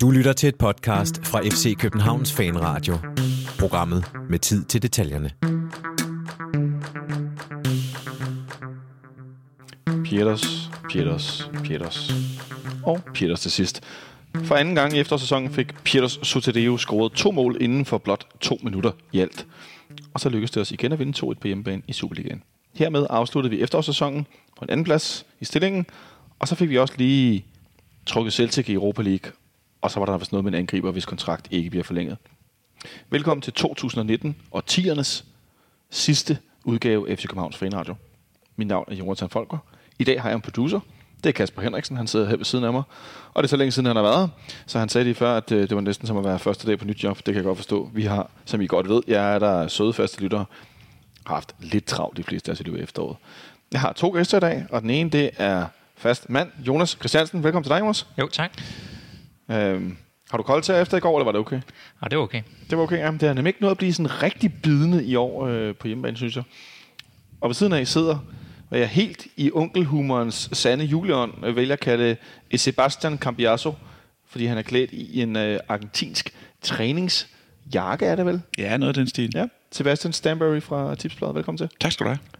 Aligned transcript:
Du 0.00 0.10
lytter 0.10 0.32
til 0.32 0.48
et 0.48 0.56
podcast 0.56 1.26
fra 1.26 1.40
FC 1.40 1.76
Københavns 1.78 2.32
Fanradio. 2.32 2.94
Programmet 3.58 4.04
med 4.30 4.38
tid 4.38 4.64
til 4.64 4.82
detaljerne. 4.82 5.30
Pieters, 10.04 10.70
Pieters, 10.90 11.50
Pieters 11.64 12.12
og 12.84 13.00
Pieters 13.14 13.40
til 13.40 13.50
sidst. 13.50 13.82
For 14.44 14.54
anden 14.54 14.74
gang 14.74 14.96
i 14.96 15.00
eftersæsonen 15.00 15.50
fik 15.50 15.74
Pieters 15.84 16.18
Sotedeo 16.22 16.76
scoret 16.76 17.12
to 17.12 17.30
mål 17.30 17.56
inden 17.60 17.84
for 17.84 17.98
blot 17.98 18.26
to 18.40 18.58
minutter 18.62 18.92
i 19.12 19.20
alt. 19.20 19.46
Og 20.14 20.20
så 20.20 20.28
lykkedes 20.28 20.50
det 20.50 20.60
os 20.60 20.70
igen 20.70 20.92
at 20.92 20.98
vinde 20.98 21.26
2-1 21.26 21.34
på 21.40 21.46
hjemmebane 21.46 21.82
i 21.88 21.92
Superligaen. 21.92 22.42
Hermed 22.74 23.06
afsluttede 23.10 23.56
vi 23.56 23.62
efterårssæsonen 23.62 24.26
på 24.58 24.64
en 24.64 24.70
anden 24.70 24.84
plads 24.84 25.26
i 25.40 25.44
stillingen, 25.44 25.86
og 26.38 26.48
så 26.48 26.54
fik 26.54 26.68
vi 26.68 26.78
også 26.78 26.94
lige 26.96 27.44
trukket 28.06 28.32
Celtic 28.32 28.68
i 28.68 28.72
Europa 28.72 29.02
League, 29.02 29.32
og 29.80 29.90
så 29.90 30.00
var 30.00 30.06
der 30.06 30.18
vist 30.18 30.32
noget 30.32 30.44
med 30.44 30.52
en 30.52 30.58
angriber, 30.58 30.90
hvis 30.90 31.06
kontrakt 31.06 31.48
ikke 31.50 31.70
bliver 31.70 31.84
forlænget. 31.84 32.16
Velkommen 33.10 33.42
til 33.42 33.52
2019 33.52 34.36
og 34.50 34.62
10'ernes 34.70 35.24
sidste 35.90 36.38
udgave 36.64 37.10
af 37.10 37.18
FC 37.18 37.26
Københavns 37.26 37.56
Fanradio. 37.56 37.94
Mit 38.56 38.68
navn 38.68 38.84
er 38.90 38.94
Jonathan 38.94 39.28
Folker. 39.28 39.58
I 39.98 40.04
dag 40.04 40.22
har 40.22 40.28
jeg 40.28 40.36
en 40.36 40.42
producer. 40.42 40.80
Det 41.24 41.28
er 41.28 41.32
Kasper 41.32 41.62
Henriksen. 41.62 41.96
Han 41.96 42.06
sidder 42.06 42.28
her 42.28 42.36
ved 42.36 42.44
siden 42.44 42.64
af 42.64 42.72
mig. 42.72 42.82
Og 43.34 43.42
det 43.42 43.46
er 43.46 43.50
så 43.50 43.56
længe 43.56 43.72
siden, 43.72 43.86
han 43.86 43.96
har 43.96 44.02
været 44.02 44.18
her. 44.18 44.28
Så 44.66 44.78
han 44.78 44.88
sagde 44.88 45.04
lige 45.04 45.14
før, 45.14 45.36
at 45.36 45.52
øh, 45.52 45.60
det 45.60 45.74
var 45.74 45.80
næsten 45.80 46.06
som 46.06 46.16
at 46.16 46.24
være 46.24 46.38
første 46.38 46.66
dag 46.66 46.78
på 46.78 46.84
nyt 46.84 47.04
job. 47.04 47.16
Det 47.16 47.24
kan 47.24 47.34
jeg 47.34 47.44
godt 47.44 47.58
forstå. 47.58 47.90
Vi 47.94 48.02
har, 48.02 48.30
som 48.44 48.60
I 48.60 48.66
godt 48.66 48.88
ved, 48.88 49.02
jeg 49.06 49.34
er 49.34 49.38
der 49.38 49.68
søde 49.68 49.92
faste 49.92 50.22
lyttere, 50.22 50.44
har 51.26 51.34
haft 51.34 51.54
lidt 51.60 51.84
travlt 51.84 52.16
de 52.16 52.22
fleste 52.22 52.50
af 52.50 52.56
sit 52.56 52.66
liv 52.66 52.76
efteråret. 52.80 53.16
Jeg 53.72 53.80
har 53.80 53.92
to 53.92 54.10
gæster 54.10 54.36
i 54.36 54.40
dag, 54.40 54.66
og 54.70 54.82
den 54.82 54.90
ene 54.90 55.10
det 55.10 55.30
er 55.36 55.66
fast 55.96 56.30
mand, 56.30 56.48
Jonas 56.66 56.90
Christiansen. 56.90 57.44
Velkommen 57.44 57.64
til 57.64 57.70
dig, 57.70 57.80
Jonas. 57.80 58.06
Jo, 58.18 58.28
tak. 58.28 58.50
Øhm, 59.50 59.96
har 60.30 60.38
du 60.38 60.42
koldt 60.42 60.64
til 60.64 60.74
efter 60.74 60.96
i 60.96 61.00
går, 61.00 61.18
eller 61.18 61.24
var 61.24 61.32
det 61.32 61.40
okay? 61.40 61.60
Og 62.00 62.10
det 62.10 62.16
er 62.16 62.20
okay. 62.20 62.42
Det 62.70 62.78
var 62.78 62.84
okay, 62.84 62.98
ja. 62.98 63.10
Det 63.10 63.22
har 63.22 63.32
nemlig 63.32 63.48
ikke 63.48 63.62
nået 63.62 63.70
at 63.70 63.78
blive 63.78 63.92
sådan 63.92 64.22
rigtig 64.22 64.52
bidende 64.62 65.04
i 65.04 65.16
år 65.16 65.46
øh, 65.46 65.74
på 65.74 65.86
hjemmebane, 65.86 66.16
synes 66.16 66.36
jeg. 66.36 66.44
Og 67.40 67.48
ved 67.48 67.54
siden 67.54 67.72
af 67.72 67.86
sidder, 67.86 68.18
hvad 68.68 68.78
jeg 68.78 68.88
helt 68.88 69.26
i 69.36 69.50
onkelhumorens 69.54 70.50
sande 70.52 70.84
juleånd 70.84 71.32
øh, 71.46 71.56
vælger 71.56 71.72
at 71.72 71.80
kalde 71.80 72.16
Sebastian 72.56 73.18
Cambiaso, 73.18 73.74
fordi 74.26 74.46
han 74.46 74.58
er 74.58 74.62
klædt 74.62 74.90
i 74.92 75.22
en 75.22 75.36
øh, 75.36 75.60
argentinsk 75.68 76.34
træningsjakke, 76.62 78.06
er 78.06 78.16
det 78.16 78.26
vel? 78.26 78.42
Ja, 78.58 78.76
noget 78.76 78.88
af 78.88 78.94
den 78.94 79.08
stil. 79.08 79.30
Ja. 79.34 79.46
Sebastian 79.72 80.12
Stanbury 80.12 80.60
fra 80.60 80.94
Tipsbladet, 80.94 81.34
velkommen 81.34 81.58
til. 81.58 81.68
Tak 81.80 81.92
skal 81.92 82.04
du 82.04 82.08
have. 82.08 82.37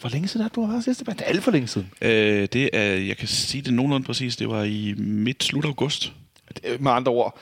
Hvor- 0.00 0.08
længe 0.10 0.28
siden 0.28 0.44
er 0.44 0.48
det, 0.48 0.56
du 0.56 0.64
har 0.64 0.72
været 0.72 0.84
sidst? 0.84 1.00
Det 1.00 1.08
er 1.20 1.24
alt 1.24 1.42
for 1.42 1.50
længe 1.50 1.68
siden. 1.68 1.90
Øh, 2.02 2.48
det 2.52 2.70
er, 2.72 2.82
jeg 2.94 3.16
kan 3.16 3.28
sige 3.28 3.62
det 3.62 3.74
nogenlunde 3.74 4.06
præcis, 4.06 4.36
det 4.36 4.48
var 4.48 4.62
i 4.62 4.94
midt-slut 4.98 5.64
august. 5.64 6.12
Det 6.48 6.60
er 6.74 6.78
Med 6.80 6.92
andre 6.92 7.12
ord, 7.12 7.38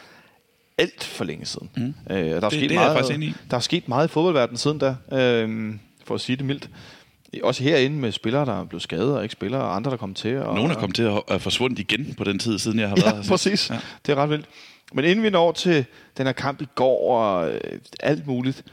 alt 0.79 1.05
for 1.05 1.25
længe 1.25 1.47
siden. 1.47 1.71
Mm. 1.77 1.95
Øh, 2.11 2.17
der, 2.17 2.37
er 2.37 2.41
Det- 2.41 2.53
sket 2.53 2.71
det 2.71 2.77
er 2.77 2.83
jeg 2.83 2.93
meget, 2.93 3.15
enig 3.15 3.29
i. 3.29 3.35
der 3.51 3.57
er 3.57 3.61
sket 3.61 3.89
meget 3.89 4.09
i 4.09 4.11
fodboldverdenen 4.13 4.57
siden 4.59 4.79
da, 4.79 4.95
øh, 5.13 5.75
for 6.05 6.15
at 6.15 6.21
sige 6.21 6.37
det 6.37 6.45
mildt. 6.45 6.71
Også 7.43 7.63
herinde 7.63 7.97
med 7.97 8.13
spillere, 8.13 8.45
der 8.47 8.61
er 8.61 8.65
blevet 8.65 8.83
skadet 8.83 9.17
og 9.17 9.23
ikke 9.23 9.33
spiller, 9.33 9.59
og 9.59 9.77
andre, 9.77 9.91
der 9.91 9.97
kommer 9.97 10.15
til. 10.17 10.37
Og, 10.37 10.55
Nogen 10.55 10.71
er 10.71 10.75
kommet 10.75 10.97
til 10.97 11.03
at, 11.03 11.23
at 11.29 11.43
forsvundet 11.43 11.79
igen 11.79 12.15
på 12.19 12.25
den 12.25 12.39
tid, 12.39 12.59
siden 12.59 12.79
jeg 12.79 12.89
har 12.89 12.97
Ja, 12.97 13.03
været 13.03 13.17
her 13.25 13.29
præcis. 13.31 13.71
Ja. 13.71 13.79
Det 14.07 14.13
er 14.13 14.17
ret 14.17 14.31
vildt. 14.31 14.47
Men 14.93 15.05
inden 15.05 15.23
vi 15.25 15.31
når 15.31 15.53
til 15.53 15.85
den 16.17 16.27
her 16.27 16.33
kamp 16.33 16.63
i 16.63 16.67
går 16.75 17.17
og 17.19 17.51
øh, 17.53 17.61
alt 18.01 18.27
muligt, 18.27 18.65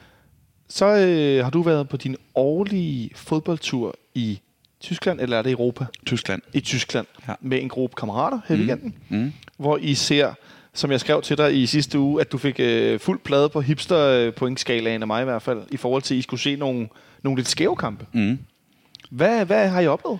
så 0.69 0.85
øh, 0.85 1.43
har 1.43 1.51
du 1.51 1.61
været 1.61 1.89
på 1.89 1.97
din 1.97 2.15
årlige 2.35 3.09
fodboldtur 3.15 3.95
i 4.15 4.39
Tyskland, 4.79 5.19
eller 5.21 5.37
er 5.37 5.41
det 5.41 5.51
Europa? 5.51 5.85
Tyskland. 6.05 6.41
I 6.53 6.59
Tyskland, 6.59 7.07
ja. 7.27 7.33
Med 7.41 7.61
en 7.61 7.69
gruppe 7.69 7.95
kammerater 7.95 8.39
her 8.47 8.55
i 8.55 8.59
weekenden, 8.59 8.93
Mm. 9.09 9.33
hvor 9.57 9.77
I 9.77 9.93
ser, 9.93 10.33
som 10.73 10.91
jeg 10.91 10.99
skrev 10.99 11.21
til 11.21 11.37
dig 11.37 11.61
i 11.61 11.65
sidste 11.65 11.99
uge, 11.99 12.21
at 12.21 12.31
du 12.31 12.37
fik 12.37 12.55
øh, 12.59 12.99
fuld 12.99 13.19
plade 13.19 13.49
på 13.49 13.61
hipster 13.61 13.97
øh, 13.99 14.33
pointskalaen 14.33 15.01
af 15.01 15.07
mig 15.07 15.21
i 15.21 15.25
hvert 15.25 15.41
fald, 15.41 15.61
i 15.71 15.77
forhold 15.77 16.01
til, 16.01 16.15
at 16.15 16.19
I 16.19 16.21
skulle 16.21 16.39
se 16.39 16.55
nogle, 16.55 16.87
nogle 17.23 17.37
lidt 17.39 17.47
skæve 17.47 17.75
kampe. 17.75 18.05
Mm. 18.13 18.39
Hvad, 19.09 19.45
hvad 19.45 19.69
har 19.69 19.81
I 19.81 19.87
oplevet? 19.87 20.19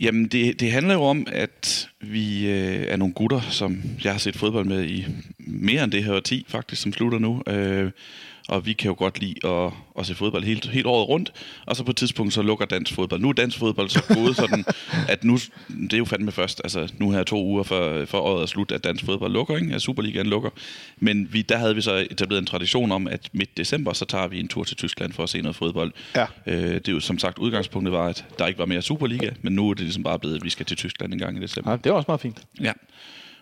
Jamen, 0.00 0.26
det, 0.28 0.60
det 0.60 0.72
handler 0.72 0.94
jo 0.94 1.02
om, 1.02 1.26
at 1.32 1.88
vi 2.00 2.46
øh, 2.50 2.84
er 2.88 2.96
nogle 2.96 3.14
gutter, 3.14 3.40
som 3.40 3.82
jeg 4.04 4.12
har 4.12 4.18
set 4.18 4.36
fodbold 4.36 4.64
med 4.66 4.84
i 4.84 5.06
mere 5.38 5.84
end 5.84 5.92
det 5.92 6.04
her 6.04 6.20
10 6.20 6.44
faktisk, 6.48 6.82
som 6.82 6.92
slutter 6.92 7.18
nu. 7.18 7.42
Øh, 7.46 7.90
og 8.50 8.66
vi 8.66 8.72
kan 8.72 8.88
jo 8.88 8.94
godt 8.98 9.20
lide 9.20 9.48
at, 9.48 9.72
at 9.98 10.06
se 10.06 10.14
fodbold 10.14 10.44
helt, 10.44 10.66
helt 10.66 10.86
året 10.86 11.08
rundt. 11.08 11.32
Og 11.66 11.76
så 11.76 11.84
på 11.84 11.90
et 11.90 11.96
tidspunkt, 11.96 12.32
så 12.32 12.42
lukker 12.42 12.66
dansk 12.66 12.94
fodbold. 12.94 13.20
Nu 13.20 13.28
er 13.28 13.32
dansk 13.32 13.58
fodbold 13.58 13.88
så 13.88 14.02
gået 14.14 14.36
sådan, 14.36 14.64
at 15.12 15.24
nu, 15.24 15.38
det 15.68 15.92
er 15.92 15.98
jo 15.98 16.04
fandme 16.04 16.32
først, 16.32 16.60
altså 16.64 16.92
nu 16.98 17.10
her 17.10 17.22
to 17.22 17.44
uger 17.44 17.62
for, 17.62 18.04
for 18.04 18.18
året 18.18 18.42
er 18.42 18.46
slut, 18.46 18.72
at 18.72 18.84
dansk 18.84 19.04
fodbold 19.04 19.32
lukker, 19.32 19.56
ikke? 19.56 19.74
at 19.74 19.82
Superligaen 19.82 20.26
lukker. 20.26 20.50
Men 20.96 21.32
vi, 21.32 21.42
der 21.42 21.56
havde 21.56 21.74
vi 21.74 21.80
så 21.80 22.06
etableret 22.10 22.40
en 22.40 22.46
tradition 22.46 22.92
om, 22.92 23.06
at 23.06 23.28
midt 23.32 23.56
december, 23.56 23.92
så 23.92 24.04
tager 24.04 24.26
vi 24.26 24.40
en 24.40 24.48
tur 24.48 24.64
til 24.64 24.76
Tyskland 24.76 25.12
for 25.12 25.22
at 25.22 25.28
se 25.28 25.42
noget 25.42 25.56
fodbold. 25.56 25.92
Ja. 26.16 26.26
Øh, 26.46 26.74
det 26.74 26.88
er 26.88 26.92
jo 26.92 27.00
som 27.00 27.18
sagt, 27.18 27.38
udgangspunktet 27.38 27.92
var, 27.92 28.06
at 28.06 28.24
der 28.38 28.46
ikke 28.46 28.58
var 28.58 28.66
mere 28.66 28.82
Superliga, 28.82 29.30
men 29.42 29.52
nu 29.52 29.70
er 29.70 29.74
det 29.74 29.82
ligesom 29.82 30.02
bare 30.02 30.18
blevet, 30.18 30.36
at 30.36 30.44
vi 30.44 30.50
skal 30.50 30.66
til 30.66 30.76
Tyskland 30.76 31.12
en 31.12 31.18
gang 31.18 31.36
i 31.38 31.40
december. 31.40 31.70
Ja, 31.70 31.76
det 31.76 31.92
var 31.92 31.96
også 31.96 32.08
meget 32.08 32.20
fint. 32.20 32.42
Ja. 32.60 32.72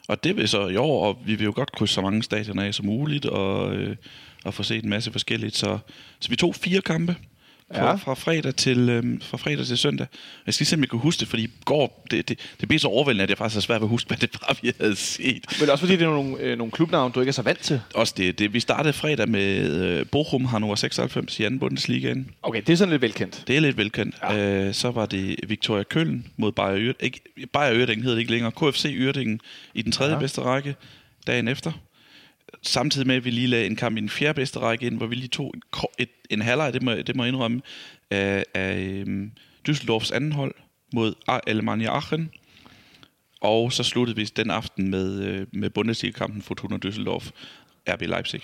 Og 0.08 0.24
det 0.24 0.36
vil 0.36 0.48
så 0.48 0.68
i 0.68 0.76
år, 0.76 1.06
og 1.06 1.18
vi 1.24 1.34
vil 1.34 1.44
jo 1.44 1.52
godt 1.54 1.72
krydse 1.72 1.94
så 1.94 2.00
mange 2.00 2.22
stadioner 2.22 2.62
af 2.62 2.74
som 2.74 2.86
muligt, 2.86 3.26
og, 3.26 3.74
øh, 3.76 3.96
og 4.44 4.54
få 4.54 4.62
set 4.62 4.84
en 4.84 4.90
masse 4.90 5.12
forskelligt. 5.12 5.56
Så, 5.56 5.78
så 6.20 6.28
vi 6.28 6.36
tog 6.36 6.54
fire 6.54 6.80
kampe 6.80 7.16
fra, 7.74 7.86
Ja. 7.88 7.94
fra, 7.94 8.14
fredag, 8.14 8.54
til, 8.54 8.88
øh, 8.88 9.04
fra 9.22 9.36
fredag 9.36 9.66
til 9.66 9.78
søndag. 9.78 10.06
Jeg 10.46 10.54
skal 10.54 10.64
lige 10.64 10.68
se, 10.68 10.76
om 10.76 10.80
jeg 10.80 10.90
kan 10.90 10.98
huske 10.98 11.20
det, 11.20 11.28
fordi 11.28 11.42
i 11.44 11.50
går, 11.64 12.06
det, 12.10 12.28
det, 12.28 12.38
det 12.60 12.68
blev 12.68 12.78
så 12.80 12.88
overvældende, 12.88 13.22
at 13.22 13.30
jeg 13.30 13.38
faktisk 13.38 13.56
har 13.56 13.60
svært 13.60 13.80
ved 13.80 13.86
at 13.86 13.88
huske, 13.90 14.08
hvad 14.08 14.16
det 14.18 14.30
var, 14.40 14.56
vi 14.62 14.72
havde 14.80 14.96
set. 14.96 15.44
Men 15.60 15.70
også 15.70 15.84
fordi 15.84 15.96
det 15.96 16.02
er 16.02 16.10
nogle, 16.10 16.38
øh, 16.38 16.58
nogle 16.58 16.70
klubnavne, 16.70 17.12
du 17.14 17.20
ikke 17.20 17.28
er 17.30 17.32
så 17.32 17.42
vant 17.42 17.58
til. 17.58 17.80
Også 17.94 18.14
det, 18.16 18.38
det 18.38 18.52
vi 18.52 18.60
startede 18.60 18.92
fredag 18.92 19.28
med 19.28 19.82
øh, 19.82 20.06
Bochum 20.06 20.44
Hannover 20.44 20.74
96 20.76 21.40
i 21.40 21.44
anden 21.44 21.60
Bundesligaen. 21.60 22.30
Okay, 22.42 22.62
det 22.66 22.72
er 22.72 22.76
sådan 22.76 22.90
lidt 22.92 23.02
velkendt. 23.02 23.44
Det 23.46 23.56
er 23.56 23.60
lidt 23.60 23.76
velkendt. 23.76 24.16
Ja. 24.22 24.64
Øh, 24.66 24.74
så 24.74 24.90
var 24.90 25.06
det 25.06 25.36
Victoria 25.48 25.82
Køln 25.82 26.26
mod 26.36 26.52
Bayer 26.52 26.76
Ørt. 26.78 26.96
Ikke, 27.00 27.20
Bayer 27.52 27.72
Ørdingen 27.74 28.04
hed 28.04 28.12
det 28.12 28.18
ikke 28.18 28.30
længere. 28.30 28.52
KFC 28.52 28.94
Ørdingen 28.98 29.40
i 29.74 29.82
den 29.82 29.92
tredje 29.92 30.12
ja. 30.14 30.18
bedste 30.20 30.40
række 30.40 30.74
dagen 31.26 31.48
efter. 31.48 31.72
Samtidig 32.62 33.06
med, 33.06 33.16
at 33.16 33.24
vi 33.24 33.30
lige 33.30 33.46
lagde 33.46 33.66
en 33.66 33.76
kamp 33.76 33.96
i 33.96 34.00
den 34.00 34.08
fjerde 34.08 34.34
bedste 34.34 34.58
række 34.58 34.86
ind, 34.86 34.96
hvor 34.96 35.06
vi 35.06 35.14
lige 35.14 35.28
tog 35.28 35.54
et, 35.56 35.84
et, 35.98 36.10
en 36.30 36.42
halvleg, 36.42 36.72
det 36.72 36.82
må, 36.82 36.94
det 36.94 37.16
må 37.16 37.24
jeg 37.24 37.28
indrømme, 37.28 37.60
af, 38.10 38.44
af 38.54 39.02
um, 39.06 39.32
Düsseldorfs 39.68 40.14
anden 40.14 40.32
hold 40.32 40.54
mod 40.94 41.14
Alemannia 41.46 41.90
Aachen. 41.90 42.30
Og 43.40 43.72
så 43.72 43.82
sluttede 43.82 44.16
vi 44.16 44.24
den 44.24 44.50
aften 44.50 44.88
med, 44.90 45.22
øh, 45.22 45.46
med 45.52 45.70
Bundesliga-kampen 45.70 46.42
Fortuna 46.42 46.76
Düsseldorf, 46.86 47.30
RB 47.88 48.00
Leipzig. 48.00 48.42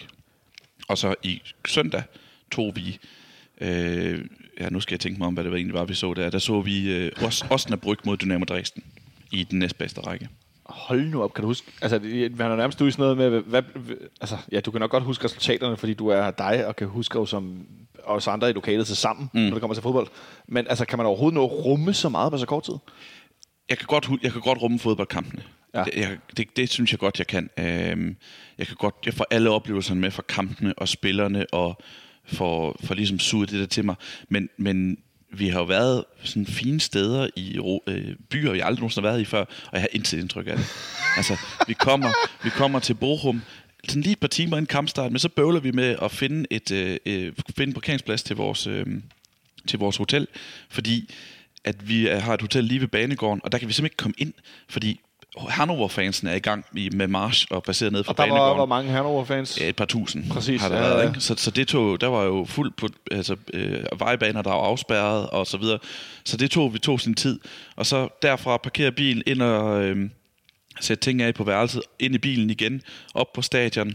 Og 0.89 0.99
så 0.99 1.15
i 1.23 1.43
søndag 1.67 2.03
tog 2.51 2.77
vi... 2.77 2.99
Øh, 3.61 4.25
ja, 4.61 4.69
nu 4.69 4.81
skal 4.81 4.95
jeg 4.95 5.01
tænke 5.01 5.19
mig 5.19 5.27
om, 5.27 5.35
hvad 5.35 5.45
det 5.45 5.51
var 5.51 5.57
egentlig 5.57 5.75
var, 5.75 5.85
vi 5.85 5.95
så 5.95 6.15
der. 6.15 6.31
Der 6.31 6.39
så 6.39 6.61
vi 6.61 6.93
øh, 6.93 7.13
Os- 7.17 7.43
Osnabrück 7.43 8.01
mod 8.05 8.17
Dynamo 8.17 8.45
Dresden 8.45 8.85
i 9.33 9.45
den 9.45 9.59
næstbedste 9.59 10.01
række. 10.01 10.29
Hold 10.67 11.07
nu 11.11 11.23
op, 11.23 11.35
kan 11.35 11.43
du 11.43 11.49
huske? 11.49 11.73
Altså, 11.83 11.99
det- 11.99 12.39
man 12.39 12.51
er 12.51 12.57
nærmest 12.57 12.81
ude 12.81 12.89
i 12.89 12.93
sådan 12.93 13.17
noget 13.17 13.33
med, 13.33 13.41
hvad, 13.43 13.63
altså, 14.21 14.37
ja, 14.53 14.61
du 14.61 14.71
kan 14.71 14.81
nok 14.81 14.91
godt 14.91 15.05
huske 15.05 15.25
resultaterne, 15.25 15.77
fordi 15.77 15.95
du 15.95 16.09
er 16.09 16.31
dig, 16.31 16.67
og 16.67 16.77
kan 16.77 16.87
huske 16.89 17.19
jo 17.19 17.27
som 17.27 17.67
os 18.05 18.27
andre 18.29 18.51
i 18.51 18.53
lokalet 18.53 18.87
til 18.87 18.97
sammen, 18.97 19.31
mm. 19.35 19.41
når 19.41 19.51
det 19.51 19.61
kommer 19.61 19.75
til 19.75 19.83
fodbold. 19.83 20.07
Men 20.49 20.67
altså, 20.69 20.85
kan 20.85 20.99
man 20.99 21.07
overhovedet 21.07 21.35
nå 21.35 21.45
at 21.45 21.53
rumme 21.65 21.93
så 21.95 22.09
meget 22.09 22.33
på 22.33 22.39
så 22.39 22.47
kort 22.47 22.63
tid? 22.65 22.75
Jeg 23.69 23.79
kan 23.79 23.87
godt, 23.87 24.09
jeg 24.23 24.33
kan 24.33 24.41
godt 24.41 24.63
rumme 24.63 24.79
fodboldkampene. 24.79 25.43
Ja. 25.75 25.79
Ja. 25.79 25.85
Det, 25.85 25.95
jeg, 25.97 26.19
det, 26.37 26.57
det 26.57 26.71
synes 26.71 26.93
jeg 26.93 26.99
godt, 26.99 27.19
jeg 27.19 27.27
kan. 27.27 27.51
Øhm, 27.59 28.17
jeg 28.59 28.67
kan 28.67 28.77
godt, 28.79 28.95
jeg 29.07 29.15
får 29.15 29.27
alle 29.31 29.51
oplevelserne 29.51 30.01
med 30.01 30.11
fra 30.11 30.23
kampene 30.29 30.75
og 30.79 30.89
spillerne, 30.89 31.47
og 31.53 31.79
får, 32.27 32.77
får 32.85 32.95
ligesom 32.95 33.19
suget 33.19 33.51
det 33.51 33.61
der 33.61 33.67
til 33.67 33.85
mig. 33.85 33.95
Men, 34.29 34.49
men 34.59 34.99
vi 35.39 35.49
har 35.49 35.59
jo 35.59 35.65
været 35.65 36.05
sådan 36.23 36.47
fine 36.47 36.81
steder 36.81 37.29
i 37.37 37.59
øh, 37.87 38.17
byer, 38.31 38.55
jeg 38.55 38.67
aldrig 38.67 38.81
nogensinde 38.81 39.07
har 39.07 39.13
været 39.13 39.23
i 39.23 39.25
før, 39.25 39.41
og 39.41 39.73
jeg 39.73 39.81
har 39.81 39.89
intet 39.93 40.19
indtryk 40.19 40.47
af 40.47 40.57
det. 40.57 40.67
altså, 41.17 41.37
vi 41.67 41.73
kommer, 41.73 42.13
vi 42.45 42.51
kommer 42.51 42.79
til 42.79 42.95
Bochum, 42.95 43.43
sådan 43.89 44.03
lige 44.03 44.13
et 44.13 44.21
par 44.21 44.29
timer 44.29 44.57
inden 44.57 44.67
kampstart, 44.67 45.13
men 45.13 45.19
så 45.19 45.29
bøvler 45.29 45.61
vi 45.61 45.71
med 45.71 45.97
at 46.03 46.11
finde, 46.11 46.47
et, 46.51 46.71
øh, 46.71 46.97
øh, 47.07 47.33
finde 47.57 47.71
en 47.71 47.75
parkeringsplads 47.75 48.23
til 48.23 48.37
vores, 48.37 48.67
øh, 48.67 48.87
til 49.69 49.79
vores 49.79 49.97
hotel, 49.97 50.27
fordi 50.69 51.11
at 51.65 51.89
vi 51.89 52.09
øh, 52.09 52.23
har 52.23 52.35
et 52.35 52.41
hotel 52.41 52.65
lige 52.65 52.81
ved 52.81 52.89
banegården, 52.89 53.41
og 53.45 53.53
der 53.53 53.59
kan 53.59 53.69
vi 53.69 53.73
simpelthen 53.73 53.87
ikke 53.87 53.97
komme 53.97 54.15
ind, 54.19 54.33
fordi 54.69 55.01
Hannover-fansen 55.39 56.29
er 56.29 56.35
i 56.35 56.39
gang 56.39 56.65
i, 56.77 56.91
med 56.93 57.09
march 57.09 57.47
og 57.51 57.63
baseret 57.63 57.93
ned 57.93 58.05
fra 58.05 58.13
Og 58.13 58.17
der 58.17 58.23
var, 58.23 58.29
banegården. 58.29 58.59
var 58.59 58.67
mange 58.67 58.91
Hannover-fans. 58.91 59.61
Ja, 59.61 59.69
et 59.69 59.77
par 59.77 59.85
tusind 59.85 60.31
Præcis, 60.31 60.61
har 60.61 60.69
der 60.69 60.77
ja, 60.77 60.83
været, 60.83 61.03
ja. 61.03 61.09
ikke? 61.09 61.21
Så, 61.21 61.35
så 61.37 61.51
det 61.51 61.69
tog, 61.69 62.01
der 62.01 62.07
var 62.07 62.23
jo 62.25 62.45
fuldt 62.45 62.77
på, 62.77 62.89
altså, 63.11 63.37
øh, 63.53 63.85
vejbaner, 63.99 64.43
der 64.43 64.51
var 64.51 64.59
afspærret 64.59 65.31
og 65.31 65.47
så 65.47 65.57
videre. 65.57 65.79
Så 66.25 66.37
det 66.37 66.51
tog, 66.51 66.75
vi 66.75 66.79
tog 66.79 67.01
sin 67.01 67.15
tid. 67.15 67.41
Og 67.77 67.87
så 67.87 68.09
derfra 68.23 68.57
parkere 68.57 68.93
bilen 68.93 69.23
ind 69.27 69.43
og 69.43 69.85
øh, 69.85 70.11
sætte 70.81 71.01
ting 71.01 71.23
af 71.23 71.35
på 71.35 71.45
værelset, 71.45 71.83
ind 71.99 72.15
i 72.15 72.19
bilen 72.19 72.51
igen, 72.51 72.83
op 73.15 73.33
på 73.33 73.43
stadion. 73.43 73.95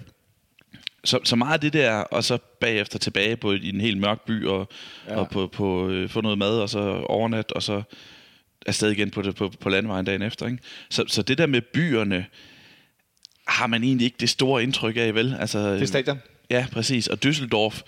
Så, 1.03 1.19
så 1.23 1.35
meget 1.35 1.53
af 1.53 1.59
det 1.59 1.73
der, 1.73 1.93
og 1.93 2.23
så 2.23 2.37
bagefter 2.59 2.99
tilbage 2.99 3.37
på 3.37 3.51
i 3.51 3.69
en 3.69 3.81
helt 3.81 3.97
mørk 3.97 4.21
by, 4.25 4.45
og, 4.45 4.67
ja. 5.07 5.15
og 5.15 5.29
på, 5.29 5.47
på 5.47 5.89
øh, 5.89 6.09
få 6.09 6.21
noget 6.21 6.37
mad, 6.37 6.59
og 6.59 6.69
så 6.69 7.05
overnat, 7.09 7.51
og 7.51 7.63
så 7.63 7.81
afsted 8.65 8.91
igen 8.91 9.11
på, 9.11 9.21
det, 9.21 9.35
på, 9.35 9.53
på 9.59 9.69
landvejen 9.69 10.05
dagen 10.05 10.21
efter. 10.21 10.45
Ikke? 10.45 10.59
Så, 10.89 11.03
så 11.07 11.21
det 11.21 11.37
der 11.37 11.45
med 11.45 11.61
byerne, 11.61 12.25
har 13.47 13.67
man 13.67 13.83
egentlig 13.83 14.05
ikke 14.05 14.17
det 14.19 14.29
store 14.29 14.63
indtryk 14.63 14.97
af, 14.97 15.15
vel? 15.15 15.35
Altså, 15.39 15.73
Det 15.73 15.81
er 15.81 15.85
stadion. 15.85 16.19
Ja, 16.49 16.65
præcis. 16.71 17.07
Og 17.07 17.17
Düsseldorf 17.25 17.81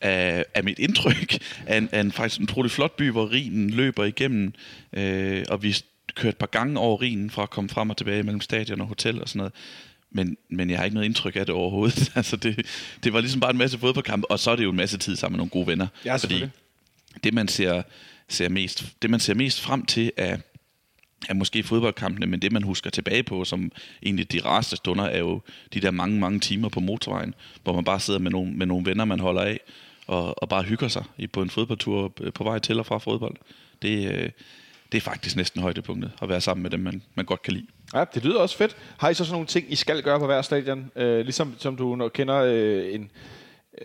er, 0.00 0.44
er 0.54 0.62
mit 0.62 0.78
indtryk 0.78 1.38
af 1.66 1.76
en, 1.78 1.88
af 1.92 2.00
en 2.00 2.12
faktisk 2.12 2.40
en 2.40 2.44
utrolig 2.44 2.70
flot 2.70 2.96
by, 2.96 3.10
hvor 3.10 3.32
Rhinen 3.32 3.70
løber 3.70 4.04
igennem, 4.04 4.52
øh, 4.92 5.44
og 5.48 5.62
vi 5.62 5.76
kørte 6.14 6.28
et 6.28 6.36
par 6.36 6.46
gange 6.46 6.78
over 6.78 7.02
Rhinen 7.02 7.30
for 7.30 7.42
at 7.42 7.50
komme 7.50 7.70
frem 7.70 7.90
og 7.90 7.96
tilbage 7.96 8.22
mellem 8.22 8.40
stadion 8.40 8.80
og 8.80 8.86
hotel 8.86 9.22
og 9.22 9.28
sådan 9.28 9.38
noget. 9.38 9.52
Men, 10.10 10.36
men 10.50 10.70
jeg 10.70 10.78
har 10.78 10.84
ikke 10.84 10.94
noget 10.94 11.06
indtryk 11.06 11.36
af 11.36 11.46
det 11.46 11.54
overhovedet. 11.54 12.12
altså 12.16 12.36
det, 12.36 12.66
det 13.04 13.12
var 13.12 13.20
ligesom 13.20 13.40
bare 13.40 13.50
en 13.50 13.58
masse 13.58 13.78
fodboldkampe, 13.78 14.30
og 14.30 14.38
så 14.38 14.50
er 14.50 14.56
det 14.56 14.64
jo 14.64 14.70
en 14.70 14.76
masse 14.76 14.98
tid 14.98 15.16
sammen 15.16 15.36
med 15.36 15.38
nogle 15.38 15.50
gode 15.50 15.66
venner. 15.66 15.86
Ja, 16.04 16.16
fordi 16.16 16.44
det 17.24 17.34
man 17.34 17.48
ser, 17.48 17.82
ser 18.28 18.48
mest, 18.48 18.84
det 19.02 19.10
man 19.10 19.20
ser 19.20 19.34
mest 19.34 19.60
frem 19.60 19.86
til 19.86 20.12
er, 20.16 20.36
er 21.28 21.34
måske 21.34 21.62
fodboldkampene, 21.62 22.26
men 22.26 22.42
det 22.42 22.52
man 22.52 22.62
husker 22.62 22.90
tilbage 22.90 23.22
på, 23.22 23.44
som 23.44 23.72
egentlig 24.02 24.32
de 24.32 24.40
rareste 24.44 24.76
stunder, 24.76 25.04
er 25.04 25.18
jo 25.18 25.40
de 25.74 25.80
der 25.80 25.90
mange, 25.90 26.20
mange 26.20 26.40
timer 26.40 26.68
på 26.68 26.80
motorvejen, 26.80 27.34
hvor 27.62 27.74
man 27.74 27.84
bare 27.84 28.00
sidder 28.00 28.20
med 28.20 28.30
nogle, 28.30 28.52
med 28.52 28.66
nogle 28.66 28.86
venner, 28.86 29.04
man 29.04 29.20
holder 29.20 29.42
af, 29.42 29.60
og, 30.06 30.42
og 30.42 30.48
bare 30.48 30.62
hygger 30.62 30.88
sig 30.88 31.04
på 31.32 31.42
en 31.42 31.50
fodboldtur 31.50 32.12
øh, 32.20 32.32
på 32.32 32.44
vej 32.44 32.58
til 32.58 32.78
og 32.78 32.86
fra 32.86 32.98
fodbold. 32.98 33.36
Det, 33.82 34.12
øh, 34.12 34.30
det 34.92 34.98
er 34.98 35.02
faktisk 35.02 35.36
næsten 35.36 35.62
højdepunktet, 35.62 36.12
at 36.22 36.28
være 36.28 36.40
sammen 36.40 36.62
med 36.62 36.70
dem, 36.70 36.80
man, 36.80 37.02
man 37.14 37.24
godt 37.24 37.42
kan 37.42 37.52
lide. 37.52 37.66
Ja, 37.94 38.04
det 38.14 38.24
lyder 38.24 38.38
også 38.38 38.56
fedt. 38.56 38.76
Har 38.98 39.10
I 39.10 39.14
så 39.14 39.24
sådan 39.24 39.32
nogle 39.32 39.46
ting, 39.46 39.72
I 39.72 39.74
skal 39.74 40.02
gøre 40.02 40.18
på 40.18 40.26
hver 40.26 40.42
stadion? 40.42 40.90
Øh, 40.96 41.20
ligesom 41.20 41.54
som 41.58 41.76
du 41.76 41.96
nok 41.96 42.10
kender 42.14 42.36
øh, 42.36 42.94
en 42.94 43.10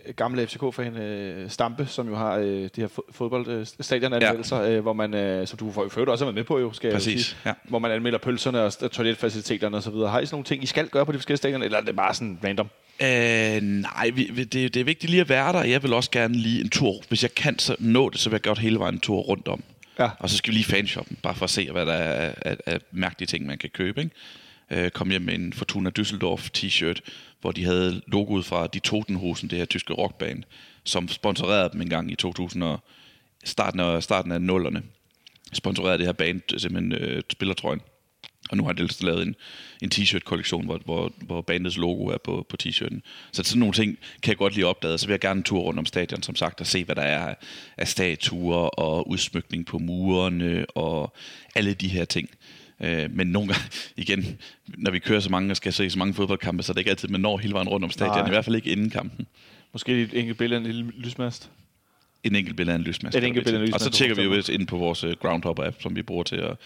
øh, 0.06 0.14
gammel 0.14 0.46
FCK-fan, 0.48 0.96
øh, 0.96 1.50
Stampe, 1.50 1.86
som 1.86 2.08
jo 2.08 2.16
har 2.16 2.36
øh, 2.36 2.46
de 2.46 2.68
her 2.76 2.88
fo- 2.88 3.12
fodboldstadionanmeldelser, 3.12 4.60
ja. 4.60 4.70
øh, 4.70 4.82
hvor 4.82 4.92
man, 4.92 5.14
øh, 5.14 5.46
som 5.46 5.58
du 5.58 5.72
for 5.72 5.80
øvrigt 5.82 6.10
også 6.10 6.24
har 6.24 6.26
været 6.26 6.34
med 6.34 6.44
på, 6.44 6.58
jo, 6.58 6.72
skal 6.72 6.88
jeg 6.88 6.92
jo 6.92 6.96
Præcis, 6.96 7.26
sige, 7.26 7.36
ja. 7.46 7.52
hvor 7.64 7.78
man 7.78 7.90
anmelder 7.90 8.18
pølserne 8.18 8.62
og 8.62 8.90
toiletfaciliteterne 8.92 9.76
osv. 9.76 9.92
Har 9.94 10.20
I 10.20 10.26
sådan 10.26 10.34
nogle 10.34 10.44
ting, 10.44 10.62
I 10.62 10.66
skal 10.66 10.88
gøre 10.88 11.06
på 11.06 11.12
de 11.12 11.18
forskellige 11.18 11.36
stadion, 11.38 11.62
eller 11.62 11.78
er 11.78 11.82
det 11.82 11.96
bare 11.96 12.14
sådan 12.14 12.38
random? 12.44 12.68
Øh, 13.02 13.62
nej, 13.62 14.10
vi, 14.14 14.30
vi- 14.32 14.44
det, 14.44 14.74
det 14.74 14.76
er 14.80 14.84
vigtigt 14.84 15.10
lige 15.10 15.20
at 15.20 15.28
være 15.28 15.52
der. 15.52 15.64
Jeg 15.64 15.82
vil 15.82 15.92
også 15.92 16.10
gerne 16.10 16.34
lige 16.34 16.60
en 16.60 16.70
tur. 16.70 16.94
Hvis 17.08 17.22
jeg 17.22 17.34
kan 17.34 17.58
så 17.58 17.76
nå 17.78 18.10
det, 18.10 18.20
så 18.20 18.30
vil 18.30 18.34
jeg 18.34 18.42
godt 18.42 18.58
hele 18.58 18.78
vejen 18.78 18.94
en 18.94 19.00
tur 19.00 19.20
rundt 19.20 19.48
om. 19.48 19.62
Ja. 19.98 20.10
Og 20.18 20.30
så 20.30 20.36
skal 20.36 20.50
vi 20.52 20.56
lige 20.56 20.64
fanshoppen, 20.66 21.16
bare 21.22 21.34
for 21.34 21.44
at 21.44 21.50
se, 21.50 21.70
hvad 21.70 21.86
der 21.86 21.92
er 21.92 22.54
af 22.66 22.78
mærkelige 22.92 23.26
ting, 23.26 23.46
man 23.46 23.58
kan 23.58 23.70
købe. 23.70 24.00
Ikke? 24.00 24.84
Øh, 24.84 24.90
kom 24.90 25.10
hjem 25.10 25.22
med 25.22 25.34
en 25.34 25.52
Fortuna 25.52 25.90
Düsseldorf 25.98 26.48
t-shirt, 26.58 26.98
hvor 27.44 27.52
de 27.52 27.64
havde 27.64 28.02
logoet 28.06 28.44
fra 28.44 28.66
de 28.66 28.78
Totenhosen, 28.78 29.50
det 29.50 29.58
her 29.58 29.64
tyske 29.64 29.92
rockband, 29.92 30.42
som 30.84 31.08
sponsorerede 31.08 31.70
dem 31.72 31.80
en 31.80 31.88
gang 31.88 32.10
i 32.10 32.14
2000 32.14 32.64
og 32.64 32.80
starten 33.44 33.80
af, 33.80 34.02
starten 34.02 34.32
af 34.32 34.42
nullerne. 34.42 34.82
Sponsorerede 35.52 35.98
det 35.98 36.06
her 36.06 36.12
band 36.12 36.58
simpelthen 36.58 36.92
øh, 36.92 37.22
spillertrøjen. 37.32 37.80
Og 38.50 38.56
nu 38.56 38.64
har 38.64 38.72
de 38.72 38.88
lavet 39.00 39.26
en, 39.26 39.34
en 39.82 39.90
t-shirt-kollektion, 39.90 40.64
hvor, 40.64 40.80
hvor, 40.84 41.12
hvor 41.20 41.40
bandets 41.40 41.76
logo 41.76 42.06
er 42.06 42.18
på, 42.24 42.46
på 42.48 42.56
t-shirten. 42.62 43.00
Så 43.32 43.42
sådan 43.42 43.60
nogle 43.60 43.74
ting 43.74 43.98
kan 44.22 44.30
jeg 44.30 44.36
godt 44.38 44.54
lige 44.54 44.66
opdage. 44.66 44.98
Så 44.98 45.06
vil 45.06 45.12
jeg 45.12 45.20
gerne 45.20 45.38
en 45.38 45.42
tur 45.44 45.60
rundt 45.60 45.78
om 45.78 45.86
stadion, 45.86 46.22
som 46.22 46.36
sagt, 46.36 46.60
og 46.60 46.66
se, 46.66 46.84
hvad 46.84 46.94
der 46.96 47.02
er 47.02 47.26
af- 47.28 47.36
af 47.78 47.88
statuer 47.88 48.56
og 48.56 49.08
udsmykning 49.08 49.66
på 49.66 49.78
murene 49.78 50.66
og 50.74 51.14
alle 51.54 51.74
de 51.74 51.88
her 51.88 52.04
ting. 52.04 52.30
Øh, 52.80 53.10
men 53.10 53.26
nogle 53.26 53.48
gange, 53.48 53.64
igen, 53.96 54.38
når 54.66 54.90
vi 54.90 54.98
kører 54.98 55.20
så 55.20 55.30
mange 55.30 55.50
og 55.50 55.56
skal 55.56 55.72
se 55.72 55.90
så 55.90 55.98
mange 55.98 56.14
fodboldkampe, 56.14 56.62
så 56.62 56.72
er 56.72 56.74
det 56.74 56.80
ikke 56.80 56.90
altid, 56.90 57.08
man 57.08 57.20
når 57.20 57.38
hele 57.38 57.54
vejen 57.54 57.68
rundt 57.68 57.84
om 57.84 57.90
stadion. 57.90 58.16
Nej. 58.16 58.26
I 58.26 58.30
hvert 58.30 58.44
fald 58.44 58.56
ikke 58.56 58.70
inden 58.70 58.90
kampen. 58.90 59.26
Måske 59.72 60.02
et 60.02 60.18
enkelt 60.18 60.38
billede 60.38 60.56
af 60.56 60.60
en 60.60 60.66
lille 60.66 60.92
lysmast? 60.96 61.50
En 62.24 62.36
enkelt 62.36 62.56
billede 62.56 62.74
af 62.74 62.78
en 62.78 62.84
lysmast. 62.84 63.16
Et 63.16 63.24
enkelt 63.24 63.44
billede 63.44 63.62
af 63.62 63.66
en 63.66 63.74
Og 63.74 63.80
så 63.80 63.86
lysmast, 63.86 63.98
tjekker 63.98 64.16
vi 64.16 64.22
jo 64.22 64.52
ind 64.52 64.66
på 64.66 64.76
vores 64.76 65.04
øh, 65.04 65.16
Groundhopper-app, 65.24 65.82
som 65.82 65.96
vi 65.96 66.02
bruger 66.02 66.22
til 66.22 66.36
at 66.36 66.56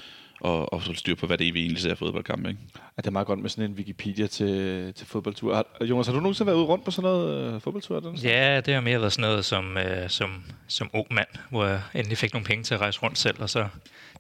og, 0.40 0.72
og 0.72 0.82
så 0.82 0.94
styr 0.94 1.14
på, 1.14 1.26
hvad 1.26 1.38
det 1.38 1.48
er, 1.48 1.52
vi 1.52 1.60
egentlig 1.60 1.82
ser 1.82 1.94
fodboldkampe. 1.94 2.48
Ikke? 2.48 2.60
Ja, 2.74 3.00
det 3.00 3.06
er 3.06 3.10
meget 3.10 3.26
godt 3.26 3.38
med 3.38 3.50
sådan 3.50 3.70
en 3.70 3.76
Wikipedia 3.76 4.26
til, 4.26 4.94
til 4.94 5.06
fodboldtur. 5.06 5.54
Har, 5.54 5.66
Jonas, 5.80 6.06
har 6.06 6.14
du 6.14 6.20
nogensinde 6.20 6.46
været 6.46 6.56
ude 6.56 6.66
rundt 6.66 6.84
på 6.84 6.90
sådan 6.90 7.10
noget 7.10 7.54
øh, 7.54 7.60
fodboldtur? 7.60 8.00
Den? 8.00 8.16
Ja, 8.16 8.60
det 8.60 8.74
har 8.74 8.80
mere 8.80 9.00
været 9.00 9.12
sådan 9.12 9.30
noget 9.30 9.44
som, 9.44 9.76
øh, 9.76 10.10
som, 10.10 10.44
som 10.68 10.90
ung 10.92 11.06
mand, 11.10 11.28
hvor 11.50 11.64
jeg 11.64 11.82
endelig 11.94 12.18
fik 12.18 12.32
nogle 12.32 12.44
penge 12.44 12.64
til 12.64 12.74
at 12.74 12.80
rejse 12.80 13.00
rundt 13.02 13.18
selv, 13.18 13.42
og 13.42 13.50
så 13.50 13.68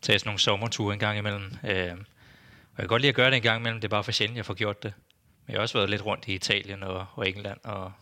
tage 0.02 0.18
sådan 0.18 0.28
nogle 0.28 0.40
sommerture 0.40 0.92
en 0.94 1.00
gang 1.00 1.18
imellem. 1.18 1.42
Øh, 1.44 1.92
og 2.78 2.82
jeg 2.82 2.84
kan 2.84 2.86
godt 2.86 3.02
lide 3.02 3.08
at 3.08 3.14
gøre 3.14 3.30
det 3.30 3.36
en 3.36 3.42
gang 3.42 3.60
imellem, 3.60 3.80
det 3.80 3.88
er 3.88 3.90
bare 3.90 4.04
for 4.04 4.12
sjældent, 4.12 4.36
jeg 4.36 4.46
får 4.46 4.54
gjort 4.54 4.82
det. 4.82 4.92
Men 5.46 5.52
jeg 5.52 5.58
har 5.58 5.62
også 5.62 5.78
været 5.78 5.90
lidt 5.90 6.06
rundt 6.06 6.28
i 6.28 6.34
Italien 6.34 6.82
og, 6.82 7.06
og 7.14 7.28
England, 7.28 7.58
og 7.64 7.92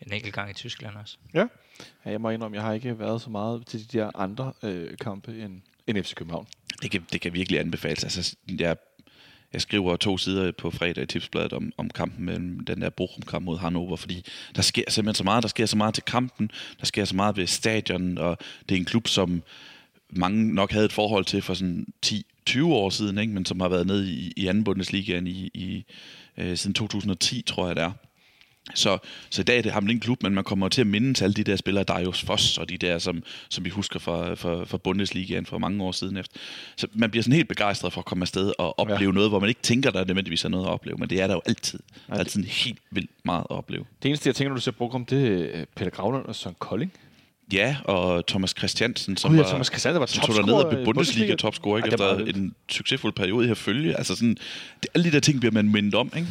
en 0.00 0.12
enkelt 0.12 0.34
gang 0.34 0.50
i 0.50 0.54
Tyskland 0.54 0.96
også. 0.96 1.16
Ja. 1.34 1.46
ja. 2.04 2.10
Jeg 2.10 2.20
må 2.20 2.30
indrømme, 2.30 2.56
jeg 2.56 2.64
har 2.64 2.72
ikke 2.72 2.98
været 2.98 3.22
så 3.22 3.30
meget 3.30 3.66
til 3.66 3.92
de 3.92 3.98
der 3.98 4.10
andre 4.14 4.52
øh, 4.62 4.98
kampe 5.00 5.44
end, 5.44 5.62
end 5.90 6.04
FC 6.04 6.14
København. 6.14 6.46
Det 6.82 6.90
kan, 6.90 7.06
det 7.12 7.20
kan 7.20 7.34
virkelig 7.34 7.60
anbefales. 7.60 8.04
Altså, 8.04 8.36
jeg, 8.58 8.76
jeg 9.52 9.60
skriver 9.60 9.96
to 9.96 10.18
sider 10.18 10.52
på 10.52 10.70
fredag 10.70 11.02
i 11.02 11.06
tipsbladet 11.06 11.52
om, 11.52 11.72
om 11.76 11.90
kampen 11.90 12.24
mellem 12.24 12.60
den 12.60 12.80
der 12.80 12.90
Bochum-kamp 12.90 13.44
mod 13.44 13.58
Hannover, 13.58 13.96
fordi 13.96 14.24
der 14.56 14.62
sker 14.62 14.84
simpelthen 14.88 15.14
så 15.14 15.24
meget. 15.24 15.42
Der 15.42 15.48
sker 15.48 15.66
så 15.66 15.76
meget 15.76 15.94
til 15.94 16.02
kampen, 16.02 16.50
der 16.80 16.86
sker 16.86 17.04
så 17.04 17.16
meget 17.16 17.36
ved 17.36 17.46
stadion, 17.46 18.18
og 18.18 18.38
det 18.68 18.74
er 18.74 18.78
en 18.78 18.84
klub, 18.84 19.08
som 19.08 19.42
mange 20.10 20.54
nok 20.54 20.72
havde 20.72 20.84
et 20.84 20.92
forhold 20.92 21.24
til 21.24 21.42
for 21.42 21.54
sådan 21.54 21.86
10-20 22.06 22.64
år 22.64 22.90
siden, 22.90 23.18
ikke? 23.18 23.32
men 23.32 23.46
som 23.46 23.60
har 23.60 23.68
været 23.68 23.86
nede 23.86 24.12
i, 24.12 24.32
i 24.36 24.46
anden 24.46 24.64
Bundesligaen 24.64 25.26
i, 25.26 25.50
i, 25.54 25.84
øh, 26.36 26.56
siden 26.56 26.74
2010, 26.74 27.42
tror 27.42 27.66
jeg 27.66 27.76
det 27.76 27.84
er. 27.84 27.92
Så, 28.74 28.98
så 29.30 29.40
i 29.40 29.44
dag 29.44 29.58
er 29.58 29.62
det 29.62 29.72
ham 29.72 29.88
en 29.88 30.00
klub, 30.00 30.22
men 30.22 30.34
man 30.34 30.44
kommer 30.44 30.68
til 30.68 30.80
at 30.80 30.86
mindes 30.86 31.22
alle 31.22 31.34
de 31.34 31.44
der 31.44 31.56
spillere, 31.56 31.84
Darius 31.84 32.22
Foss 32.22 32.58
og 32.58 32.68
de 32.68 32.76
der, 32.78 32.98
som, 32.98 33.22
som 33.48 33.64
vi 33.64 33.70
husker 33.70 33.98
fra, 33.98 34.34
fra, 34.34 34.64
fra 34.64 34.78
Bundesligaen 34.78 35.46
for 35.46 35.58
mange 35.58 35.84
år 35.84 35.92
siden 35.92 36.16
efter. 36.16 36.38
Så 36.76 36.86
man 36.94 37.10
bliver 37.10 37.22
sådan 37.22 37.34
helt 37.36 37.48
begejstret 37.48 37.92
for 37.92 38.00
at 38.00 38.04
komme 38.04 38.22
afsted 38.22 38.52
og 38.58 38.78
opleve 38.78 39.00
Ja. 39.00 39.10
noget, 39.10 39.30
hvor 39.30 39.40
man 39.40 39.48
ikke 39.48 39.62
tænker, 39.62 39.90
der 39.90 40.04
nødvendigvis 40.04 40.44
er 40.44 40.48
noget 40.48 40.64
at 40.66 40.70
opleve, 40.70 40.96
men 40.98 41.10
det 41.10 41.20
er 41.20 41.26
der 41.26 41.34
jo 41.34 41.42
altid. 41.46 41.78
Der 42.08 42.14
er 42.14 42.18
altid 42.18 42.44
helt 42.44 42.78
vildt 42.90 43.10
meget 43.24 43.40
at 43.40 43.50
opleve. 43.50 43.84
Det 44.02 44.08
eneste, 44.08 44.28
jeg 44.28 44.34
tænker, 44.34 44.48
når 44.48 44.56
du 44.56 44.62
ser 44.62 44.70
program, 44.72 45.04
det 45.04 45.26
er 45.28 45.60
øh, 45.60 45.66
Peter 45.76 45.90
Gravlund 45.90 46.24
og 46.26 46.34
Søren 46.34 46.56
Kolding. 46.58 46.92
Ja, 47.52 47.76
og 47.84 48.26
Thomas 48.26 48.54
Christiansen, 48.58 49.16
som 49.16 49.30
Gud, 49.30 49.38
ja, 49.38 49.48
Thomas 49.48 49.66
Christiansen 49.66 50.00
var 50.00 50.06
som 50.06 50.24
tog 50.26 50.34
derned 50.34 50.54
og 50.54 50.72
i 50.72 50.74
blev 50.74 50.84
Bundesliga. 50.84 51.26
Bundesliga-topscorer, 51.26 51.80
er 51.80 51.84
efter 51.86 52.16
en 52.18 52.54
succesfuld 52.68 53.12
periode 53.12 53.46
her 53.46 53.54
følge. 53.54 53.96
Altså 53.96 54.14
sådan, 54.14 54.36
det, 54.82 54.88
alle 54.94 55.04
de 55.04 55.12
der 55.12 55.20
ting 55.20 55.40
bliver 55.40 55.52
man 55.52 55.68
mindet 55.68 55.94
om, 55.94 56.12
ikke? 56.16 56.28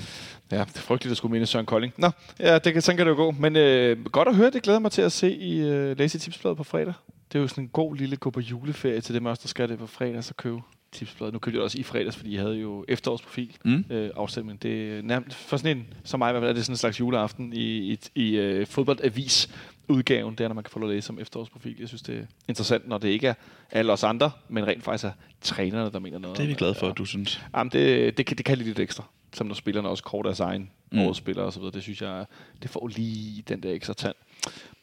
Ja, 0.51 0.59
det 0.59 0.75
er 0.75 0.79
frygteligt 0.79 1.11
at 1.11 1.17
skulle 1.17 1.31
minde 1.31 1.45
Søren 1.47 1.65
Kolding. 1.65 1.93
Nå, 1.97 2.09
ja, 2.39 2.59
det 2.59 2.73
kan, 2.73 2.81
sådan 2.81 2.97
kan 2.97 3.05
det 3.05 3.11
jo 3.11 3.15
gå. 3.15 3.31
Men 3.31 3.55
øh, 3.55 4.05
godt 4.05 4.27
at 4.27 4.35
høre, 4.35 4.49
det 4.49 4.63
glæder 4.63 4.79
mig 4.79 4.91
til 4.91 5.01
at 5.01 5.11
se 5.11 5.35
i 5.35 5.59
øh, 5.61 5.97
Lazy 5.99 6.17
Tipsbladet 6.17 6.57
på 6.57 6.63
fredag. 6.63 6.93
Det 7.31 7.37
er 7.37 7.41
jo 7.41 7.47
sådan 7.47 7.63
en 7.63 7.67
god 7.73 7.95
lille 7.95 8.15
gå 8.15 8.29
på 8.29 8.39
juleferie 8.39 9.01
til 9.01 9.15
dem 9.15 9.25
os, 9.25 9.39
der 9.39 9.47
skal 9.47 9.69
det 9.69 9.79
på 9.79 9.87
fredag, 9.87 10.23
så 10.23 10.33
købe 10.33 10.59
Tipsbladet. 10.91 11.33
Nu 11.33 11.39
købte 11.39 11.57
jeg 11.57 11.63
også 11.63 11.77
i 11.77 11.83
fredags, 11.83 12.15
fordi 12.15 12.33
jeg 12.35 12.41
havde 12.41 12.55
jo 12.55 12.85
efterårsprofil 12.87 13.57
Mm. 13.65 13.85
øh, 13.89 14.09
afstemning. 14.15 14.61
Det 14.63 14.97
er 14.97 15.01
nærmest, 15.01 15.37
for 15.37 15.57
sådan 15.57 15.77
en, 15.77 15.87
som 16.03 16.19
mig 16.19 16.29
i 16.29 16.31
hvert 16.31 16.41
fald, 16.41 16.49
er 16.49 16.53
det 16.53 16.65
sådan 16.65 16.73
en 16.73 16.77
slags 16.77 16.99
juleaften 16.99 17.53
i, 17.53 17.77
i, 17.93 17.99
i 18.15 18.35
øh, 18.37 18.67
fodboldavis 18.67 19.49
udgaven, 19.87 20.35
det 20.35 20.43
er, 20.43 20.47
når 20.47 20.55
man 20.55 20.63
kan 20.63 20.71
få 20.71 20.79
lov 20.79 20.89
at 20.89 20.95
læse 20.95 21.09
om 21.09 21.19
efterårsprofil. 21.19 21.75
Jeg 21.79 21.87
synes, 21.87 22.01
det 22.01 22.17
er 22.17 22.23
interessant, 22.47 22.87
når 22.87 22.97
det 22.97 23.07
ikke 23.07 23.27
er 23.27 23.33
alle 23.71 23.91
os 23.93 24.03
andre, 24.03 24.31
men 24.49 24.67
rent 24.67 24.83
faktisk 24.83 25.05
er 25.05 25.11
trænerne, 25.41 25.91
der 25.91 25.99
mener 25.99 26.19
noget. 26.19 26.37
Det 26.37 26.43
er 26.43 26.47
vi 26.47 26.53
glade 26.53 26.75
for, 26.75 26.87
at 26.89 26.97
du 26.97 27.05
synes. 27.05 27.41
Jamen, 27.55 27.71
det, 27.71 28.17
det, 28.17 28.25
kan, 28.25 28.37
det 28.37 28.45
kan 28.45 28.57
lige 28.57 28.67
lidt 28.67 28.79
ekstra. 28.79 29.03
Som 29.33 29.47
når 29.47 29.53
spillerne 29.53 29.89
også 29.89 30.03
kort 30.03 30.25
deres 30.25 30.39
egen 30.39 30.71
Mm. 30.91 30.99
og 30.99 31.15
så 31.15 31.23
videre. 31.25 31.71
Det 31.71 31.81
synes 31.81 32.01
jeg, 32.01 32.25
det 32.61 32.69
får 32.69 32.87
lige 32.87 33.41
den 33.41 33.63
der 33.63 33.71
ekstra 33.71 33.93
tand. 33.93 34.15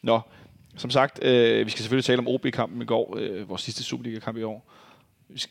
Nå, 0.01 0.19
som 0.75 0.89
sagt, 0.89 1.23
øh, 1.23 1.65
vi 1.65 1.71
skal 1.71 1.81
selvfølgelig 1.81 2.05
tale 2.05 2.19
om 2.19 2.27
OB-kampen 2.27 2.81
i 2.81 2.85
går, 2.85 3.15
øh, 3.19 3.49
vores 3.49 3.61
sidste 3.61 3.83
Superliga-kamp 3.83 4.37
i 4.37 4.43
år. 4.43 4.71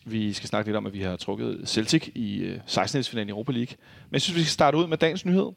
Vi 0.05 0.33
skal, 0.33 0.49
snakke 0.49 0.69
lidt 0.69 0.76
om, 0.76 0.87
at 0.87 0.93
vi 0.93 1.00
har 1.03 1.17
trukket 1.17 1.69
Celtic 1.69 2.09
i 2.15 2.38
øh, 2.38 2.61
16-finalen 2.67 3.29
i 3.29 3.31
Europa 3.31 3.53
League. 3.53 3.76
Men 4.09 4.12
jeg 4.12 4.23
synes, 4.23 4.37
vi 4.37 4.43
skal 4.43 4.53
starte 4.53 4.76
ud 4.79 4.87
med 4.87 4.97
dagens 4.99 5.25
nyhed, 5.25 5.53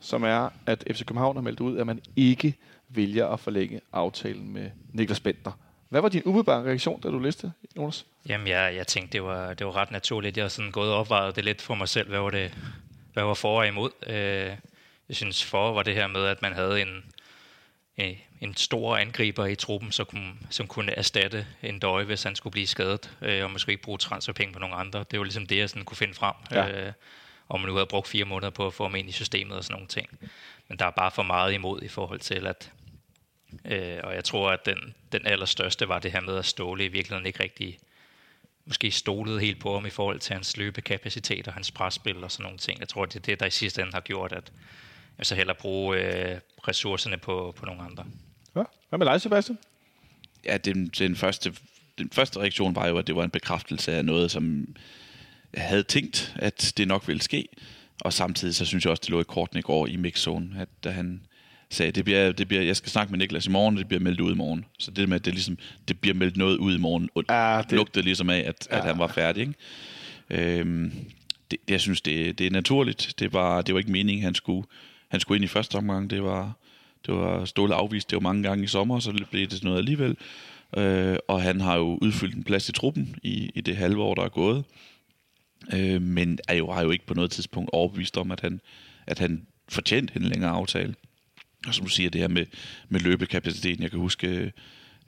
som 0.00 0.22
er, 0.22 0.48
at 0.66 0.84
FC 0.90 1.04
København 1.04 1.36
har 1.36 1.42
meldt 1.42 1.60
ud, 1.60 1.78
at 1.78 1.86
man 1.86 2.00
ikke 2.16 2.54
vælger 2.88 3.26
at 3.26 3.40
forlænge 3.40 3.80
aftalen 3.92 4.52
med 4.52 4.70
Niklas 4.92 5.20
Bentner. 5.20 5.52
Hvad 5.92 6.00
var 6.00 6.08
din 6.08 6.22
umiddelbare 6.24 6.64
reaktion, 6.64 7.00
da 7.00 7.08
du 7.08 7.18
læste, 7.18 7.52
Jonas? 7.76 8.06
Jamen, 8.28 8.46
jeg, 8.46 8.74
jeg 8.76 8.86
tænkte, 8.86 9.12
det 9.12 9.22
var, 9.22 9.54
det 9.54 9.66
var 9.66 9.76
ret 9.76 9.90
naturligt. 9.90 10.36
Jeg 10.36 10.44
har 10.44 10.48
sådan 10.48 10.70
gået 10.70 10.92
og 10.92 10.98
opvejet 10.98 11.36
det 11.36 11.44
lidt 11.44 11.62
for 11.62 11.74
mig 11.74 11.88
selv, 11.88 12.08
hvad 12.08 12.18
var, 12.18 12.30
det, 12.30 12.54
hvad 13.12 13.24
var 13.24 13.34
for 13.34 13.58
og 13.58 13.66
imod. 13.66 13.90
Øh, 14.06 14.56
jeg 15.08 15.16
synes, 15.16 15.44
for 15.44 15.72
var 15.72 15.82
det 15.82 15.94
her 15.94 16.06
med, 16.06 16.24
at 16.24 16.42
man 16.42 16.52
havde 16.52 16.82
en, 16.82 17.04
en, 17.96 18.16
en 18.40 18.56
stor 18.56 18.96
angriber 18.96 19.46
i 19.46 19.54
truppen, 19.54 19.92
som 19.92 20.06
kunne, 20.06 20.32
som 20.50 20.66
kunne 20.66 20.92
erstatte 20.92 21.46
en 21.62 21.78
døje, 21.78 22.04
hvis 22.04 22.22
han 22.22 22.36
skulle 22.36 22.52
blive 22.52 22.66
skadet, 22.66 23.10
øh, 23.22 23.44
og 23.44 23.50
måske 23.50 23.72
ikke 23.72 23.82
bruge 23.82 23.98
transferpenge 23.98 24.52
på 24.52 24.58
nogle 24.58 24.74
andre. 24.74 25.04
Det 25.10 25.18
var 25.18 25.24
ligesom 25.24 25.46
det, 25.46 25.58
jeg 25.58 25.68
sådan 25.68 25.84
kunne 25.84 25.96
finde 25.96 26.14
frem. 26.14 26.34
Ja. 26.50 26.86
Øh, 26.86 26.92
og 27.48 27.60
man 27.60 27.68
nu 27.68 27.74
havde 27.74 27.86
brugt 27.86 28.08
fire 28.08 28.24
måneder 28.24 28.50
på 28.50 28.66
at 28.66 28.74
få 28.74 28.84
ham 28.84 28.94
ind 28.94 29.08
i 29.08 29.12
systemet 29.12 29.56
og 29.56 29.64
sådan 29.64 29.74
nogle 29.74 29.88
ting. 29.88 30.08
Men 30.68 30.78
der 30.78 30.86
er 30.86 30.90
bare 30.90 31.10
for 31.10 31.22
meget 31.22 31.52
imod 31.52 31.82
i 31.82 31.88
forhold 31.88 32.20
til, 32.20 32.46
at 32.46 32.72
Øh, 33.64 33.98
og 34.04 34.14
jeg 34.14 34.24
tror, 34.24 34.50
at 34.50 34.66
den, 34.66 34.94
den 35.12 35.26
allerstørste 35.26 35.88
var 35.88 35.98
det 35.98 36.12
her 36.12 36.20
med, 36.20 36.36
at 36.36 36.44
Ståle 36.44 36.84
i 36.84 36.88
virkeligheden 36.88 37.26
ikke 37.26 37.42
rigtig 37.42 37.78
måske 38.64 38.90
stolede 38.90 39.40
helt 39.40 39.60
på 39.60 39.74
ham 39.74 39.86
i 39.86 39.90
forhold 39.90 40.18
til 40.18 40.34
hans 40.34 40.56
løbekapacitet 40.56 41.48
og 41.48 41.54
hans 41.54 41.70
presspil 41.70 42.24
og 42.24 42.30
sådan 42.30 42.44
nogle 42.44 42.58
ting. 42.58 42.80
Jeg 42.80 42.88
tror, 42.88 43.04
det 43.04 43.16
er 43.16 43.20
det, 43.20 43.40
der 43.40 43.46
i 43.46 43.50
sidste 43.50 43.82
ende 43.82 43.92
har 43.92 44.00
gjort, 44.00 44.32
at 44.32 44.52
jeg 45.18 45.26
så 45.26 45.34
hellere 45.34 45.56
bruge 45.56 45.98
øh, 45.98 46.40
ressourcerne 46.68 47.18
på, 47.18 47.54
på 47.56 47.66
nogle 47.66 47.82
andre. 47.82 48.04
Ja. 48.56 48.62
Hvad 48.88 48.98
med 48.98 49.06
dig, 49.06 49.20
Sebastian? 49.20 49.58
Ja, 50.44 50.56
den, 50.56 50.88
den, 50.88 51.16
første, 51.16 51.54
den 51.98 52.10
første 52.10 52.40
reaktion 52.40 52.74
var 52.74 52.88
jo, 52.88 52.98
at 52.98 53.06
det 53.06 53.16
var 53.16 53.24
en 53.24 53.30
bekræftelse 53.30 53.92
af 53.92 54.04
noget, 54.04 54.30
som 54.30 54.74
jeg 55.54 55.62
havde 55.62 55.82
tænkt, 55.82 56.34
at 56.36 56.72
det 56.76 56.88
nok 56.88 57.08
ville 57.08 57.22
ske. 57.22 57.48
og 58.00 58.12
samtidig 58.12 58.54
så 58.54 58.64
synes 58.64 58.84
jeg 58.84 58.90
også, 58.90 59.00
det 59.00 59.10
lå 59.10 59.20
i 59.20 59.24
korten 59.24 59.58
i 59.58 59.62
går 59.62 59.86
i 59.86 59.96
mixzone, 59.96 60.60
at 60.60 60.68
da 60.84 60.90
han 60.90 61.26
sagde, 61.74 61.92
det 61.92 62.04
bliver, 62.04 62.32
det 62.32 62.48
bliver, 62.48 62.62
jeg 62.62 62.76
skal 62.76 62.90
snakke 62.90 63.10
med 63.10 63.18
Niklas 63.18 63.46
i 63.46 63.50
morgen, 63.50 63.74
og 63.74 63.78
det 63.78 63.88
bliver 63.88 64.00
meldt 64.00 64.20
ud 64.20 64.32
i 64.32 64.36
morgen. 64.36 64.64
Så 64.78 64.90
det 64.90 65.08
med, 65.08 65.16
at 65.16 65.24
det, 65.24 65.34
ligesom, 65.34 65.58
det 65.88 66.00
bliver 66.00 66.14
meldt 66.14 66.36
noget 66.36 66.56
ud 66.56 66.74
i 66.74 66.78
morgen, 66.78 67.08
og 67.14 67.24
Ja, 67.28 67.62
det 67.62 67.72
lugtede 67.72 68.04
ligesom 68.04 68.30
af, 68.30 68.38
at, 68.38 68.68
ja. 68.70 68.76
at 68.76 68.84
han 68.84 68.98
var 68.98 69.06
færdig. 69.06 69.40
Ikke? 69.40 70.58
Øhm, 70.60 70.92
det, 71.50 71.58
jeg 71.68 71.80
synes, 71.80 72.00
det, 72.00 72.38
det 72.38 72.46
er 72.46 72.50
naturligt. 72.50 73.14
Det 73.18 73.32
var, 73.32 73.62
det 73.62 73.74
var 73.74 73.78
ikke 73.78 73.92
meningen, 73.92 74.24
han 74.24 74.34
skulle, 74.34 74.66
han 75.08 75.20
skulle 75.20 75.36
ind 75.36 75.44
i 75.44 75.48
første 75.48 75.76
omgang. 75.76 76.10
Det 76.10 76.22
var, 76.22 76.52
det 77.06 77.14
var 77.14 77.44
Ståle 77.44 77.74
afvist 77.74 78.10
det 78.10 78.16
var 78.16 78.20
mange 78.20 78.42
gange 78.42 78.64
i 78.64 78.66
sommer, 78.66 78.98
så 78.98 79.12
det 79.12 79.26
blev 79.30 79.42
det 79.42 79.52
sådan 79.52 79.66
noget 79.66 79.78
alligevel. 79.78 80.16
Øh, 80.76 81.16
og 81.28 81.42
han 81.42 81.60
har 81.60 81.76
jo 81.76 81.98
udfyldt 82.02 82.34
en 82.34 82.44
plads 82.44 82.68
i 82.68 82.72
truppen 82.72 83.16
i, 83.22 83.50
i 83.54 83.60
det 83.60 83.76
halve 83.76 84.02
år, 84.02 84.14
der 84.14 84.22
er 84.22 84.28
gået. 84.28 84.64
Øh, 85.74 86.02
men 86.02 86.38
er 86.48 86.54
jo, 86.54 86.72
har 86.72 86.82
jo 86.82 86.90
ikke 86.90 87.06
på 87.06 87.14
noget 87.14 87.30
tidspunkt 87.30 87.70
overbevist 87.72 88.16
om, 88.16 88.30
at 88.30 88.40
han, 88.40 88.60
at 89.06 89.18
han 89.18 89.46
fortjente 89.68 90.16
en 90.16 90.22
længere 90.22 90.50
aftale. 90.50 90.94
Og 91.66 91.74
som 91.74 91.84
du 91.84 91.90
siger, 91.90 92.10
det 92.10 92.20
her 92.20 92.28
med, 92.28 92.46
med 92.88 93.00
løbekapaciteten. 93.00 93.82
Jeg 93.82 93.90
kan 93.90 94.00
huske, 94.00 94.52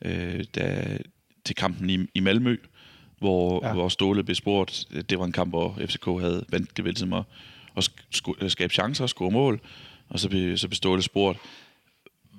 øh, 0.03 0.45
da, 0.55 0.99
til 1.45 1.57
kampen 1.57 1.91
i, 1.91 2.07
i 2.15 2.21
Malmø, 2.21 2.57
hvor, 3.19 3.67
ja. 3.67 3.73
Hvor 3.73 3.89
Ståle 3.89 4.25
blev 4.25 4.35
spurgt. 4.35 4.87
Det 5.11 5.19
var 5.19 5.25
en 5.25 5.33
kamp, 5.33 5.51
hvor 5.51 5.79
FCK 5.87 6.05
havde 6.05 6.45
vandt 6.49 7.07
med 7.09 7.19
at, 7.19 7.25
at 7.77 7.91
sk- 8.17 8.49
skabe 8.49 8.75
chancer 8.75 9.05
og 9.05 9.09
score 9.09 9.31
mål. 9.31 9.61
Og 10.09 10.21
så 10.21 10.29
blev, 10.29 10.59
så 10.59 10.69
blev 10.69 10.77
Ståle 10.77 11.03
spurgt, 11.03 11.39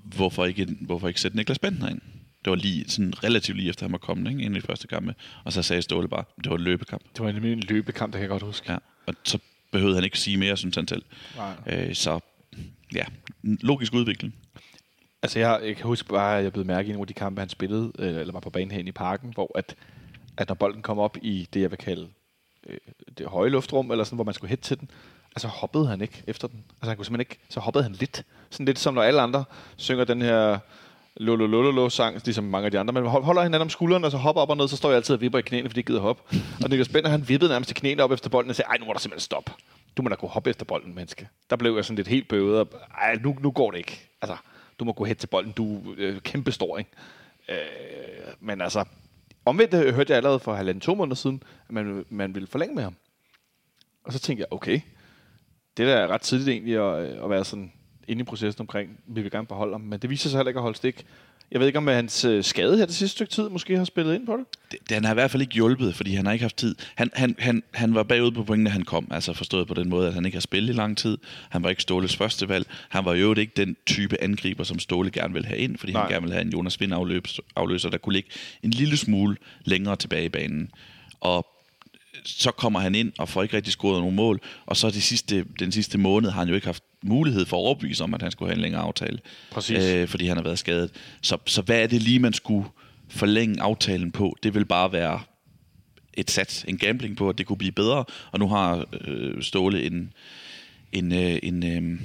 hvorfor 0.03 0.45
ikke, 0.45 0.67
hvorfor 0.81 1.07
ikke 1.07 1.21
sætte 1.21 1.37
Niklas 1.37 1.59
Bentner 1.59 1.89
ind? 1.89 2.01
Det 2.45 2.49
var 2.51 2.55
lige 2.55 2.85
sådan 2.89 3.23
relativt 3.23 3.57
lige 3.57 3.69
efter, 3.69 3.85
han 3.85 3.91
var 3.91 3.97
kommet 3.97 4.31
ikke, 4.31 4.43
ind 4.43 4.55
i 4.55 4.59
de 4.59 4.65
første 4.65 4.87
kampe. 4.87 5.15
Og 5.43 5.53
så 5.53 5.61
sagde 5.61 5.81
Ståle 5.81 6.07
bare, 6.07 6.23
det 6.43 6.49
var 6.49 6.57
en 6.57 6.63
løbekamp. 6.63 7.03
Det 7.13 7.25
var 7.25 7.31
nemlig 7.31 7.53
en 7.53 7.59
løbekamp, 7.59 8.13
det 8.13 8.19
kan 8.19 8.21
jeg 8.21 8.29
godt 8.29 8.43
huske. 8.43 8.71
Ja. 8.71 8.77
Og 9.05 9.13
så 9.23 9.39
behøvede 9.71 9.95
han 9.95 10.03
ikke 10.03 10.19
sige 10.19 10.37
mere, 10.37 10.57
synes 10.57 10.75
han 10.75 10.87
selv. 10.87 11.03
Nej. 11.35 11.53
Øh, 11.67 11.95
så 11.95 12.19
ja, 12.93 13.05
logisk 13.43 13.93
udvikling. 13.93 14.35
Altså, 15.23 15.39
jeg, 15.39 15.59
jeg 15.63 15.75
kan 15.75 15.85
huske 15.85 16.09
bare, 16.09 16.37
at 16.37 16.43
jeg 16.43 16.53
blev 16.53 16.65
mærke 16.65 16.89
i 16.89 16.91
nogle 16.91 17.03
af 17.03 17.07
de 17.07 17.13
kampe, 17.13 17.41
han 17.41 17.49
spillede, 17.49 17.91
øh, 17.99 18.15
eller 18.15 18.33
var 18.33 18.39
på 18.39 18.49
banen 18.49 18.71
herinde 18.71 18.89
i 18.89 18.91
parken, 18.91 19.33
hvor 19.33 19.51
at, 19.57 19.75
at 20.37 20.47
når 20.47 20.55
bolden 20.55 20.81
kom 20.81 20.99
op 20.99 21.17
i 21.21 21.47
det, 21.53 21.61
jeg 21.61 21.71
vil 21.71 21.77
kalde 21.77 22.07
øh, 22.67 22.77
det 23.17 23.25
høje 23.27 23.49
luftrum, 23.49 23.91
eller 23.91 24.03
sådan, 24.03 24.17
hvor 24.17 24.23
man 24.23 24.33
skulle 24.33 24.49
hætte 24.49 24.63
til 24.63 24.79
den, 24.79 24.91
altså 25.35 25.47
hoppede 25.47 25.87
han 25.87 26.01
ikke 26.01 26.23
efter 26.27 26.47
den. 26.47 26.63
Altså, 26.69 26.89
han 26.89 26.97
kunne 26.97 27.05
simpelthen 27.05 27.31
ikke, 27.31 27.39
så 27.49 27.59
hoppede 27.59 27.83
han 27.83 27.91
lidt. 27.91 28.23
Sådan 28.49 28.65
lidt 28.65 28.79
som 28.79 28.93
når 28.93 29.01
alle 29.01 29.21
andre 29.21 29.45
synger 29.77 30.03
den 30.03 30.21
her 30.21 30.59
lololololo 31.17 31.89
sang, 31.89 32.21
ligesom 32.25 32.43
mange 32.43 32.65
af 32.65 32.71
de 32.71 32.79
andre, 32.79 32.93
men 32.93 33.05
hold- 33.05 33.23
holder 33.23 33.41
hinanden 33.41 33.61
om 33.61 33.69
skulderen, 33.69 34.03
og 34.03 34.11
så 34.11 34.17
hopper 34.17 34.41
op 34.41 34.49
og 34.49 34.57
ned, 34.57 34.67
så 34.67 34.77
står 34.77 34.89
jeg 34.89 34.95
altid 34.95 35.15
og 35.15 35.21
vipper 35.21 35.39
i 35.39 35.41
knæene, 35.41 35.69
fordi 35.69 35.79
jeg 35.79 35.85
gider 35.85 35.99
hoppe. 35.99 36.23
Og 36.63 36.69
Niklas 36.69 36.89
Bender, 36.89 37.09
han 37.09 37.29
vippede 37.29 37.51
nærmest 37.51 37.67
til 37.67 37.75
knæene 37.75 38.03
op 38.03 38.11
efter 38.11 38.29
bolden, 38.29 38.49
og 38.49 38.55
sagde, 38.55 38.67
ej, 38.69 38.77
nu 38.77 38.85
må 38.85 38.93
der 38.93 38.99
simpelthen 38.99 39.25
stoppe. 39.25 39.51
Du 39.97 40.01
må 40.01 40.09
da 40.09 40.15
kunne 40.15 40.29
hoppe 40.29 40.49
efter 40.49 40.65
bolden, 40.65 40.95
menneske. 40.95 41.27
Der 41.49 41.55
blev 41.55 41.75
jeg 41.75 41.85
sådan 41.85 41.95
lidt 41.95 42.07
helt 42.07 42.27
bøvet, 42.27 42.59
og 42.59 42.67
ej, 43.01 43.15
nu, 43.23 43.37
nu 43.41 43.51
går 43.51 43.71
det 43.71 43.77
ikke. 43.77 44.09
Altså, 44.21 44.37
du 44.79 44.85
må 44.85 44.93
gå 44.93 45.05
hen 45.05 45.15
til 45.15 45.27
bolden, 45.27 45.51
du 45.51 45.91
er 45.91 45.95
øh, 45.97 46.19
kæmpe 46.19 46.51
stor, 46.51 46.77
ikke? 46.77 46.89
Øh, 47.49 47.57
men 48.39 48.61
altså, 48.61 48.85
omvendt 49.45 49.73
øh, 49.73 49.95
hørte 49.95 50.11
jeg 50.11 50.17
allerede 50.17 50.39
for 50.39 50.53
halvanden 50.53 50.81
to 50.81 50.95
måneder 50.95 51.15
siden, 51.15 51.43
at 51.67 51.73
man, 51.73 52.05
man 52.09 52.35
ville 52.35 52.47
forlænge 52.47 52.75
med 52.75 52.83
ham. 52.83 52.95
Og 54.03 54.13
så 54.13 54.19
tænkte 54.19 54.41
jeg, 54.41 54.47
okay, 54.53 54.79
det 55.77 55.87
der 55.87 55.95
er 55.95 56.07
ret 56.07 56.21
tidligt 56.21 56.49
egentlig 56.49 56.75
at, 56.75 57.11
øh, 57.11 57.23
at 57.23 57.29
være 57.29 57.45
sådan 57.45 57.73
inde 58.07 58.21
i 58.21 58.23
processen 58.23 58.61
omkring, 58.61 58.99
vi 59.07 59.21
vil 59.21 59.31
gerne 59.31 59.47
beholde 59.47 59.73
ham, 59.73 59.81
men 59.81 59.99
det 59.99 60.09
viser 60.09 60.29
sig 60.29 60.37
heller 60.37 60.49
ikke 60.49 60.57
at 60.57 60.63
holde 60.63 60.77
stik. 60.77 61.05
Jeg 61.51 61.59
ved 61.59 61.67
ikke, 61.67 61.77
om 61.77 61.87
hans 61.87 62.25
øh, 62.25 62.43
skade 62.43 62.77
her 62.77 62.85
det 62.85 62.95
sidste 62.95 63.15
stykke 63.15 63.31
tid 63.31 63.49
måske 63.49 63.77
har 63.77 63.85
spillet 63.85 64.15
ind 64.15 64.25
på 64.25 64.37
det. 64.37 64.45
Det, 64.71 64.79
det, 64.89 64.91
han 64.91 65.03
har 65.03 65.11
i 65.11 65.13
hvert 65.13 65.31
fald 65.31 65.41
ikke 65.41 65.53
hjulpet, 65.53 65.95
fordi 65.95 66.15
han 66.15 66.25
har 66.25 66.33
ikke 66.33 66.43
haft 66.43 66.57
tid. 66.57 66.75
Han, 66.95 67.09
han, 67.13 67.35
han, 67.39 67.63
han 67.73 67.95
var 67.95 68.03
bagud 68.03 68.31
på 68.31 68.43
pointene, 68.43 68.69
han 68.69 68.81
kom. 68.81 69.07
Altså 69.11 69.33
forstået 69.33 69.67
på 69.67 69.73
den 69.73 69.89
måde, 69.89 70.07
at 70.07 70.13
han 70.13 70.25
ikke 70.25 70.35
har 70.35 70.41
spillet 70.41 70.73
i 70.73 70.77
lang 70.77 70.97
tid. 70.97 71.17
Han 71.49 71.63
var 71.63 71.69
ikke 71.69 71.81
Ståles 71.81 72.15
første 72.15 72.49
valg. 72.49 72.67
Han 72.89 73.05
var 73.05 73.13
jo 73.13 73.33
ikke 73.33 73.53
den 73.55 73.75
type 73.85 74.23
angriber, 74.23 74.63
som 74.63 74.79
Ståle 74.79 75.11
gerne 75.11 75.33
ville 75.33 75.47
have 75.47 75.59
ind, 75.59 75.77
fordi. 75.77 75.93
Nej. 75.93 76.01
han 76.01 76.11
gerne 76.11 76.21
ville 76.21 76.33
have 76.33 76.45
en 76.45 76.51
Jonas 76.51 76.79
Vind 76.79 76.93
afløser, 77.55 77.89
der 77.89 77.97
kunne 77.97 78.13
ligge 78.13 78.29
en 78.63 78.71
lille 78.71 78.97
smule 78.97 79.35
længere 79.65 79.95
tilbage 79.95 80.25
i 80.25 80.29
banen. 80.29 80.71
Og 81.21 81.54
så 82.23 82.51
kommer 82.51 82.79
han 82.79 82.95
ind 82.95 83.13
og 83.17 83.29
får 83.29 83.43
ikke 83.43 83.55
rigtig 83.55 83.73
scoret 83.73 83.99
nogen 84.01 84.15
mål, 84.15 84.41
og 84.65 84.77
så 84.77 84.89
de 84.89 85.01
sidste, 85.01 85.45
den 85.59 85.71
sidste 85.71 85.97
måned 85.97 86.29
har 86.29 86.39
han 86.39 86.49
jo 86.49 86.55
ikke 86.55 86.67
haft 86.67 86.83
mulighed 87.03 87.45
for 87.45 87.57
at 87.57 87.61
overbevise 87.61 88.03
om, 88.03 88.13
at 88.13 88.21
han 88.21 88.31
skulle 88.31 88.49
have 88.49 88.55
en 88.55 88.61
længere 88.61 88.81
aftale. 88.81 89.19
Præcis. 89.51 89.83
Øh, 89.83 90.07
fordi 90.07 90.27
han 90.27 90.37
har 90.37 90.43
været 90.43 90.59
skadet. 90.59 90.91
Så, 91.21 91.37
så 91.45 91.61
hvad 91.61 91.83
er 91.83 91.87
det 91.87 92.01
lige, 92.01 92.19
man 92.19 92.33
skulle 92.33 92.67
forlænge 93.09 93.61
aftalen 93.61 94.11
på? 94.11 94.35
Det 94.43 94.53
vil 94.53 94.65
bare 94.65 94.91
være 94.91 95.19
et 96.13 96.31
sats, 96.31 96.65
en 96.67 96.77
gambling 96.77 97.17
på, 97.17 97.29
at 97.29 97.37
det 97.37 97.45
kunne 97.45 97.57
blive 97.57 97.71
bedre, 97.71 98.05
og 98.31 98.39
nu 98.39 98.47
har 98.47 98.85
øh, 99.01 99.41
Ståle 99.41 99.83
en, 99.83 100.13
en, 100.91 101.11
øh, 101.11 101.39
en, 101.43 101.65
øh, 101.65 101.99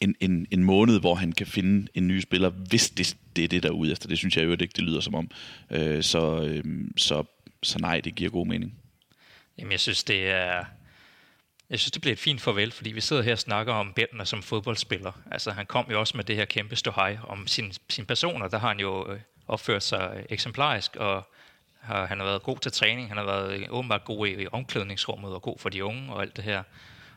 en, 0.00 0.14
en, 0.20 0.46
en 0.50 0.64
måned, 0.64 1.00
hvor 1.00 1.14
han 1.14 1.32
kan 1.32 1.46
finde 1.46 1.88
en 1.94 2.08
ny 2.08 2.20
spiller, 2.20 2.50
hvis 2.50 2.90
det, 2.90 3.16
det 3.36 3.44
er 3.44 3.48
det, 3.48 3.62
der 3.62 3.68
er 3.68 3.72
ude 3.72 3.92
efter. 3.92 4.08
Det 4.08 4.18
synes 4.18 4.36
jeg 4.36 4.44
jo 4.44 4.52
ikke, 4.52 4.68
det 4.76 4.84
lyder 4.84 5.00
som 5.00 5.14
om. 5.14 5.30
Øh, 5.70 6.02
så, 6.02 6.42
øh, 6.42 6.64
så, 6.96 7.24
så 7.62 7.78
nej, 7.78 8.00
det 8.00 8.14
giver 8.14 8.30
god 8.30 8.46
mening. 8.46 8.74
Jamen, 9.58 9.72
jeg 9.72 9.80
synes, 9.80 10.04
det 10.04 10.28
er... 10.30 10.64
Jeg 11.70 11.80
synes, 11.80 11.92
det 11.92 12.00
bliver 12.00 12.12
et 12.12 12.18
fint 12.18 12.40
farvel, 12.40 12.72
fordi 12.72 12.92
vi 12.92 13.00
sidder 13.00 13.22
her 13.22 13.32
og 13.32 13.38
snakker 13.38 13.74
om 13.74 13.92
Bentner 13.92 14.24
som 14.24 14.42
fodboldspiller. 14.42 15.12
Altså, 15.30 15.50
han 15.50 15.66
kom 15.66 15.86
jo 15.90 16.00
også 16.00 16.16
med 16.16 16.24
det 16.24 16.36
her 16.36 16.44
kæmpe 16.44 16.76
ståhej 16.76 17.18
om 17.28 17.46
sin, 17.46 17.72
sin 17.88 18.06
person, 18.06 18.42
og 18.42 18.50
der 18.50 18.58
har 18.58 18.68
han 18.68 18.80
jo 18.80 19.12
øh, 19.12 19.20
opført 19.48 19.82
sig 19.82 20.12
øh, 20.16 20.24
eksemplarisk, 20.28 20.96
og 20.96 21.28
har, 21.80 22.06
han 22.06 22.18
har 22.18 22.26
været 22.26 22.42
god 22.42 22.58
til 22.58 22.72
træning, 22.72 23.08
han 23.08 23.16
har 23.16 23.24
været 23.24 23.52
øh, 23.52 23.66
åbenbart 23.70 24.04
god 24.04 24.26
i, 24.26 24.42
i 24.42 24.46
omklædningsrummet, 24.52 25.34
og 25.34 25.42
god 25.42 25.58
for 25.58 25.68
de 25.68 25.84
unge 25.84 26.12
og 26.12 26.22
alt 26.22 26.36
det 26.36 26.44
her. 26.44 26.62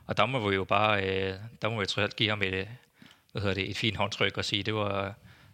Og 0.07 0.17
der 0.17 0.25
må 0.25 0.49
vi 0.49 0.55
jo 0.55 0.63
bare, 0.63 1.03
øh, 1.03 1.33
der 1.61 1.69
må 1.69 1.79
vi 1.79 1.85
trods 1.85 2.03
alt 2.03 2.15
give 2.15 2.29
ham 2.29 2.41
et, 2.41 2.67
hvad 3.31 3.41
hedder 3.41 3.55
det, 3.55 3.69
et 3.69 3.77
fint 3.77 3.97
håndtryk 3.97 4.37
og 4.37 4.45
sige, 4.45 4.63
det 4.63 4.75
var, 4.75 5.03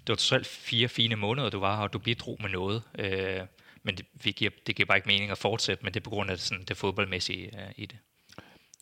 det 0.07 0.09
var 0.09 0.15
trods 0.15 0.31
alt 0.31 0.47
fire 0.47 0.87
fine 0.87 1.15
måneder, 1.15 1.49
du 1.49 1.59
var 1.59 1.75
her, 1.75 1.83
og 1.83 1.93
du 1.93 1.99
bidrog 1.99 2.37
med 2.41 2.49
noget. 2.49 2.83
Øh, 2.99 3.39
men 3.83 3.97
det, 3.97 4.05
vi 4.23 4.31
giver, 4.31 4.51
det 4.67 4.75
giver 4.75 4.87
bare 4.87 4.97
ikke 4.97 5.07
mening 5.07 5.31
at 5.31 5.37
fortsætte, 5.37 5.83
men 5.83 5.93
det 5.93 5.99
er 5.99 6.03
på 6.03 6.09
grund 6.09 6.31
af 6.31 6.39
sådan, 6.39 6.63
det 6.63 6.77
fodboldmæssige 6.77 7.45
øh, 7.45 7.71
i 7.75 7.85
det. 7.85 7.97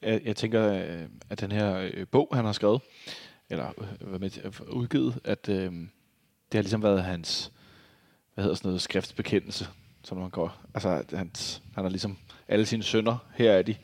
Jeg, 0.01 0.21
jeg 0.25 0.35
tænker, 0.35 0.73
øh, 0.73 1.07
at 1.29 1.41
den 1.41 1.51
her 1.51 1.89
øh, 1.93 2.07
bog, 2.07 2.29
han 2.33 2.45
har 2.45 2.51
skrevet, 2.51 2.81
eller 3.49 3.71
øh, 4.01 4.21
med 4.21 4.51
udgivet, 4.69 5.19
at 5.23 5.49
øh, 5.49 5.71
det 6.51 6.53
har 6.53 6.61
ligesom 6.61 6.83
været 6.83 7.03
hans, 7.03 7.51
hvad 8.33 8.43
hedder 8.43 8.55
sådan 8.55 8.69
noget, 8.69 8.81
skriftsbekendelse, 8.81 9.67
som 10.03 10.17
man 10.17 10.29
går. 10.29 10.61
Altså, 10.73 10.89
at 10.89 11.17
hans, 11.17 11.61
han 11.75 11.83
har 11.83 11.89
ligesom 11.89 12.17
alle 12.47 12.65
sine 12.65 12.83
sønner, 12.83 13.17
her 13.35 13.51
er 13.51 13.61
de. 13.61 13.75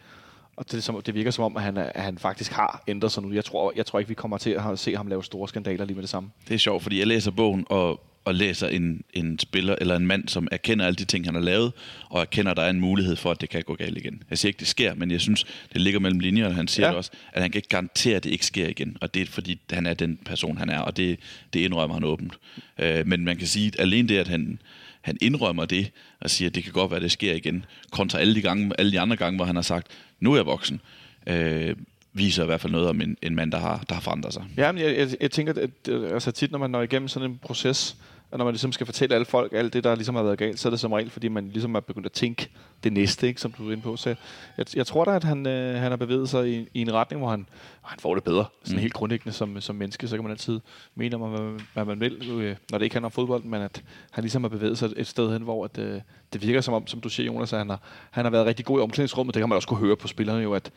Og 0.56 0.72
det, 0.72 0.84
som, 0.84 1.02
det 1.02 1.14
virker 1.14 1.32
som 1.32 1.44
om, 1.44 1.58
at 1.58 1.64
han, 1.64 1.78
at 1.78 2.04
han 2.04 2.18
faktisk 2.18 2.52
har 2.52 2.84
ændret 2.88 3.12
sig 3.12 3.24
nu. 3.24 3.34
Jeg 3.34 3.46
tror, 3.46 3.74
jeg 3.76 3.86
tror 3.86 4.00
ikke, 4.00 4.10
vi 4.10 4.16
kommer 4.16 4.38
til 4.38 4.50
at 4.50 4.80
se 4.80 4.96
ham 4.96 5.08
lave 5.08 5.24
store 5.24 5.48
skandaler 5.48 5.86
lige 5.86 5.96
med 5.96 6.02
det 6.02 6.10
samme. 6.10 6.32
Det 6.48 6.54
er 6.54 6.58
sjovt, 6.58 6.84
fordi 6.84 7.00
jeg 7.00 7.08
læser 7.08 7.32
bogen 7.32 7.66
og, 7.70 8.05
og 8.26 8.36
læser 8.36 8.68
en, 8.68 9.04
en 9.14 9.40
spiller 9.40 9.76
eller 9.82 9.96
en 9.96 10.08
mand, 10.08 10.28
som 10.28 10.48
erkender 10.52 10.86
alle 10.86 10.96
de 10.96 11.06
ting, 11.06 11.26
han 11.26 11.34
har 11.36 11.42
lavet, 11.42 11.72
og 12.10 12.22
erkender, 12.22 12.52
at 12.52 12.58
der 12.58 12.64
er 12.64 12.70
en 12.70 12.80
mulighed 12.80 13.16
for, 13.16 13.32
at 13.32 13.42
det 13.42 13.50
kan 13.50 13.64
gå 13.64 13.76
galt 13.76 13.98
igen. 13.98 14.24
Jeg 14.30 14.38
siger 14.38 14.50
ikke, 14.50 14.60
det 14.60 14.68
sker, 14.68 14.94
men 14.94 15.12
jeg 15.12 15.22
synes, 15.22 15.46
det 15.74 15.82
ligger 15.82 16.00
mellem 16.00 16.20
linjerne. 16.20 16.56
Han 16.56 16.68
siger 16.68 16.86
Ja. 16.86 16.90
det 16.90 16.98
også, 16.98 17.12
at 17.34 17.42
han 17.42 17.52
kan 17.52 17.60
ikke 17.60 17.70
garantere, 17.70 18.16
at 18.16 18.24
det 18.24 18.30
ikke 18.30 18.46
sker 18.46 18.68
igen. 18.68 18.98
Og 19.02 19.14
det 19.14 19.22
er, 19.22 19.26
fordi 19.26 19.60
han 19.72 19.86
er 19.86 19.94
den 19.94 20.20
person, 20.26 20.58
han 20.58 20.70
er, 20.70 20.80
og 20.80 20.98
det, 20.98 21.20
det 21.54 21.60
indrømmer 21.60 21.94
han 21.94 22.04
åbent. 22.04 22.34
Øh, 22.80 23.08
men 23.08 23.24
man 23.26 23.38
kan 23.38 23.48
sige, 23.48 23.68
at 23.68 23.80
alene 23.80 24.08
det, 24.08 24.18
at 24.18 24.28
han, 24.28 24.60
han 25.02 25.18
indrømmer 25.22 25.66
det, 25.66 25.92
og 26.20 26.30
siger, 26.30 26.50
at 26.50 26.56
det 26.56 26.64
kan 26.64 26.74
godt 26.74 26.92
være, 26.92 26.98
at 26.98 27.04
det 27.04 27.12
sker 27.12 27.34
igen, 27.34 27.66
kontra 27.92 28.20
alle 28.20 28.36
de, 28.36 28.42
gange, 28.42 28.72
alle 28.78 28.92
de 28.92 29.00
andre 29.00 29.16
gange, 29.16 29.36
hvor 29.38 29.46
han 29.46 29.56
har 29.56 29.64
sagt, 29.64 29.88
nu 30.20 30.32
er 30.32 30.36
jeg 30.38 30.46
voksen, 30.46 30.82
øh, 31.28 31.76
viser 32.14 32.44
i 32.44 32.46
hvert 32.46 32.62
fald 32.62 32.72
noget 32.72 32.88
om 32.90 33.02
en, 33.02 33.18
en 33.22 33.36
mand, 33.36 33.52
der 33.52 33.60
har, 33.60 33.86
der 33.90 33.96
har 33.96 34.02
forandret 34.02 34.34
sig. 34.34 34.44
Ja, 34.58 34.72
men 34.72 34.82
jeg, 34.84 34.98
jeg, 34.98 35.10
jeg 35.22 35.32
tænker, 35.32 35.54
at 35.54 35.70
øh, 35.90 36.14
altså 36.14 36.32
tit, 36.32 36.52
når 36.52 36.60
man 36.60 36.70
når 36.70 36.82
igennem 36.82 37.08
sådan 37.08 37.30
en 37.32 37.38
proces, 37.42 37.96
og 38.36 38.40
når 38.40 38.46
man 38.46 38.54
ligesom 38.54 38.72
skal 38.72 38.86
fortælle 38.86 39.16
alle 39.16 39.26
folk 39.26 39.54
alt 39.54 39.74
det, 39.74 39.84
der 39.84 39.96
ligesom 39.96 40.16
har 40.16 40.24
været 40.24 40.38
galt, 40.38 40.60
så 40.60 40.68
er 40.68 40.70
det 40.70 40.80
som 40.80 40.92
regel, 40.92 41.10
fordi 41.10 41.28
man 41.28 41.50
ligesom 41.50 41.76
er 41.76 41.80
begyndt 41.80 42.06
at 42.06 42.12
tænke 42.12 42.50
det 42.84 42.94
næste, 42.94 43.28
ikke, 43.28 43.42
som 43.42 43.52
du 43.52 43.68
er 43.68 43.72
inde 43.72 43.84
på. 43.84 43.96
Så 43.98 44.16
jeg, 44.58 44.66
jeg 44.76 44.88
tror 44.88 45.06
da, 45.06 45.12
at 45.16 45.24
han, 45.24 45.48
øh, 45.48 45.76
han 45.82 45.92
har 45.92 45.96
bevæget 45.96 46.30
sig 46.30 46.50
i, 46.50 46.68
i 46.74 46.82
en 46.82 46.94
retning, 46.94 47.22
hvor 47.22 47.30
han, 47.30 47.48
hvor 47.80 47.88
han 47.90 48.00
får 48.00 48.16
det 48.16 48.24
bedre. 48.24 48.46
Sådan 48.64 48.76
Mm. 48.76 48.82
helt 48.82 48.94
grundlæggende 48.94 49.34
som, 49.34 49.62
som 49.62 49.76
menneske, 49.76 50.08
så 50.08 50.16
kan 50.16 50.24
man 50.24 50.32
altid 50.32 50.60
mene 50.96 51.16
om, 51.16 51.22
hvad, 51.30 51.40
man- 51.42 51.60
hvad 51.74 51.86
man 51.86 52.00
vil, 52.00 52.30
øh, 52.32 52.56
når 52.72 52.78
det 52.78 52.86
ikke 52.86 52.96
handler 52.96 53.06
om 53.08 53.12
fodbold, 53.12 53.44
men 53.44 53.62
at 53.62 53.84
han 54.12 54.24
ligesom 54.24 54.44
har 54.44 54.50
bevæget 54.50 54.78
sig 54.78 54.90
et 54.98 55.08
sted 55.08 55.32
hen, 55.34 55.42
hvor 55.42 55.66
at, 55.66 55.78
øh, 55.78 56.02
det 56.34 56.42
virker 56.42 56.62
som 56.62 56.74
om, 56.74 56.88
som 56.88 57.02
du 57.02 57.10
siger, 57.10 57.28
Jonas, 57.34 57.54
at 57.54 57.60
han 57.60 57.70
har, 57.70 57.82
han 58.12 58.26
har 58.26 58.32
været 58.32 58.46
rigtig 58.46 58.66
god 58.66 58.80
i 58.80 58.82
omklædningsrummet. 58.82 59.34
Det 59.36 59.42
kan 59.42 59.50
man 59.50 59.56
også 59.56 59.68
kunne 59.68 59.80
høre 59.80 59.96
på 59.98 60.08
spillerne 60.08 60.42
jo, 60.44 60.54
at 60.54 60.72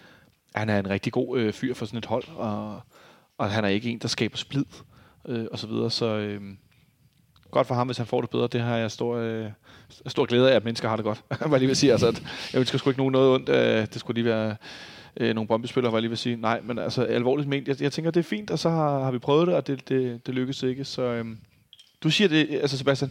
han 0.54 0.68
er 0.68 0.78
en 0.78 0.90
rigtig 0.90 1.12
god 1.12 1.38
øh, 1.38 1.52
fyr 1.52 1.74
for 1.74 1.86
sådan 1.86 1.98
et 1.98 2.06
hold, 2.06 2.24
og, 2.36 2.80
og 3.38 3.50
han 3.50 3.64
er 3.64 3.68
ikke 3.68 3.90
en, 3.90 3.98
der 3.98 4.08
skaber 4.08 4.36
splid, 4.36 4.64
øh, 5.28 5.46
og 5.52 5.58
så 5.58 5.66
videre. 5.66 5.90
Så 5.90 6.06
øh, 6.06 6.40
godt 7.50 7.66
for 7.66 7.74
ham, 7.74 7.86
hvis 7.86 7.96
han 7.96 8.06
får 8.06 8.20
det 8.20 8.30
bedre. 8.30 8.48
Det 8.52 8.60
har 8.60 8.76
jeg 8.76 8.90
stor, 8.90 9.16
øh, 9.16 9.46
stor 10.06 10.24
glæde 10.24 10.50
af, 10.50 10.56
at 10.56 10.64
mennesker 10.64 10.88
har 10.88 10.96
det 10.96 11.04
godt. 11.04 11.22
hvad 11.38 11.50
jeg 11.50 11.58
lige 11.58 11.66
vil 11.66 11.76
sige. 11.76 11.92
Altså, 11.92 12.06
at 12.06 12.22
jeg 12.52 12.58
ønsker 12.58 12.78
sgu 12.78 12.90
ikke 12.90 13.00
nogen 13.00 13.12
noget 13.12 13.30
ondt. 13.30 13.48
Øh, 13.48 13.86
det 13.92 14.00
skulle 14.00 14.14
lige 14.14 14.24
være 14.24 14.56
øh, 15.16 15.34
nogle 15.34 15.48
bombespillere, 15.48 15.90
hvad 15.90 15.98
jeg 15.98 16.02
lige 16.02 16.10
vil 16.10 16.18
sige. 16.18 16.36
Nej, 16.36 16.60
men 16.64 16.78
altså 16.78 17.02
alvorligt 17.02 17.48
ment. 17.48 17.68
Jeg, 17.68 17.82
jeg 17.82 17.92
tænker, 17.92 18.10
det 18.10 18.20
er 18.20 18.24
fint, 18.24 18.50
og 18.50 18.58
så 18.58 18.70
har, 18.70 19.04
har 19.04 19.10
vi 19.10 19.18
prøvet 19.18 19.46
det, 19.46 19.54
og 19.54 19.66
det, 19.66 19.88
det, 19.88 20.26
det 20.26 20.34
lykkedes 20.34 20.62
ikke. 20.62 20.84
Så 20.84 21.02
øh, 21.02 21.24
du 22.02 22.10
siger 22.10 22.28
det, 22.28 22.48
altså 22.50 22.78
Sebastian, 22.78 23.10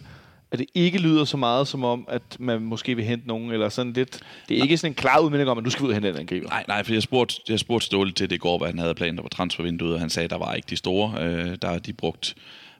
at 0.51 0.59
det 0.59 0.67
ikke 0.73 0.97
lyder 0.97 1.25
så 1.25 1.37
meget 1.37 1.67
som 1.67 1.83
om, 1.83 2.05
at 2.09 2.21
man 2.39 2.61
måske 2.61 2.95
vil 2.95 3.05
hente 3.05 3.27
nogen, 3.27 3.51
eller 3.51 3.69
sådan 3.69 3.93
lidt... 3.93 4.19
Det 4.49 4.57
er 4.57 4.61
ikke 4.61 4.77
sådan 4.77 4.91
en 4.91 4.95
klar 4.95 5.19
udmelding 5.19 5.49
om, 5.49 5.57
at 5.57 5.63
nu 5.63 5.69
skal 5.69 5.81
vi 5.81 5.85
ud 5.85 5.89
og 5.89 5.95
hente 5.95 6.09
en 6.09 6.17
angriber. 6.17 6.49
Nej, 6.49 6.63
nej, 6.67 6.83
for 6.83 6.93
jeg 6.93 7.01
spurgte, 7.01 7.35
jeg 7.49 7.59
spurgte 7.59 7.85
Ståle 7.85 8.11
til 8.11 8.29
det 8.29 8.35
i 8.35 8.39
går, 8.39 8.57
hvad 8.57 8.67
han 8.67 8.79
havde 8.79 8.95
planer 8.95 9.21
på 9.21 9.27
transfervinduet, 9.27 9.93
og 9.93 9.99
han 9.99 10.09
sagde, 10.09 10.23
at 10.23 10.29
der 10.29 10.37
var 10.37 10.53
ikke 10.53 10.67
de 10.69 10.75
store. 10.75 11.23
Øh, 11.23 11.57
der 11.61 11.67
har 11.67 11.79
de 11.79 11.93
brugt 11.93 12.35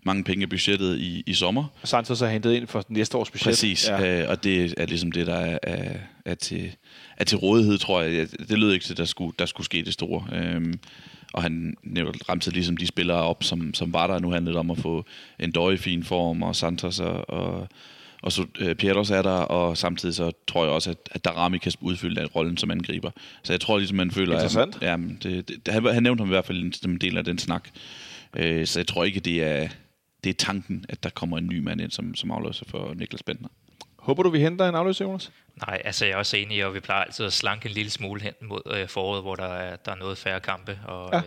mange 0.08 0.24
penge 0.24 0.44
i 0.44 0.46
budgettet 0.46 1.00
i, 1.00 1.24
i 1.28 1.34
sommer. 1.34 1.66
Santos 1.84 2.20
har 2.20 2.28
hentet 2.28 2.54
ind 2.54 2.68
for 2.68 2.84
næste 2.90 3.18
års 3.18 3.32
budget. 3.32 3.44
Præcis, 3.44 3.88
ja. 3.88 4.22
øh, 4.22 4.30
og 4.30 4.44
det 4.44 4.74
er 4.78 4.86
ligesom 4.86 5.12
det, 5.12 5.28
der 5.28 5.36
er, 5.36 5.58
er, 5.64 5.94
er, 6.26 6.36
til, 6.36 6.76
er 7.18 7.24
til 7.24 7.38
rådighed, 7.38 7.78
tror 7.78 8.02
jeg. 8.02 8.28
Det 8.50 8.60
lød 8.60 8.74
ikke 8.74 8.86
til, 8.86 8.94
at 8.94 8.98
der 8.98 9.06
skulle, 9.06 9.34
der 9.40 9.46
skulle 9.46 9.66
ske 9.66 9.84
det 9.86 9.94
store. 9.94 10.28
Øhm, 10.34 10.74
og 11.34 11.44
han 11.44 11.76
ramte 12.30 12.52
ligesom 12.52 12.78
de 12.78 12.88
spillere 12.88 13.18
op, 13.18 13.44
som, 13.44 13.74
som 13.74 13.94
var 13.94 14.08
der. 14.08 14.20
Nu 14.20 14.32
handlede 14.32 14.54
det 14.54 14.60
om 14.60 14.72
at 14.72 14.78
få 14.78 15.06
en 15.40 15.52
døje 15.52 15.74
i 15.74 15.78
fin 15.78 16.04
form, 16.04 16.44
og 16.44 16.56
Santos 16.56 17.00
og, 17.00 17.30
og, 17.30 17.68
og 18.22 18.32
så 18.32 18.46
uh, 18.62 18.74
Pietros 18.74 19.12
er 19.12 19.22
der, 19.22 19.30
og 19.30 19.78
samtidig 19.78 20.16
så 20.16 20.32
tror 20.48 20.64
jeg 20.64 20.74
også, 20.74 20.90
at, 20.90 20.98
at 21.12 21.26
Darami 21.26 21.58
kan 21.58 21.72
udfylde 21.82 22.22
den 22.22 22.28
rollen 22.28 22.58
som 22.58 22.72
angriber. 22.72 23.12
Så 23.44 23.54
jeg 23.54 23.62
tror 23.62 23.78
ligesom, 23.78 23.98
man 23.98 24.12
føler... 24.12 24.34
Interessant. 24.34 24.76
At, 24.82 24.90
ja, 24.90 24.98
det, 25.24 25.48
det, 25.66 25.74
han, 25.74 25.86
han 25.86 26.04
nævnte 26.04 26.22
ham 26.22 26.28
i 26.28 26.34
hvert 26.34 26.46
fald 26.46 26.74
som 26.74 26.92
en 26.92 26.98
del 26.98 27.18
af 27.18 27.24
den 27.24 27.38
snak. 27.38 27.70
Uh, 28.40 28.66
så 28.66 28.80
jeg 28.80 28.88
tror 28.88 29.04
ikke, 29.04 29.20
det 29.20 29.44
er, 29.44 29.68
det 30.24 30.30
er 30.30 30.34
tanken, 30.34 30.86
at 30.90 31.04
der 31.04 31.10
kommer 31.10 31.38
en 31.38 31.48
ny 31.48 31.60
mand 31.60 31.82
ind 31.82 31.92
som, 31.92 32.16
som 32.16 32.32
afløser 32.32 32.66
for 32.68 32.94
Niklas 32.94 33.24
Bentner. 33.24 33.50
Håber 34.00 34.24
du, 34.24 34.30
vi 34.30 34.40
henter 34.40 34.70
en 34.70 34.76
afløser, 34.76 35.06
Jonas? 35.06 35.32
Nej, 35.68 35.82
altså 35.86 36.06
jeg 36.06 36.14
er 36.14 36.18
også 36.18 36.38
enig, 36.38 36.66
og 36.66 36.74
vi 36.74 36.80
plejer 36.80 37.04
altid 37.04 37.26
at 37.26 37.34
slanke 37.34 37.70
en 37.70 37.74
lille 37.74 37.92
smule 37.92 38.22
hen 38.22 38.34
mod 38.42 38.62
øh, 38.66 38.88
foråret, 38.88 39.22
hvor 39.22 39.36
der 39.36 39.48
er, 39.48 39.76
der 39.76 39.92
er 39.92 39.96
noget 39.96 40.18
færre 40.18 40.40
kampe, 40.40 40.80
og 40.86 41.10
ja. 41.14 41.18
øh, 41.18 41.24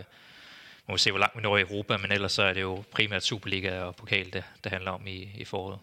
må 0.87 0.93
vi 0.93 0.99
se, 0.99 1.11
hvor 1.11 1.19
langt 1.19 1.37
vi 1.37 1.41
når 1.41 1.57
i 1.57 1.61
Europa, 1.61 1.97
men 1.97 2.11
ellers 2.11 2.31
så 2.31 2.43
er 2.43 2.53
det 2.53 2.61
jo 2.61 2.83
primært 2.91 3.23
Superliga 3.23 3.81
og 3.81 3.95
pokal, 3.95 4.33
det, 4.33 4.43
det 4.63 4.71
handler 4.71 4.91
om 4.91 5.07
i, 5.07 5.29
i 5.35 5.45
foråret. 5.45 5.79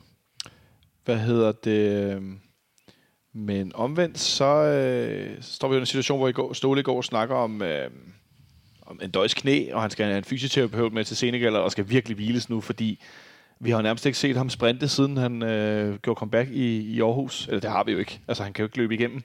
Hvad 1.04 1.18
hedder 1.18 1.52
det? 1.52 2.22
Men 3.32 3.74
omvendt, 3.74 4.18
så 4.18 4.44
øh, 4.44 5.42
står 5.42 5.68
vi 5.68 5.76
i 5.76 5.80
en 5.80 5.86
situation, 5.86 6.18
hvor 6.18 6.28
I 6.28 6.32
går, 6.32 6.52
Ståle 6.52 6.80
i 6.80 6.82
går 6.82 7.02
snakker 7.02 7.34
om, 7.34 7.62
øh, 7.62 7.86
om 7.86 7.92
en 9.02 9.11
døjs 9.11 9.35
knæ, 9.35 9.73
og 9.73 9.83
han 9.83 9.90
skal 9.90 10.07
have 10.07 10.18
en 10.18 10.25
fysioterapeut 10.25 10.92
med 10.92 11.04
til 11.04 11.16
Senegal, 11.16 11.57
og 11.57 11.73
skal 11.73 11.90
virkelig 11.90 12.16
hviles 12.16 12.50
nu, 12.50 12.61
fordi 12.61 13.00
vi 13.61 13.71
har 13.71 13.83
nærmest 13.83 14.07
ikke 14.07 14.18
set 14.18 14.37
ham 14.37 14.50
sprinte, 14.50 14.88
siden 14.88 15.16
han 15.16 15.42
øh, 15.42 15.99
gjorde 15.99 16.18
comeback 16.18 16.50
i, 16.50 16.80
i 16.80 17.00
Aarhus. 17.00 17.47
Eller 17.47 17.61
det 17.61 17.71
har 17.71 17.85
vi 17.85 17.92
jo 17.92 17.99
ikke. 17.99 18.21
Altså, 18.28 18.42
han 18.42 18.52
kan 18.52 18.62
jo 18.62 18.66
ikke 18.66 18.78
løbe 18.78 18.95
igennem. 18.95 19.23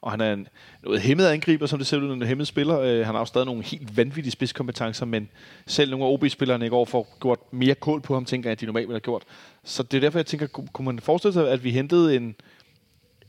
Og 0.00 0.10
han 0.10 0.20
er 0.20 0.32
en 0.32 0.48
noget 0.82 1.00
hæmmet 1.00 1.26
angriber, 1.26 1.66
som 1.66 1.78
det 1.78 1.86
ser 1.86 1.98
ud, 1.98 2.12
en 2.12 2.22
hæmmet 2.22 2.46
spiller. 2.46 2.80
Øh, 2.80 3.06
han 3.06 3.14
har 3.14 3.18
jo 3.18 3.24
stadig 3.24 3.46
nogle 3.46 3.62
helt 3.62 3.96
vanvittige 3.96 4.30
spidskompetencer, 4.30 5.06
men 5.06 5.28
selv 5.66 5.90
nogle 5.90 6.06
af 6.06 6.10
OB-spillerne 6.10 6.66
i 6.66 6.68
går 6.68 6.84
får 6.84 7.18
gjort 7.20 7.38
mere 7.50 7.74
kål 7.74 8.00
på 8.00 8.14
ham, 8.14 8.24
tænker 8.24 8.48
jeg, 8.50 8.52
at 8.52 8.60
de 8.60 8.66
normalt 8.66 8.88
ville 8.88 8.94
have 8.94 9.00
gjort. 9.00 9.22
Så 9.64 9.82
det 9.82 9.96
er 9.96 10.00
derfor, 10.00 10.18
jeg 10.18 10.26
tænker, 10.26 10.46
kunne 10.46 10.84
man 10.84 11.00
forestille 11.00 11.32
sig, 11.32 11.50
at 11.50 11.64
vi 11.64 11.70
hentede 11.70 12.16
en, 12.16 12.34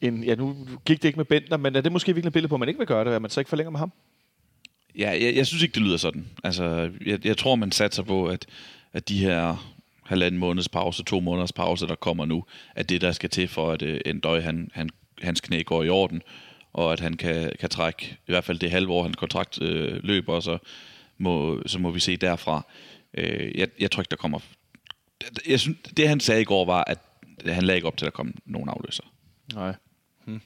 en 0.02 0.24
ja, 0.24 0.36
nu 0.36 0.56
gik 0.86 1.02
det 1.02 1.08
ikke 1.08 1.20
med 1.20 1.26
Bentner, 1.26 1.58
men 1.58 1.76
er 1.76 1.82
det 1.82 1.92
måske 1.92 2.14
virkelig 2.14 2.30
et 2.30 2.34
billede 2.34 2.50
på, 2.50 2.56
at 2.56 2.60
man 2.60 2.70
ikke 2.70 2.78
vil 2.78 2.88
gøre 2.88 3.06
det, 3.06 3.12
at 3.12 3.22
man 3.22 3.32
så 3.32 3.40
ikke 3.40 3.50
forlænger 3.50 3.72
med 3.72 3.80
ham? 3.80 3.92
Ja, 4.98 5.10
jeg, 5.10 5.36
jeg 5.36 5.48
synes 5.48 5.64
ikke, 5.64 5.74
det 5.74 5.82
lyder 5.82 5.98
sådan. 5.98 6.28
Altså, 6.44 6.92
jeg, 7.06 7.26
jeg 7.26 7.38
tror, 7.38 7.56
man 7.56 7.72
satser 7.72 8.04
på, 8.04 8.26
at, 8.26 8.46
at 8.94 9.10
de 9.10 9.20
her 9.20 9.70
halvanden 10.10 10.40
måneds 10.40 10.70
pause, 10.70 11.04
to 11.04 11.20
måneders 11.20 11.52
pause, 11.52 11.88
der 11.88 11.96
kommer 11.96 12.26
nu, 12.26 12.46
at 12.76 12.90
det, 12.90 13.02
der 13.02 13.12
skal 13.12 13.30
til 13.30 13.48
for, 13.48 13.72
at 13.72 13.82
øh, 13.82 14.02
en 14.06 14.20
døj, 14.20 14.40
han, 14.40 14.72
han, 14.74 14.90
hans 15.22 15.42
knæ 15.42 15.62
går 15.62 15.84
i 15.84 15.90
orden, 15.90 16.22
og 16.74 16.94
at 16.94 17.00
han 17.00 17.14
kan, 17.14 17.52
kan 17.60 17.70
trække 17.70 18.18
i 18.28 18.32
hvert 18.32 18.44
fald 18.44 18.60
det 18.60 18.72
halve 18.72 18.92
år, 18.94 19.04
han 19.04 19.14
kontrakt 19.14 19.62
øh, 19.62 20.04
løber, 20.04 20.34
og 20.34 20.44
så 20.44 20.58
må, 21.18 21.62
så 21.66 21.80
må 21.80 21.92
vi 21.92 22.00
se 22.00 22.18
derfra. 22.18 22.66
Øh, 23.14 23.60
jeg, 23.60 23.68
jeg 23.80 23.92
tror 23.92 24.02
ikke, 24.02 24.10
der 24.10 24.16
kommer... 24.16 24.40
Jeg 25.48 25.60
synes, 25.60 25.78
det, 25.98 26.08
han 26.08 26.20
sagde 26.20 26.42
i 26.42 26.46
går, 26.46 26.66
var, 26.66 26.84
at 26.84 27.00
han 27.46 27.64
lagde 27.64 27.78
ikke 27.78 27.88
op 27.88 27.98
til, 27.98 28.06
at 28.06 28.12
der 28.12 28.16
kom 28.16 28.34
nogen 28.46 28.70
afløser. 28.70 29.04
Nej. 29.54 29.74
Hm. 30.26 30.42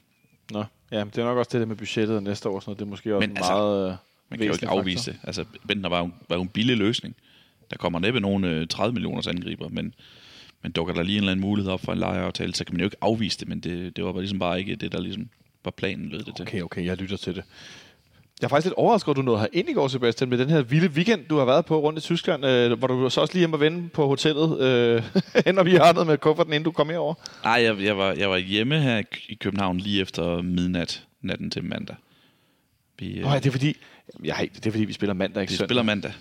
Nå. 0.50 0.64
Ja, 0.90 1.04
det 1.04 1.18
er 1.18 1.24
nok 1.24 1.38
også 1.38 1.50
det 1.52 1.60
der 1.60 1.66
med 1.66 1.76
budgettet 1.76 2.22
næste 2.22 2.48
år, 2.48 2.60
så 2.60 2.70
det 2.70 2.80
er 2.80 2.86
måske 2.86 3.16
også 3.16 3.28
Men 3.28 3.36
altså, 3.36 3.52
meget... 3.52 3.90
Øh, 3.90 3.96
man 4.30 4.38
kan 4.38 4.46
jo 4.46 4.52
ikke 4.52 4.68
afvise 4.68 5.12
det. 5.12 5.20
Altså, 5.22 5.44
Bentner 5.68 5.88
var 5.88 5.98
jo, 5.98 6.10
var 6.28 6.36
jo 6.36 6.42
en 6.42 6.48
billig 6.48 6.76
løsning. 6.76 7.16
Der 7.70 7.76
kommer 7.76 7.98
næppe 7.98 8.20
nogen 8.20 8.44
øh, 8.44 8.68
30 8.68 8.92
millioners 8.92 9.26
angriber, 9.26 9.68
men, 9.68 9.94
men 10.62 10.72
dukker 10.72 10.94
der 10.94 11.02
lige 11.02 11.16
en 11.16 11.22
eller 11.22 11.32
anden 11.32 11.46
mulighed 11.46 11.72
op 11.72 11.80
for 11.80 11.92
en 11.92 11.98
lejeaftale, 11.98 12.54
så 12.54 12.64
kan 12.64 12.74
man 12.74 12.80
jo 12.80 12.84
ikke 12.84 12.96
afvise 13.00 13.38
det, 13.40 13.48
men 13.48 13.60
det, 13.60 13.96
det 13.96 14.04
var 14.04 14.18
ligesom 14.18 14.38
bare 14.38 14.58
ikke 14.58 14.76
det, 14.76 14.92
der 14.92 15.00
ligesom 15.00 15.28
var 15.64 15.70
planen, 15.70 16.08
lød 16.08 16.22
det 16.22 16.36
til. 16.36 16.42
Okay, 16.42 16.62
okay, 16.62 16.84
jeg 16.84 16.96
lytter 16.96 17.16
til 17.16 17.34
det. 17.34 17.44
Jeg 18.40 18.46
er 18.46 18.48
faktisk 18.48 18.66
lidt 18.66 18.74
overrasket, 18.74 19.10
at 19.10 19.16
du 19.16 19.22
nåede 19.22 19.40
her 19.40 19.46
ind 19.52 19.68
i 19.68 19.72
går, 19.72 19.88
Sebastian, 19.88 20.30
med 20.30 20.38
den 20.38 20.50
her 20.50 20.62
vilde 20.62 20.88
weekend, 20.88 21.24
du 21.30 21.38
har 21.38 21.44
været 21.44 21.66
på 21.66 21.80
rundt 21.80 21.98
i 21.98 22.02
Tyskland, 22.02 22.46
øh, 22.46 22.78
hvor 22.78 22.88
du 22.88 23.10
så 23.10 23.20
også 23.20 23.34
lige 23.34 23.40
hjemme 23.40 23.56
og 23.56 23.60
vende 23.60 23.88
på 23.88 24.06
hotellet, 24.06 24.60
øh, 24.60 25.02
når 25.56 25.62
vi 25.62 25.74
har 25.74 26.04
med 26.04 26.18
kufferten, 26.18 26.52
inden 26.52 26.64
du 26.64 26.72
kom 26.72 26.88
herover. 26.88 27.14
Nej, 27.44 27.52
jeg, 27.52 27.80
jeg, 27.80 27.98
var, 27.98 28.12
jeg 28.12 28.30
var 28.30 28.36
hjemme 28.36 28.80
her 28.80 29.02
i 29.28 29.34
København 29.34 29.78
lige 29.78 30.02
efter 30.02 30.42
midnat, 30.42 31.04
natten 31.22 31.50
til 31.50 31.64
mandag. 31.64 31.96
Vi, 32.98 33.18
øh, 33.18 33.26
oh, 33.26 33.32
ja, 33.32 33.38
det 33.38 33.46
er 33.46 33.50
fordi, 33.50 33.76
ja, 34.24 34.34
det 34.54 34.66
er 34.66 34.70
fordi, 34.70 34.84
vi 34.84 34.92
spiller 34.92 35.14
mandag, 35.14 35.40
ikke 35.42 35.50
Vi 35.50 35.56
søndag. 35.56 35.68
spiller 35.68 35.82
mandag. 35.82 36.12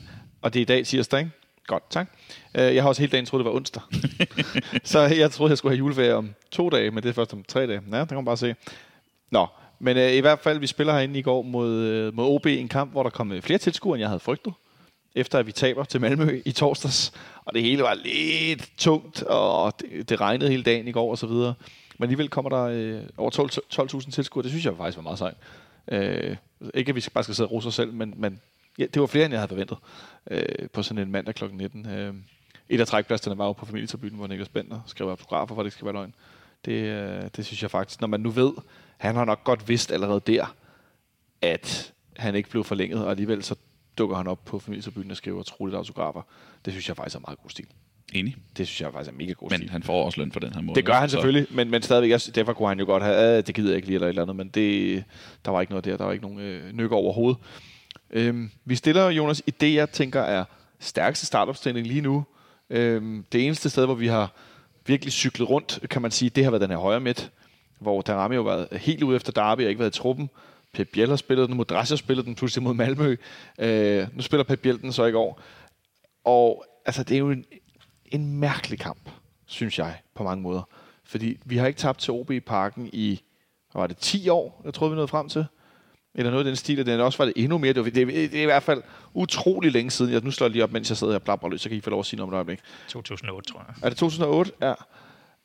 Og 0.41 0.53
det 0.53 0.59
er 0.59 0.61
i 0.61 0.65
dag 0.65 0.85
tirsdag, 0.85 1.19
ikke? 1.19 1.31
Godt, 1.67 1.83
tak. 1.89 2.07
Øh, 2.55 2.75
jeg 2.75 2.83
har 2.83 2.89
også 2.89 3.01
hele 3.01 3.11
dagen 3.11 3.25
troet, 3.25 3.39
det 3.39 3.51
var 3.51 3.55
onsdag. 3.57 3.81
så 4.83 4.99
jeg 4.99 5.31
troede, 5.31 5.49
jeg 5.51 5.57
skulle 5.57 5.71
have 5.71 5.77
juleferie 5.77 6.13
om 6.13 6.33
to 6.51 6.69
dage, 6.69 6.91
men 6.91 7.03
det 7.03 7.09
er 7.09 7.13
først 7.13 7.33
om 7.33 7.43
tre 7.47 7.67
dage. 7.67 7.81
Ja, 7.91 7.99
det 7.99 8.07
kan 8.07 8.15
man 8.15 8.25
bare 8.25 8.37
se. 8.37 8.55
Nå, 9.31 9.47
men 9.79 9.97
øh, 9.97 10.11
i 10.11 10.19
hvert 10.19 10.39
fald, 10.39 10.59
vi 10.59 10.67
spiller 10.67 10.93
herinde 10.93 11.19
i 11.19 11.21
går 11.21 11.41
mod, 11.41 11.71
øh, 11.71 12.15
mod 12.15 12.25
OB 12.25 12.45
en 12.45 12.67
kamp, 12.67 12.91
hvor 12.91 13.03
der 13.03 13.09
kom 13.09 13.41
flere 13.41 13.59
tilskuere, 13.59 13.95
end 13.95 13.99
jeg 13.99 14.09
havde 14.09 14.19
frygtet. 14.19 14.53
Efter 15.15 15.39
at 15.39 15.47
vi 15.47 15.51
taber 15.51 15.83
til 15.83 16.01
Malmø 16.01 16.41
i 16.45 16.51
torsdags. 16.51 17.13
Og 17.45 17.53
det 17.53 17.61
hele 17.61 17.81
var 17.83 17.93
lidt 17.93 18.69
tungt, 18.77 19.23
og 19.23 19.73
det, 19.81 20.09
det 20.09 20.21
regnede 20.21 20.49
hele 20.49 20.63
dagen 20.63 20.87
i 20.87 20.91
går 20.91 21.11
og 21.11 21.17
så 21.17 21.27
videre. 21.27 21.53
Men 21.97 22.03
alligevel 22.03 22.29
kommer 22.29 22.49
der 22.49 22.63
øh, 22.63 23.01
over 23.17 23.31
12.000 23.31 23.59
12 23.69 23.89
tilskuere. 24.11 24.43
Det 24.43 24.51
synes 24.51 24.65
jeg 24.65 24.73
faktisk 24.77 24.97
var 24.97 25.03
meget 25.03 25.17
sejt. 25.19 25.35
Øh, 25.91 26.35
ikke 26.73 26.89
at 26.89 26.95
vi 26.95 27.05
bare 27.13 27.23
skal 27.23 27.35
sidde 27.35 27.47
og 27.47 27.51
rose 27.51 27.67
os 27.67 27.75
selv, 27.75 27.93
men, 27.93 28.13
men 28.17 28.41
ja, 28.79 28.85
det 28.85 28.99
var 28.99 29.07
flere, 29.07 29.25
end 29.25 29.31
jeg 29.31 29.39
havde 29.39 29.49
forventet 29.49 29.77
øh, 30.31 30.69
på 30.73 30.83
sådan 30.83 31.03
en 31.03 31.11
mandag 31.11 31.35
kl. 31.35 31.45
19. 31.51 31.89
Øh, 31.89 32.13
et 32.69 32.79
af 32.79 32.87
trækpladserne 32.87 33.37
var 33.37 33.45
jo 33.45 33.53
på 33.53 33.65
familietribunen, 33.65 34.15
hvor 34.15 34.27
Niklas 34.27 34.49
Bender 34.49 34.81
skrev 34.85 35.07
autografer, 35.07 35.55
for 35.55 35.61
det 35.61 35.67
ikke 35.67 35.75
skal 35.75 35.85
være 35.85 35.93
løgn. 35.93 36.15
Det, 36.65 36.71
øh, 36.71 37.29
det 37.35 37.45
synes 37.45 37.61
jeg 37.61 37.71
faktisk, 37.71 38.01
når 38.01 38.07
man 38.07 38.19
nu 38.19 38.29
ved, 38.29 38.53
han 38.97 39.15
har 39.15 39.25
nok 39.25 39.43
godt 39.43 39.69
vidst 39.69 39.91
allerede 39.91 40.21
der, 40.27 40.55
at 41.41 41.93
han 42.15 42.35
ikke 42.35 42.49
blev 42.49 42.63
forlænget, 42.63 43.05
og 43.05 43.11
alligevel 43.11 43.43
så 43.43 43.55
dukker 43.97 44.15
han 44.15 44.27
op 44.27 44.45
på 44.45 44.59
familietribunen 44.59 45.11
og 45.11 45.17
skriver 45.17 45.43
troligt 45.43 45.75
autografer. 45.77 46.21
Det 46.65 46.73
synes 46.73 46.87
jeg 46.87 46.95
faktisk 46.95 47.15
er 47.15 47.19
meget 47.19 47.39
god 47.41 47.49
stil. 47.49 47.67
Enig. 48.13 48.35
Det 48.57 48.67
synes 48.67 48.81
jeg 48.81 48.93
faktisk 48.93 49.11
er 49.11 49.17
mega 49.17 49.31
god 49.31 49.49
men 49.49 49.57
stil. 49.57 49.69
Han 49.69 49.83
får 49.83 50.05
også 50.05 50.19
løn 50.19 50.31
for 50.31 50.39
den 50.39 50.53
her 50.53 50.61
måde. 50.61 50.75
Det 50.75 50.85
gør 50.85 50.93
han 50.93 51.09
selvfølgelig, 51.09 51.47
så. 51.47 51.55
men, 51.55 51.71
men 51.71 51.81
stadigvæk, 51.81 52.09
jeg, 52.09 52.19
derfor 52.35 52.53
kunne 52.53 52.67
han 52.67 52.79
jo 52.79 52.85
godt 52.85 53.03
have, 53.03 53.41
det 53.41 53.55
gider 53.55 53.69
jeg 53.69 53.75
ikke 53.75 53.87
lige 53.87 53.95
eller 53.95 54.07
et 54.07 54.09
eller 54.09 54.21
andet, 54.21 54.35
men 54.35 54.47
det, 54.47 55.03
der 55.45 55.51
var 55.51 55.61
ikke 55.61 55.71
noget 55.71 55.85
der, 55.85 55.97
der 55.97 56.05
var 56.05 56.11
ikke 56.11 56.25
nogen 56.25 56.39
øh, 56.39 56.73
nykker 56.73 56.95
overhovedet. 56.95 57.41
Øhm, 58.11 58.51
vi 58.65 58.75
stiller 58.75 59.09
Jonas 59.09 59.43
i 59.47 59.51
det, 59.51 59.73
jeg 59.73 59.89
tænker 59.89 60.21
er 60.21 60.43
stærkeste 60.79 61.25
startopstilling 61.25 61.87
lige 61.87 62.01
nu. 62.01 62.25
Øhm, 62.69 63.25
det 63.31 63.45
eneste 63.45 63.69
sted, 63.69 63.85
hvor 63.85 63.95
vi 63.95 64.07
har 64.07 64.33
virkelig 64.85 65.13
cyklet 65.13 65.49
rundt, 65.49 65.79
kan 65.89 66.01
man 66.01 66.11
sige, 66.11 66.29
det 66.29 66.43
har 66.43 66.51
været 66.51 66.61
den 66.61 66.69
her 66.69 66.77
højre 66.77 66.99
midt, 66.99 67.31
hvor 67.79 68.01
Darami 68.01 68.35
jo 68.35 68.49
har 68.49 68.55
været 68.55 68.81
helt 68.81 69.03
ude 69.03 69.15
efter 69.15 69.31
Derby 69.31 69.61
og 69.61 69.69
ikke 69.69 69.79
været 69.79 69.95
i 69.95 69.99
truppen. 69.99 70.29
Pep 70.73 70.89
Biel 70.93 71.09
har 71.09 71.15
spillet 71.15 71.49
den, 71.49 71.57
Modras 71.57 71.89
har 71.89 71.95
spillet 71.95 72.25
den 72.25 72.35
pludselig 72.35 72.63
mod 72.63 72.73
Malmø. 72.73 73.15
Øh, 73.59 74.07
nu 74.13 74.21
spiller 74.21 74.43
Pep 74.43 74.59
Biel 74.59 74.81
den 74.81 74.93
så 74.93 75.05
i 75.05 75.11
går. 75.11 75.41
Og 76.25 76.65
altså, 76.85 77.03
det 77.03 77.15
er 77.15 77.19
jo 77.19 77.31
en, 77.31 77.45
en 78.13 78.39
mærkelig 78.39 78.79
kamp, 78.79 79.09
synes 79.45 79.79
jeg, 79.79 79.97
på 80.15 80.23
mange 80.23 80.41
måder. 80.41 80.69
Fordi 81.05 81.37
vi 81.45 81.57
har 81.57 81.67
ikke 81.67 81.77
tabt 81.77 81.99
til 81.99 82.13
OB 82.13 82.31
i 82.31 82.39
parken 82.39 82.89
i, 82.93 83.21
hvad 83.71 83.81
var 83.81 83.87
det, 83.87 83.97
10 83.97 84.29
år, 84.29 84.61
jeg 84.65 84.73
troede, 84.73 84.91
vi 84.91 84.95
nåede 84.95 85.07
frem 85.07 85.29
til 85.29 85.45
eller 86.15 86.31
noget 86.31 86.45
af 86.45 86.49
den 86.49 86.55
stil, 86.55 86.79
og 86.79 86.85
den 86.85 86.99
også 86.99 87.17
var 87.17 87.25
det 87.25 87.33
endnu 87.35 87.57
mere. 87.57 87.73
Det, 87.73 87.83
var, 87.83 87.89
det, 87.89 88.07
det, 88.07 88.35
er 88.35 88.41
i 88.41 88.45
hvert 88.45 88.63
fald 88.63 88.81
utrolig 89.13 89.71
længe 89.71 89.91
siden. 89.91 90.13
Jeg, 90.13 90.21
nu 90.23 90.31
slår 90.31 90.47
jeg 90.47 90.51
lige 90.51 90.63
op, 90.63 90.71
mens 90.71 90.89
jeg 90.89 90.97
sidder 90.97 91.13
her 91.13 91.19
og 91.19 91.23
blabber 91.23 91.49
løs, 91.49 91.61
så 91.61 91.69
kan 91.69 91.77
I 91.77 91.81
få 91.81 91.89
lov 91.89 91.99
at 91.99 92.05
sige 92.05 92.17
noget 92.17 92.27
om 92.27 92.33
et 92.33 92.35
øjeblik. 92.35 92.59
2008, 92.87 93.51
tror 93.51 93.65
jeg. 93.67 93.75
Er 93.83 93.89
det 93.89 93.97
2008? 93.97 94.51
Ja. 94.61 94.73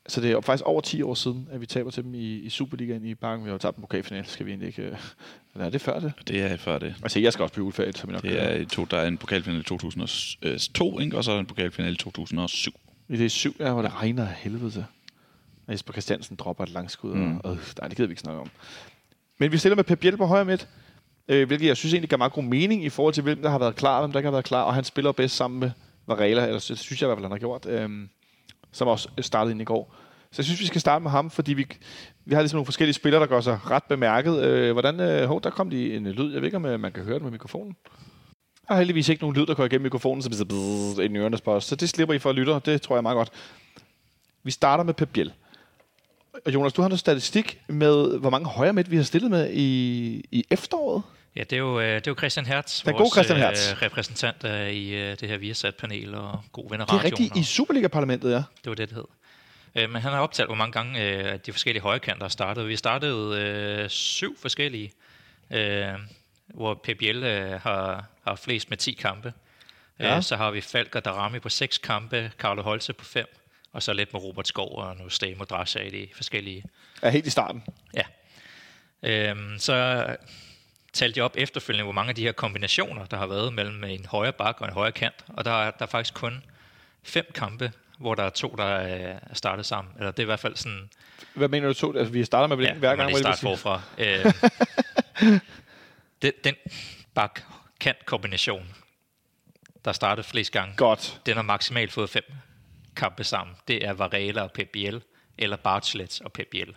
Så 0.09 0.21
det 0.21 0.33
er 0.33 0.41
faktisk 0.41 0.65
over 0.65 0.81
10 0.81 1.03
år 1.03 1.15
siden, 1.15 1.49
at 1.53 1.61
vi 1.61 1.67
taber 1.67 1.91
til 1.91 2.05
dem 2.05 2.15
i, 2.15 2.35
i 2.39 2.49
Superligaen 2.51 3.05
i 3.05 3.15
Parken. 3.15 3.45
Vi 3.45 3.49
har 3.49 3.55
jo 3.55 3.59
tabt 3.59 3.77
en 3.77 3.81
pokalfinal, 3.81 4.27
skal 4.27 4.47
vi 4.47 4.51
egentlig 4.51 4.67
ikke... 4.67 4.83
Øh, 4.83 4.97
eller 5.55 5.67
er 5.67 5.71
det 5.71 5.81
før 5.81 6.01
det? 6.01 6.13
Det 6.29 6.43
er 6.43 6.57
før 6.57 6.79
det. 6.79 6.95
Altså, 7.03 7.21
jeg 7.21 7.33
skal 7.33 7.43
også 7.43 7.53
blive 7.53 7.65
juleferie, 7.65 7.93
som 7.93 8.11
jeg 8.11 8.15
nok 8.15 8.23
det 8.23 8.61
er, 8.61 8.65
to, 8.65 8.85
Der 8.85 8.97
er 8.97 9.09
en 9.09 9.19
pokalfinal 9.19 9.61
i 9.61 9.63
2002, 9.63 10.99
ikke? 10.99 11.17
og 11.17 11.25
så 11.25 11.33
er 11.33 11.39
en 11.39 11.47
pokalfinal 11.47 11.93
i 11.93 11.97
2007. 11.97 12.73
I 13.09 13.17
det 13.17 13.25
er 13.25 13.29
syv, 13.29 13.57
ja, 13.61 13.73
hvor 13.73 13.83
det 13.83 13.95
regner 13.95 14.23
af 14.29 14.35
helvede 14.35 14.71
til. 14.71 14.85
Jesper 15.71 15.93
Christiansen 15.93 16.37
dropper 16.37 16.65
et 16.65 16.71
langskud, 16.71 17.15
mm. 17.15 17.37
og 17.37 17.53
øh, 17.53 17.59
nej, 17.79 17.89
det 17.89 17.97
gider 17.97 18.07
vi 18.07 18.13
ikke 18.13 18.21
snakke 18.21 18.41
om. 18.41 18.51
Men 19.39 19.53
vi 19.53 19.59
stiller 19.59 19.77
med 19.77 19.85
Pep 19.85 19.99
Biel 19.99 20.17
på 20.17 20.27
højre 20.27 20.45
midt, 20.45 20.69
øh, 21.29 21.47
hvilket 21.47 21.67
jeg 21.67 21.77
synes 21.77 21.93
egentlig 21.93 22.11
gør 22.11 22.17
meget 22.17 22.33
god 22.33 22.43
mening 22.43 22.85
i 22.85 22.89
forhold 22.89 23.15
til, 23.15 23.23
hvem 23.23 23.43
der 23.43 23.51
har 23.51 23.59
været 23.59 23.77
klar, 23.77 23.95
og 23.95 24.01
hvem 24.01 24.13
der 24.13 24.19
ikke 24.19 24.27
har 24.27 24.33
været 24.33 24.45
klar, 24.45 24.63
og 24.63 24.75
han 24.75 24.85
spiller 24.85 25.13
bedst 25.13 25.37
sammen 25.37 25.61
med 25.61 25.71
Varela, 26.07 26.43
eller 26.47 26.65
det 26.69 26.79
synes 26.79 27.03
jeg 27.03 27.07
i 27.07 27.09
hvert 27.09 27.17
fald, 27.17 27.25
han 27.25 27.33
har 27.33 27.39
gjort, 27.39 27.67
øh, 27.67 27.91
som 28.73 28.89
også 28.89 29.09
startede 29.21 29.53
ind 29.53 29.61
i 29.61 29.65
går. 29.65 29.95
Så 30.31 30.35
jeg 30.39 30.45
synes, 30.45 30.61
vi 30.61 30.67
skal 30.67 30.81
starte 30.81 31.03
med 31.03 31.11
ham, 31.11 31.31
fordi 31.31 31.53
vi, 31.53 31.67
vi 32.25 32.35
har 32.35 32.43
ligesom 32.43 32.57
nogle 32.57 32.65
forskellige 32.65 32.95
spillere, 32.95 33.21
der 33.21 33.27
gør 33.27 33.41
sig 33.41 33.71
ret 33.71 33.85
bemærket. 33.85 34.43
Øh, 34.43 34.73
hvordan, 34.73 35.01
øh, 35.01 35.29
hov, 35.29 35.43
der 35.43 35.51
kom 35.51 35.69
lige 35.69 35.97
en 35.97 36.07
øh, 36.07 36.13
lyd. 36.13 36.33
Jeg 36.33 36.41
ved 36.41 36.47
ikke, 36.47 36.57
om 36.57 36.67
øh, 36.67 36.81
man 36.81 36.93
kan 36.93 37.05
høre 37.05 37.15
det 37.15 37.23
med 37.23 37.31
mikrofonen. 37.31 37.77
Der 38.69 38.75
har 38.75 38.77
heldigvis 38.77 39.09
ikke 39.09 39.23
nogen 39.23 39.37
lyd, 39.37 39.47
der 39.47 39.55
går 39.55 39.65
igennem 39.65 39.83
mikrofonen, 39.83 40.23
så 40.23 40.45
bliver 40.45 41.01
ind 41.01 41.17
i 41.17 41.19
ørerne 41.19 41.39
på 41.45 41.53
os. 41.53 41.65
Så 41.65 41.77
det 41.77 41.89
slipper 41.89 42.15
I 42.15 42.19
for 42.19 42.31
at 42.31 42.37
lytte, 42.37 42.61
det 42.65 42.83
tror 42.83 42.97
jeg 42.97 43.03
meget 43.03 43.17
godt. 43.17 43.31
Vi 44.43 44.51
starter 44.51 44.85
med 44.85 44.95
Pep 44.95 45.09
Biel. 45.13 45.33
Og 46.47 46.55
Jonas, 46.55 46.73
du 46.73 46.83
har 46.83 46.89
noget 46.89 47.01
statistik 47.01 47.61
med, 47.69 48.19
hvor 48.19 48.31
mange 48.31 48.49
højre 48.49 48.73
midt 48.73 48.91
vi 48.91 48.97
har 48.97 49.03
stillet 49.03 49.31
med 49.31 49.51
i, 49.53 50.25
i 50.31 50.45
efteråret. 50.51 51.03
Ja, 51.39 51.43
det 51.43 51.53
er 51.53 51.57
jo, 51.57 51.81
øh, 51.81 51.87
det 51.87 52.07
er 52.07 52.11
jo 52.11 52.15
Christian 52.19 52.47
Hertz, 52.47 52.83
Den 52.83 52.95
gode 52.95 53.11
Christian 53.11 53.39
Hertz. 53.39 53.71
Øh, 53.71 53.83
repræsentant 53.83 54.45
øh, 54.45 54.71
i 54.71 54.95
øh, 54.95 55.17
det 55.21 55.29
her 55.29 55.39
Viasat-panel 55.39 56.15
og 56.15 56.45
god 56.53 56.71
ven 56.71 56.81
af 56.81 56.87
Det 56.87 56.95
er 56.95 57.05
rigtigt 57.05 57.37
i 57.37 57.43
Superliga-parlamentet, 57.43 58.31
ja. 58.31 58.37
Det 58.37 58.67
var 58.67 58.75
det, 58.75 58.89
det 58.89 58.97
hed. 58.97 59.05
Øh, 59.75 59.91
men 59.91 60.03
han 60.03 60.13
har 60.13 60.21
optalt, 60.21 60.49
hvor 60.49 60.55
mange 60.55 60.73
gange 60.73 61.05
øh, 61.05 61.39
de 61.47 61.53
forskellige 61.53 61.83
højrekanter 61.83 62.25
har 62.25 62.29
startet. 62.29 62.69
Vi 62.69 62.77
startede 62.77 63.41
øh, 63.41 63.89
syv 63.89 64.39
forskellige, 64.41 64.93
øh, 65.51 65.87
hvor 66.47 66.81
øh, 67.03 67.61
har, 67.61 68.05
har 68.27 68.35
flest 68.35 68.71
med 68.71 68.79
10 68.79 68.93
kampe. 68.93 69.33
Ja. 69.99 70.17
Øh, 70.17 70.23
så 70.23 70.37
har 70.37 70.51
vi 70.51 70.61
Falk 70.61 70.95
og 70.95 71.05
Darami 71.05 71.39
på 71.39 71.49
6 71.49 71.79
kampe, 71.79 72.33
Carlo 72.39 72.63
Holse 72.63 72.93
på 72.93 73.05
5, 73.05 73.27
og 73.73 73.83
så 73.83 73.93
lidt 73.93 74.13
med 74.13 74.23
Robert 74.23 74.49
Skov 74.49 74.79
og 74.79 74.97
nu 74.97 75.09
Stamo 75.09 75.45
Drasha 75.45 75.81
i 75.81 75.91
de 75.91 76.09
forskellige 76.15 76.65
Er 77.03 77.11
helt 77.11 77.27
i 77.27 77.31
starten. 77.31 77.63
Ja. 77.95 78.05
Øhm, 79.03 79.59
så 79.59 80.07
talte 80.99 81.19
jeg 81.19 81.25
op 81.25 81.35
efterfølgende, 81.39 81.85
hvor 81.85 81.93
mange 81.93 82.09
af 82.09 82.15
de 82.15 82.23
her 82.23 82.33
kombinationer, 82.33 83.05
der 83.05 83.17
har 83.17 83.27
været 83.27 83.53
mellem 83.53 83.85
en 83.85 84.05
højre 84.07 84.33
bak 84.33 84.61
og 84.61 84.67
en 84.69 84.73
højre 84.73 84.93
kant. 84.93 85.25
Og 85.29 85.45
der 85.45 85.51
er, 85.51 85.71
der 85.71 85.83
er 85.83 85.87
faktisk 85.87 86.15
kun 86.15 86.45
fem 87.03 87.27
kampe, 87.35 87.73
hvor 87.99 88.15
der 88.15 88.23
er 88.23 88.31
to, 88.31 88.55
der 88.59 88.65
er 88.65 89.19
startet 89.33 89.67
sammen. 89.67 89.95
Eller 89.99 90.11
det 90.11 90.19
er 90.19 90.23
i 90.23 90.27
hvert 90.27 90.41
fald 90.41 90.57
sådan... 90.57 90.91
Hvad 91.35 91.49
mener 91.49 91.69
du 91.69 91.75
to? 91.75 91.97
Altså, 91.97 92.13
vi 92.13 92.25
starter 92.25 92.47
med 92.47 92.57
Ja, 92.57 92.61
blinken 92.61 92.79
hver 92.79 92.89
gang. 92.89 92.99
man 92.99 93.07
vil 93.07 93.15
lige 93.15 93.29
jeg 93.29 93.37
starte 93.39 93.57
sige. 93.57 93.57
forfra. 93.57 93.83
Øh, 93.99 95.41
den, 96.23 96.33
den 96.45 96.55
bak-kant-kombination, 97.15 98.69
der 99.85 99.93
startede 99.93 100.27
flest 100.27 100.53
gange, 100.53 100.75
Godt. 100.77 101.21
den 101.27 101.35
har 101.35 101.43
maksimalt 101.43 101.93
fået 101.93 102.11
fem 102.11 102.25
kampe 102.97 103.25
sammen. 103.25 103.57
Det 103.69 103.85
er 103.87 103.93
Varela 103.93 104.43
og 104.43 104.53
Pep 104.53 104.69
Biel, 104.73 105.03
eller 105.39 105.57
Bartlett 105.57 106.21
og 106.21 106.33
Pep 106.33 106.47
Biel. 106.51 106.75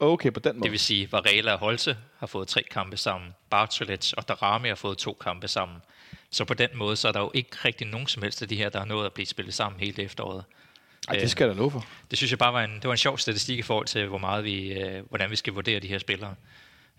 Okay, 0.00 0.32
på 0.32 0.40
den 0.40 0.56
måde. 0.56 0.62
Det 0.62 0.70
vil 0.70 0.80
sige, 0.80 1.12
Varela 1.12 1.52
og 1.52 1.58
Holse 1.58 1.96
har 2.18 2.26
fået 2.26 2.48
tre 2.48 2.62
kampe 2.70 2.96
sammen. 2.96 3.34
Bartolet 3.50 4.14
og 4.16 4.28
Darami 4.28 4.68
har 4.68 4.74
fået 4.74 4.98
to 4.98 5.18
kampe 5.20 5.48
sammen. 5.48 5.78
Så 6.30 6.44
på 6.44 6.54
den 6.54 6.68
måde, 6.74 6.96
så 6.96 7.08
er 7.08 7.12
der 7.12 7.20
jo 7.20 7.30
ikke 7.34 7.50
rigtig 7.64 7.86
nogen 7.86 8.06
som 8.06 8.22
helst 8.22 8.42
af 8.42 8.48
de 8.48 8.56
her, 8.56 8.68
der 8.68 8.78
har 8.78 8.86
nået 8.86 9.06
at 9.06 9.12
blive 9.12 9.26
spillet 9.26 9.54
sammen 9.54 9.80
hele 9.80 10.02
efteråret. 10.02 10.44
Ej, 11.08 11.14
det 11.14 11.30
skal 11.30 11.46
jeg 11.46 11.54
da 11.54 11.58
love 11.58 11.70
for. 11.70 11.86
Det 12.10 12.18
synes 12.18 12.30
jeg 12.30 12.38
bare 12.38 12.52
var 12.52 12.64
en, 12.64 12.74
det 12.74 12.84
var 12.84 12.90
en 12.90 12.98
sjov 12.98 13.18
statistik 13.18 13.58
i 13.58 13.62
forhold 13.62 13.86
til, 13.86 14.06
hvor 14.06 14.18
meget 14.18 14.44
vi, 14.44 14.72
øh, 14.72 15.04
hvordan 15.08 15.30
vi 15.30 15.36
skal 15.36 15.52
vurdere 15.52 15.80
de 15.80 15.88
her 15.88 15.98
spillere. 15.98 16.34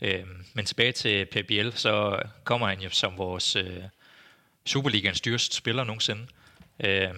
Øh, 0.02 0.26
men 0.54 0.66
tilbage 0.66 0.92
til 0.92 1.26
Biel, 1.48 1.74
så 1.76 2.22
kommer 2.44 2.68
han 2.68 2.80
jo 2.80 2.90
som 2.90 3.18
vores 3.18 3.56
øh, 3.56 3.84
Superligans 4.66 5.22
dyreste 5.22 5.56
spiller 5.56 5.84
nogensinde. 5.84 6.28
Øh, 6.80 7.10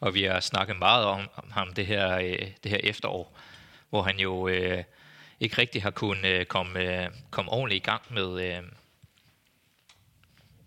og 0.00 0.14
vi 0.14 0.22
har 0.22 0.40
snakket 0.40 0.78
meget 0.78 1.04
om, 1.04 1.28
om 1.36 1.50
ham 1.50 1.74
det 1.74 1.86
her, 1.86 2.16
øh, 2.16 2.46
det 2.64 2.70
her 2.70 2.80
efterår, 2.82 3.36
hvor 3.90 4.02
han 4.02 4.18
jo 4.18 4.48
øh, 4.48 4.84
ikke 5.40 5.58
rigtig 5.58 5.82
har 5.82 5.90
kunnet 5.90 6.24
øh, 6.24 6.46
komme, 6.46 6.80
øh, 6.80 7.10
komme 7.30 7.52
ordentligt 7.52 7.86
i 7.86 7.90
gang 7.90 8.02
med, 8.10 8.42
øh, 8.42 8.62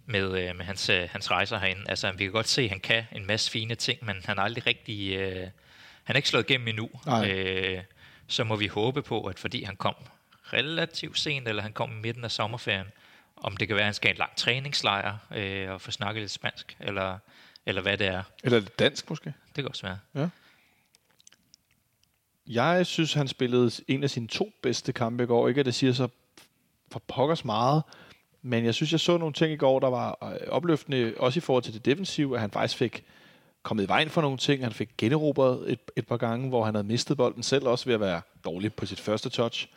med, 0.06 0.24
øh, 0.24 0.56
med 0.56 0.66
hans, 0.66 0.90
øh, 0.90 1.10
hans 1.12 1.32
rejser 1.32 1.60
herinde. 1.60 1.82
Altså, 1.90 2.12
vi 2.12 2.24
kan 2.24 2.32
godt 2.32 2.48
se, 2.48 2.62
at 2.62 2.70
han 2.70 2.80
kan 2.80 3.04
en 3.12 3.28
masse 3.28 3.52
fine 3.52 3.76
ting, 3.76 4.06
men 4.06 4.16
han 4.26 4.38
har 4.38 4.46
aldrig 4.46 4.68
rigtig... 4.68 5.16
Øh, 5.16 5.48
han 6.04 6.16
er 6.16 6.18
ikke 6.18 6.30
slået 6.30 6.50
igennem 6.50 6.68
endnu. 6.68 6.90
Nej. 7.06 7.32
Øh, 7.32 7.84
så 8.28 8.44
må 8.44 8.56
vi 8.56 8.68
håbe 8.68 9.02
på, 9.02 9.26
at 9.26 9.40
fordi 9.40 9.64
han 9.64 9.76
kom 9.76 9.96
relativt 10.54 11.20
sent, 11.20 11.48
eller 11.48 11.62
han 11.62 11.74
kom 11.74 11.92
i 11.92 12.02
midten 12.02 12.24
af 12.24 12.32
sommerferien, 12.32 12.88
om 13.36 13.58
det 13.58 13.68
kan 13.68 13.76
være, 13.76 13.84
at 13.84 13.88
han 13.88 13.94
skal 13.94 14.08
have 14.08 14.14
en 14.14 14.18
lang 14.18 14.36
træningslejr 14.36 15.18
øh, 15.36 15.72
og 15.72 15.82
få 15.82 15.92
snakket 15.92 16.22
lidt 16.22 16.32
spansk, 16.32 16.78
eller, 16.80 17.18
eller 17.66 17.82
hvad 17.82 17.98
det 17.98 18.08
er. 18.08 18.24
Eller 18.44 18.62
dansk 18.80 19.10
måske. 19.10 19.34
Det 19.56 19.64
kan 19.64 19.68
også 19.68 19.88
være. 19.88 20.30
Jeg 22.48 22.86
synes, 22.86 23.14
han 23.14 23.28
spillede 23.28 23.72
en 23.88 24.04
af 24.04 24.10
sine 24.10 24.28
to 24.28 24.52
bedste 24.64 24.94
kampe 24.94 25.24
i 25.24 25.28
går. 25.28 25.48
Ikke 25.48 25.60
at 25.60 25.66
det 25.66 25.74
siger 25.74 25.94
så 25.94 26.08
for 26.92 27.02
pokkers 27.08 27.46
meget, 27.46 27.84
men 28.42 28.66
jeg 28.66 28.74
synes, 28.74 28.92
jeg 28.92 29.00
så 29.00 29.18
nogle 29.18 29.34
ting 29.34 29.54
i 29.54 29.56
går, 29.56 29.80
der 29.80 29.90
var 29.90 30.18
øh, 30.24 30.48
opløftende, 30.48 31.14
også 31.18 31.38
i 31.38 31.42
forhold 31.42 31.64
til 31.64 31.74
det 31.74 31.86
defensive, 31.86 32.36
at 32.36 32.42
han 32.42 32.52
faktisk 32.52 32.78
fik 32.78 33.04
kommet 33.64 33.84
i 33.84 33.88
vejen 33.88 34.10
for 34.10 34.22
nogle 34.22 34.38
ting. 34.38 34.64
Han 34.64 34.72
fik 34.72 34.90
generobret 34.98 35.72
et, 35.72 35.80
et 35.96 36.08
par 36.08 36.18
gange, 36.18 36.50
hvor 36.50 36.66
han 36.66 36.76
havde 36.76 36.88
mistet 36.88 37.18
bolden 37.18 37.44
selv, 37.44 37.68
også 37.68 37.86
ved 37.86 37.94
at 37.94 38.00
være 38.00 38.22
dårlig 38.46 38.74
på 38.74 38.86
sit 38.86 39.00
første 39.00 39.30
touch. 39.30 39.68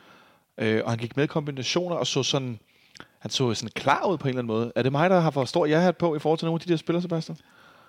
Øh, 0.58 0.82
og 0.84 0.90
han 0.90 0.98
gik 0.98 1.16
med 1.16 1.28
kombinationer 1.28 1.96
og 1.96 2.06
så 2.06 2.22
sådan, 2.22 2.58
han 3.18 3.30
så 3.30 3.54
sådan 3.54 3.70
klar 3.74 4.06
ud 4.06 4.18
på 4.18 4.24
en 4.24 4.28
eller 4.28 4.42
anden 4.42 4.56
måde. 4.56 4.72
Er 4.76 4.82
det 4.82 4.92
mig, 4.92 5.10
der 5.10 5.20
har 5.20 5.30
for 5.30 5.44
stor 5.44 5.66
ja 5.66 5.90
på 5.90 6.16
i 6.16 6.18
forhold 6.18 6.38
til 6.38 6.46
nogle 6.46 6.56
af 6.56 6.66
de 6.66 6.72
der 6.72 6.76
spillere, 6.76 7.02
Sebastian? 7.02 7.38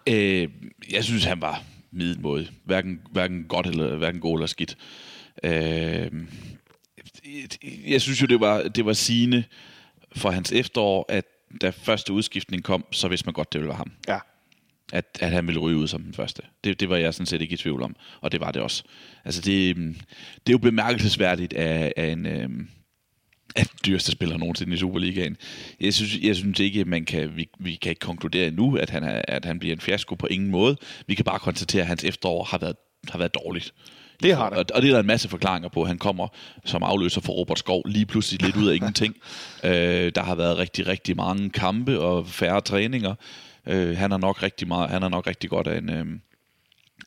Øh, 0.07 0.49
jeg 0.91 1.03
synes, 1.03 1.25
han 1.25 1.41
var 1.41 1.63
middelmåde. 1.91 2.47
Hverken, 2.63 3.01
hverken 3.11 3.43
godt 3.43 3.67
eller 3.67 3.95
hverken 3.95 4.21
god 4.21 4.37
eller 4.37 4.47
skidt. 4.47 4.77
Øh, 5.43 6.11
jeg 7.87 8.01
synes 8.01 8.21
jo, 8.21 8.25
det 8.25 8.39
var, 8.39 8.61
det 8.61 8.85
var 8.85 8.93
sigende 8.93 9.43
for 10.15 10.29
hans 10.29 10.51
efterår, 10.51 11.05
at 11.09 11.25
da 11.61 11.69
første 11.69 12.13
udskiftning 12.13 12.63
kom, 12.63 12.85
så 12.91 13.07
vidste 13.07 13.25
man 13.25 13.33
godt, 13.33 13.53
det 13.53 13.61
ville 13.61 13.69
være 13.69 13.77
ham. 13.77 13.91
Ja. 14.07 14.19
At, 14.93 15.05
at 15.19 15.31
han 15.31 15.47
ville 15.47 15.59
ryge 15.59 15.77
ud 15.77 15.87
som 15.87 16.03
den 16.03 16.13
første. 16.13 16.43
Det, 16.63 16.79
det 16.79 16.89
var 16.89 16.97
jeg 16.97 17.13
sådan 17.13 17.25
set 17.25 17.41
ikke 17.41 17.53
i 17.53 17.57
tvivl 17.57 17.81
om, 17.81 17.95
og 18.21 18.31
det 18.31 18.39
var 18.39 18.51
det 18.51 18.61
også. 18.61 18.83
Altså, 19.25 19.41
det, 19.41 19.75
det 19.75 20.47
er 20.47 20.51
jo 20.51 20.57
bemærkelsesværdigt 20.57 21.53
af, 21.53 21.93
af 21.97 22.07
en... 22.07 22.25
Øh, 22.25 22.49
af 23.57 23.65
den 23.65 23.79
dyreste 23.85 24.11
spiller 24.11 24.37
nogensinde 24.37 24.73
i 24.73 24.77
Superligaen. 24.77 25.37
Jeg 25.79 25.93
synes, 25.93 26.17
jeg 26.21 26.35
synes 26.35 26.59
ikke, 26.59 26.85
man 26.85 27.05
kan, 27.05 27.31
vi, 27.35 27.49
vi 27.59 27.75
kan 27.75 27.89
ikke 27.89 27.99
konkludere 27.99 28.47
endnu, 28.47 28.75
at 28.75 28.89
han, 28.89 29.03
er, 29.03 29.21
at 29.27 29.45
han 29.45 29.59
bliver 29.59 29.75
en 29.75 29.81
fiasko 29.81 30.15
på 30.15 30.27
ingen 30.27 30.51
måde. 30.51 30.77
Vi 31.07 31.15
kan 31.15 31.25
bare 31.25 31.39
konstatere, 31.39 31.81
at 31.81 31.87
hans 31.87 32.03
efterår 32.03 32.43
har 32.43 32.57
været, 32.57 32.75
har 33.09 33.17
været 33.17 33.35
dårligt. 33.35 33.73
Det 34.23 34.35
har 34.35 34.49
det. 34.49 34.57
Og, 34.57 34.65
og 34.73 34.81
det 34.81 34.87
er 34.87 34.93
der 34.93 34.99
en 34.99 35.07
masse 35.07 35.29
forklaringer 35.29 35.69
på. 35.69 35.85
Han 35.85 35.97
kommer 35.97 36.27
som 36.65 36.83
afløser 36.83 37.21
for 37.21 37.33
Robert 37.33 37.59
Skov 37.59 37.81
lige 37.85 38.05
pludselig 38.05 38.41
lidt 38.41 38.55
ud 38.55 38.67
af 38.67 38.75
ingenting. 38.75 39.15
øh, 39.63 40.11
der 40.15 40.23
har 40.23 40.35
været 40.35 40.57
rigtig, 40.57 40.87
rigtig 40.87 41.15
mange 41.15 41.49
kampe 41.49 41.99
og 41.99 42.27
færre 42.27 42.61
træninger. 42.61 43.15
Øh, 43.67 43.97
han 43.97 44.11
er 44.11 44.17
nok 44.17 44.43
rigtig 44.43 44.67
meget, 44.67 44.89
han 44.89 45.03
er 45.03 45.09
nok 45.09 45.27
rigtig 45.27 45.49
godt 45.49 45.67
af 45.67 45.77
en, 45.77 45.89
øh, 45.89 46.05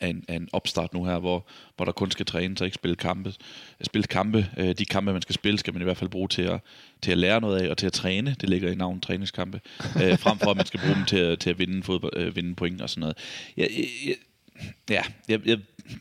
af 0.00 0.08
en, 0.08 0.24
af 0.28 0.34
en 0.36 0.48
opstart 0.52 0.94
nu 0.94 1.04
her, 1.04 1.18
hvor, 1.18 1.46
hvor 1.76 1.84
der 1.84 1.92
kun 1.92 2.10
skal 2.10 2.26
træne, 2.26 2.58
så 2.58 2.64
ikke 2.64 2.74
spille 2.74 2.96
kampe. 2.96 3.34
Spille 3.82 4.06
kampe, 4.06 4.46
øh, 4.56 4.74
de 4.78 4.84
kampe, 4.84 5.12
man 5.12 5.22
skal 5.22 5.34
spille, 5.34 5.58
skal 5.58 5.72
man 5.72 5.82
i 5.82 5.84
hvert 5.84 5.96
fald 5.96 6.10
bruge 6.10 6.28
til 6.28 6.42
at, 6.42 6.60
til 7.02 7.12
at 7.12 7.18
lære 7.18 7.40
noget 7.40 7.60
af, 7.62 7.68
og 7.70 7.78
til 7.78 7.86
at 7.86 7.92
træne. 7.92 8.36
Det 8.40 8.48
ligger 8.48 8.72
i 8.72 8.74
navnet 8.74 9.02
træningskampe. 9.02 9.60
øh, 10.02 10.18
frem 10.24 10.38
for, 10.38 10.50
at 10.50 10.56
man 10.56 10.66
skal 10.66 10.80
bruge 10.80 10.94
dem 10.94 11.04
til, 11.04 11.16
at- 11.18 11.38
til 11.38 11.50
at 11.50 11.58
vinde, 11.58 11.82
fodbold, 11.82 12.12
øh, 12.16 12.36
vinde 12.36 12.54
point 12.54 12.80
og 12.82 12.90
sådan 12.90 13.00
noget. 13.00 13.16
Jeg, 13.56 13.68
jeg, 14.06 14.14
ja, 14.90 15.02
jeg, 15.28 15.46
jeg, 15.46 15.58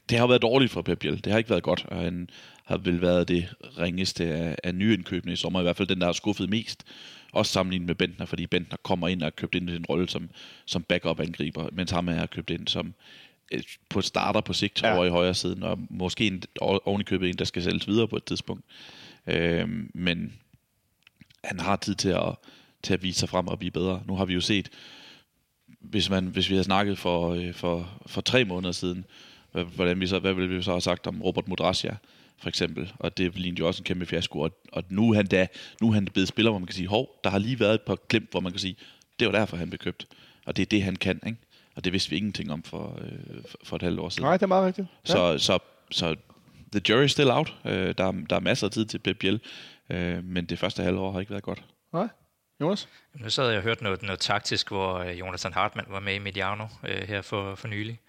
det 0.09 0.17
har 0.17 0.27
været 0.27 0.41
dårligt 0.41 0.71
for 0.71 0.81
Pep 0.81 0.99
Biel. 0.99 1.23
Det 1.23 1.31
har 1.31 1.37
ikke 1.37 1.49
været 1.49 1.63
godt, 1.63 1.85
og 1.87 1.97
han 2.01 2.29
har 2.65 2.77
vel 2.77 3.01
været 3.01 3.27
det 3.27 3.47
ringeste 3.79 4.25
af, 4.25 4.55
af 4.63 4.75
nyindkøbene 4.75 5.33
i 5.33 5.35
sommer. 5.35 5.59
I 5.59 5.63
hvert 5.63 5.77
fald 5.77 5.87
den, 5.87 5.99
der 5.99 6.05
har 6.05 6.13
skuffet 6.13 6.49
mest. 6.49 6.83
Også 7.31 7.51
sammenlignet 7.51 7.87
med 7.87 7.95
Bentner, 7.95 8.25
fordi 8.25 8.47
Bentner 8.47 8.77
kommer 8.83 9.07
ind 9.07 9.21
og 9.21 9.25
er 9.25 9.29
købt 9.29 9.55
ind 9.55 9.69
i 9.69 9.73
den 9.73 9.85
rolle 9.85 10.09
som, 10.09 10.29
som 10.65 10.83
backup-angriber, 10.83 11.69
mens 11.71 11.91
ham 11.91 12.07
er 12.07 12.25
købt 12.25 12.49
ind 12.49 12.67
som 12.67 12.93
på 13.89 14.01
starter 14.01 14.41
på 14.41 14.53
sigt 14.53 14.81
Ja. 14.83 14.95
over 14.95 15.05
i 15.05 15.09
højre 15.09 15.33
siden, 15.33 15.63
og 15.63 15.79
måske 15.89 16.27
en, 16.27 16.43
oven 16.61 17.01
i 17.01 17.03
købet 17.03 17.29
en, 17.29 17.37
der 17.37 17.45
skal 17.45 17.63
sælges 17.63 17.87
videre 17.87 18.07
på 18.07 18.15
et 18.15 18.23
tidspunkt. 18.23 18.63
Øhm, 19.27 19.91
men 19.93 20.33
han 21.43 21.59
har 21.59 21.75
tid 21.75 21.95
til 21.95 22.09
at, 22.09 22.35
til 22.83 22.93
at 22.93 23.03
vise 23.03 23.19
sig 23.19 23.29
frem 23.29 23.47
og 23.47 23.59
blive 23.59 23.71
bedre. 23.71 24.01
Nu 24.07 24.15
har 24.15 24.25
vi 24.25 24.33
jo 24.33 24.41
set, 24.41 24.69
hvis, 25.79 26.09
man, 26.09 26.25
hvis 26.25 26.49
vi 26.49 26.53
havde 26.55 26.63
snakket 26.63 26.97
for, 26.97 27.33
øh, 27.33 27.53
for, 27.53 28.01
for 28.05 28.21
tre 28.21 28.45
måneder 28.45 28.71
siden, 28.71 29.05
hvordan 29.51 29.99
vi 29.99 30.07
så, 30.07 30.19
hvad 30.19 30.33
ville 30.33 30.55
vi 30.55 30.61
så 30.63 30.71
have 30.71 30.81
sagt 30.81 31.07
om 31.07 31.21
Robert 31.21 31.47
Modrasja, 31.47 31.95
for 32.41 32.49
eksempel. 32.49 32.93
Og 32.99 33.17
det 33.17 33.35
lignede 33.39 33.59
jo 33.59 33.67
også 33.67 33.81
en 33.81 33.83
kæmpe 33.83 34.05
fiasko. 34.05 34.39
Og, 34.39 34.51
og 34.71 34.83
nu 34.89 35.11
er 35.11 35.15
han 35.15 35.25
da 35.25 35.47
nu 35.81 35.89
er 35.89 35.93
han 35.93 36.05
blevet 36.05 36.27
spiller, 36.27 36.51
hvor 36.51 36.59
man 36.59 36.67
kan 36.67 36.75
sige, 36.75 36.87
hov, 36.87 37.09
der 37.23 37.29
har 37.29 37.37
lige 37.37 37.59
været 37.59 37.73
et 37.73 37.81
par 37.81 37.97
glimt, 38.09 38.31
hvor 38.31 38.39
man 38.39 38.51
kan 38.51 38.59
sige, 38.59 38.75
det 39.19 39.27
var 39.27 39.31
derfor, 39.31 39.57
han 39.57 39.69
blev 39.69 39.77
købt. 39.77 40.07
Og 40.45 40.55
det 40.57 40.61
er 40.61 40.65
det, 40.65 40.83
han 40.83 40.95
kan, 40.95 41.19
ikke? 41.25 41.37
Og 41.79 41.85
det 41.85 41.93
vidste 41.93 42.09
vi 42.09 42.17
ingenting 42.17 42.51
om 42.51 42.63
for, 42.63 42.99
øh, 43.01 43.43
for, 43.63 43.75
et 43.75 43.81
halvt 43.81 43.99
år 43.99 44.09
siden. 44.09 44.23
Nej, 44.23 44.33
det 44.37 44.43
er 44.43 44.47
meget 44.47 44.65
rigtigt. 44.65 44.87
Ja. 45.07 45.11
Så, 45.13 45.37
så, 45.37 45.59
så 45.91 46.15
the 46.71 46.81
jury 46.89 47.03
is 47.05 47.11
still 47.11 47.29
out. 47.31 47.53
Øh, 47.65 47.93
der, 47.97 48.07
er- 48.07 48.25
der 48.29 48.35
er 48.35 48.39
masser 48.39 48.67
af 48.67 48.71
tid 48.71 48.85
til 48.85 48.99
Pep 48.99 49.17
Biel, 49.19 49.41
øh, 49.89 50.23
men 50.23 50.45
det 50.45 50.59
første 50.59 50.83
halvår 50.83 51.11
har 51.11 51.19
ikke 51.19 51.29
været 51.29 51.43
godt. 51.43 51.63
Nej. 51.93 52.07
Jonas? 52.61 52.89
Nu 53.15 53.29
sad 53.29 53.47
jeg 53.49 53.57
og 53.57 53.63
hørte 53.63 53.83
noget, 53.83 54.01
noget 54.03 54.19
taktisk, 54.19 54.67
hvor 54.67 54.93
øh, 54.97 55.19
Jonathan 55.19 55.53
Hartmann 55.53 55.91
var 55.91 55.99
med 55.99 56.13
i 56.15 56.19
Mediano 56.19 56.65
øh, 56.87 57.07
her 57.07 57.21
for, 57.21 57.55
for 57.55 57.67
nylig. 57.67 57.99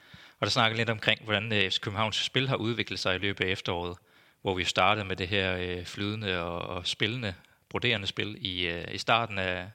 Og 0.40 0.46
der 0.46 0.50
snakkede 0.50 0.78
lidt 0.78 0.90
omkring, 0.90 1.20
hvordan 1.24 1.52
øh, 1.52 1.70
FC 1.70 1.80
Københavns 1.80 2.16
spil 2.16 2.48
har 2.48 2.56
udviklet 2.56 2.98
sig 2.98 3.14
i 3.14 3.18
løbet 3.18 3.44
af 3.44 3.48
efteråret, 3.48 3.96
hvor 4.42 4.54
vi 4.54 4.64
startede 4.64 5.04
med 5.06 5.16
det 5.16 5.28
her 5.28 5.56
øh, 5.56 5.84
flydende 5.84 6.40
og, 6.42 6.58
og 6.76 6.86
spillende, 6.86 7.34
broderende 7.68 8.06
spil 8.06 8.36
i, 8.40 8.66
øh, 8.66 8.94
i 8.94 8.98
starten 8.98 9.38
af, 9.38 9.66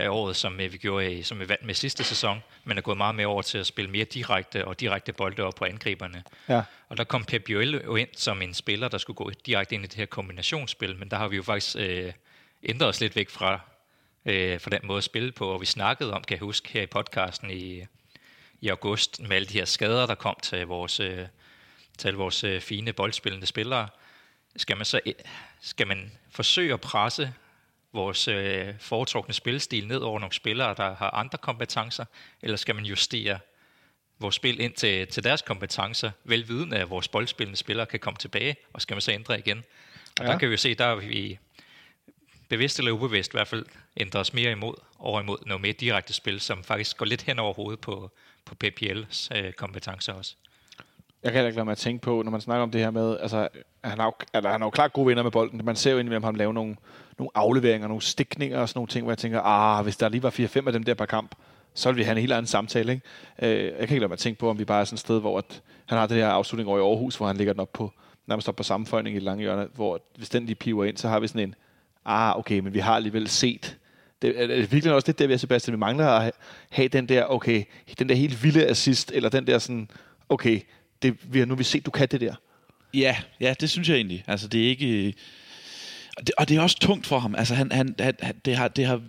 af 0.00 0.08
året, 0.08 0.36
som 0.36 0.60
øh, 0.60 0.72
vi 0.72 0.78
gjorde 0.78 1.24
som 1.24 1.40
vi 1.40 1.48
vandt 1.48 1.64
med 1.64 1.74
sidste 1.74 2.04
sæson, 2.04 2.42
men 2.64 2.78
er 2.78 2.82
gået 2.82 2.96
meget 2.96 3.14
mere 3.14 3.26
over 3.26 3.42
til 3.42 3.58
at 3.58 3.66
spille 3.66 3.90
mere 3.90 4.04
direkte 4.04 4.64
og 4.64 4.80
direkte 4.80 5.12
bolde 5.12 5.42
op 5.42 5.54
på 5.54 5.64
angriberne. 5.64 6.24
Ja. 6.48 6.62
Og 6.88 6.96
der 6.96 7.04
kom 7.04 7.24
Pep 7.24 7.48
Joel 7.48 7.82
jo 7.84 7.96
ind 7.96 8.08
som 8.16 8.42
en 8.42 8.54
spiller, 8.54 8.88
der 8.88 8.98
skulle 8.98 9.16
gå 9.16 9.30
direkte 9.46 9.74
ind 9.74 9.84
i 9.84 9.86
det 9.86 9.96
her 9.96 10.06
kombinationsspil, 10.06 10.96
men 10.96 11.10
der 11.10 11.16
har 11.16 11.28
vi 11.28 11.36
jo 11.36 11.42
faktisk 11.42 11.76
øh, 11.78 12.12
ændret 12.62 12.88
os 12.88 13.00
lidt 13.00 13.16
væk 13.16 13.30
fra, 13.30 13.60
øh, 14.26 14.60
fra 14.60 14.70
den 14.70 14.80
måde 14.82 14.98
at 14.98 15.04
spille 15.04 15.32
på, 15.32 15.48
og 15.48 15.60
vi 15.60 15.66
snakkede 15.66 16.12
om, 16.12 16.24
kan 16.24 16.34
jeg 16.34 16.44
huske, 16.44 16.68
her 16.68 16.82
i 16.82 16.86
podcasten 16.86 17.50
i, 17.50 17.84
i 18.60 18.68
august, 18.68 19.20
med 19.20 19.36
alle 19.36 19.48
de 19.48 19.58
her 19.58 19.64
skader, 19.64 20.06
der 20.06 20.14
kom 20.14 20.36
til 20.42 20.66
vores, 20.66 21.00
øh, 21.00 21.26
til 21.98 22.14
vores 22.14 22.44
øh, 22.44 22.60
fine 22.60 22.92
boldspillende 22.92 23.46
spillere, 23.46 23.88
skal 24.56 24.76
man 24.76 24.84
så 24.84 25.00
skal 25.60 25.86
man 25.86 26.12
forsøge 26.30 26.72
at 26.72 26.80
presse 26.80 27.34
vores 27.92 28.28
øh, 28.28 28.74
foretrukne 28.78 29.34
spilstil 29.34 29.86
ned 29.86 29.98
over 29.98 30.20
nogle 30.20 30.32
spillere, 30.34 30.74
der 30.74 30.94
har 30.94 31.10
andre 31.10 31.38
kompetencer, 31.38 32.04
eller 32.42 32.56
skal 32.56 32.74
man 32.74 32.84
justere 32.84 33.38
vores 34.18 34.34
spil 34.34 34.60
ind 34.60 34.72
til, 34.72 35.06
til 35.06 35.24
deres 35.24 35.42
kompetencer, 35.42 36.10
velvidende 36.24 36.76
at 36.76 36.90
vores 36.90 37.08
boldspillende 37.08 37.56
spillere 37.56 37.86
kan 37.86 38.00
komme 38.00 38.16
tilbage, 38.16 38.56
og 38.72 38.82
skal 38.82 38.94
man 38.94 39.00
så 39.00 39.12
ændre 39.12 39.38
igen. 39.38 39.64
Og 40.20 40.26
ja. 40.26 40.32
der 40.32 40.38
kan 40.38 40.48
vi 40.48 40.52
jo 40.52 40.58
se, 40.58 40.74
der 40.74 40.84
er 40.84 40.94
vi 40.94 41.38
bevidst 42.48 42.78
eller 42.78 42.92
ubevidst 42.92 43.32
i 43.32 43.36
hvert 43.36 43.48
fald 43.48 43.66
ændre 43.96 44.20
os 44.20 44.32
mere 44.32 44.50
imod, 44.52 44.74
over 44.98 45.20
imod 45.20 45.38
noget 45.46 45.60
mere 45.60 45.72
direkte 45.72 46.12
spil, 46.12 46.40
som 46.40 46.64
faktisk 46.64 46.96
går 46.96 47.06
lidt 47.06 47.22
hen 47.22 47.38
over 47.38 47.54
hovedet 47.54 47.80
på, 47.80 48.10
på 48.44 48.54
PPL's 48.64 49.36
øh, 49.36 49.52
kompetencer 49.52 50.12
også. 50.12 50.34
Jeg 51.22 51.32
kan 51.32 51.46
ikke 51.46 51.56
lade 51.56 51.64
mig 51.64 51.72
at 51.72 51.78
tænke 51.78 52.02
på, 52.02 52.22
når 52.22 52.30
man 52.30 52.40
snakker 52.40 52.62
om 52.62 52.70
det 52.70 52.80
her 52.80 52.90
med, 52.90 53.18
altså, 53.20 53.48
han 53.84 53.98
har 53.98 54.06
jo, 54.06 54.12
han 54.34 54.60
har 54.60 54.66
jo 54.66 54.70
klart 54.70 54.92
gode 54.92 55.06
venner 55.06 55.22
med 55.22 55.30
bolden. 55.30 55.60
Man 55.64 55.76
ser 55.76 55.92
jo 55.92 55.98
indimellem 55.98 56.22
ham 56.22 56.34
lave 56.34 56.54
nogle, 56.54 56.76
nogle 57.18 57.30
afleveringer, 57.34 57.88
nogle 57.88 58.02
stikninger 58.02 58.58
og 58.60 58.68
sådan 58.68 58.78
nogle 58.78 58.88
ting, 58.88 59.04
hvor 59.04 59.12
jeg 59.12 59.18
tænker, 59.18 59.40
ah, 59.40 59.82
hvis 59.82 59.96
der 59.96 60.08
lige 60.08 60.22
var 60.22 60.30
4-5 60.30 60.66
af 60.66 60.72
dem 60.72 60.82
der 60.82 60.94
per 60.94 61.06
kamp, 61.06 61.34
så 61.74 61.88
ville 61.88 61.96
vi 61.96 62.04
have 62.04 62.12
en 62.12 62.20
helt 62.20 62.32
anden 62.32 62.46
samtale. 62.46 62.92
Ikke? 62.92 63.06
Øh, 63.42 63.64
jeg 63.64 63.72
kan 63.72 63.82
ikke 63.82 63.98
lade 63.98 64.08
mig 64.08 64.12
at 64.12 64.18
tænke 64.18 64.40
på, 64.40 64.50
om 64.50 64.58
vi 64.58 64.64
bare 64.64 64.80
er 64.80 64.84
sådan 64.84 64.94
et 64.94 65.00
sted, 65.00 65.20
hvor 65.20 65.38
at 65.38 65.62
han 65.86 65.98
har 65.98 66.06
det 66.06 66.16
her 66.16 66.28
afslutning 66.28 66.68
over 66.68 66.78
i 66.78 66.82
Aarhus, 66.82 67.16
hvor 67.16 67.26
han 67.26 67.36
ligger 67.36 67.52
den 67.52 67.60
op 67.60 67.72
på, 67.72 67.92
nærmest 68.26 68.48
op 68.48 68.56
på 68.56 68.62
sammenføjning 68.62 69.16
i 69.16 69.18
lange 69.18 69.42
hjørne, 69.42 69.68
hvor 69.74 70.00
hvis 70.16 70.28
den 70.28 70.46
lige 70.46 70.56
piver 70.56 70.84
ind, 70.84 70.96
så 70.96 71.08
har 71.08 71.20
vi 71.20 71.26
sådan 71.26 71.48
en, 71.48 71.54
ah, 72.04 72.38
okay, 72.38 72.58
men 72.58 72.74
vi 72.74 72.78
har 72.78 72.94
alligevel 72.96 73.28
set 73.28 73.76
det 74.22 74.42
er, 74.42 74.42
er 74.42 74.66
virkelig 74.66 74.94
også 74.94 75.08
lidt 75.08 75.18
der, 75.18 75.26
vi 75.26 75.38
Sebastian, 75.38 75.72
vi 75.72 75.78
mangler 75.78 76.08
at 76.08 76.32
have 76.70 76.88
den 76.88 77.08
der, 77.08 77.24
okay, 77.24 77.64
den 77.98 78.08
der 78.08 78.14
helt 78.14 78.44
vilde 78.44 78.66
assist, 78.66 79.12
eller 79.14 79.28
den 79.28 79.46
der 79.46 79.58
sådan, 79.58 79.90
okay, 80.28 80.60
det, 81.02 81.16
vi 81.32 81.38
har 81.38 81.46
nu 81.46 81.54
vi 81.54 81.64
set, 81.64 81.86
du 81.86 81.90
kan 81.90 82.08
det 82.08 82.20
der. 82.20 82.34
Ja, 82.94 83.16
ja, 83.40 83.54
det 83.60 83.70
synes 83.70 83.88
jeg 83.88 83.96
egentlig. 83.96 84.24
Altså, 84.26 84.48
det 84.48 84.64
er 84.64 84.68
ikke... 84.68 85.06
Øh, 85.06 85.12
og 86.16 86.26
det, 86.26 86.34
og 86.38 86.48
det 86.48 86.56
er 86.56 86.60
også 86.60 86.78
tungt 86.78 87.06
for 87.06 87.18
ham. 87.18 87.34
Altså, 87.34 87.54
han, 87.54 87.72
han, 87.72 87.94
han, 87.98 88.34
det, 88.44 88.56
har, 88.56 88.68
det 88.68 88.86
har 88.86 89.00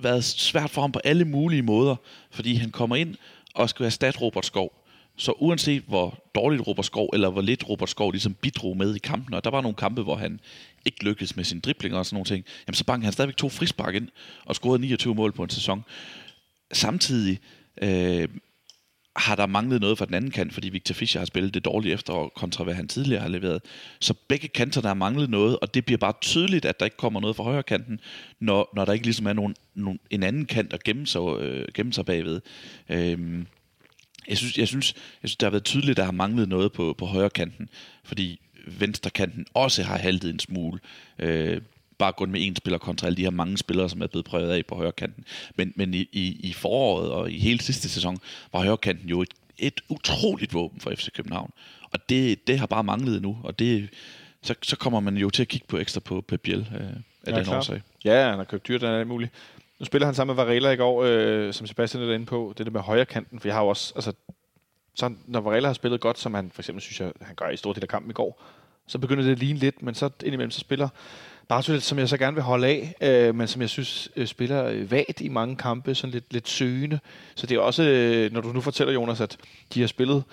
været 0.00 0.24
svært 0.24 0.70
for 0.70 0.80
ham 0.80 0.92
på 0.92 1.00
alle 1.04 1.24
mulige 1.24 1.62
måder, 1.62 1.96
fordi 2.30 2.54
han 2.54 2.70
kommer 2.70 2.96
ind 2.96 3.14
og 3.54 3.70
skal 3.70 3.86
erstatte 3.86 4.20
Robert 4.20 4.46
Skov. 4.46 4.76
Så 5.16 5.32
uanset 5.32 5.82
hvor 5.86 6.24
dårligt 6.34 6.66
Robert 6.66 6.86
Skov, 6.86 7.10
eller 7.12 7.30
hvor 7.30 7.40
lidt 7.40 7.68
Robert 7.68 7.90
Skov 7.90 8.12
ligesom 8.12 8.34
bidrog 8.34 8.76
med 8.76 8.94
i 8.94 8.98
kampen, 8.98 9.34
og 9.34 9.44
der 9.44 9.50
var 9.50 9.60
nogle 9.60 9.76
kampe, 9.76 10.02
hvor 10.02 10.16
han 10.16 10.40
ikke 10.84 11.04
lykkedes 11.04 11.36
med 11.36 11.44
sin 11.44 11.60
dribling 11.60 11.94
og 11.94 12.06
sådan 12.06 12.14
nogle 12.14 12.24
ting, 12.24 12.44
jamen 12.66 12.74
så 12.74 12.84
bankede 12.84 13.06
han 13.06 13.12
stadigvæk 13.12 13.36
to 13.36 13.48
frispark 13.48 13.94
ind, 13.94 14.08
og 14.44 14.54
scorede 14.54 14.78
29 14.78 15.14
mål 15.14 15.32
på 15.32 15.42
en 15.42 15.50
sæson. 15.50 15.84
Samtidig 16.72 17.38
øh, 17.82 18.28
har 19.16 19.36
der 19.36 19.46
manglet 19.46 19.80
noget 19.80 19.98
fra 19.98 20.04
den 20.04 20.14
anden 20.14 20.30
kant, 20.30 20.54
fordi 20.54 20.68
Victor 20.68 20.94
Fischer 20.94 21.20
har 21.20 21.26
spillet 21.26 21.54
det 21.54 21.64
dårligt 21.64 21.94
efter, 21.94 22.32
kontra 22.36 22.64
hvad 22.64 22.74
han 22.74 22.88
tidligere 22.88 23.22
har 23.22 23.28
leveret. 23.28 23.62
Så 24.00 24.14
begge 24.28 24.48
kanter, 24.48 24.80
der 24.80 24.88
har 24.88 24.94
manglet 24.94 25.30
noget, 25.30 25.58
og 25.58 25.74
det 25.74 25.84
bliver 25.84 25.98
bare 25.98 26.12
tydeligt, 26.20 26.64
at 26.64 26.80
der 26.80 26.84
ikke 26.84 26.96
kommer 26.96 27.20
noget 27.20 27.36
fra 27.36 27.44
højre 27.44 27.62
kanten, 27.62 28.00
når, 28.40 28.70
når 28.74 28.84
der 28.84 28.92
ikke 28.92 29.06
ligesom 29.06 29.26
er 29.26 29.32
nogen, 29.32 29.54
nogen, 29.74 30.00
en 30.10 30.22
anden 30.22 30.46
kant 30.46 30.72
at 30.72 30.84
gemme 30.84 31.06
sig, 31.06 31.20
øh, 31.40 31.68
gemme 31.74 31.92
sig 31.92 32.06
bagved. 32.06 32.40
Øhm, 32.88 33.46
jeg 34.28 34.38
synes, 34.38 34.58
jeg, 34.58 34.68
synes, 34.68 34.94
jeg 35.22 35.28
synes, 35.28 35.36
det 35.36 35.46
har 35.46 35.50
været 35.50 35.64
tydeligt, 35.64 35.90
at 35.90 35.96
der 35.96 36.04
har 36.04 36.12
manglet 36.12 36.48
noget 36.48 36.72
på, 36.72 36.94
på 36.98 37.06
højre 37.06 37.30
kanten, 37.30 37.68
fordi 38.04 38.40
venstre 38.66 39.10
kanten 39.10 39.46
også 39.54 39.82
har 39.82 39.98
haltet 39.98 40.30
en 40.30 40.38
smule. 40.38 40.80
Øh, 41.18 41.60
bare 42.00 42.12
gået 42.12 42.30
med 42.30 42.48
én 42.48 42.54
spiller 42.54 42.78
kontra 42.78 43.06
alle 43.06 43.16
de 43.16 43.22
her 43.22 43.30
mange 43.30 43.58
spillere, 43.58 43.88
som 43.88 44.02
er 44.02 44.06
blevet 44.06 44.24
prøvet 44.24 44.50
af 44.50 44.66
på 44.66 44.74
højre 44.74 44.92
kanten. 44.92 45.24
Men, 45.56 45.72
men 45.76 45.94
i, 45.94 46.08
i, 46.12 46.40
i 46.42 46.52
foråret 46.52 47.10
og 47.10 47.30
i 47.30 47.38
hele 47.38 47.60
sidste 47.60 47.88
sæson 47.88 48.18
var 48.52 48.60
højre 48.60 48.76
kanten 48.76 49.08
jo 49.08 49.22
et, 49.22 49.34
et 49.58 49.80
utroligt 49.88 50.54
våben 50.54 50.80
for 50.80 50.90
FC 50.90 51.08
København. 51.12 51.50
Og 51.92 52.08
det, 52.08 52.46
det 52.46 52.58
har 52.58 52.66
bare 52.66 52.84
manglet 52.84 53.22
nu, 53.22 53.38
og 53.44 53.58
det, 53.58 53.88
så, 54.42 54.54
så 54.62 54.76
kommer 54.76 55.00
man 55.00 55.16
jo 55.16 55.30
til 55.30 55.42
at 55.42 55.48
kigge 55.48 55.66
på 55.66 55.78
ekstra 55.78 56.00
på 56.00 56.20
Pep 56.20 56.40
Biel 56.40 56.68
øh, 56.74 56.80
af 56.80 57.32
ja, 57.32 57.36
den 57.36 57.44
klar. 57.44 57.56
årsag. 57.56 57.82
Ja, 58.04 58.28
han 58.28 58.38
har 58.38 58.44
købt 58.44 58.68
dyrt, 58.68 58.80
den 58.80 58.90
er 58.90 59.04
muligt. 59.04 59.32
Nu 59.78 59.84
spiller 59.84 60.06
han 60.06 60.14
sammen 60.14 60.36
med 60.36 60.44
Varela 60.44 60.70
i 60.70 60.76
går, 60.76 61.04
øh, 61.04 61.52
som 61.52 61.66
Sebastian 61.66 62.02
er 62.02 62.14
inde 62.14 62.26
på, 62.26 62.54
det 62.58 62.66
der 62.66 62.72
med 62.72 62.80
højre 62.80 63.04
kanten, 63.04 63.40
for 63.40 63.48
jeg 63.48 63.54
har 63.54 63.62
jo 63.62 63.68
også, 63.68 63.92
altså, 63.96 64.12
så 64.94 65.14
når 65.26 65.40
Varela 65.40 65.68
har 65.68 65.72
spillet 65.72 66.00
godt, 66.00 66.18
som 66.18 66.34
han 66.34 66.50
for 66.50 66.62
eksempel 66.62 66.82
synes 66.82 67.00
jeg, 67.00 67.12
han 67.20 67.34
gør 67.34 67.48
i 67.48 67.56
stort 67.56 67.76
del 67.76 67.84
af 67.84 67.88
kampen 67.88 68.10
i 68.10 68.14
går, 68.14 68.42
så 68.86 68.98
begynder 68.98 69.24
det 69.24 69.32
at 69.32 69.38
ligne 69.38 69.58
lidt, 69.58 69.82
men 69.82 69.94
så 69.94 70.10
indimellem 70.24 70.50
så 70.50 70.60
spiller 70.60 70.88
Bartolet, 71.50 71.82
som 71.82 71.98
jeg 71.98 72.08
så 72.08 72.16
gerne 72.16 72.34
vil 72.34 72.42
holde 72.42 72.66
af, 72.66 72.94
øh, 73.00 73.34
men 73.34 73.48
som 73.48 73.62
jeg 73.62 73.70
synes 73.70 74.08
øh, 74.16 74.26
spiller 74.26 74.64
øh, 74.64 74.90
vagt 74.90 75.20
i 75.20 75.28
mange 75.28 75.56
kampe, 75.56 75.94
sådan 75.94 76.12
lidt, 76.12 76.32
lidt 76.32 76.48
søgende. 76.48 76.98
Så 77.34 77.46
det 77.46 77.56
er 77.56 77.60
også, 77.60 77.82
øh, 77.82 78.32
når 78.32 78.40
du 78.40 78.52
nu 78.52 78.60
fortæller, 78.60 78.94
Jonas, 78.94 79.20
at 79.20 79.36
de 79.74 79.80
har 79.80 79.86
spillet 79.86 80.24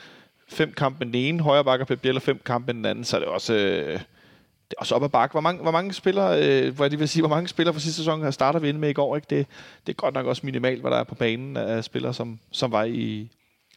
fem 0.50 0.74
kampe 0.74 1.00
med 1.00 1.14
den 1.14 1.16
ene 1.16 1.44
højre 1.44 1.64
bakke, 1.64 1.84
og 1.84 1.88
Pep 1.88 2.02
Biel, 2.02 2.16
og 2.16 2.22
fem 2.22 2.42
kampe 2.46 2.66
med 2.66 2.74
den 2.74 2.86
anden, 2.86 3.06
så 3.06 3.16
er 3.16 3.20
det 3.20 3.30
også... 3.30 3.54
Øh, 3.54 4.00
det 4.70 4.74
er 4.78 4.80
også 4.80 4.96
op 4.96 5.04
ad 5.04 5.10
bakke. 5.10 5.34
Hvor 5.34 5.42
mange, 5.42 5.62
hvor 5.62 5.72
mange 5.72 5.94
spillere, 5.94 6.44
øh, 6.44 6.76
hvad 6.76 6.90
det 6.90 7.00
vil 7.00 7.10
sige, 7.10 7.22
hvor 7.22 7.30
mange 7.30 7.48
spillere 7.48 7.74
fra 7.74 7.80
sidste 7.80 7.98
sæson 7.98 8.32
starter 8.32 8.60
vi 8.60 8.70
ind 8.70 8.78
med 8.78 8.90
i 8.90 8.94
går? 8.94 9.16
Ikke? 9.16 9.28
Det, 9.30 9.48
det 9.88 9.94
er 9.94 9.96
godt 9.96 10.14
nok 10.14 10.26
også 10.26 10.42
minimalt, 10.46 10.82
hvad 10.82 10.92
der 10.92 10.98
er 10.98 11.04
på 11.04 11.16
banen 11.16 11.58
af 11.58 11.84
spillere, 11.84 12.14
som, 12.14 12.40
som 12.52 12.72
var 12.72 12.84
i, 12.84 13.30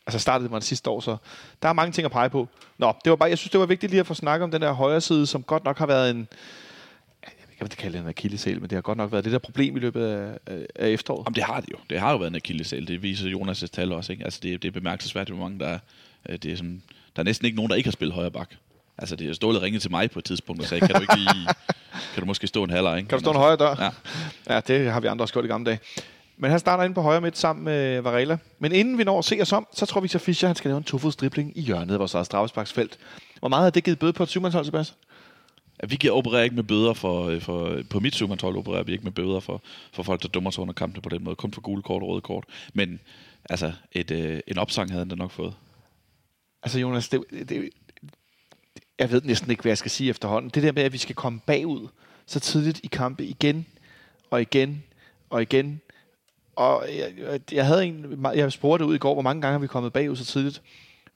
altså 0.07 0.19
startede 0.19 0.53
man 0.53 0.63
sidste 0.63 0.91
år, 0.91 1.01
så 1.01 1.17
der 1.63 1.69
er 1.69 1.73
mange 1.73 1.93
ting 1.93 2.05
at 2.05 2.11
pege 2.11 2.31
på. 2.31 2.49
Nå, 2.79 2.93
det 3.05 3.11
var 3.11 3.17
bare, 3.17 3.29
jeg 3.29 3.39
synes, 3.39 3.51
det 3.51 3.61
var 3.61 3.67
vigtigt 3.67 3.91
lige 3.91 4.01
at 4.01 4.07
få 4.07 4.15
snakket 4.15 4.45
om 4.45 4.51
den 4.51 4.63
der 4.63 4.73
højre 4.73 5.01
side, 5.01 5.27
som 5.27 5.43
godt 5.43 5.65
nok 5.65 5.79
har 5.79 5.87
været 5.87 6.11
en, 6.11 6.29
vil 7.65 7.73
ikke 7.73 7.81
kalde 7.83 7.99
det 7.99 8.03
en 8.03 8.09
akillesæl, 8.09 8.61
men 8.61 8.71
det 8.71 8.73
har 8.73 8.81
godt 8.81 8.99
nok 8.99 9.13
været 9.13 9.25
det 9.25 9.33
der 9.33 9.39
problem 9.39 9.77
i 9.77 9.81
løbet 9.81 10.05
af, 10.05 10.39
af 10.75 10.89
efteråret. 10.89 11.25
Jamen, 11.25 11.35
det 11.35 11.43
har 11.45 11.61
det 11.61 11.71
jo. 11.71 11.77
Det 11.91 12.01
har 12.01 12.11
jo 12.11 12.17
været 12.17 12.31
en 12.31 12.37
akillesæl. 12.37 12.89
Det 12.89 13.03
viser 13.03 13.31
Jonas' 13.31 13.67
tal 13.67 13.93
også. 13.93 14.13
Ikke? 14.13 14.25
Altså, 14.25 14.41
det, 14.43 14.63
det 14.63 14.69
er 14.69 14.73
bemærkelsesværdigt, 14.73 15.37
hvor 15.37 15.49
mange 15.49 15.61
der 15.61 15.67
er. 15.67 15.79
Øh, 16.29 16.39
det 16.39 16.53
er 16.53 16.57
sådan, 16.57 16.83
der 17.17 17.23
er 17.23 17.25
næsten 17.25 17.47
ikke 17.47 17.57
nogen, 17.57 17.71
der 17.71 17.77
ikke 17.77 17.87
har 17.87 17.93
spillet 17.93 18.15
højre 18.15 18.31
bak. 18.31 18.51
Altså, 18.99 19.17
det 19.17 19.29
er 19.29 19.33
stålet 19.33 19.63
ringet 19.63 19.83
til 19.83 19.91
mig 19.91 20.11
på 20.11 20.19
et 20.19 20.25
tidspunkt 20.25 20.63
og 20.63 20.69
sagde, 20.69 20.87
kan 20.87 20.95
du 20.95 21.01
ikke 21.01 21.17
lige, 21.17 21.47
kan 22.15 22.21
du 22.21 22.25
måske 22.27 22.47
stå 22.47 22.65
en 22.65 22.71
halvleg? 22.71 23.05
Kan 23.09 23.19
du 23.19 23.25
stå 23.25 23.31
en 23.31 23.37
højre 23.37 23.57
dør? 23.57 23.75
Ja. 24.49 24.55
ja, 24.55 24.61
det 24.61 24.93
har 24.93 25.01
vi 25.01 25.07
andre 25.07 25.23
også 25.23 25.35
gjort 25.35 25.45
i 25.45 25.49
gamle 25.49 25.67
dage. 25.71 25.79
Men 26.37 26.51
han 26.51 26.61
starter 26.61 26.85
ind 26.85 26.95
på 26.95 27.03
højre 27.03 27.21
midt 27.21 27.39
sammen 27.39 27.65
med 27.65 28.01
Varela. 28.01 28.39
Men 28.59 28.73
inden 28.73 28.99
vi 28.99 29.05
når 29.05 29.19
at 29.19 29.25
se 29.25 29.39
os 29.41 29.53
om, 29.53 29.67
så 29.73 29.87
tror 29.87 30.01
vi, 30.01 30.11
at 30.15 30.21
Fischer 30.21 30.49
han 30.49 30.57
skal 30.57 30.69
lave 30.69 30.79
en 30.79 30.85
tofodsdribling 30.85 31.53
i 31.59 31.61
hjørnet 31.61 31.93
af 31.93 31.99
vores 31.99 32.15
eget 32.15 32.27
straffesparksfelt. 32.27 32.99
Hvor 33.39 33.49
meget 33.49 33.63
har 33.63 33.71
det 33.71 33.85
givet 33.85 33.99
bøde 33.99 34.13
på 34.13 34.23
et 34.23 34.29
syvmandshold, 34.29 34.65
Sebastian? 34.65 34.97
Vi 35.89 35.97
giver 35.97 36.13
opererer 36.13 36.43
ikke 36.43 36.57
med 36.57 36.63
bøder 36.63 36.93
for, 36.93 37.27
øh, 37.29 37.41
for 37.41 37.83
på 37.91 38.01
mit 38.01 38.15
syvmandshold 38.15 38.57
opererer 38.57 38.83
vi 38.83 38.93
ikke 38.93 39.05
med 39.05 39.13
bøder 39.13 39.41
for, 39.41 39.63
for 39.93 40.03
folk, 40.03 40.23
der 40.23 40.29
dummer 40.29 40.51
sig 40.51 40.63
under 40.63 40.75
kampene 40.75 41.03
på 41.03 41.09
den 41.09 41.25
måde. 41.25 41.37
Kun 41.37 41.53
for 41.53 41.61
gule 41.61 41.83
kort 41.83 42.03
og 42.03 42.09
røde 42.09 42.21
kort. 42.21 42.45
Men 42.75 43.01
altså, 43.51 43.73
et, 43.93 44.11
øh, 44.11 44.41
en 44.47 44.59
opsang 44.59 44.91
havde 44.91 45.01
han 45.01 45.09
da 45.09 45.15
nok 45.15 45.31
fået. 45.31 45.55
Altså 46.63 46.79
Jonas, 46.79 47.09
det, 47.09 47.25
det, 47.49 47.71
jeg 48.99 49.11
ved 49.11 49.23
næsten 49.23 49.51
ikke, 49.51 49.63
hvad 49.63 49.71
jeg 49.71 49.79
skal 49.79 49.91
sige 49.91 50.11
efterhånden. 50.11 50.51
Det 50.51 50.63
der 50.63 50.73
med, 50.73 50.83
at 50.83 50.93
vi 50.93 50.99
skal 50.99 51.15
komme 51.15 51.41
bagud 51.47 51.89
så 52.27 52.41
tidligt 52.41 52.81
i 52.83 52.87
kampe 52.87 53.25
igen 53.25 53.67
og 54.31 54.41
igen 54.43 54.85
og 55.31 55.43
igen. 55.43 55.81
Og 56.57 56.87
jeg, 56.97 57.41
jeg 57.53 57.67
havde 57.67 57.87
en, 57.87 58.27
jeg 58.35 58.53
spurgte 58.53 58.85
ud 58.85 58.95
i 58.95 58.99
går, 58.99 59.13
hvor 59.13 59.23
mange 59.23 59.43
gange 59.43 59.53
har 59.53 59.59
vi 59.59 59.67
kommet 59.67 59.93
bagud 59.93 60.17
så 60.17 60.25
tidligt. 60.25 60.63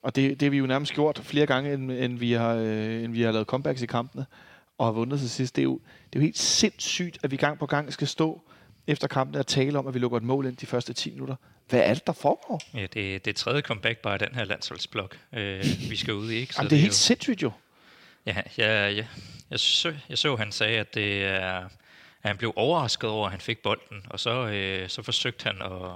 Og 0.03 0.17
det, 0.17 0.41
det 0.41 0.47
har 0.47 0.51
vi 0.51 0.59
jo 0.59 0.67
nærmest 0.67 0.93
gjort 0.93 1.21
flere 1.25 1.47
gange, 1.47 1.73
end, 1.73 1.93
end, 1.93 2.19
vi, 2.19 2.33
har, 2.33 2.55
øh, 2.55 3.05
end 3.05 3.13
vi 3.13 3.23
har 3.23 3.33
lavet 3.33 3.47
comebacks 3.47 3.83
i 3.83 3.87
kampene 3.87 4.27
og 4.79 4.87
har 4.87 4.93
vundet 4.93 5.21
til 5.21 5.31
sidst. 5.31 5.57
Det 5.57 5.63
er, 5.63 5.65
jo, 5.65 5.81
det 6.13 6.19
er 6.19 6.21
jo 6.21 6.21
helt 6.21 6.39
sindssygt, 6.39 7.19
at 7.23 7.31
vi 7.31 7.37
gang 7.37 7.59
på 7.59 7.67
gang 7.67 7.93
skal 7.93 8.09
stå 8.09 8.43
efter 8.87 9.09
kampen 9.09 9.37
og 9.37 9.47
tale 9.47 9.79
om, 9.79 9.87
at 9.87 9.95
vi 9.95 9.99
lukker 9.99 10.19
et 10.19 10.25
mål 10.25 10.47
ind 10.47 10.57
de 10.57 10.67
første 10.67 10.93
10 10.93 11.11
minutter. 11.11 11.37
Hvad 11.69 11.81
er 11.81 11.95
det, 11.95 12.07
der 12.07 12.13
foregår? 12.13 12.61
Ja, 12.75 12.83
det, 12.83 13.25
det 13.25 13.27
er 13.27 13.35
tredje 13.35 13.61
comeback 13.61 13.99
bare 13.99 14.19
den 14.19 14.35
her 14.35 14.45
landsholdsblok, 14.45 15.19
øh, 15.33 15.65
vi 15.91 15.97
skal 15.97 16.15
ud 16.15 16.31
i. 16.31 16.35
Ikke? 16.35 16.55
Så 16.55 16.61
Jamen, 16.61 16.71
det 16.71 16.77
er 16.77 16.81
helt 16.81 16.93
jo, 16.93 16.97
sindssygt 16.97 17.43
jo. 17.43 17.51
Ja, 18.27 18.43
ja, 18.59 18.89
ja. 18.89 19.07
Jeg, 19.51 19.61
så, 19.61 19.95
jeg 20.09 20.19
så, 20.19 20.37
han 20.37 20.53
sagde, 20.53 20.79
at, 20.79 20.95
det 20.95 21.25
er, 21.25 21.59
at 21.59 22.29
han 22.29 22.37
blev 22.37 22.53
overrasket 22.57 23.11
over, 23.11 23.27
at 23.27 23.31
han 23.31 23.41
fik 23.41 23.63
bolden, 23.63 24.03
og 24.11 24.21
så, 24.21 24.47
øh, 24.47 24.89
så 24.89 25.03
forsøgte 25.03 25.45
han 25.45 25.63
at, 25.63 25.91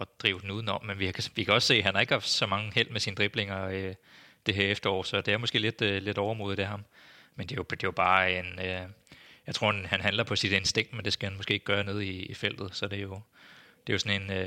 at 0.00 0.06
drive 0.22 0.40
den 0.40 0.50
udenom. 0.50 0.84
Men 0.84 0.98
vi 0.98 1.12
kan, 1.12 1.24
vi 1.34 1.44
kan 1.44 1.54
også 1.54 1.68
se, 1.68 1.74
at 1.74 1.84
han 1.84 1.94
har 1.94 2.00
ikke 2.00 2.12
haft 2.12 2.28
så 2.28 2.46
mange 2.46 2.72
held 2.74 2.90
med 2.90 3.00
sine 3.00 3.16
driblinger 3.16 3.68
øh, 3.68 3.94
det 4.46 4.54
her 4.54 4.70
efterår, 4.70 5.02
så 5.02 5.20
det 5.20 5.34
er 5.34 5.38
måske 5.38 5.58
lidt, 5.58 5.82
øh, 5.82 6.02
lidt 6.02 6.18
overmodet 6.18 6.58
af 6.58 6.66
ham. 6.66 6.84
Men 7.38 7.46
det 7.46 7.52
er 7.52 7.56
jo, 7.56 7.66
det 7.70 7.82
er 7.82 7.88
jo 7.88 7.90
bare 7.90 8.38
en... 8.38 8.46
Øh, 8.58 8.88
jeg 9.46 9.54
tror, 9.54 9.86
han 9.86 10.00
handler 10.00 10.24
på 10.24 10.36
sit 10.36 10.52
instinkt, 10.52 10.94
men 10.94 11.04
det 11.04 11.12
skal 11.12 11.28
han 11.28 11.36
måske 11.36 11.54
ikke 11.54 11.64
gøre 11.64 11.84
nede 11.84 12.06
i, 12.06 12.22
i 12.22 12.34
feltet. 12.34 12.70
Så 12.72 12.88
det 12.88 12.98
er 12.98 13.02
jo, 13.02 13.20
det 13.86 13.92
er 13.92 13.94
jo 13.94 13.98
sådan 13.98 14.22
en... 14.22 14.30
Øh, 14.30 14.46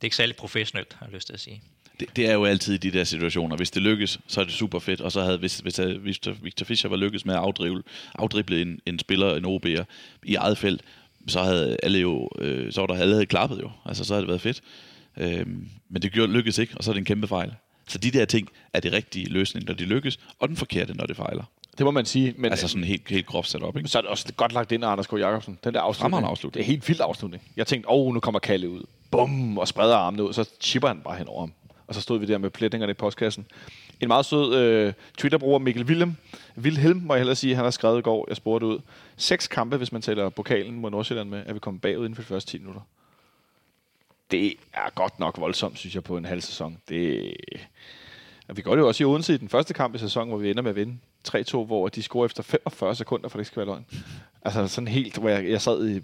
det 0.00 0.04
er 0.04 0.06
ikke 0.06 0.16
særlig 0.16 0.36
professionelt, 0.36 0.96
har 0.98 1.06
jeg 1.06 1.14
lyst 1.14 1.26
til 1.26 1.34
at 1.34 1.40
sige. 1.40 1.62
Det, 2.00 2.16
det 2.16 2.26
er 2.30 2.32
jo 2.32 2.44
altid 2.44 2.74
i 2.74 2.76
de 2.76 2.90
der 2.90 3.04
situationer. 3.04 3.56
Hvis 3.56 3.70
det 3.70 3.82
lykkes, 3.82 4.20
så 4.26 4.40
er 4.40 4.44
det 4.44 4.54
super 4.54 4.78
fedt. 4.78 5.00
Og 5.00 5.12
så 5.12 5.22
havde, 5.22 5.38
hvis, 5.38 5.58
hvis 5.58 5.78
øh, 5.78 6.04
Victor, 6.04 6.32
Victor 6.42 6.64
Fischer 6.64 6.90
var 6.90 6.96
lykkes 6.96 7.24
med 7.24 7.34
at 7.34 7.40
afdrive, 7.40 7.82
afdrible 8.14 8.62
en, 8.62 8.80
en 8.86 8.98
spiller, 8.98 9.36
en 9.36 9.44
OB'er, 9.44 9.84
i 10.22 10.34
eget 10.34 10.58
felt, 10.58 10.82
så 11.28 11.42
havde 11.42 11.76
alle 11.82 11.98
jo, 11.98 12.28
øh, 12.38 12.72
så 12.72 12.80
var 12.80 12.86
der 12.86 12.94
alle 12.94 13.14
havde 13.14 13.26
klappet 13.26 13.60
jo. 13.60 13.70
Altså, 13.86 14.04
så 14.04 14.14
havde 14.14 14.22
det 14.22 14.28
været 14.28 14.40
fedt. 14.40 14.60
Øh, 15.16 15.46
men 15.88 16.02
det 16.02 16.12
gjorde, 16.12 16.32
lykkedes 16.32 16.58
ikke, 16.58 16.76
og 16.76 16.84
så 16.84 16.90
er 16.90 16.92
det 16.92 16.98
en 16.98 17.04
kæmpe 17.04 17.28
fejl. 17.28 17.54
Så 17.88 17.98
de 17.98 18.10
der 18.10 18.24
ting 18.24 18.48
er 18.72 18.80
det 18.80 18.92
rigtige 18.92 19.28
løsning, 19.28 19.66
når 19.66 19.74
de 19.74 19.84
lykkes, 19.84 20.18
og 20.38 20.48
den 20.48 20.56
forkerte, 20.56 20.94
når 20.94 21.06
det 21.06 21.16
fejler. 21.16 21.44
Det 21.80 21.84
må 21.84 21.90
man 21.90 22.06
sige. 22.06 22.34
Men, 22.36 22.50
altså 22.50 22.68
sådan 22.68 22.84
helt, 22.84 23.08
helt 23.08 23.26
groft 23.26 23.50
sat 23.50 23.62
op, 23.62 23.76
ikke? 23.76 23.88
Så 23.88 23.98
er 23.98 24.02
det 24.02 24.10
også 24.10 24.32
godt 24.36 24.52
lagt 24.52 24.72
ind 24.72 24.84
af 24.84 24.88
Anders 24.88 25.06
K. 25.06 25.12
Jacobsen. 25.12 25.58
Den 25.64 25.74
der 25.74 25.80
afslutning. 25.80 26.24
afslutning. 26.24 26.54
Det 26.54 26.60
er 26.60 26.72
helt 26.72 26.88
vildt 26.88 27.00
afslutning. 27.00 27.42
Jeg 27.56 27.66
tænkte, 27.66 27.88
åh, 27.88 28.06
oh, 28.06 28.14
nu 28.14 28.20
kommer 28.20 28.38
Kalle 28.38 28.68
ud. 28.68 28.82
Bum, 29.10 29.58
og 29.58 29.68
spreder 29.68 29.96
armene 29.96 30.24
ud, 30.24 30.32
så 30.32 30.50
chipper 30.60 30.88
han 30.88 31.00
bare 31.00 31.16
hen 31.16 31.28
over 31.28 31.40
ham. 31.40 31.52
Og 31.86 31.94
så 31.94 32.00
stod 32.00 32.18
vi 32.18 32.26
der 32.26 32.38
med 32.38 32.50
plætningerne 32.50 32.90
i 32.90 32.94
postkassen. 32.94 33.46
En 34.00 34.08
meget 34.08 34.26
sød 34.26 34.54
øh, 34.54 34.92
Twitter-bruger, 35.18 35.58
Mikkel 35.58 35.84
Wilhelm, 35.84 36.16
Wilhelm, 36.58 36.96
må 36.96 37.14
jeg 37.14 37.20
hellere 37.20 37.36
sige, 37.36 37.54
han 37.54 37.64
har 37.64 37.70
skrevet 37.70 37.98
i 37.98 38.02
går, 38.02 38.24
jeg 38.28 38.36
spurgte 38.36 38.66
ud. 38.66 38.78
Seks 39.16 39.48
kampe, 39.48 39.76
hvis 39.76 39.92
man 39.92 40.02
tæller 40.02 40.28
pokalen 40.28 40.80
mod 40.80 40.90
Nordsjælland 40.90 41.28
med, 41.28 41.42
er 41.46 41.52
vi 41.52 41.58
kommet 41.58 41.82
bagud 41.82 42.04
inden 42.04 42.14
for 42.14 42.22
de 42.22 42.28
første 42.28 42.50
10 42.50 42.58
minutter. 42.58 42.80
Det 44.30 44.54
er 44.72 44.90
godt 44.94 45.18
nok 45.18 45.38
voldsomt, 45.38 45.78
synes 45.78 45.94
jeg, 45.94 46.04
på 46.04 46.16
en 46.16 46.24
halv 46.24 46.40
sæson. 46.40 46.78
Det, 46.88 47.34
vi 48.54 48.62
gør 48.62 48.70
det 48.70 48.78
jo 48.78 48.88
også 48.88 49.04
i 49.04 49.06
Odense 49.06 49.34
i 49.34 49.36
den 49.36 49.48
første 49.48 49.74
kamp 49.74 49.94
i 49.94 49.98
sæsonen, 49.98 50.28
hvor 50.28 50.38
vi 50.38 50.50
ender 50.50 50.62
med 50.62 50.70
at 50.70 50.76
vinde 50.76 50.98
3-2, 51.28 51.64
hvor 51.64 51.88
de 51.88 52.02
scorer 52.02 52.24
efter 52.24 52.42
45 52.42 52.94
sekunder, 52.94 53.28
for 53.28 53.38
det 53.38 53.46
skal 53.46 53.56
være 53.56 53.66
løgn. 53.66 53.86
Altså 54.42 54.68
sådan 54.68 54.88
helt, 54.88 55.18
hvor 55.18 55.28
jeg, 55.28 55.48
jeg 55.48 55.60
sad 55.60 55.88
i 55.88 56.02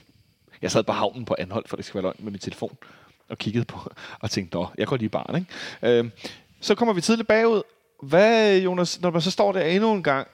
jeg 0.62 0.70
sad 0.70 0.83
på 0.83 0.92
havnen 0.92 1.24
på 1.24 1.35
Anhold, 1.38 1.64
for 1.66 1.76
det 1.76 1.85
skal 1.85 1.94
være 1.94 2.02
løgn, 2.02 2.16
med 2.18 2.33
min 2.33 2.40
telefon, 2.40 2.76
og 3.29 3.38
kiggede 3.38 3.64
på, 3.64 3.79
og 4.22 4.31
tænkte, 4.31 4.57
nå, 4.57 4.66
jeg 4.79 4.87
går 4.87 4.96
lige 4.96 5.09
barn, 5.09 5.37
ikke? 5.37 5.98
Øh, 5.98 6.11
så 6.61 6.74
kommer 6.74 6.94
vi 6.94 7.00
tidligt 7.00 7.29
bagud. 7.29 7.62
Hvad, 8.02 8.59
Jonas, 8.59 9.00
når 9.00 9.11
man 9.11 9.20
så 9.20 9.31
står 9.31 9.52
der 9.52 9.61
endnu 9.61 9.92
en 9.92 10.02
gang, 10.02 10.29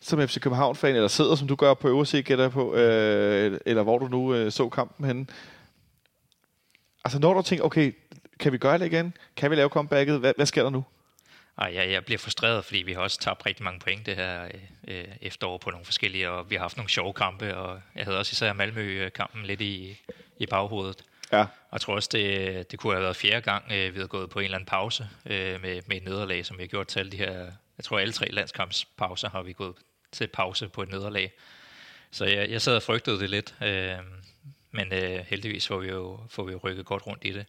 som 0.00 0.28
FC 0.28 0.40
København-fan, 0.40 0.94
eller 0.94 1.08
sidder, 1.08 1.34
som 1.34 1.48
du 1.48 1.54
gør 1.54 1.74
på 1.74 1.88
øverse, 1.88 2.22
gætter 2.22 2.48
på, 2.48 2.74
øh, 2.74 3.60
eller 3.66 3.82
hvor 3.82 3.98
du 3.98 4.08
nu 4.08 4.34
øh, 4.34 4.52
så 4.52 4.68
kampen 4.68 5.06
henne. 5.06 5.26
Altså, 7.04 7.18
når 7.18 7.34
du 7.34 7.42
tænker, 7.42 7.64
okay, 7.64 7.92
kan 8.38 8.52
vi 8.52 8.58
gøre 8.58 8.78
det 8.78 8.86
igen? 8.86 9.12
Kan 9.36 9.50
vi 9.50 9.56
lave 9.56 9.68
comebacket? 9.68 10.18
Hvad, 10.18 10.32
hvad 10.36 10.46
sker 10.46 10.62
der 10.62 10.70
nu? 10.70 10.84
Ej, 11.58 11.70
jeg, 11.74 11.90
jeg 11.90 12.04
bliver 12.04 12.18
frustreret, 12.18 12.64
fordi 12.64 12.78
vi 12.78 12.92
har 12.92 13.00
også 13.00 13.18
tabt 13.18 13.46
rigtig 13.46 13.64
mange 13.64 13.80
point 13.80 14.06
det 14.06 14.16
her 14.16 14.48
øh, 14.88 15.04
efterår 15.20 15.58
på 15.58 15.70
nogle 15.70 15.84
forskellige, 15.84 16.30
og 16.30 16.50
vi 16.50 16.54
har 16.54 16.60
haft 16.60 16.76
nogle 16.76 16.90
sjove 16.90 17.12
kampe, 17.12 17.56
og 17.56 17.80
jeg 17.94 18.04
havde 18.04 18.18
også 18.18 18.32
især 18.32 18.52
Malmø-kampen 18.52 19.46
lidt 19.46 19.60
i, 19.60 20.00
i 20.38 20.46
baghovedet. 20.46 21.04
Ja. 21.32 21.40
Og 21.40 21.72
jeg 21.72 21.80
tror 21.80 21.94
også, 21.94 22.08
det, 22.12 22.70
det 22.70 22.78
kunne 22.78 22.92
have 22.92 23.02
været 23.02 23.16
fjerde 23.16 23.40
gang, 23.40 23.72
øh, 23.72 23.94
vi 23.94 24.00
har 24.00 24.06
gået 24.06 24.30
på 24.30 24.38
en 24.38 24.44
eller 24.44 24.56
anden 24.56 24.66
pause 24.66 25.08
øh, 25.26 25.62
med, 25.62 25.82
med 25.86 25.96
et 25.96 26.04
nederlag, 26.04 26.46
som 26.46 26.58
vi 26.58 26.62
har 26.62 26.68
gjort 26.68 26.86
til 26.86 26.98
alle 26.98 27.12
de 27.12 27.16
her, 27.16 27.32
jeg 27.76 27.84
tror 27.84 27.98
alle 27.98 28.12
tre 28.12 28.28
landskampspauser 28.30 29.30
har 29.30 29.42
vi 29.42 29.52
gået 29.52 29.74
til 30.12 30.26
pause 30.26 30.68
på 30.68 30.82
et 30.82 30.88
nederlag. 30.88 31.32
Så 32.10 32.24
jeg, 32.24 32.50
jeg 32.50 32.62
sad 32.62 32.76
og 32.76 32.82
frygtede 32.82 33.20
det 33.20 33.30
lidt, 33.30 33.54
øh, 33.62 33.98
men 34.70 34.92
øh, 34.92 35.24
heldigvis 35.28 35.66
får 35.66 35.78
vi, 35.78 35.88
jo, 35.88 36.20
får 36.28 36.44
vi 36.44 36.52
jo 36.52 36.60
rykket 36.64 36.86
godt 36.86 37.06
rundt 37.06 37.24
i 37.24 37.32
det. 37.32 37.46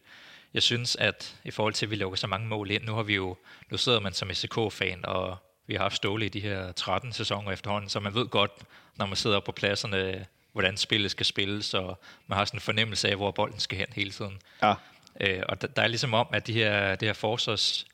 Jeg 0.54 0.62
synes, 0.62 0.96
at 0.96 1.36
i 1.44 1.50
forhold 1.50 1.74
til, 1.74 1.86
at 1.86 1.90
vi 1.90 1.96
lukker 1.96 2.16
så 2.16 2.26
mange 2.26 2.48
mål 2.48 2.70
ind, 2.70 2.84
nu 2.84 2.94
har 2.94 3.02
vi 3.02 3.14
jo, 3.14 3.36
nu 3.70 3.76
sidder 3.76 4.00
man 4.00 4.12
som 4.12 4.34
SK-fan, 4.34 5.06
og 5.06 5.36
vi 5.66 5.74
har 5.74 5.82
haft 5.82 5.96
Ståle 5.96 6.26
i 6.26 6.28
de 6.28 6.40
her 6.40 6.72
13 6.72 7.12
sæsoner 7.12 7.52
efterhånden, 7.52 7.90
så 7.90 8.00
man 8.00 8.14
ved 8.14 8.26
godt, 8.26 8.52
når 8.96 9.06
man 9.06 9.16
sidder 9.16 9.40
på 9.40 9.52
pladserne, 9.52 10.26
hvordan 10.52 10.76
spillet 10.76 11.10
skal 11.10 11.26
spilles, 11.26 11.74
og 11.74 12.00
man 12.26 12.38
har 12.38 12.44
sådan 12.44 12.56
en 12.56 12.62
fornemmelse 12.62 13.08
af, 13.08 13.16
hvor 13.16 13.30
bolden 13.30 13.60
skal 13.60 13.78
hen 13.78 13.86
hele 13.94 14.10
tiden. 14.10 14.38
Ja. 14.62 14.74
Øh, 15.20 15.42
og 15.48 15.62
der, 15.62 15.68
der 15.68 15.82
er 15.82 15.86
ligesom 15.86 16.14
om, 16.14 16.26
at 16.32 16.46
de 16.46 16.52
her, 16.52 16.94
det 16.94 17.08
her 17.08 17.12
forsvars 17.12 17.86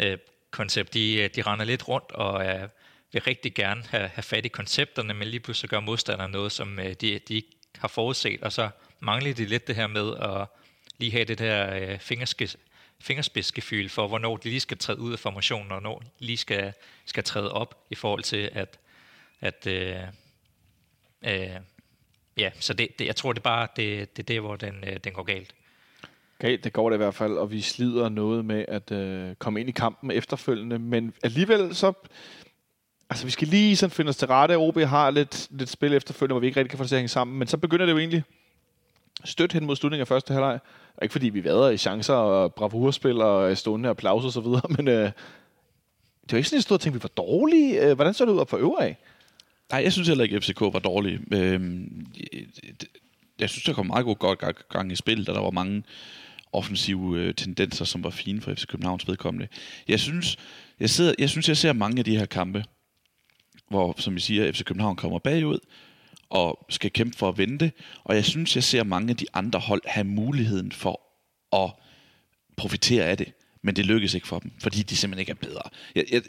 øh, 0.00 0.18
koncept, 0.50 0.94
de, 0.94 1.28
de 1.28 1.42
render 1.42 1.64
lidt 1.64 1.88
rundt 1.88 2.12
og 2.12 2.46
øh, 2.46 2.68
vil 3.12 3.22
rigtig 3.22 3.54
gerne 3.54 3.82
have, 3.90 4.08
have 4.08 4.22
fat 4.22 4.44
i 4.46 4.48
koncepterne, 4.48 5.14
men 5.14 5.28
lige 5.28 5.40
pludselig 5.40 5.70
gør 5.70 5.80
modstanderne 5.80 6.32
noget, 6.32 6.52
som 6.52 6.78
øh, 6.78 6.92
de, 6.92 7.18
de 7.28 7.34
ikke 7.34 7.48
har 7.78 7.88
forudset, 7.88 8.42
og 8.42 8.52
så 8.52 8.68
mangler 9.00 9.34
de 9.34 9.44
lidt 9.44 9.66
det 9.66 9.76
her 9.76 9.86
med 9.86 10.14
at 10.16 10.46
lige 10.98 11.12
have 11.12 11.24
det 11.24 11.38
der 11.38 11.74
øh, 11.74 11.98
fingerskids, 11.98 12.56
fingerspidsgefyl 13.00 13.88
for, 13.88 14.08
hvornår 14.08 14.36
de 14.36 14.48
lige 14.48 14.60
skal 14.60 14.78
træde 14.78 15.00
ud 15.00 15.12
af 15.12 15.18
formationen, 15.18 15.72
og 15.72 15.80
hvornår 15.80 15.98
de 15.98 16.06
lige 16.18 16.36
skal, 16.36 16.72
skal 17.04 17.24
træde 17.24 17.52
op 17.52 17.86
i 17.90 17.94
forhold 17.94 18.22
til, 18.22 18.50
at, 18.52 18.78
at 19.40 19.66
øh, 19.66 20.00
øh, 21.24 21.56
ja, 22.36 22.50
så 22.60 22.74
det, 22.74 22.88
det, 22.98 23.06
jeg 23.06 23.16
tror, 23.16 23.32
det 23.32 23.40
er 23.40 23.42
bare 23.42 23.68
det, 23.76 24.16
det 24.16 24.22
er 24.22 24.34
der, 24.34 24.40
hvor 24.40 24.56
den, 24.56 24.84
øh, 24.86 24.96
den 25.04 25.12
går 25.12 25.22
galt. 25.22 25.54
Okay, 26.40 26.58
det 26.64 26.72
går 26.72 26.90
det 26.90 26.96
i 26.96 27.02
hvert 27.02 27.14
fald, 27.14 27.32
og 27.32 27.50
vi 27.50 27.60
slider 27.60 28.08
noget 28.08 28.44
med 28.44 28.64
at 28.68 28.90
øh, 28.92 29.34
komme 29.34 29.60
ind 29.60 29.68
i 29.68 29.72
kampen 29.72 30.10
efterfølgende, 30.10 30.78
men 30.78 31.14
alligevel 31.22 31.74
så... 31.74 31.92
Altså, 33.10 33.24
vi 33.24 33.30
skal 33.30 33.48
lige 33.48 33.76
sådan 33.76 33.90
finde 33.90 34.08
os 34.08 34.16
til 34.16 34.28
rette. 34.28 34.56
OB 34.56 34.78
har 34.78 35.10
lidt, 35.10 35.48
lidt 35.50 35.68
spil 35.68 35.94
efterfølgende, 35.94 36.32
hvor 36.32 36.40
vi 36.40 36.46
ikke 36.46 36.60
rigtig 36.60 36.70
kan 36.70 36.78
få 36.78 36.82
det 36.82 36.88
til 36.88 36.96
at 36.96 37.00
hænge 37.00 37.08
sammen, 37.08 37.38
men 37.38 37.48
så 37.48 37.56
begynder 37.56 37.86
det 37.86 37.92
jo 37.92 37.98
egentlig 37.98 38.24
stødt 39.24 39.52
hen 39.52 39.66
mod 39.66 39.76
slutningen 39.76 40.00
af 40.00 40.08
første 40.08 40.32
halvleg. 40.32 40.58
Ikke 41.02 41.12
fordi 41.12 41.28
vi 41.28 41.44
vader 41.44 41.68
i 41.68 41.76
chancer 41.76 42.14
og 42.14 42.54
bravurspil 42.54 43.20
og 43.20 43.50
øh, 43.50 43.56
stående 43.56 43.88
applaus 43.88 44.24
og 44.24 44.32
så 44.32 44.40
videre, 44.40 44.62
men 44.76 44.88
øh, 44.88 45.04
det 46.22 46.32
var 46.32 46.36
ikke 46.36 46.48
sådan 46.48 46.58
en 46.58 46.62
stor 46.62 46.76
ting, 46.76 46.94
vi 46.94 47.02
var 47.02 47.10
dårlige. 47.16 47.80
Øh, 47.80 47.94
hvordan 47.94 48.14
så 48.14 48.24
det 48.24 48.32
ud 48.32 48.38
op 48.38 48.50
for 48.50 48.56
øvre 48.56 48.84
af? 48.84 48.96
Nej, 49.70 49.82
jeg 49.82 49.92
synes 49.92 50.08
heller 50.08 50.24
ikke, 50.24 50.36
at 50.36 50.44
FCK 50.44 50.60
var 50.60 50.78
dårlig. 50.78 51.34
Øhm, 51.34 52.06
jeg 53.38 53.50
synes, 53.50 53.64
der 53.64 53.72
kom 53.72 53.86
meget 53.86 54.04
god 54.04 54.16
godt 54.16 54.68
gang 54.68 54.92
i 54.92 54.96
spillet, 54.96 55.28
og 55.28 55.34
der 55.34 55.40
var 55.40 55.50
mange 55.50 55.82
offensive 56.52 57.18
øh, 57.18 57.34
tendenser, 57.34 57.84
som 57.84 58.04
var 58.04 58.10
fine 58.10 58.40
for 58.40 58.54
FC 58.54 58.66
Københavns 58.66 59.08
vedkommende. 59.08 59.48
Jeg 59.88 60.00
synes, 60.00 60.36
jeg, 60.80 60.90
sidder, 60.90 61.14
jeg 61.18 61.30
synes, 61.30 61.48
jeg 61.48 61.56
ser 61.56 61.72
mange 61.72 61.98
af 61.98 62.04
de 62.04 62.18
her 62.18 62.26
kampe, 62.26 62.64
hvor, 63.68 63.94
som 63.98 64.14
vi 64.14 64.20
siger, 64.20 64.52
FC 64.52 64.64
København 64.64 64.96
kommer 64.96 65.18
bagud, 65.18 65.58
og 66.30 66.66
skal 66.68 66.90
kæmpe 66.90 67.16
for 67.16 67.28
at 67.28 67.38
vente. 67.38 67.72
Og 68.04 68.14
jeg 68.14 68.24
synes, 68.24 68.56
jeg 68.56 68.64
ser 68.64 68.84
mange 68.84 69.10
af 69.10 69.16
de 69.16 69.26
andre 69.34 69.58
hold 69.58 69.82
have 69.86 70.04
muligheden 70.04 70.72
for 70.72 71.00
at 71.52 71.70
profitere 72.56 73.04
af 73.04 73.16
det. 73.16 73.32
Men 73.62 73.76
det 73.76 73.86
lykkes 73.86 74.14
ikke 74.14 74.26
for 74.26 74.38
dem, 74.38 74.52
fordi 74.62 74.82
de 74.82 74.96
simpelthen 74.96 75.20
ikke 75.20 75.30
er 75.30 75.48
bedre. 75.48 75.62
Jeg, 75.94 76.04
jeg, 76.12 76.22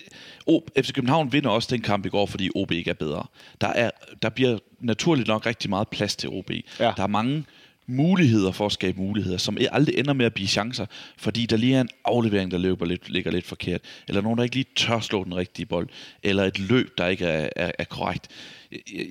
o, 0.48 0.62
FC 0.78 0.94
København 0.94 1.32
vinder 1.32 1.50
også 1.50 1.68
den 1.72 1.82
kamp 1.82 2.06
i 2.06 2.10
går, 2.10 2.26
fordi 2.26 2.50
OB 2.56 2.72
ikke 2.72 2.90
er 2.90 2.94
bedre. 2.94 3.26
Der, 3.62 3.68
er, 3.68 3.92
der 4.22 4.30
bliver 4.30 4.60
naturligt 4.80 5.28
nok 5.28 5.46
rigtig 5.46 5.70
meget 5.70 5.88
plads 5.88 6.16
til 6.16 6.30
OB. 6.30 6.52
Ja. 6.80 6.94
Der 6.98 7.04
er 7.04 7.08
mange 7.08 7.46
muligheder 7.88 8.52
for 8.52 8.66
at 8.66 8.72
skabe 8.72 8.98
muligheder, 8.98 9.38
som 9.38 9.58
aldrig 9.72 9.98
ender 9.98 10.14
med 10.14 10.26
at 10.26 10.34
blive 10.34 10.48
chancer, 10.48 10.86
fordi 11.18 11.46
der 11.46 11.58
lige 11.58 11.76
er 11.76 11.82
en 11.82 11.90
aflevering, 12.06 12.52
der 12.52 12.58
løber 12.58 12.86
lidt, 12.86 13.10
ligger 13.10 13.32
lidt 13.32 13.46
forkert, 13.46 13.82
eller 14.08 14.22
nogen, 14.22 14.38
der 14.38 14.44
ikke 14.44 14.56
lige 14.56 14.66
tør 14.76 15.00
slå 15.00 15.24
den 15.24 15.36
rigtige 15.36 15.66
bold, 15.66 15.90
eller 16.24 16.44
et 16.44 16.60
løb, 16.60 16.98
der 16.98 17.08
ikke 17.08 17.26
er, 17.26 17.50
er, 17.56 17.72
er 17.80 17.84
korrekt. 17.84 18.28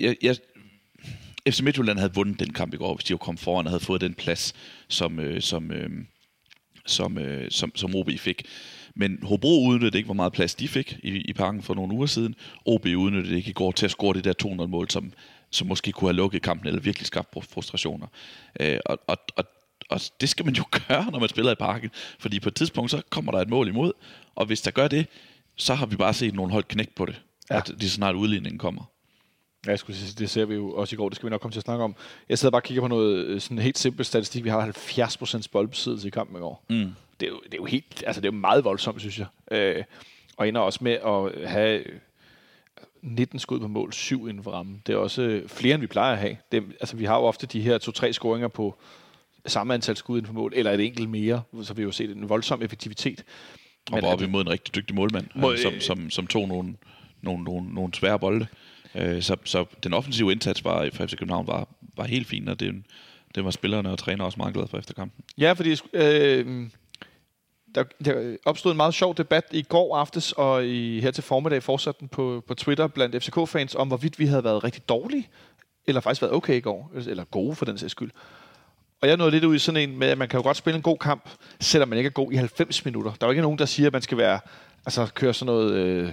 Jeg, 0.00 0.16
jeg, 0.22 0.36
FC 1.48 1.60
Midtjylland 1.60 1.98
havde 1.98 2.14
vundet 2.14 2.40
den 2.40 2.52
kamp 2.52 2.74
i 2.74 2.76
går, 2.76 2.94
hvis 2.94 3.04
de 3.04 3.10
jo 3.10 3.16
kom 3.16 3.36
foran 3.36 3.66
og 3.66 3.70
havde 3.70 3.84
fået 3.84 4.00
den 4.00 4.14
plads, 4.14 4.54
som, 4.88 5.20
øh, 5.20 5.42
som, 5.42 5.70
øh, 5.70 5.90
som, 6.86 7.18
øh, 7.18 7.50
som, 7.50 7.72
som 7.74 7.94
OB 7.94 8.10
fik. 8.18 8.42
Men 8.94 9.18
Hobro 9.22 9.66
udnyttede 9.66 9.98
ikke, 9.98 10.06
hvor 10.06 10.14
meget 10.14 10.32
plads 10.32 10.54
de 10.54 10.68
fik 10.68 10.98
i, 11.02 11.08
i 11.08 11.32
parken 11.32 11.62
for 11.62 11.74
nogle 11.74 11.94
uger 11.94 12.06
siden. 12.06 12.34
OB 12.66 12.86
udnyttede 12.86 13.36
ikke 13.36 13.50
i 13.50 13.52
går 13.52 13.72
til 13.72 13.84
at 13.86 13.90
score 13.90 14.14
det 14.14 14.24
der 14.24 14.32
200-mål, 14.44 14.90
som, 14.90 15.12
som 15.50 15.68
måske 15.68 15.92
kunne 15.92 16.08
have 16.08 16.16
lukket 16.16 16.42
kampen, 16.42 16.66
eller 16.66 16.80
virkelig 16.80 17.06
skabt 17.06 17.28
frustrationer. 17.50 18.06
Øh, 18.60 18.78
og, 18.86 18.98
og, 19.06 19.16
og, 19.36 19.44
og 19.90 20.00
det 20.20 20.28
skal 20.28 20.44
man 20.44 20.54
jo 20.54 20.64
gøre, 20.88 21.10
når 21.10 21.18
man 21.18 21.28
spiller 21.28 21.52
i 21.52 21.54
parken, 21.54 21.90
fordi 22.18 22.40
på 22.40 22.48
et 22.48 22.54
tidspunkt, 22.54 22.90
så 22.90 23.02
kommer 23.10 23.32
der 23.32 23.38
et 23.38 23.48
mål 23.48 23.68
imod, 23.68 23.92
og 24.34 24.46
hvis 24.46 24.60
der 24.60 24.70
gør 24.70 24.88
det, 24.88 25.06
så 25.56 25.74
har 25.74 25.86
vi 25.86 25.96
bare 25.96 26.14
set 26.14 26.34
nogle 26.34 26.52
hold 26.52 26.64
knæk 26.64 26.94
på 26.94 27.06
det, 27.06 27.22
ja. 27.50 27.56
at 27.56 27.72
det 27.80 27.90
snart 27.90 28.14
udligningen 28.14 28.58
kommer. 28.58 28.95
Ja, 29.66 29.70
jeg 29.70 29.78
skulle 29.78 29.96
sige, 29.96 30.14
det 30.18 30.30
ser 30.30 30.44
vi 30.44 30.54
jo 30.54 30.72
også 30.72 30.94
i 30.94 30.96
går. 30.96 31.08
Det 31.08 31.16
skal 31.16 31.26
vi 31.26 31.30
nok 31.30 31.40
komme 31.40 31.52
til 31.52 31.60
at 31.60 31.64
snakke 31.64 31.84
om. 31.84 31.94
Jeg 32.28 32.38
sidder 32.38 32.50
bare 32.50 32.58
og 32.58 32.64
kigger 32.64 32.82
på 32.82 32.88
noget 32.88 33.24
øh, 33.24 33.40
sådan 33.40 33.58
helt 33.58 33.78
simpelt 33.78 34.06
statistik. 34.06 34.44
Vi 34.44 34.48
har 34.48 34.68
70% 34.68 35.46
boldbesiddelse 35.52 36.08
i 36.08 36.10
kampen 36.10 36.36
i 36.36 36.40
går. 36.40 36.64
Mm. 36.68 36.92
Det, 37.20 37.26
er 37.26 37.30
jo, 37.30 37.40
det 37.44 37.54
er 37.54 37.58
jo 37.58 37.64
helt, 37.64 38.04
altså 38.06 38.20
det 38.20 38.28
er 38.28 38.32
jo 38.32 38.38
meget 38.38 38.64
voldsomt, 38.64 39.00
synes 39.00 39.18
jeg. 39.18 39.26
Øh, 39.50 39.84
og 40.36 40.48
ender 40.48 40.60
også 40.60 40.78
med 40.82 40.92
at 40.92 41.48
have 41.48 41.84
19 43.02 43.38
skud 43.38 43.60
på 43.60 43.68
mål, 43.68 43.92
7 43.92 44.28
inden 44.28 44.42
for 44.42 44.50
rammen. 44.50 44.82
Det 44.86 44.92
er 44.92 44.96
også 44.96 45.22
øh, 45.22 45.48
flere, 45.48 45.74
end 45.74 45.80
vi 45.80 45.86
plejer 45.86 46.12
at 46.12 46.18
have. 46.18 46.36
Det, 46.52 46.64
altså, 46.80 46.96
vi 46.96 47.04
har 47.04 47.16
jo 47.16 47.22
ofte 47.22 47.46
de 47.46 47.60
her 47.60 47.78
to-tre 47.78 48.12
scoringer 48.12 48.48
på 48.48 48.78
samme 49.46 49.74
antal 49.74 49.96
skud 49.96 50.18
inden 50.18 50.26
for 50.26 50.34
mål, 50.34 50.52
eller 50.56 50.72
et 50.72 50.80
enkelt 50.80 51.10
mere, 51.10 51.42
så 51.62 51.74
vi 51.74 51.82
jo 51.82 51.92
set 51.92 52.10
en 52.10 52.28
voldsom 52.28 52.62
effektivitet. 52.62 53.24
Og 53.92 54.02
var 54.02 54.08
op 54.08 54.22
imod 54.22 54.40
en 54.40 54.50
rigtig 54.50 54.74
dygtig 54.74 54.96
målmand, 54.96 55.26
må, 55.34 55.56
som, 55.56 55.80
som, 55.80 56.10
som 56.10 56.26
tog 56.26 56.48
nogle, 56.48 56.76
nogle, 57.22 57.44
nogle, 57.44 57.74
nogle 57.74 57.94
svære 57.94 58.18
bolde. 58.18 58.46
Øh, 58.96 59.22
så, 59.22 59.36
så 59.44 59.64
den 59.82 59.94
offensive 59.94 60.32
indsats 60.32 60.64
var, 60.64 60.90
for 60.92 61.06
FC 61.06 61.16
København 61.16 61.46
var, 61.46 61.68
var 61.96 62.04
helt 62.04 62.26
fin, 62.26 62.48
og 62.48 62.60
det, 62.60 62.74
det 63.34 63.44
var 63.44 63.50
spillerne 63.50 63.90
og 63.90 63.98
træner 63.98 64.24
også 64.24 64.38
meget 64.38 64.54
glade 64.54 64.68
for 64.68 64.78
efter 64.78 64.94
kampen. 64.94 65.24
Ja, 65.38 65.52
fordi 65.52 65.76
øh, 65.92 66.68
der, 67.74 67.84
der 68.04 68.36
opstod 68.44 68.70
en 68.70 68.76
meget 68.76 68.94
sjov 68.94 69.16
debat 69.16 69.44
i 69.50 69.62
går 69.62 69.96
aftes, 69.96 70.32
og 70.32 70.66
i, 70.66 71.00
her 71.00 71.10
til 71.10 71.24
formiddag 71.24 71.62
fortsatte 71.62 72.00
den 72.00 72.08
på, 72.08 72.44
på 72.46 72.54
Twitter 72.54 72.86
blandt 72.86 73.24
FCK-fans, 73.24 73.74
om 73.74 73.88
hvorvidt 73.88 74.18
vi 74.18 74.26
havde 74.26 74.44
været 74.44 74.64
rigtig 74.64 74.88
dårlige, 74.88 75.28
eller 75.86 76.00
faktisk 76.00 76.22
været 76.22 76.34
okay 76.34 76.54
i 76.54 76.60
går, 76.60 76.92
eller 76.94 77.24
gode 77.24 77.54
for 77.54 77.64
den 77.64 77.78
sags 77.78 77.90
skyld. 77.90 78.10
Og 79.02 79.08
jeg 79.08 79.16
nåede 79.16 79.30
lidt 79.30 79.44
ud 79.44 79.54
i 79.54 79.58
sådan 79.58 79.90
en 79.90 79.98
med, 79.98 80.08
at 80.08 80.18
man 80.18 80.28
kan 80.28 80.38
jo 80.38 80.42
godt 80.42 80.56
spille 80.56 80.76
en 80.76 80.82
god 80.82 80.98
kamp, 80.98 81.30
selvom 81.60 81.88
man 81.88 81.98
ikke 81.98 82.08
er 82.08 82.12
god 82.12 82.32
i 82.32 82.36
90 82.36 82.84
minutter. 82.84 83.12
Der 83.12 83.26
er 83.26 83.28
jo 83.28 83.30
ikke 83.30 83.42
nogen, 83.42 83.58
der 83.58 83.66
siger, 83.66 83.86
at 83.86 83.92
man 83.92 84.02
skal 84.02 84.18
være, 84.18 84.40
altså 84.86 85.06
køre 85.14 85.34
sådan 85.34 85.54
noget... 85.54 85.72
Øh, 85.72 86.12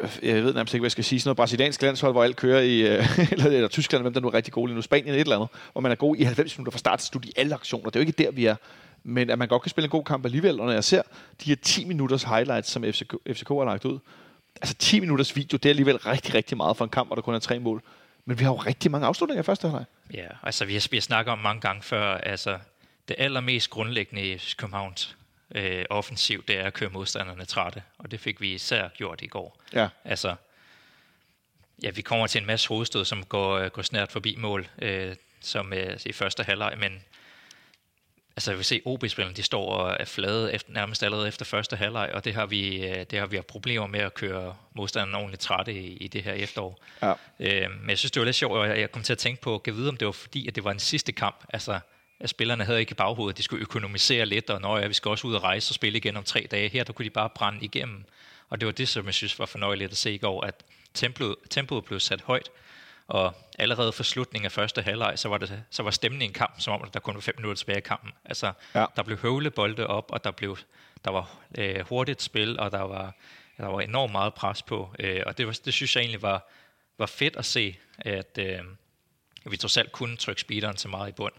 Øh, 0.00 0.10
jeg 0.22 0.44
ved 0.44 0.54
nærmest 0.54 0.74
ikke, 0.74 0.82
hvad 0.82 0.86
jeg 0.86 0.92
skal 0.92 1.04
sige, 1.04 1.20
sådan 1.20 1.28
noget 1.28 1.36
brasiliansk 1.36 1.82
landshold, 1.82 2.12
hvor 2.12 2.24
alt 2.24 2.36
kører 2.36 2.60
i, 2.60 2.80
øh, 2.80 3.18
eller, 3.32 3.46
eller 3.46 3.68
Tyskland, 3.68 4.02
hvem 4.02 4.12
der 4.12 4.20
nu 4.20 4.28
er 4.28 4.34
rigtig 4.34 4.52
god 4.52 4.68
lige 4.68 4.74
nu, 4.74 4.82
Spanien 4.82 5.14
et 5.14 5.20
eller 5.20 5.36
andet, 5.36 5.48
hvor 5.72 5.80
man 5.80 5.92
er 5.92 5.96
god 5.96 6.16
i 6.16 6.22
90 6.22 6.58
minutter 6.58 6.70
fra 6.72 6.78
start 6.78 6.98
til 6.98 7.08
slut 7.08 7.24
i 7.24 7.32
alle 7.36 7.54
aktioner. 7.54 7.90
Det 7.90 7.96
er 7.96 8.00
jo 8.00 8.06
ikke 8.06 8.22
der, 8.24 8.30
vi 8.30 8.46
er. 8.46 8.56
Men 9.04 9.30
at 9.30 9.38
man 9.38 9.48
godt 9.48 9.62
kan 9.62 9.70
spille 9.70 9.84
en 9.84 9.90
god 9.90 10.04
kamp 10.04 10.24
alligevel, 10.24 10.60
og 10.60 10.66
når 10.66 10.72
jeg 10.72 10.84
ser 10.84 11.02
de 11.44 11.50
her 11.50 11.56
10 11.62 11.84
minutters 11.84 12.22
highlights, 12.22 12.70
som 12.70 12.84
FCK, 12.84 13.14
FCK 13.32 13.48
har 13.48 13.64
lagt 13.64 13.84
ud, 13.84 13.98
altså 14.60 14.74
10 14.74 15.00
minutters 15.00 15.36
video, 15.36 15.56
det 15.56 15.66
er 15.66 15.70
alligevel 15.70 15.96
rigtig, 15.96 16.34
rigtig 16.34 16.56
meget 16.56 16.76
for 16.76 16.84
en 16.84 16.90
kamp, 16.90 17.08
hvor 17.08 17.14
der 17.14 17.22
kun 17.22 17.34
er 17.34 17.38
tre 17.38 17.58
mål. 17.58 17.82
Men 18.24 18.38
vi 18.38 18.44
har 18.44 18.50
jo 18.50 18.56
rigtig 18.56 18.90
mange 18.90 19.06
afslutninger 19.06 19.42
i 19.42 19.44
første 19.44 19.68
halvleg. 19.68 19.84
Ja, 20.14 20.26
altså 20.42 20.64
vi 20.64 20.72
har, 20.72 20.86
vi 20.90 20.96
har 20.96 21.02
snakket 21.02 21.32
om 21.32 21.38
mange 21.38 21.60
gange 21.60 21.82
før, 21.82 22.14
altså 22.14 22.58
det 23.08 23.16
allermest 23.18 23.70
grundlæggende 23.70 24.32
i 24.32 24.40
Københavns 24.56 25.16
øh, 25.54 25.84
offensivt, 25.90 26.48
det 26.48 26.58
er 26.58 26.64
at 26.64 26.74
køre 26.74 26.90
modstanderne 26.90 27.44
trætte. 27.44 27.82
Og 27.98 28.10
det 28.10 28.20
fik 28.20 28.40
vi 28.40 28.54
især 28.54 28.88
gjort 28.88 29.22
i 29.22 29.26
går. 29.26 29.60
Ja. 29.72 29.88
Altså, 30.04 30.34
ja, 31.82 31.90
vi 31.90 32.02
kommer 32.02 32.26
til 32.26 32.40
en 32.40 32.46
masse 32.46 32.68
hovedstød, 32.68 33.04
som 33.04 33.24
går, 33.24 33.58
øh, 33.58 33.70
går 33.70 33.82
snært 33.82 34.12
forbi 34.12 34.36
mål, 34.38 34.68
øh, 34.78 35.16
som 35.40 35.72
øh, 35.72 35.98
i 36.06 36.12
første 36.12 36.42
halvleg, 36.42 36.74
men 36.78 37.04
altså 38.36 38.50
jeg 38.50 38.58
vil 38.58 38.64
se 38.64 38.80
OB-spillerne, 38.84 39.36
de 39.36 39.42
står 39.42 39.72
og 39.72 39.96
er 40.00 40.04
flade 40.04 40.52
efter, 40.52 40.72
nærmest 40.72 41.02
allerede 41.02 41.28
efter 41.28 41.44
første 41.44 41.76
halvleg, 41.76 42.10
og 42.14 42.24
det 42.24 42.34
har 42.34 42.46
vi, 42.46 42.86
øh, 42.86 43.06
det 43.10 43.18
har 43.18 43.26
vi 43.26 43.36
haft 43.36 43.46
problemer 43.46 43.86
med 43.86 44.00
at 44.00 44.14
køre 44.14 44.56
modstanderne 44.74 45.16
ordentligt 45.16 45.42
trætte 45.42 45.72
i, 45.72 45.96
i 45.96 46.08
det 46.08 46.22
her 46.22 46.32
efterår. 46.32 46.84
Ja. 47.02 47.12
Øh, 47.40 47.70
men 47.80 47.90
jeg 47.90 47.98
synes, 47.98 48.10
det 48.10 48.20
var 48.20 48.24
lidt 48.24 48.36
sjovt, 48.36 48.58
og 48.58 48.80
jeg 48.80 48.92
kom 48.92 49.02
til 49.02 49.12
at 49.12 49.18
tænke 49.18 49.42
på, 49.42 49.62
at 49.66 49.76
vide, 49.76 49.88
om 49.88 49.96
det 49.96 50.06
var 50.06 50.12
fordi, 50.12 50.48
at 50.48 50.54
det 50.54 50.64
var 50.64 50.70
en 50.70 50.78
sidste 50.78 51.12
kamp, 51.12 51.44
altså 51.48 51.80
at 52.20 52.30
spillerne 52.30 52.64
havde 52.64 52.80
ikke 52.80 52.90
i 52.90 52.94
baghovedet, 52.94 53.38
de 53.38 53.42
skulle 53.42 53.62
økonomisere 53.62 54.26
lidt, 54.26 54.50
og 54.50 54.60
når 54.60 54.78
ja, 54.78 54.86
vi 54.86 54.94
skal 54.94 55.08
også 55.08 55.26
ud 55.26 55.34
og 55.34 55.42
rejse 55.42 55.70
og 55.70 55.74
spille 55.74 55.98
igen 55.98 56.16
om 56.16 56.24
tre 56.24 56.46
dage. 56.50 56.68
Her, 56.68 56.84
der 56.84 56.92
kunne 56.92 57.04
de 57.04 57.10
bare 57.10 57.30
brænde 57.30 57.64
igennem. 57.64 58.04
Og 58.50 58.60
det 58.60 58.66
var 58.66 58.72
det, 58.72 58.88
som 58.88 59.06
jeg 59.06 59.14
synes 59.14 59.38
var 59.38 59.46
fornøjeligt 59.46 59.90
at 59.90 59.96
se 59.96 60.12
i 60.14 60.18
går, 60.18 60.40
at 60.44 60.64
tempoet, 60.94 61.36
tempoet 61.50 61.84
blev 61.84 62.00
sat 62.00 62.20
højt, 62.20 62.50
og 63.08 63.34
allerede 63.58 63.92
for 63.92 64.02
slutningen 64.02 64.44
af 64.44 64.52
første 64.52 64.82
halvleg, 64.82 65.18
så 65.18 65.28
var, 65.28 65.38
det, 65.38 65.62
så 65.70 65.82
var 65.82 65.90
stemningen 65.90 66.30
i 66.30 66.38
kampen, 66.38 66.60
som 66.60 66.82
om 66.82 66.90
der 66.90 67.00
kun 67.00 67.14
var 67.14 67.20
fem 67.20 67.34
minutter 67.38 67.56
tilbage 67.58 67.78
i 67.78 67.80
kampen. 67.80 68.12
Altså, 68.24 68.52
Ja. 68.74 68.86
der 68.96 69.02
blev 69.02 69.18
høvle 69.18 69.50
bolde 69.50 69.86
op, 69.86 70.10
og 70.10 70.24
der, 70.24 70.30
blev, 70.30 70.58
der 71.04 71.10
var 71.10 71.30
øh, 71.58 71.80
hurtigt 71.88 72.22
spil, 72.22 72.60
og 72.60 72.72
der 72.72 72.80
var, 72.80 73.14
der 73.58 73.66
var 73.66 73.80
enormt 73.80 74.12
meget 74.12 74.34
pres 74.34 74.62
på. 74.62 74.94
Øh, 74.98 75.22
og 75.26 75.38
det, 75.38 75.46
var, 75.46 75.58
det 75.64 75.74
synes 75.74 75.96
jeg 75.96 76.02
egentlig 76.02 76.22
var, 76.22 76.48
var 76.98 77.06
fedt 77.06 77.36
at 77.36 77.44
se, 77.44 77.76
at 77.98 78.38
øh, 78.38 78.58
vi 79.44 79.56
trods 79.56 79.76
alt 79.76 79.92
kunne 79.92 80.16
trykke 80.16 80.40
speederen 80.40 80.76
så 80.76 80.88
meget 80.88 81.08
i 81.08 81.12
bund, 81.12 81.32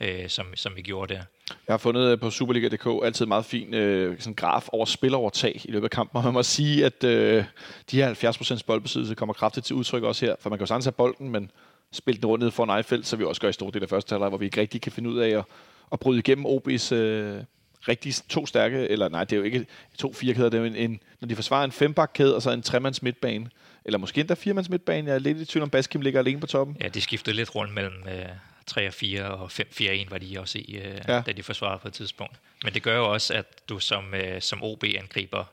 øh, 0.00 0.28
som, 0.28 0.46
som 0.54 0.76
vi 0.76 0.82
gjorde 0.82 1.14
der. 1.14 1.20
Jeg 1.50 1.72
har 1.72 1.78
fundet 1.78 2.12
øh, 2.12 2.18
på 2.18 2.30
Superliga.dk 2.30 2.86
altid 3.04 3.26
meget 3.26 3.44
fin 3.44 3.74
øh, 3.74 4.20
sådan 4.20 4.34
graf 4.34 4.68
over 4.72 4.84
spilovertag 4.84 5.60
i 5.64 5.70
løbet 5.70 5.84
af 5.84 5.90
kampen, 5.90 6.18
og 6.18 6.24
man 6.24 6.32
må 6.32 6.42
sige, 6.42 6.84
at 6.84 7.04
øh, 7.04 7.44
de 7.90 7.96
her 7.96 8.14
70% 8.58 8.60
boldbesiddelse 8.66 9.14
kommer 9.14 9.32
kraftigt 9.32 9.66
til 9.66 9.76
udtryk 9.76 10.02
også 10.02 10.26
her, 10.26 10.34
for 10.40 10.50
man 10.50 10.58
kan 10.58 10.62
jo 10.62 10.66
sagtens 10.66 10.84
have 10.84 10.92
bolden, 10.92 11.30
men 11.30 11.50
spille 11.92 12.20
den 12.20 12.26
rundt 12.26 12.42
ned 12.44 12.50
foran 12.50 12.70
eget 12.70 12.86
felt, 12.86 13.06
så 13.06 13.16
vi 13.16 13.24
også 13.24 13.40
gør 13.40 13.48
i 13.48 13.52
stor 13.52 13.70
del 13.70 13.82
af 13.82 13.88
første 13.88 14.12
halvleg, 14.12 14.28
hvor 14.28 14.38
vi 14.38 14.44
ikke 14.44 14.60
rigtig 14.60 14.80
kan 14.80 14.92
finde 14.92 15.10
ud 15.10 15.18
af 15.18 15.28
at, 15.28 15.44
at 15.92 16.00
bryde 16.00 16.18
igennem 16.18 16.46
OB's 16.46 16.94
øh, 16.94 17.42
rigtig 17.88 18.14
to 18.28 18.46
stærke, 18.46 18.88
eller 18.88 19.08
nej, 19.08 19.24
det 19.24 19.32
er 19.32 19.36
jo 19.36 19.42
ikke 19.42 19.66
to 19.98 20.12
firekæder, 20.12 20.48
det 20.48 20.58
er 20.58 20.62
jo 20.62 20.66
en, 20.66 20.76
en, 20.76 21.00
når 21.20 21.28
de 21.28 21.34
forsvarer 21.34 21.64
en 21.64 21.72
fembakkæde 21.72 22.36
og 22.36 22.42
så 22.42 22.50
en 22.50 22.62
tremands 22.62 23.02
midtbane, 23.02 23.50
eller 23.84 23.98
måske 23.98 24.20
endda 24.20 24.34
firemands 24.34 24.68
midtbane, 24.68 25.08
jeg 25.08 25.14
er 25.14 25.18
lidt 25.18 25.38
i 25.38 25.44
tvivl 25.44 25.62
om, 25.62 25.70
Baskim 25.70 26.00
ligger 26.00 26.20
alene 26.20 26.40
på 26.40 26.46
toppen. 26.46 26.76
Ja, 26.80 26.88
de 26.88 27.00
skiftede 27.00 27.36
lidt 27.36 27.54
rundt 27.54 27.74
mellem 27.74 27.94
øh, 28.08 28.28
3 28.66 28.86
og 28.86 28.92
4 28.94 29.24
og 29.24 29.50
5-4-1 29.52 30.10
var 30.10 30.18
de 30.18 30.40
også 30.40 30.58
i, 30.58 30.76
øh, 30.84 31.00
Ja. 31.08 31.20
da 31.26 31.32
de 31.32 31.42
forsvarede 31.42 31.78
på 31.78 31.88
et 31.88 31.94
tidspunkt. 31.94 32.36
Men 32.64 32.74
det 32.74 32.82
gør 32.82 32.96
jo 32.96 33.12
også, 33.12 33.34
at 33.34 33.46
du 33.68 33.78
som, 33.78 34.14
øh, 34.14 34.42
som 34.42 34.62
OB-angriber 34.62 35.44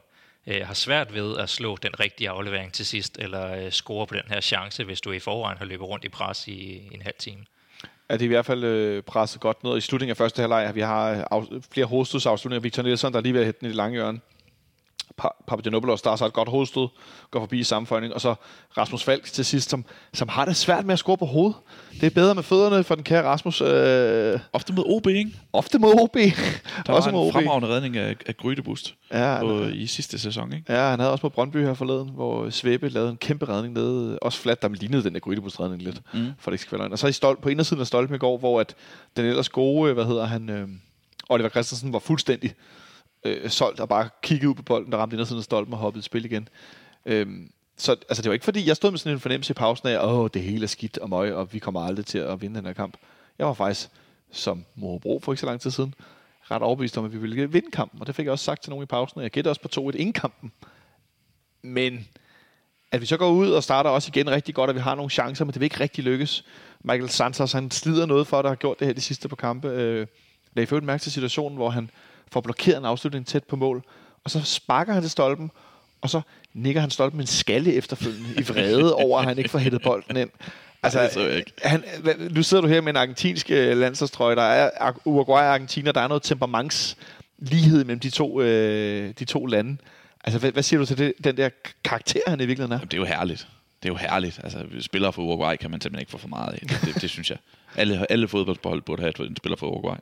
øh, 0.47 0.65
har 0.67 0.73
svært 0.73 1.13
ved 1.13 1.37
at 1.37 1.49
slå 1.49 1.77
den 1.83 1.99
rigtige 1.99 2.29
aflevering 2.29 2.73
til 2.73 2.85
sidst, 2.85 3.17
eller 3.19 3.65
øh, 3.65 3.71
score 3.71 4.07
på 4.07 4.13
den 4.13 4.23
her 4.27 4.41
chance, 4.41 4.83
hvis 4.83 5.01
du 5.01 5.11
i 5.11 5.19
forvejen 5.19 5.57
har 5.57 5.65
løbet 5.65 5.87
rundt 5.87 6.05
i 6.05 6.09
pres 6.09 6.47
i, 6.47 6.51
i 6.51 6.89
en 6.93 7.01
halv 7.01 7.15
time. 7.19 7.45
at 8.09 8.19
det 8.19 8.25
i 8.25 8.27
hvert 8.27 8.45
fald 8.45 8.63
øh, 8.63 9.03
presset 9.03 9.41
godt 9.41 9.63
ned. 9.63 9.77
I 9.77 9.81
slutningen 9.81 10.11
af 10.11 10.17
første 10.17 10.39
halvleg, 10.41 10.71
vi 10.75 10.81
har 10.81 11.11
øh, 11.11 11.23
af, 11.31 11.47
flere 11.71 11.85
hovedstødsafslutninger. 11.85 12.61
Victor 12.61 12.83
Nielsen, 12.83 13.13
der 13.13 13.19
er 13.19 13.23
lige 13.23 13.33
ved 13.33 13.39
at 13.41 13.45
hætte 13.45 13.59
den 13.59 13.65
i 13.65 13.69
det 13.69 13.75
lange 13.75 13.93
hjørne. 13.93 14.19
Pa- 15.21 15.43
Papagenopoulos, 15.47 16.01
der 16.01 16.15
så 16.15 16.25
et 16.25 16.33
godt 16.33 16.49
hovedstød, 16.49 16.87
går 17.31 17.39
forbi 17.39 17.59
i 17.59 17.63
sammenføjning. 17.63 18.13
Og 18.13 18.21
så 18.21 18.35
Rasmus 18.77 19.03
Falk 19.03 19.23
til 19.23 19.45
sidst, 19.45 19.69
som, 19.69 19.85
som 20.13 20.27
har 20.29 20.45
det 20.45 20.55
svært 20.55 20.85
med 20.85 20.93
at 20.93 20.99
score 20.99 21.17
på 21.17 21.25
hovedet. 21.25 21.55
Det 21.93 22.03
er 22.03 22.09
bedre 22.09 22.35
med 22.35 22.43
fødderne 22.43 22.83
for 22.83 22.95
den 22.95 23.03
kære 23.03 23.23
Rasmus. 23.23 23.61
Øh, 23.61 24.39
Ofte 24.53 24.73
mod 24.73 24.83
OB, 24.87 25.07
ikke? 25.07 25.31
ofte 25.53 25.79
mod 25.79 25.93
OB. 26.01 26.13
Der 26.87 26.93
også 26.93 27.11
var 27.11 27.19
en 27.21 27.27
OB. 27.27 27.33
fremragende 27.33 27.67
redning 27.67 27.97
af, 27.97 28.15
af 28.25 28.37
Grydebust 28.37 28.95
Ja, 29.11 29.37
på, 29.41 29.63
han, 29.63 29.73
i 29.73 29.87
sidste 29.87 30.19
sæson, 30.19 30.53
ikke? 30.53 30.73
ja, 30.73 30.89
han 30.89 30.99
havde 30.99 31.11
også 31.11 31.25
mod 31.25 31.31
Brøndby 31.31 31.57
her 31.65 31.73
forleden, 31.73 32.09
hvor 32.09 32.49
Svebe 32.49 32.89
lavede 32.89 33.09
en 33.11 33.17
kæmpe 33.17 33.45
redning 33.49 33.73
nede. 33.73 34.19
Også 34.19 34.39
flat, 34.39 34.61
der 34.61 34.69
lignede 34.69 35.03
den 35.03 35.13
der 35.13 35.19
Grydebust-redning 35.19 35.81
lidt. 35.81 36.01
Mm. 36.13 36.27
for 36.39 36.51
det 36.51 36.53
ikke 36.55 36.61
skal 36.61 36.71
være 36.71 36.79
løgn. 36.81 36.91
Og 36.91 36.99
så 36.99 37.07
i 37.07 37.11
stolp, 37.11 37.39
på 37.41 37.49
indersiden 37.49 37.81
af 37.81 37.87
stolpen 37.87 38.15
i 38.15 38.19
går, 38.19 38.37
hvor 38.37 38.59
at 38.59 38.75
den 39.17 39.25
ellers 39.25 39.49
gode, 39.49 39.93
hvad 39.93 40.05
hedder 40.05 40.25
han, 40.25 40.49
øh, 40.49 40.67
Oliver 41.29 41.49
Christensen 41.49 41.93
var 41.93 41.99
fuldstændig 41.99 42.53
øh, 43.25 43.49
solgt 43.49 43.79
og 43.79 43.89
bare 43.89 44.09
kiggede 44.21 44.49
ud 44.49 44.55
på 44.55 44.63
bolden, 44.63 44.91
der 44.91 44.97
ramte 44.97 45.13
indersiden 45.13 45.37
af 45.39 45.43
stolpen 45.43 45.73
og 45.73 45.79
hoppede 45.79 45.99
i 45.99 46.03
spil 46.03 46.25
igen. 46.25 46.49
Øhm, 47.05 47.51
så 47.77 47.91
altså, 47.91 48.21
det 48.21 48.29
var 48.29 48.33
ikke 48.33 48.45
fordi, 48.45 48.67
jeg 48.67 48.75
stod 48.75 48.91
med 48.91 48.99
sådan 48.99 49.13
en 49.13 49.19
fornemmelse 49.19 49.51
i 49.51 49.53
pausen 49.53 49.87
af, 49.87 50.05
åh, 50.07 50.29
det 50.33 50.41
hele 50.41 50.63
er 50.63 50.67
skidt 50.67 50.97
og 50.97 51.09
møg, 51.09 51.33
og 51.33 51.53
vi 51.53 51.59
kommer 51.59 51.81
aldrig 51.81 52.05
til 52.05 52.17
at 52.17 52.41
vinde 52.41 52.55
den 52.55 52.65
her 52.65 52.73
kamp. 52.73 52.97
Jeg 53.39 53.47
var 53.47 53.53
faktisk, 53.53 53.89
som 54.31 54.65
Mohobro 54.75 55.19
for 55.19 55.31
ikke 55.33 55.39
så 55.39 55.45
lang 55.45 55.61
tid 55.61 55.71
siden, 55.71 55.93
ret 56.51 56.61
overbevist 56.61 56.97
om, 56.97 57.05
at 57.05 57.13
vi 57.13 57.17
ville 57.17 57.51
vinde 57.51 57.71
kampen, 57.71 58.01
og 58.01 58.07
det 58.07 58.15
fik 58.15 58.25
jeg 58.25 58.31
også 58.31 58.45
sagt 58.45 58.63
til 58.63 58.69
nogen 58.69 58.83
i 58.83 58.85
pausen, 58.85 59.17
og 59.17 59.23
jeg 59.23 59.31
gætter 59.31 59.51
også 59.51 59.61
på 59.61 59.89
2-1 59.89 59.97
inden 59.97 60.13
kampen. 60.13 60.51
Men 61.61 62.07
at 62.91 63.01
vi 63.01 63.05
så 63.05 63.17
går 63.17 63.29
ud 63.29 63.51
og 63.51 63.63
starter 63.63 63.89
også 63.89 64.11
igen 64.13 64.29
rigtig 64.29 64.55
godt, 64.55 64.69
og 64.69 64.75
vi 64.75 64.79
har 64.79 64.95
nogle 64.95 65.09
chancer, 65.09 65.45
men 65.45 65.53
det 65.53 65.59
vil 65.59 65.65
ikke 65.65 65.79
rigtig 65.79 66.03
lykkes. 66.03 66.45
Michael 66.83 67.09
Santos, 67.09 67.51
han 67.51 67.71
slider 67.71 68.05
noget 68.05 68.27
for, 68.27 68.39
at 68.39 68.43
der 68.43 68.49
har 68.49 68.55
gjort 68.55 68.79
det 68.79 68.87
her 68.87 68.93
de 68.93 69.01
sidste 69.01 69.29
par 69.29 69.35
kampe. 69.35 69.67
Øh, 69.67 70.07
lagde 70.53 70.67
for 70.67 70.79
mærke 70.79 71.01
til 71.01 71.11
situationen, 71.11 71.55
hvor 71.55 71.69
han 71.69 71.89
får 72.31 72.41
blokeret 72.41 72.77
en 72.77 72.85
afslutning 72.85 73.27
tæt 73.27 73.43
på 73.43 73.55
mål, 73.55 73.83
og 74.23 74.31
så 74.31 74.41
sparker 74.43 74.93
han 74.93 75.01
til 75.01 75.11
stolpen, 75.11 75.51
og 76.01 76.09
så 76.09 76.21
nikker 76.53 76.81
han 76.81 76.89
stolpen 76.89 77.17
med 77.17 77.23
en 77.23 77.27
skalle 77.27 77.73
efterfølgende 77.73 78.29
i 78.37 78.41
vrede 78.41 78.95
over, 79.05 79.19
at 79.19 79.25
han 79.25 79.37
ikke 79.37 79.49
får 79.49 79.59
hættet 79.59 79.81
bolden 79.81 80.17
ind. 80.17 80.29
Altså, 80.83 81.03
det 81.03 81.11
så 81.11 81.27
ikke. 81.27 81.51
Han, 81.61 81.83
nu 82.29 82.43
sidder 82.43 82.61
du 82.61 82.67
her 82.67 82.81
med 82.81 82.89
en 82.89 82.97
argentinsk 82.97 83.51
øh, 83.51 83.77
landsholdstrøje. 83.77 84.35
Der 84.35 84.41
er 84.41 84.91
Uruguay 85.05 85.41
og 85.41 85.53
Argentina. 85.53 85.91
Der 85.91 86.01
er 86.01 86.07
noget 86.07 86.23
temperamentslighed 86.23 87.85
mellem 87.85 87.99
de 87.99 88.09
to, 88.09 88.41
øh, 88.41 89.13
de 89.19 89.25
to 89.25 89.45
lande. 89.45 89.77
Altså, 90.23 90.39
hvad, 90.39 90.51
hvad 90.51 90.63
siger 90.63 90.79
du 90.79 90.85
til 90.85 90.97
det, 90.97 91.13
den 91.23 91.37
der 91.37 91.49
karakter, 91.83 92.19
han 92.27 92.41
i 92.41 92.45
virkeligheden 92.45 92.71
er? 92.71 92.75
Jamen, 92.75 92.87
det 92.87 92.93
er 92.93 93.01
jo 93.01 93.05
herligt. 93.05 93.47
Det 93.83 93.89
er 93.89 93.93
jo 93.93 93.97
herligt. 93.97 94.39
Altså, 94.43 94.65
spillere 94.79 95.13
fra 95.13 95.21
Uruguay 95.21 95.55
kan 95.55 95.71
man 95.71 95.81
simpelthen 95.81 96.01
ikke 96.01 96.11
få 96.11 96.17
for 96.17 96.27
meget 96.27 96.53
af. 96.53 96.59
Det, 96.59 96.79
det, 96.85 97.01
det 97.01 97.09
synes 97.09 97.29
jeg. 97.29 97.37
Alle, 97.75 98.11
alle 98.11 98.27
fodboldhold 98.27 98.81
burde 98.81 99.01
have 99.01 99.27
en 99.27 99.35
spiller 99.35 99.57
fra 99.57 99.67
Uruguay. 99.67 99.97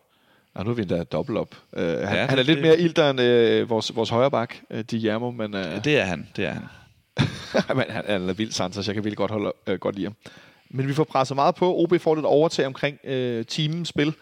Nå, 0.56 0.64
nu 0.64 0.70
er 0.70 0.74
vi 0.74 0.82
endda 0.82 1.04
dobbelt 1.04 1.38
op. 1.38 1.56
Uh, 1.74 1.80
han, 1.82 2.00
Ja, 2.02 2.06
han 2.08 2.30
er 2.30 2.36
det- 2.36 2.46
lidt 2.46 2.62
mere 2.62 2.80
ilter 2.80 3.10
end 3.10 3.22
øh, 3.22 3.70
vores, 3.70 3.96
vores 3.96 4.10
højre 4.10 4.32
bak, 4.32 4.56
øh, 4.72 4.84
Guillermo, 4.90 5.32
men, 5.32 5.54
øh, 5.56 5.62
Ja, 5.62 5.80
det 5.80 6.00
er 6.00 6.04
han. 6.04 6.30
Det 6.36 6.46
er 6.46 6.52
han. 6.54 6.64
men 7.78 7.86
han, 7.90 8.04
han 8.08 8.30
er 8.30 8.34
vildt 8.34 8.54
Santos. 8.54 8.88
Jeg 8.88 8.94
kan 8.96 9.04
virkelig 9.04 9.18
godt, 9.18 9.32
holde, 9.32 9.54
øh, 9.68 9.80
godt 9.80 9.96
lide 9.96 10.06
ham. 10.06 10.16
Men 10.70 10.88
vi 10.88 10.94
får 10.94 11.04
presset 11.04 11.36
meget 11.36 11.56
på. 11.56 11.76
OB 11.78 11.94
får 12.02 12.16
lidt 12.16 12.26
overtag 12.26 12.66
omkring 12.66 13.00
øh, 13.04 13.46
teamens 13.46 13.90
spil. 13.90 14.14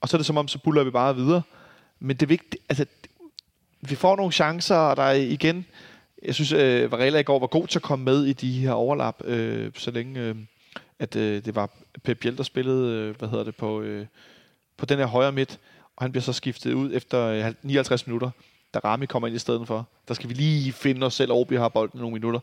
Og 0.00 0.08
så 0.08 0.16
er 0.16 0.18
det 0.18 0.26
som 0.26 0.36
om, 0.36 0.48
så 0.48 0.58
buller 0.58 0.84
vi 0.84 0.90
bare 0.90 1.16
videre. 1.16 1.42
Men 2.00 2.16
det 2.16 2.22
er 2.22 2.26
vigtigt, 2.26 2.56
altså, 2.68 2.84
vi 3.80 3.94
får 3.94 4.16
nogle 4.16 4.32
chancer, 4.32 4.74
og 4.76 4.96
der 4.96 5.02
er 5.02 5.12
igen, 5.12 5.66
jeg 6.24 6.34
synes, 6.34 6.52
øh, 6.52 6.92
Varela 6.92 7.18
i 7.18 7.22
går 7.22 7.38
var 7.38 7.46
god 7.46 7.66
til 7.66 7.78
at 7.78 7.82
komme 7.82 8.04
med 8.04 8.24
i 8.24 8.32
de 8.32 8.52
her 8.52 8.72
overlap, 8.72 9.22
øh, 9.24 9.70
så 9.76 9.90
længe 9.90 10.20
øh, 10.20 10.34
at 10.98 11.16
øh, 11.16 11.44
det 11.44 11.54
var 11.54 11.70
Pep 12.04 12.18
Biel, 12.20 12.36
der 12.36 12.42
spillede, 12.42 12.92
øh, 12.92 13.16
hvad 13.18 13.28
hedder 13.28 13.44
det, 13.44 13.56
på, 13.56 13.80
øh, 13.80 14.06
på 14.78 14.86
den 14.86 14.98
her 14.98 15.06
højre 15.06 15.32
midt, 15.32 15.58
og 15.96 16.04
han 16.04 16.12
bliver 16.12 16.22
så 16.22 16.32
skiftet 16.32 16.72
ud 16.72 16.90
efter 16.94 17.24
øh, 17.26 17.52
59 17.62 18.06
minutter, 18.06 18.30
da 18.74 18.78
Rami 18.78 19.06
kommer 19.06 19.28
ind 19.28 19.36
i 19.36 19.38
stedet 19.38 19.66
for. 19.66 19.88
Der 20.08 20.14
skal 20.14 20.28
vi 20.28 20.34
lige 20.34 20.72
finde 20.72 21.06
os 21.06 21.14
selv, 21.14 21.32
og 21.32 21.40
OB 21.40 21.52
har 21.52 21.68
bolden 21.68 22.00
nogle 22.00 22.12
minutter. 22.12 22.40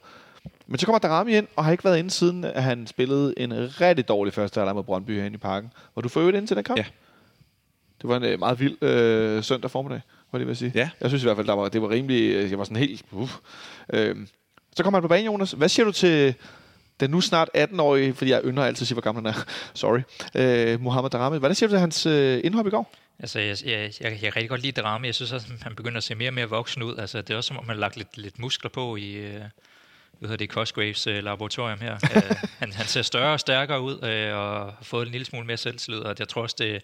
Men 0.67 0.79
så 0.79 0.85
kommer 0.85 0.99
Darami 0.99 1.37
ind, 1.37 1.47
og 1.55 1.65
har 1.65 1.71
ikke 1.71 1.83
været 1.83 1.97
inde 1.99 2.11
siden, 2.11 2.43
at 2.43 2.63
han 2.63 2.87
spillede 2.87 3.33
en 3.37 3.53
rigtig 3.81 4.07
dårlig 4.07 4.33
første 4.33 4.59
halvleg 4.59 4.75
mod 4.75 4.83
Brøndby 4.83 5.11
herinde 5.19 5.35
i 5.35 5.37
parken. 5.37 5.71
Var 5.95 6.01
du 6.01 6.09
for 6.09 6.19
øvrigt 6.19 6.35
inde 6.37 6.47
til 6.47 6.55
den 6.55 6.63
kamp? 6.63 6.77
Ja. 6.79 6.85
Det 8.01 8.09
var 8.09 8.17
en 8.17 8.23
øh, 8.23 8.39
meget 8.39 8.59
vild 8.59 8.83
øh, 8.83 9.43
søndag 9.43 9.71
formiddag, 9.71 10.01
var 10.31 10.39
det 10.39 10.47
vil 10.47 10.57
sige. 10.57 10.71
Ja. 10.75 10.89
Jeg 11.01 11.09
synes 11.09 11.23
i 11.23 11.25
hvert 11.25 11.37
fald, 11.37 11.47
der 11.47 11.53
var, 11.53 11.69
det 11.69 11.81
var 11.81 11.89
rimelig... 11.89 12.35
øh, 12.35 12.49
Jeg 12.49 12.57
var 12.57 12.63
sådan 12.63 12.77
helt... 12.77 13.05
Uh. 13.11 13.29
Øhm, 13.93 14.27
så 14.75 14.83
kommer 14.83 14.97
han 14.97 15.01
på 15.01 15.07
banen, 15.07 15.25
Jonas. 15.25 15.51
Hvad 15.51 15.69
siger 15.69 15.85
du 15.85 15.91
til 15.91 16.33
den 16.99 17.09
nu 17.09 17.21
snart 17.21 17.49
18-årige, 17.57 18.13
fordi 18.13 18.31
jeg 18.31 18.41
ynder 18.43 18.63
altid 18.63 18.83
at 18.83 18.87
sige, 18.87 18.95
hvor 18.95 19.01
gammel 19.01 19.25
han 19.25 19.35
er. 19.35 19.45
Sorry. 19.73 19.99
Øh, 20.35 20.81
Mohamed 20.81 21.09
Darami. 21.09 21.39
Hvad 21.39 21.53
siger 21.53 21.67
du 21.67 21.71
til 21.71 21.79
hans 21.79 22.05
øh, 22.05 22.41
indhop 22.43 22.67
i 22.67 22.69
går? 22.69 22.91
Altså, 23.19 23.39
jeg, 23.39 23.57
jeg, 23.65 23.91
jeg, 24.01 24.11
jeg 24.11 24.19
kan 24.19 24.35
rigtig 24.35 24.49
godt 24.49 24.61
lide 24.61 24.81
drama. 24.81 25.07
Jeg 25.07 25.15
synes 25.15 25.31
også, 25.31 25.47
at 25.53 25.63
han 25.63 25.75
begynder 25.75 25.97
at 25.97 26.03
se 26.03 26.15
mere 26.15 26.29
og 26.29 26.33
mere 26.33 26.49
voksen 26.49 26.83
ud. 26.83 26.97
Altså, 26.97 27.21
det 27.21 27.33
er 27.33 27.37
også 27.37 27.47
som 27.47 27.57
om, 27.57 27.63
han 27.65 27.75
har 27.75 27.79
lagt 27.79 27.97
lidt, 27.97 28.17
lidt 28.17 28.39
muskler 28.39 28.69
på 28.69 28.95
i, 28.95 29.11
øh, 29.11 29.41
hvad 30.19 30.29
hedder 30.29 30.37
det, 30.37 30.49
Cosgraves 30.49 31.07
øh, 31.07 31.23
laboratorium 31.23 31.79
her. 31.79 31.93
uh, 31.93 32.37
han, 32.59 32.71
han 32.71 32.85
ser 32.85 33.01
større 33.01 33.33
og 33.33 33.39
stærkere 33.39 33.81
ud, 33.81 34.03
øh, 34.03 34.35
og 34.35 34.73
har 34.73 34.77
fået 34.81 35.05
en 35.05 35.11
lille 35.11 35.25
smule 35.25 35.45
mere 35.45 35.57
selvtillid, 35.57 35.99
og 35.99 36.15
jeg 36.19 36.27
tror 36.27 36.41
også, 36.41 36.55
det, 36.59 36.81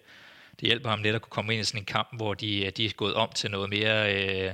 det 0.60 0.66
hjælper 0.66 0.90
ham 0.90 1.02
lidt 1.02 1.14
at 1.14 1.22
kunne 1.22 1.30
komme 1.30 1.52
ind 1.52 1.60
i 1.60 1.64
sådan 1.64 1.80
en 1.80 1.84
kamp, 1.84 2.08
hvor 2.16 2.34
de, 2.34 2.70
de 2.76 2.84
er 2.84 2.90
gået 2.96 3.14
om 3.14 3.28
til 3.34 3.50
noget 3.50 3.70
mere... 3.70 4.14
Øh, 4.14 4.52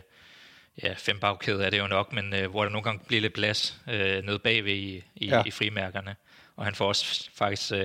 ja, 0.83 0.95
fem 0.97 1.21
bagkæde 1.21 1.65
er 1.65 1.71
det 1.71 1.79
jo 1.79 1.87
nok, 1.87 2.13
men 2.13 2.35
øh, 2.35 2.51
hvor 2.51 2.63
der 2.65 2.71
nogle 2.71 2.85
gange 2.85 3.01
bliver 3.07 3.21
lidt 3.21 3.35
plads 3.35 3.81
øh, 3.89 4.25
nede 4.25 4.39
bagved 4.39 4.73
i, 4.73 5.05
i, 5.17 5.27
Ja. 5.27 5.43
i 5.47 5.51
frimærkerne. 5.51 6.17
Og 6.57 6.65
han 6.65 6.75
får 6.75 6.89
også 6.89 7.31
faktisk 7.35 7.73
øh, 7.73 7.81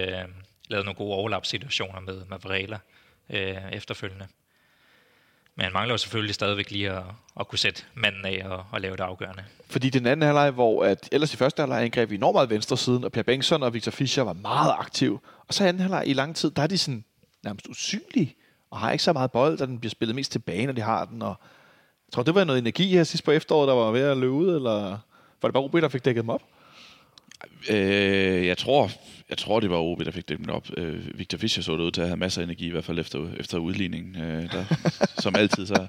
lavet 0.68 0.86
nogle 0.86 0.94
gode 0.94 1.14
overlap-situationer 1.14 2.00
med, 2.00 2.26
med 2.26 2.38
Varela 2.44 2.80
øh, 3.30 3.72
efterfølgende. 3.72 4.28
Men 5.56 5.64
han 5.64 5.74
mangler 5.74 5.94
jo 5.94 5.98
selvfølgelig 5.98 6.36
stadigvæk 6.36 6.72
lige 6.72 6.92
at, 6.92 7.04
at 7.40 7.48
kunne 7.48 7.60
sætte 7.60 7.84
manden 7.94 8.26
af 8.26 8.42
og, 8.46 8.66
og 8.72 8.82
lave 8.82 8.96
det 8.96 9.04
afgørende. 9.04 9.44
Fordi 9.70 9.90
den 9.90 10.06
anden 10.06 10.26
halvleg, 10.26 10.52
hvor 10.52 10.86
at, 10.86 11.10
ellers 11.12 11.34
i 11.34 11.38
første 11.38 11.62
halvleg 11.62 11.84
angreb 11.84 12.10
vi 12.10 12.16
enormt 12.16 12.36
meget 12.36 12.50
venstre 12.50 12.78
siden, 12.78 13.04
og 13.04 13.12
Per 13.12 13.24
Bengtsson 13.24 13.64
og 13.64 13.74
Victor 13.74 13.92
Fischer 13.92 14.24
var 14.24 14.34
meget 14.34 14.74
aktiv. 14.80 15.20
Og 15.48 15.54
så 15.54 15.64
anden 15.66 15.80
halvleg 15.82 16.04
i 16.08 16.14
lang 16.14 16.36
tid, 16.36 16.52
der 16.52 16.62
er 16.62 16.68
de 16.68 16.78
sådan 16.78 17.06
nærmest 17.44 17.68
usynlige 17.68 18.36
og 18.72 18.80
har 18.80 18.92
ikke 18.92 19.04
så 19.04 19.14
meget 19.14 19.32
bold, 19.32 19.62
og 19.62 19.68
den 19.68 19.80
bliver 19.80 19.90
spillet 19.92 20.16
mest 20.16 20.32
tilbage, 20.32 20.66
når 20.66 20.74
de 20.74 20.82
har 20.82 21.06
den. 21.06 21.22
Og 21.22 21.36
tror, 22.14 22.24
det 22.24 22.36
var 22.36 22.44
noget 22.44 22.60
energi 22.60 22.88
her 22.88 23.04
sidst 23.04 23.24
på 23.24 23.32
efteråret, 23.32 23.68
der 23.68 23.74
var 23.74 23.92
ved 23.92 24.02
at 24.02 24.18
løbe 24.18 24.34
ud, 24.34 24.56
eller 24.56 24.82
var 25.42 25.50
det 25.50 25.54
bare 25.54 25.64
OB, 25.64 25.74
der 25.74 25.90
fik 25.90 26.06
dækket 26.06 26.22
dem 26.22 26.30
op? 26.30 26.42
Øh, 27.70 28.48
jeg 28.48 28.58
tror, 28.58 28.90
jeg 29.30 29.38
tror, 29.38 29.60
det 29.60 29.70
var 29.70 29.78
OB, 29.78 30.06
der 30.06 30.12
fik 30.12 30.30
dem 30.30 30.50
op. 30.50 30.68
Øh, 30.78 31.20
Victor 31.20 31.38
Fischer 31.38 31.64
så 31.64 31.72
det 31.72 31.80
ud 31.80 31.92
til 31.92 32.02
at 32.02 32.08
have 32.08 32.18
masser 32.18 32.42
af 32.42 32.46
energi, 32.46 32.68
i 32.68 32.70
hvert 32.70 32.84
fald 32.84 33.00
efter, 33.00 33.28
efter 33.40 33.58
udligningen. 33.58 34.22
Øh, 34.22 34.52
der, 34.52 34.66
som 35.18 35.36
altid, 35.36 35.66
så 35.66 35.88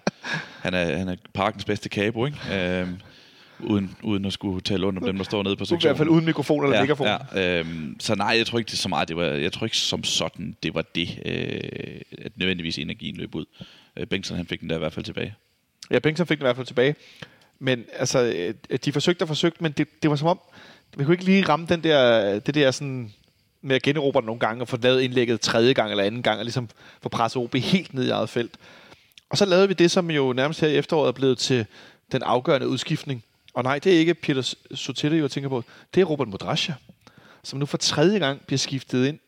han 0.61 0.75
er, 0.75 0.97
han 0.97 1.09
er 1.09 1.16
parkens 1.35 1.64
bedste 1.64 1.89
kabo, 1.89 2.27
ikke? 2.27 2.39
Øh, 2.53 2.89
uden, 3.61 3.97
uden 4.03 4.25
at 4.25 4.33
skulle 4.33 4.61
tale 4.61 4.87
under 4.87 5.01
om 5.01 5.07
dem, 5.07 5.16
der 5.16 5.25
står 5.25 5.43
nede 5.43 5.57
på 5.57 5.64
sektionen. 5.64 5.83
I 5.83 5.89
hvert 5.89 5.97
fald 5.97 6.09
uden 6.09 6.25
mikrofon 6.25 6.64
eller 6.64 6.77
ja, 6.77 6.83
mikrofon. 6.83 7.07
Ja, 7.07 7.61
øh, 7.61 7.66
så 8.01 8.14
nej, 8.14 8.35
jeg 8.39 8.47
tror 8.47 8.59
ikke 8.59 8.70
det 8.70 8.79
så 8.79 8.89
meget. 8.89 9.09
Det 9.09 9.16
var, 9.16 9.25
jeg 9.25 9.53
tror 9.53 9.66
ikke 9.66 9.77
som 9.77 10.05
sådan, 10.05 10.57
det 10.62 10.75
var 10.75 10.85
det, 10.95 11.18
øh, 11.25 12.01
at 12.18 12.33
nødvendigvis 12.37 12.79
energien 12.79 13.16
løb 13.16 13.35
ud. 13.35 13.45
Øh, 13.97 14.07
Bengtsson, 14.07 14.37
han 14.37 14.47
fik 14.47 14.61
den 14.61 14.70
der 14.70 14.77
i 14.77 14.79
hvert 14.79 14.93
fald 14.93 15.05
tilbage. 15.05 15.35
Ja, 15.91 15.99
Bengtsson 15.99 16.26
fik 16.26 16.39
den 16.39 16.45
i 16.45 16.47
hvert 16.47 16.57
fald 16.57 16.66
tilbage. 16.66 16.95
Men 17.59 17.85
altså, 17.93 18.22
øh, 18.70 18.78
de 18.85 18.93
forsøgte 18.93 19.22
og 19.22 19.28
forsøgte, 19.28 19.62
men 19.62 19.72
det, 19.72 20.03
det 20.03 20.11
var 20.11 20.16
som 20.16 20.28
om, 20.28 20.41
vi 20.97 21.05
kunne 21.05 21.14
ikke 21.14 21.24
lige 21.24 21.49
ramme 21.49 21.66
den 21.66 21.85
der, 21.85 22.39
det 22.39 22.55
der 22.55 22.70
sådan 22.70 23.12
med 23.62 23.76
at 23.76 23.82
generobre 23.82 24.20
den 24.20 24.26
nogle 24.26 24.41
gange 24.41 24.62
og 24.62 24.68
få 24.68 24.76
lavet 24.82 25.03
indlægget 25.03 25.41
tredje 25.41 25.72
gang 25.72 25.91
eller 25.91 26.05
anden 26.05 26.22
gang 26.22 26.39
og 26.39 26.45
ligesom 26.45 26.68
få 27.03 27.09
presset 27.09 27.43
OB 27.43 27.55
helt 27.55 27.95
ned 27.95 28.07
i 28.07 28.11
eget 28.11 28.28
felt. 28.28 28.57
Og 29.30 29.39
så 29.39 29.45
lavede 29.45 29.68
vi 29.68 29.74
det, 29.74 29.91
som 29.91 30.11
jo 30.11 30.32
nærmest 30.32 30.61
her 30.61 30.68
i 30.68 30.76
efteråret 30.76 31.09
er 31.09 31.12
blevet 31.12 31.39
til 31.39 31.66
den 32.12 32.22
afgørende 32.22 32.68
udskiftning. 32.68 33.24
Og 33.55 33.62
nej, 33.62 33.78
det 33.78 33.95
er 33.95 33.99
ikke 33.99 34.14
Peter 34.14 34.55
Sotello, 34.74 35.16
jeg 35.16 35.30
tænker 35.30 35.49
på. 35.49 35.64
Det 35.95 36.01
er 36.01 36.05
Robert 36.05 36.28
Modrasja, 36.28 36.74
som 37.43 37.59
nu 37.59 37.66
for 37.66 37.76
tredje 37.76 38.18
gang 38.18 38.47
bliver 38.47 38.59
skiftet 38.59 39.07
ind, 39.07 39.18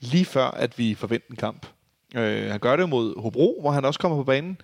lige 0.00 0.24
før 0.24 0.44
at 0.44 0.78
vi 0.78 0.94
forventer 0.94 1.30
en 1.30 1.36
kamp. 1.36 1.66
Øh, 2.14 2.50
han 2.50 2.60
gør 2.60 2.76
det 2.76 2.88
mod 2.88 3.22
Hobro, 3.22 3.58
hvor 3.60 3.70
han 3.70 3.84
også 3.84 4.00
kommer 4.00 4.18
på 4.18 4.24
banen. 4.24 4.60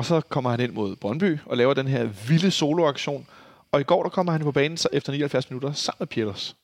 Og 0.00 0.06
så 0.06 0.20
kommer 0.20 0.50
han 0.50 0.60
ind 0.60 0.72
mod 0.72 0.96
Brøndby 0.96 1.38
og 1.46 1.56
laver 1.56 1.74
den 1.74 1.88
her 1.88 2.04
vilde 2.04 2.50
soloaktion. 2.50 3.26
Og 3.72 3.80
i 3.80 3.84
går 3.84 4.02
der 4.02 4.10
kommer 4.10 4.32
han 4.32 4.42
på 4.42 4.52
banen 4.52 4.76
så 4.76 4.88
efter 4.92 5.12
79 5.12 5.50
minutter 5.50 5.72
sammen 5.72 5.96
med 5.98 6.06
Pieters. 6.06 6.56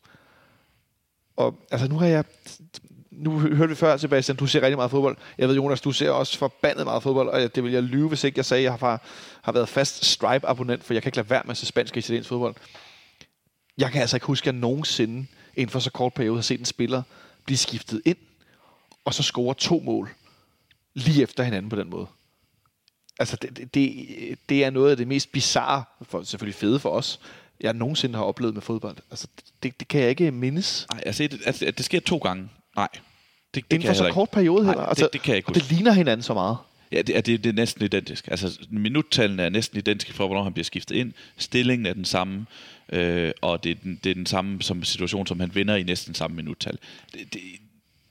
Og 1.37 1.55
altså 1.70 1.89
nu 1.89 1.99
har 1.99 2.07
jeg... 2.07 2.24
Nu 3.11 3.39
hørte 3.39 3.68
vi 3.68 3.74
før, 3.74 3.97
Sebastian, 3.97 4.37
du 4.37 4.47
ser 4.47 4.62
rigtig 4.62 4.76
meget 4.76 4.91
fodbold. 4.91 5.16
Jeg 5.39 5.49
ved, 5.49 5.57
Jonas, 5.57 5.80
du 5.80 5.93
ser 5.93 6.11
også 6.11 6.39
forbandet 6.39 6.84
meget 6.84 7.03
fodbold, 7.03 7.28
og 7.28 7.55
det 7.55 7.64
vil 7.64 7.72
jeg 7.72 7.82
lyve, 7.82 8.09
hvis 8.09 8.24
ikke 8.24 8.39
jeg 8.39 8.45
sagde, 8.45 8.61
at 8.61 8.64
jeg 8.64 8.72
har, 8.72 9.03
har 9.43 9.53
været 9.53 9.68
fast 9.68 10.05
Stripe-abonnent, 10.05 10.84
for 10.84 10.95
jeg 10.95 11.03
kan 11.03 11.09
ikke 11.09 11.16
lade 11.16 11.30
være 11.30 11.43
med 11.45 11.51
at 11.51 11.57
se 11.57 11.66
spansk 11.66 11.95
og 11.95 11.99
italiensk 11.99 12.28
fodbold. 12.28 12.55
Jeg 13.78 13.91
kan 13.91 14.01
altså 14.01 14.16
ikke 14.16 14.26
huske, 14.26 14.49
at 14.49 14.55
jeg 14.55 14.61
nogensinde 14.61 15.26
inden 15.55 15.72
for 15.72 15.78
så 15.78 15.91
kort 15.91 16.14
periode 16.14 16.37
har 16.37 16.43
set 16.43 16.61
en 16.61 16.66
spiller 16.66 17.03
blive 17.45 17.59
skiftet 17.59 18.03
ind, 18.05 18.18
og 19.05 19.14
så 19.14 19.22
score 19.22 19.55
to 19.55 19.80
mål 19.84 20.14
lige 20.95 21.22
efter 21.22 21.43
hinanden 21.43 21.68
på 21.68 21.76
den 21.76 21.91
måde. 21.91 22.07
Altså, 23.19 23.37
det, 23.37 23.75
det, 23.75 24.39
det 24.49 24.64
er 24.64 24.71
noget 24.71 24.91
af 24.91 24.97
det 24.97 25.09
mest 25.09 25.33
bizarre, 25.33 25.85
for, 26.03 26.23
selvfølgelig 26.23 26.55
fede 26.55 26.79
for 26.79 26.91
os, 26.91 27.21
jeg 27.61 27.73
nogensinde 27.73 28.17
har 28.17 28.25
oplevet 28.25 28.55
med 28.55 28.62
fodbold. 28.62 28.97
Altså, 29.11 29.27
det, 29.62 29.81
det 29.81 29.89
kan 29.89 30.01
jeg 30.01 30.11
ikke 30.11 30.31
mindes. 30.31 30.87
Nej, 30.93 31.03
altså, 31.07 31.23
det, 31.23 31.41
altså, 31.47 31.71
det 31.71 31.85
sker 31.85 32.01
to 32.01 32.19
gange. 32.19 32.49
Nej. 32.77 32.89
Det, 33.55 33.64
det 33.71 33.77
Inden 33.77 33.87
for 33.87 33.95
så 33.95 34.12
kort 34.12 34.31
periode 34.31 34.64
Nej, 34.64 34.73
heller. 34.73 34.87
Altså, 34.87 35.05
det, 35.05 35.12
det 35.12 35.23
kan 35.23 35.31
jeg 35.31 35.37
ikke 35.37 35.49
og 35.49 35.55
det 35.55 35.71
ligner 35.71 35.93
hinanden 35.93 36.23
så 36.23 36.35
meget. 36.35 36.57
Ja, 36.93 37.03
det 37.03 37.17
er, 37.17 37.21
det, 37.21 37.45
det 37.45 37.51
er 37.51 37.55
næsten 37.55 37.85
identisk. 37.85 38.29
Altså, 38.29 38.59
minuttallene 38.71 39.43
er 39.43 39.49
næsten 39.49 39.79
identiske 39.79 40.12
for, 40.12 40.27
hvornår 40.27 40.43
han 40.43 40.53
bliver 40.53 40.64
skiftet 40.64 40.95
ind. 40.95 41.12
Stillingen 41.37 41.87
er 41.87 41.93
den 41.93 42.05
samme, 42.05 42.47
øh, 42.93 43.33
og 43.43 43.64
det 43.64 43.71
er 43.71 43.75
den, 43.75 44.01
det 44.05 44.11
er 44.11 44.14
den 44.14 44.27
samme 44.27 44.62
som 44.62 44.85
situation, 44.85 45.27
som 45.27 45.41
han 45.41 45.55
vinder 45.55 45.77
i 45.77 45.83
næsten 45.83 46.14
samme 46.14 46.37
minuttal. 46.37 46.79
Det, 47.12 47.35
det, 47.35 47.41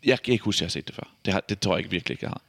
jeg 0.05 0.21
kan 0.21 0.31
ikke 0.31 0.43
huske, 0.43 0.57
at 0.57 0.61
jeg 0.61 0.65
har 0.65 0.69
set 0.69 0.87
det 0.87 0.95
før. 0.95 1.09
Det, 1.25 1.33
har, 1.33 1.39
det 1.49 1.59
tror 1.59 1.73
jeg 1.73 1.79
ikke 1.79 1.91
virkelig 1.91 2.13
ikke, 2.13 2.23
jeg 2.23 2.29
har 2.29 2.41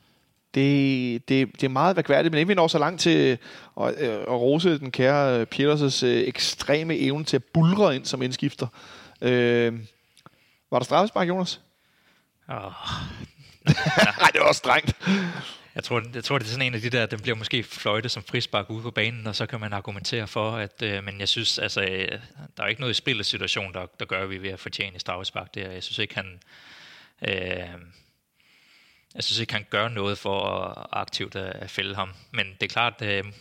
det, 0.55 1.29
det, 1.29 1.53
det 1.53 1.63
er 1.63 1.69
meget 1.69 1.97
værkværdigt, 1.97 2.33
men 2.33 2.39
inden 2.39 2.49
vi 2.49 2.55
når 2.55 2.69
så 2.69 2.79
langt 2.79 3.01
til 3.01 3.39
at, 3.81 3.95
øh, 3.99 4.15
at 4.15 4.29
rose 4.29 4.79
den 4.79 4.91
kære 4.91 5.41
øh, 5.41 5.47
Peters' 5.55 6.07
øh, 6.07 6.29
ekstreme 6.29 6.99
evne 6.99 7.25
til 7.25 7.37
at 7.37 7.45
bulre 7.45 7.97
ind 7.97 8.05
som 8.05 8.23
indskifter. 8.23 8.67
Øh, 9.21 9.75
var 10.71 10.79
der 10.79 10.85
straffespark, 10.85 11.29
Jonas? 11.29 11.61
Oh. 12.49 12.73
Nej, 13.67 14.31
det 14.33 14.41
var 14.41 14.49
også 14.49 14.59
strengt. 14.59 14.97
Jeg 15.75 15.85
tror, 15.85 16.03
jeg 16.15 16.25
tror, 16.25 16.39
det 16.39 16.47
er 16.47 16.51
sådan 16.51 16.67
en 16.67 16.75
af 16.75 16.81
de 16.81 16.91
der, 16.91 17.07
den 17.07 17.21
bliver 17.21 17.37
måske 17.37 17.63
fløjtet 17.63 18.11
som 18.11 18.23
frispark 18.23 18.71
ude 18.71 18.83
på 18.83 18.91
banen, 18.91 19.27
og 19.27 19.37
så 19.37 19.47
kan 19.47 19.61
man 19.61 19.73
argumentere 19.73 20.27
for, 20.27 20.53
at, 20.53 20.83
øh, 20.83 21.05
men 21.05 21.21
jeg 21.21 21.29
synes, 21.29 21.59
altså, 21.59 21.81
der 22.57 22.63
er 22.63 22.67
ikke 22.67 22.81
noget 22.81 22.95
i 22.95 22.95
spillets 22.95 23.29
situation, 23.29 23.73
der, 23.73 23.87
der 24.01 24.05
gør, 24.05 24.23
at 24.23 24.31
vi 24.31 24.37
er 24.37 24.41
ved 24.41 24.51
at 24.51 24.61
fortjene 24.61 24.99
straffespark 24.99 25.55
der. 25.55 25.71
Jeg 25.71 25.83
synes 25.83 25.99
ikke, 25.99 26.15
han, 26.15 26.41
øh, 27.29 27.81
jeg 29.17 29.25
synes 29.25 29.39
ikke, 29.39 29.53
han 29.53 29.67
gør 29.71 29.89
noget 29.89 30.19
for 30.19 30.45
at 30.47 30.87
aktivt 30.93 31.37
øh, 31.37 31.51
at 31.55 31.71
fælde 31.71 31.95
ham. 31.95 32.15
Men 32.31 32.47
det 32.47 32.63
er 32.63 32.69
klart, 32.69 33.03
at 33.03 33.25
øh, 33.27 33.33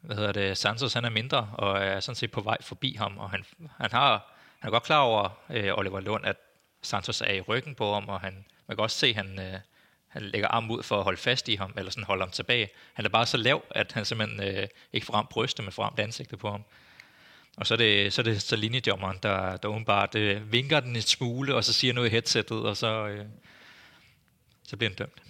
hvad 0.00 0.16
hedder 0.16 0.32
det, 0.32 0.58
Santos 0.58 0.92
han 0.92 1.04
er 1.04 1.10
mindre, 1.10 1.50
og 1.52 1.78
er 1.78 2.00
sådan 2.00 2.16
set 2.16 2.30
på 2.30 2.40
vej 2.40 2.56
forbi 2.60 2.94
ham, 2.98 3.18
og 3.18 3.30
han, 3.30 3.44
han, 3.80 3.90
har, 3.90 4.32
han 4.58 4.68
er 4.68 4.70
godt 4.70 4.82
klar 4.82 5.00
over, 5.00 5.28
øh, 5.50 5.78
Oliver 5.78 6.00
Lund, 6.00 6.26
at 6.26 6.36
Santos 6.82 7.20
er 7.20 7.32
i 7.32 7.40
ryggen 7.40 7.74
på 7.74 7.94
ham, 7.94 8.08
og 8.08 8.20
han, 8.20 8.44
man 8.66 8.76
kan 8.76 8.82
også 8.82 8.98
se, 8.98 9.06
at 9.06 9.16
han, 9.16 9.38
øh, 9.38 9.58
han 10.08 10.22
lægger 10.22 10.48
arm 10.48 10.70
ud 10.70 10.82
for 10.82 10.98
at 10.98 11.04
holde 11.04 11.18
fast 11.18 11.48
i 11.48 11.54
ham, 11.54 11.74
eller 11.76 11.90
sådan 11.90 12.04
holde 12.04 12.22
ham 12.22 12.30
tilbage. 12.30 12.68
Han 12.94 13.04
er 13.04 13.08
bare 13.08 13.26
så 13.26 13.36
lav, 13.36 13.64
at 13.70 13.92
han 13.92 14.04
simpelthen 14.04 14.42
øh, 14.42 14.68
ikke 14.92 15.06
får 15.06 15.14
ramt 15.14 15.28
brystet, 15.28 15.64
men 15.64 15.72
får 15.72 15.82
ramt 15.82 16.00
ansigtet 16.00 16.38
på 16.38 16.50
ham. 16.50 16.64
Og 17.56 17.66
så 17.66 17.74
er 17.74 17.78
det 17.78 18.12
så, 18.12 18.20
er 18.20 18.24
det, 18.24 18.42
så 18.42 18.56
linjedommeren, 18.56 19.18
der, 19.22 19.56
der 19.56 19.68
åbenbart 19.68 20.14
øh, 20.14 20.52
vinker 20.52 20.80
den 20.80 20.96
et 20.96 21.08
smule, 21.08 21.54
og 21.54 21.64
så 21.64 21.72
siger 21.72 21.94
noget 21.94 22.08
i 22.08 22.10
headsettet, 22.10 22.62
og 22.62 22.76
så, 22.76 23.06
øh, 23.06 23.26
så 24.68 24.76
bliver 24.76 24.90
han 24.90 24.96
dømt. 24.96 25.22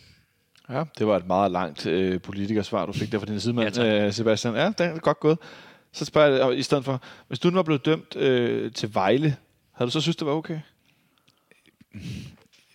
Ja, 0.70 0.85
det 0.99 1.07
var 1.07 1.16
et 1.16 1.26
meget 1.26 1.51
langt 1.53 1.87
øh, 1.87 2.20
politikersvar, 2.20 2.87
du 2.87 2.93
fik 2.93 3.12
der 3.12 3.18
fra 3.18 3.26
din 3.26 3.41
side, 3.41 3.72
ja, 3.76 4.07
øh, 4.07 4.12
Sebastian. 4.12 4.55
Ja, 4.55 4.66
det 4.66 4.80
er 4.80 4.99
godt 4.99 5.20
gået. 5.20 5.39
Så 5.93 6.05
spørger 6.05 6.47
jeg 6.47 6.59
i 6.59 6.62
stedet 6.62 6.85
for, 6.85 7.03
hvis 7.28 7.39
du 7.39 7.51
nu 7.51 7.55
var 7.55 7.62
blevet 7.62 7.85
dømt 7.85 8.16
øh, 8.16 8.72
til 8.72 8.95
Vejle, 8.95 9.37
havde 9.72 9.89
du 9.89 9.93
så 9.93 10.01
synes, 10.01 10.16
det 10.16 10.26
var 10.26 10.32
okay? 10.32 10.59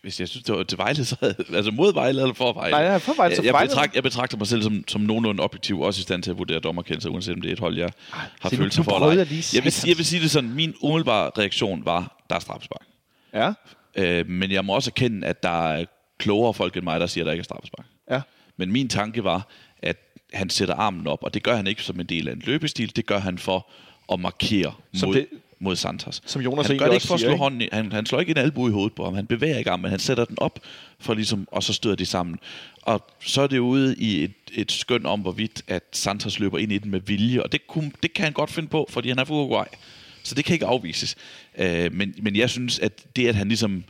Hvis 0.02 0.20
jeg 0.20 0.28
synes, 0.28 0.44
det 0.44 0.56
var 0.56 0.64
til 0.64 0.78
Vejle, 0.78 1.06
så 1.06 1.16
havde, 1.20 1.36
altså 1.54 1.72
mod 1.72 1.94
Vejle 1.94 2.22
eller 2.22 2.34
for 2.34 2.54
Vejle? 2.54 2.72
Nej, 2.72 2.82
ja, 2.82 2.98
for 2.98 3.14
Vejle, 3.14 3.36
jeg, 3.36 3.46
jeg, 3.46 3.68
betragt, 3.68 3.96
jeg 3.96 4.04
betragter 4.04 4.38
mig 4.38 4.48
selv 4.48 4.62
som, 4.62 4.84
som 4.88 5.02
nogenlunde 5.02 5.44
objektiv, 5.44 5.82
også 5.82 6.00
i 6.00 6.02
stand 6.02 6.24
til 6.24 6.32
at 6.32 6.38
vurdere 6.38 6.60
dommerkendelser, 6.60 7.10
uanset 7.10 7.34
om 7.36 7.42
det 7.42 7.50
er 7.50 7.54
et 7.54 7.60
hold, 7.60 7.78
jeg 7.78 7.92
Ej, 8.14 8.20
har 8.40 8.50
følelser 8.50 8.84
for. 8.84 9.10
Jeg, 9.10 9.18
jeg, 9.18 9.64
vil, 9.64 9.74
jeg 9.88 9.98
vil 9.98 10.06
sige 10.06 10.22
det 10.22 10.32
sådan, 10.32 10.50
min 10.50 10.74
umiddelbare 10.82 11.32
reaktion 11.38 11.86
var, 11.86 12.24
der 12.30 12.36
er 12.36 12.40
straffespark. 12.40 12.86
Ja. 13.34 13.54
Øh, 13.96 14.30
men 14.30 14.52
jeg 14.52 14.66
må 14.66 14.74
også 14.74 14.90
erkende, 14.90 15.28
at 15.28 15.44
der 15.44 15.68
er 15.68 15.86
klogere 16.20 16.54
folk 16.54 16.78
end 16.78 16.84
mig, 16.84 17.00
der 17.00 17.08
siger, 17.08 17.24
at 17.24 17.26
der 17.26 17.32
ikke 17.32 17.42
er 17.42 17.44
straffespark. 17.44 17.86
Ja. 18.12 18.22
Men 18.58 18.72
min 18.72 18.88
tanke 18.88 19.24
var, 19.24 19.48
at 19.82 19.98
han 20.34 20.50
sætter 20.50 20.76
armen 20.76 21.08
op, 21.08 21.24
og 21.24 21.34
det 21.34 21.44
gør 21.44 21.56
han 21.56 21.68
ikke 21.68 21.84
som 21.84 22.00
en 22.00 22.06
del 22.06 22.28
af 22.28 22.34
en 22.34 22.42
løbestil, 22.46 22.96
det 22.96 23.06
gør 23.06 23.20
han 23.20 23.38
for 23.38 23.68
at 24.14 24.20
markere 24.20 24.74
mod, 25.06 25.16
det, 25.16 25.28
mod 25.60 25.76
Santos. 25.76 26.22
Som 26.26 26.42
Jonas 26.42 26.68
han 26.68 26.78
gør 26.78 26.86
det 26.86 26.94
ikke 26.94 27.08
for 27.08 27.14
at 27.14 27.20
slå 27.20 27.36
hånden 27.36 27.62
i, 27.62 27.70
han, 27.72 27.92
han 27.92 28.06
slår 28.06 28.20
ikke 28.20 28.32
en 28.32 28.38
albu 28.38 28.68
i 28.68 28.72
hovedet 28.72 28.94
på 28.94 29.04
ham, 29.04 29.14
han 29.14 29.28
bevæger 29.28 29.58
ikke 29.58 29.72
armen, 29.72 29.82
men 29.82 29.92
han 29.92 30.00
sætter 30.00 30.26
den 30.26 30.40
op, 30.40 30.60
for 31.00 31.14
ligesom, 31.14 31.48
og 31.52 31.64
så 31.64 31.74
støder 31.74 31.96
de 31.96 32.06
sammen. 32.06 32.40
Og 32.82 33.08
så 33.20 33.42
er 33.42 33.48
det 33.48 33.60
ude 33.60 33.96
i 33.96 34.24
et, 34.24 34.34
et 34.52 34.72
skøn 34.72 35.06
om, 35.06 35.20
hvorvidt 35.20 35.62
at 35.68 35.84
Santos 35.92 36.40
løber 36.40 36.58
ind 36.58 36.72
i 36.72 36.78
den 36.78 36.92
med 36.92 37.00
vilje, 37.00 37.44
og 37.44 37.52
det, 37.52 37.68
kunne, 37.68 37.92
det 38.04 38.14
kan 38.14 38.24
han 38.24 38.34
godt 38.34 38.52
finde 38.52 38.70
på, 38.70 38.88
fordi 38.90 39.10
han 39.10 39.20
er 39.20 39.24
fra 39.24 39.34
Uruguay. 39.34 39.66
Så 40.24 40.36
det 40.36 40.46
kan 40.46 40.54
ikke 40.54 40.66
afvises. 40.66 41.16
Uh, 41.60 41.66
men, 41.66 42.16
men 42.22 42.36
jeg 42.36 42.50
synes, 42.50 42.80
at 42.80 43.16
det, 43.16 43.28
at 43.28 43.36
han 43.36 43.48
ligesom 43.48 43.84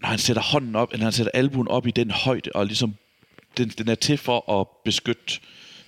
når 0.00 0.08
han 0.08 0.18
sætter 0.18 0.42
hånden 0.42 0.76
op, 0.76 0.92
eller 0.92 1.04
han 1.04 1.12
sætter 1.12 1.32
albuen 1.34 1.68
op 1.68 1.86
i 1.86 1.90
den 1.90 2.10
højde, 2.10 2.50
og 2.54 2.66
ligesom, 2.66 2.94
den, 3.56 3.68
den 3.68 3.88
er 3.88 3.94
til 3.94 4.18
for 4.18 4.60
at 4.60 4.66
beskytte, 4.84 5.40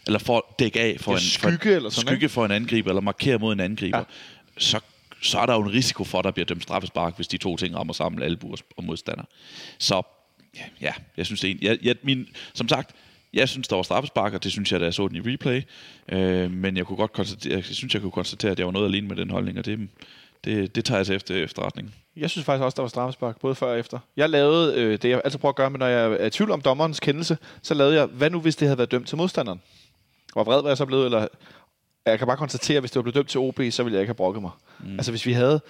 eller 0.07 0.19
for 0.19 0.37
at 0.37 0.43
dække 0.59 0.81
af 0.81 0.97
for, 1.01 1.13
en, 1.13 1.21
skygge, 1.21 1.59
for, 1.59 1.77
eller 1.77 1.91
sådan, 1.91 2.09
skygge 2.09 2.29
for 2.29 2.45
en 2.45 2.51
angriber, 2.51 2.91
eller 2.91 3.01
markere 3.01 3.39
mod 3.39 3.53
en 3.53 3.61
angriber, 3.61 3.99
ja. 3.99 4.05
så, 4.59 4.81
så 5.23 5.39
er 5.39 5.47
der 5.47 5.55
jo 5.55 5.63
en 5.63 5.73
risiko 5.73 6.05
for, 6.05 6.19
at 6.19 6.25
der 6.25 6.31
bliver 6.31 6.47
dømt 6.47 6.63
straffespark, 6.63 7.17
hvis 7.17 7.29
de 7.29 7.37
to 7.37 7.57
ting 7.57 7.77
rammer 7.77 7.93
sammen, 7.93 8.23
albu 8.23 8.55
og 8.77 8.85
modstander. 8.85 9.25
Så 9.79 10.03
ja, 10.57 10.65
ja 10.81 10.93
jeg 11.17 11.27
synes 11.27 11.41
det 11.41 11.49
er 11.49 11.55
en, 11.55 11.59
jeg, 11.63 11.79
jeg, 11.83 11.97
min, 12.03 12.27
som 12.55 12.69
sagt, 12.69 12.97
jeg 13.35 13.49
synes, 13.49 13.69
der 13.69 13.77
var 13.77 13.83
straffespark, 13.83 14.33
og 14.33 14.45
det 14.45 14.53
synes 14.53 14.73
jeg, 14.73 14.81
da 14.81 14.85
jeg 14.85 14.95
så 14.95 15.09
den 15.09 15.17
i 15.17 15.33
replay. 15.33 15.63
Øh, 16.09 16.51
men 16.51 16.77
jeg 16.77 16.87
kunne 16.87 16.97
godt 16.97 17.13
konstatere, 17.13 17.55
jeg 17.55 17.65
synes, 17.65 17.95
jeg 17.95 18.03
kunne 18.03 18.13
konstatere, 18.13 18.51
at 18.51 18.59
jeg 18.59 18.67
var 18.67 18.73
noget 18.73 18.87
alene 18.87 19.09
med 19.09 19.17
den 19.17 19.31
holdning, 19.31 19.59
og 19.59 19.67
det, 19.67 19.89
det, 20.45 20.75
det 20.75 20.85
tager 20.85 20.99
jeg 20.99 21.07
til 21.07 21.15
efter 21.15 21.35
efterretning. 21.35 21.95
Jeg 22.17 22.31
synes 22.31 22.45
faktisk 22.45 22.65
også, 22.65 22.77
der 22.77 22.83
var 22.83 22.89
straffespark, 22.89 23.41
både 23.41 23.55
før 23.55 23.67
og 23.67 23.79
efter. 23.79 23.99
Jeg 24.17 24.31
lavede 24.31 24.75
øh, 24.75 24.99
det, 25.03 25.09
jeg 25.09 25.21
altid 25.25 25.39
prøver 25.39 25.53
at 25.53 25.57
gøre, 25.57 25.71
men 25.71 25.79
når 25.79 25.87
jeg 25.87 26.13
er 26.13 26.27
i 26.27 26.31
tvivl 26.31 26.51
om 26.51 26.61
dommerens 26.61 27.01
kendelse, 27.01 27.39
så 27.63 27.75
lavede 27.75 27.95
jeg, 27.95 28.07
hvad 28.07 28.31
nu 28.31 28.41
hvis 28.41 28.57
det 28.57 28.69
havde 28.69 28.79
været 28.79 28.91
dømt 28.91 29.09
til 29.09 29.17
modstanderen? 29.17 29.61
Hvor 30.33 30.45
vred 30.45 30.63
var 30.63 30.69
jeg 30.69 30.77
så 30.77 30.87
blevet, 30.87 31.05
eller 31.05 31.27
jeg 32.07 32.19
kan 32.19 32.27
bare 32.27 32.37
konstatere, 32.37 32.77
at 32.77 32.83
hvis 32.83 32.91
det 32.91 32.97
var 32.97 33.03
blevet 33.03 33.15
dømt 33.15 33.29
til 33.29 33.41
OB, 33.41 33.61
så 33.71 33.83
ville 33.83 33.95
jeg 33.95 34.01
ikke 34.01 34.09
have 34.09 34.15
brokket 34.15 34.43
mig. 34.43 34.51
Mm. 34.81 34.93
Altså 34.93 35.13
hvis 35.13 35.27
vi 35.27 35.33
havde... 35.33 35.61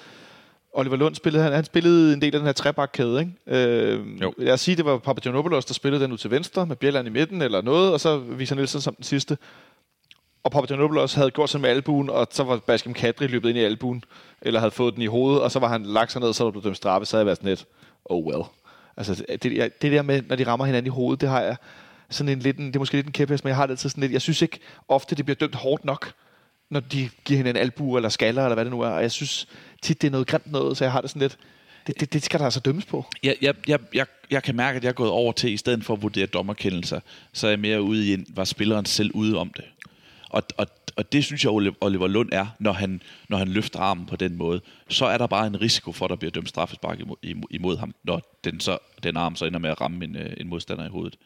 Oliver 0.75 0.97
Lund 0.97 1.15
spillede, 1.15 1.45
han, 1.45 1.53
han 1.53 1.65
spillede 1.65 2.13
en 2.13 2.21
del 2.21 2.35
af 2.35 2.41
den 2.41 2.47
her 2.47 2.53
trebakkæde, 2.53 3.21
ikke? 3.21 3.33
Øh, 3.47 4.23
jo. 4.23 4.35
Lad 4.39 4.53
os 4.53 4.61
sige, 4.61 4.77
det 4.77 4.85
var 4.85 4.99
Papagiannopoulos, 4.99 5.65
der 5.65 5.75
spillede 5.75 6.03
den 6.03 6.13
ud 6.13 6.19
til 6.19 6.31
venstre, 6.31 6.67
med 6.67 6.77
Bjelland 6.77 7.07
i 7.07 7.11
midten 7.11 7.43
eller 7.43 7.63
noget, 7.63 7.93
og 7.93 8.01
så 8.01 8.19
viser 8.19 8.55
Nielsen 8.55 8.81
som 8.81 8.95
den 8.95 9.05
sidste. 9.05 9.39
Og 10.45 10.51
Papagiannopoulos 10.51 11.15
havde 11.15 11.31
gjort 11.31 11.51
sig 11.51 11.61
med 11.61 11.71
albuen, 11.71 12.11
og 12.11 12.29
så 12.31 12.45
var 12.45 12.57
Baskem 12.57 12.95
Kadri 12.95 13.27
løbet 13.27 13.49
ind 13.49 13.59
i 13.59 13.63
albuen 13.63 14.05
eller 14.43 14.61
havde 14.61 14.71
fået 14.71 14.95
den 14.95 15.03
i 15.03 15.07
hovedet, 15.07 15.43
og 15.43 15.51
så 15.51 15.59
var 15.59 15.69
han 15.69 15.83
lagt 15.83 16.13
sig 16.13 16.21
ned, 16.21 16.29
og 16.29 16.35
så 16.35 16.45
var 16.45 16.49
der 16.49 16.53
blevet 16.53 16.65
dømt 16.65 16.77
straffe, 16.77 17.07
så 17.07 17.17
havde 17.17 17.21
jeg 17.21 17.27
været 17.27 17.39
sådan 17.39 17.49
lidt, 17.49 17.67
oh 18.05 18.27
well. 18.27 18.43
Altså, 18.97 19.25
det, 19.43 19.83
det 19.83 19.93
der 19.93 20.03
med, 20.03 20.23
når 20.23 20.37
de 20.37 20.47
rammer 20.47 20.67
hinanden 20.67 20.87
i 20.87 20.95
hovedet, 20.95 21.21
det 21.21 21.29
har 21.29 21.41
jeg 21.41 21.57
sådan 22.11 22.33
en 22.33 22.39
lidt, 22.39 22.59
en, 22.59 22.67
det 22.67 22.77
er 22.77 22.79
måske 22.79 22.95
lidt 22.95 23.07
en 23.07 23.13
kæphest, 23.13 23.45
men 23.45 23.49
jeg 23.49 23.57
har 23.57 23.67
det 23.67 23.73
altid 23.73 23.91
sådan 23.91 24.01
lidt, 24.01 24.13
jeg 24.13 24.23
synes 24.23 24.43
ikke 24.43 24.59
ofte, 24.89 25.15
det 25.15 25.25
bliver 25.25 25.37
dømt 25.37 25.55
hårdt 25.55 25.85
nok, 25.85 26.13
når 26.71 26.81
de 26.81 27.11
giver 27.25 27.37
hinanden 27.37 27.63
albu 27.63 27.97
eller 27.97 28.09
skaller, 28.09 28.43
eller 28.43 28.55
hvad 28.55 28.65
det 28.65 28.73
nu 28.73 28.81
er. 28.81 28.89
Og 28.89 29.03
jeg 29.03 29.11
synes 29.11 29.49
tit, 29.83 30.03
det 30.03 30.07
er 30.07 30.13
noget 30.13 30.27
grimt 30.27 30.53
noget, 30.53 30.77
så 30.77 30.85
jeg 30.85 30.93
har 30.93 31.01
det 31.01 31.11
sådan 31.11 31.23
lidt, 31.23 31.39
det, 31.87 32.01
det, 32.01 32.13
det 32.13 32.23
skal 32.23 32.39
der 32.39 32.45
altså 32.45 32.61
dømmes 32.61 32.85
på. 32.85 33.05
Jeg, 33.23 33.37
jeg, 33.43 33.55
jeg, 33.69 33.79
jeg, 33.95 34.07
jeg 34.31 34.43
kan 34.43 34.57
mærke, 34.57 34.77
at 34.77 34.85
jeg 34.85 34.89
er 34.89 34.95
gået 34.95 35.11
over 35.11 35.33
til, 35.33 35.53
i 35.53 35.57
stedet 35.57 35.85
for 35.85 35.95
at 35.95 36.03
vurdere 36.03 36.27
dommerkendelser, 36.27 37.01
så 37.33 37.47
er 37.47 37.51
jeg 37.51 37.61
mere 37.61 37.83
ude 37.83 38.07
i, 38.07 38.15
en, 38.15 38.27
var 38.29 38.45
spilleren 38.45 38.85
selv 38.85 39.11
ude 39.15 39.39
om 39.39 39.53
det. 39.57 39.65
Og, 40.33 40.43
og, 40.57 40.67
og 40.97 41.13
det 41.13 41.25
synes 41.25 41.45
jeg, 41.45 41.51
Oliver 41.81 42.07
Lund 42.07 42.29
er, 42.33 42.47
når 42.59 42.73
han, 42.73 43.03
når 43.29 43.37
han 43.37 43.49
løfter 43.49 43.81
armen 43.81 44.07
på 44.07 44.17
den 44.17 44.37
måde. 44.37 44.61
Så 44.89 45.07
er 45.07 45.19
der 45.19 45.27
bare 45.27 45.47
en 45.47 45.61
risiko 45.61 45.93
for, 45.93 46.05
at 46.05 46.11
der 46.11 46.17
bliver 46.17 46.31
dømt 46.31 46.49
straffespark 46.49 47.01
imod, 47.01 47.17
imod 47.51 47.77
ham, 47.77 47.95
når 48.05 48.39
den, 48.45 48.61
så, 48.61 48.79
den 49.03 49.17
arm 49.17 49.37
så 49.37 49.45
ender 49.45 49.59
med 49.59 49.71
at 49.71 49.81
ramme 49.81 50.05
en, 50.05 50.17
øh, 50.17 50.33
en 50.37 50.49
modstander 50.49 50.87
i 50.87 50.89
hovedet. 50.89 51.17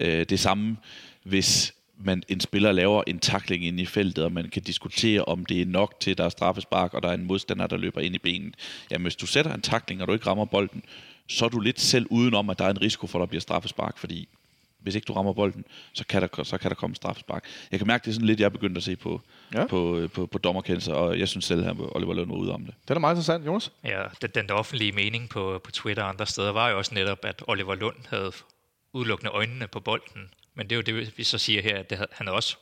Øh, 0.00 0.26
det 0.28 0.40
samme, 0.40 0.76
hvis 1.22 1.74
man, 1.98 2.22
en 2.28 2.40
spiller 2.40 2.72
laver 2.72 3.02
en 3.06 3.18
takling 3.18 3.64
ind 3.66 3.80
i 3.80 3.86
feltet, 3.86 4.24
og 4.24 4.32
man 4.32 4.48
kan 4.48 4.62
diskutere, 4.62 5.24
om 5.24 5.46
det 5.46 5.60
er 5.60 5.66
nok 5.66 6.00
til, 6.00 6.10
at 6.10 6.18
der 6.18 6.24
er 6.24 6.28
straffespark, 6.28 6.94
og 6.94 7.02
der 7.02 7.08
er 7.08 7.14
en 7.14 7.24
modstander, 7.24 7.66
der 7.66 7.76
løber 7.76 8.00
ind 8.00 8.14
i 8.14 8.18
benet. 8.18 8.54
Jamen, 8.90 9.04
hvis 9.04 9.16
du 9.16 9.26
sætter 9.26 9.54
en 9.54 9.60
takling, 9.60 10.02
og 10.02 10.08
du 10.08 10.12
ikke 10.12 10.26
rammer 10.26 10.44
bolden, 10.44 10.82
så 11.28 11.44
er 11.44 11.48
du 11.48 11.60
lidt 11.60 11.80
selv 11.80 12.06
udenom, 12.10 12.50
at 12.50 12.58
der 12.58 12.64
er 12.64 12.70
en 12.70 12.80
risiko 12.80 13.06
for, 13.06 13.18
at 13.18 13.20
der 13.20 13.26
bliver 13.26 13.40
straffespark, 13.40 13.98
fordi 13.98 14.28
hvis 14.84 14.94
ikke 14.94 15.04
du 15.04 15.12
rammer 15.12 15.32
bolden, 15.32 15.64
så 15.92 16.06
kan 16.06 16.22
der, 16.22 16.44
så 16.44 16.58
kan 16.58 16.70
der 16.70 16.74
komme 16.74 16.96
straffespark. 16.96 17.44
Jeg 17.70 17.80
kan 17.80 17.86
mærke, 17.86 18.04
det 18.04 18.10
er 18.10 18.14
sådan 18.14 18.26
lidt, 18.26 18.40
jeg 18.40 18.46
er 18.46 18.50
begyndt 18.50 18.76
at 18.76 18.82
se 18.82 18.96
på, 18.96 19.20
ja. 19.54 19.66
på, 19.66 20.08
på, 20.14 20.26
på 20.26 20.38
dommerkendelser, 20.38 20.94
og 20.94 21.18
jeg 21.18 21.28
synes 21.28 21.44
selv, 21.44 21.66
at 21.66 21.76
Oliver 21.78 22.14
Lund 22.14 22.30
var 22.30 22.36
ude 22.36 22.52
om 22.52 22.64
det. 22.64 22.74
Det 22.88 22.94
er 22.94 22.98
meget 22.98 23.14
interessant, 23.14 23.46
Jonas. 23.46 23.72
Ja, 23.84 24.02
den, 24.22 24.30
den 24.34 24.50
offentlige 24.50 24.92
mening 24.92 25.28
på, 25.28 25.60
på 25.64 25.70
Twitter 25.70 26.02
og 26.02 26.08
andre 26.08 26.26
steder 26.26 26.52
var 26.52 26.68
jo 26.68 26.78
også 26.78 26.94
netop, 26.94 27.24
at 27.24 27.42
Oliver 27.46 27.74
Lund 27.74 27.96
havde 28.08 28.32
udelukkende 28.92 29.30
øjnene 29.30 29.66
på 29.66 29.80
bolden. 29.80 30.30
Men 30.54 30.70
det 30.70 30.72
er 30.72 30.92
jo 30.92 31.00
det, 31.00 31.18
vi 31.18 31.24
så 31.24 31.38
siger 31.38 31.62
her, 31.62 31.78
at 31.78 31.90
det, 31.90 32.06
han 32.12 32.28
også 32.28 32.56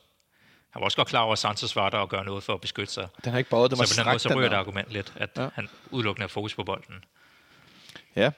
han 0.73 0.79
var 0.79 0.85
også 0.85 0.97
godt 0.97 1.07
klar 1.07 1.21
over, 1.21 1.33
at 1.33 1.39
Sanchez 1.39 1.75
var 1.75 1.89
der 1.89 1.97
og 1.97 2.09
gøre 2.09 2.25
noget 2.25 2.43
for 2.43 2.53
at 2.53 2.61
beskytte 2.61 2.93
sig. 2.93 3.07
Den 3.23 3.31
har 3.31 3.37
ikke 3.37 3.49
bøjet, 3.49 3.71
det 3.71 3.79
var 3.79 3.85
så 3.85 3.95
på 3.95 4.03
den 4.03 4.11
måde, 4.11 4.19
så 4.19 4.35
ryger 4.35 4.49
det 4.49 4.55
argument 4.55 4.89
lidt, 4.91 5.13
at 5.15 5.29
ja. 5.37 5.47
han 5.53 5.69
udelukkende 5.91 6.23
har 6.23 6.27
fokus 6.27 6.55
på 6.55 6.63
bolden. 6.63 6.95
Ja, 8.15 8.31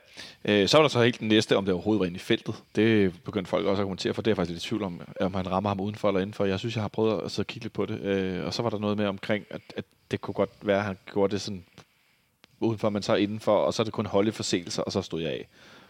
øh, 0.46 0.68
så 0.68 0.78
var 0.78 0.82
der 0.82 0.90
så 0.90 1.04
helt 1.04 1.20
den 1.20 1.28
næste, 1.28 1.58
om 1.58 1.66
det 1.66 1.74
overhovedet 1.74 2.00
var 2.00 2.06
inde 2.06 2.16
i 2.16 2.20
feltet. 2.20 2.56
Det 2.76 3.24
begyndte 3.24 3.50
folk 3.50 3.66
også 3.66 3.82
at 3.82 3.86
kommentere, 3.86 4.14
for 4.14 4.22
det 4.22 4.32
er 4.32 4.36
faktisk 4.36 4.54
lidt 4.54 4.66
i 4.66 4.68
tvivl 4.68 4.84
om, 4.84 5.02
om 5.22 5.34
han 5.34 5.52
rammer 5.52 5.70
ham 5.70 5.80
udenfor 5.80 6.08
eller 6.08 6.22
indenfor. 6.22 6.46
Jeg 6.46 6.60
synes, 6.60 6.76
jeg 6.76 6.84
har 6.84 6.88
prøvet 6.88 7.22
at 7.24 7.32
sidde 7.32 7.44
og 7.44 7.48
kigge 7.48 7.66
lidt 7.66 7.74
på 7.74 7.86
det. 7.86 8.02
Øh, 8.02 8.46
og 8.46 8.54
så 8.54 8.62
var 8.62 8.70
der 8.70 8.80
noget 8.80 8.98
med 8.98 9.06
omkring, 9.06 9.46
at, 9.50 9.62
at 9.78 9.86
det 10.12 10.22
kunne 10.22 10.34
godt 10.34 10.50
være, 10.62 10.78
at 10.78 10.84
han 10.84 10.98
gjorde 11.12 11.32
det 11.32 11.42
sådan 11.42 11.66
udenfor, 12.60 12.90
men 12.90 13.04
så 13.04 13.16
indenfor, 13.16 13.58
og 13.58 13.74
så 13.74 13.82
er 13.82 13.84
det 13.84 13.94
kun 13.94 14.06
holde 14.06 14.32
forseelser, 14.32 14.84
og 14.84 14.92
så 14.92 15.02
stod 15.02 15.22
jeg 15.22 15.32
af 15.32 15.48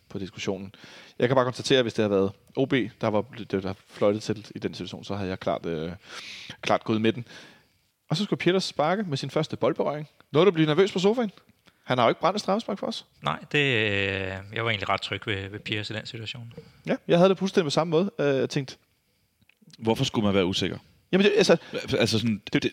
på 0.09 0.19
diskussionen. 0.19 0.75
Jeg 1.19 1.27
kan 1.27 1.35
bare 1.35 1.45
konstatere, 1.45 1.79
at 1.79 1.83
hvis 1.83 1.93
det 1.93 2.03
havde 2.03 2.11
været 2.11 2.31
OB, 2.55 2.73
der 3.01 3.07
var 3.07 3.25
det, 3.37 3.63
der 3.63 3.73
fløjtet 3.87 4.23
til 4.23 4.47
i 4.55 4.59
den 4.59 4.73
situation, 4.73 5.03
så 5.03 5.15
havde 5.15 5.29
jeg 5.29 5.39
klart, 5.39 5.65
øh, 5.65 5.91
klart 6.61 6.83
gået 6.83 7.01
med 7.01 7.13
den. 7.13 7.27
Og 8.09 8.17
så 8.17 8.23
skulle 8.23 8.39
Peters 8.39 8.63
sparke 8.63 9.03
med 9.03 9.17
sin 9.17 9.29
første 9.29 9.57
boldberøring. 9.57 10.07
Noget, 10.31 10.45
du 10.45 10.51
blive 10.51 10.67
nervøs 10.67 10.91
på 10.91 10.99
sofaen? 10.99 11.31
Han 11.85 11.97
har 11.97 12.05
jo 12.05 12.09
ikke 12.09 12.21
brændt 12.21 12.41
straffespark 12.41 12.79
for 12.79 12.87
os. 12.87 13.05
Nej, 13.21 13.39
det, 13.51 13.57
øh, 13.57 14.33
jeg 14.53 14.63
var 14.63 14.69
egentlig 14.69 14.89
ret 14.89 15.01
tryg 15.01 15.27
ved, 15.27 15.49
ved 15.49 15.59
Piers 15.59 15.89
i 15.89 15.93
den 15.93 16.05
situation. 16.05 16.53
Ja, 16.85 16.95
jeg 17.07 17.17
havde 17.17 17.29
det 17.29 17.37
fuldstændig 17.37 17.65
på 17.65 17.69
samme 17.69 17.91
måde. 17.91 18.11
Øh, 18.19 18.35
jeg 18.35 18.49
tænkte... 18.49 18.75
Hvorfor 19.79 20.03
skulle 20.03 20.25
man 20.25 20.35
være 20.35 20.45
usikker? 20.45 20.77
Jamen, 21.11 21.25
det, 21.25 21.33
altså... 21.37 21.57
Altså 21.99 22.19
sådan... 22.19 22.41
Det, 22.53 22.63
det, 22.63 22.71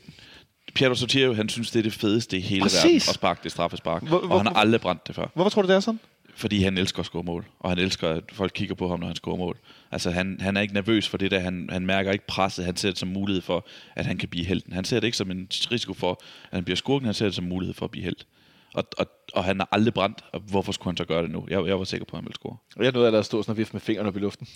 Piero 0.75 0.95
Sotirio, 0.95 1.35
han 1.35 1.49
synes, 1.49 1.71
det 1.71 1.79
er 1.79 1.83
det 1.83 1.93
fedeste 1.93 2.37
i 2.37 2.41
hele 2.41 2.63
Præcis. 2.63 2.85
verden 2.85 2.97
at 2.97 3.03
sparke 3.03 3.41
det 3.45 3.53
straffespark. 3.53 4.03
Hvor, 4.03 4.19
hvor, 4.19 4.35
og 4.35 4.41
han 4.41 4.47
har 4.47 4.55
aldrig 4.61 4.81
brændt 4.81 5.07
det 5.07 5.15
før. 5.15 5.27
Hvorfor 5.35 5.51
tror 5.51 5.63
du, 5.63 5.69
det 5.69 5.77
er 5.77 5.81
sådan? 5.81 6.01
fordi 6.35 6.63
han 6.63 6.79
elsker 6.79 7.01
at 7.01 7.07
score 7.07 7.23
mål, 7.23 7.47
og 7.61 7.71
han 7.71 7.79
elsker, 7.79 8.09
at 8.09 8.25
folk 8.33 8.53
kigger 8.55 8.75
på 8.75 8.89
ham, 8.89 9.01
når 9.01 9.07
han 9.07 9.17
scorer 9.17 9.37
mål. 9.37 9.59
Altså, 9.91 10.11
han, 10.11 10.37
han 10.41 10.57
er 10.57 10.61
ikke 10.61 10.75
nervøs 10.75 11.09
for 11.09 11.19
det 11.19 11.31
der, 11.31 11.39
han, 11.39 11.69
han 11.73 11.87
mærker 11.87 12.13
ikke 12.13 12.27
presset, 12.27 12.65
han 12.65 12.77
ser 12.77 12.89
det 12.89 12.99
som 12.99 13.09
mulighed 13.09 13.43
for, 13.43 13.67
at 13.97 14.07
han 14.07 14.19
kan 14.19 14.29
blive 14.29 14.45
helten. 14.45 14.73
Han 14.73 14.85
ser 14.85 15.01
det 15.01 15.07
ikke 15.07 15.17
som 15.17 15.31
en 15.31 15.49
risiko 15.51 15.95
for, 15.95 16.21
at 16.51 16.57
han 16.57 16.65
bliver 16.65 16.77
skurken, 16.77 17.07
han 17.07 17.15
ser 17.15 17.25
det 17.25 17.35
som 17.35 17.45
mulighed 17.45 17.75
for 17.75 17.85
at 17.85 17.91
blive 17.91 18.05
helt. 18.05 18.27
Og, 18.75 18.85
og, 18.99 19.07
og 19.33 19.45
han 19.45 19.61
har 19.61 19.69
aldrig 19.73 19.95
brændt, 19.95 20.25
og 20.33 20.41
hvorfor 20.41 20.73
skulle 20.73 20.93
han 20.93 20.97
så 20.97 21.05
gøre 21.05 21.23
det 21.23 21.31
nu? 21.31 21.47
Jeg, 21.51 21.67
jeg 21.67 21.79
var 21.79 21.85
sikker 21.85 22.05
på, 22.05 22.17
at 22.17 22.19
han 22.19 22.25
ville 22.25 22.35
score. 22.35 22.57
Og 22.77 22.85
jeg 22.85 22.93
nåede 22.93 23.19
at 23.19 23.25
stå 23.25 23.43
sådan 23.43 23.53
og 23.53 23.57
vifte 23.57 23.73
med 23.73 23.81
fingrene 23.81 24.09
op 24.09 24.17
i 24.17 24.19
luften. 24.19 24.49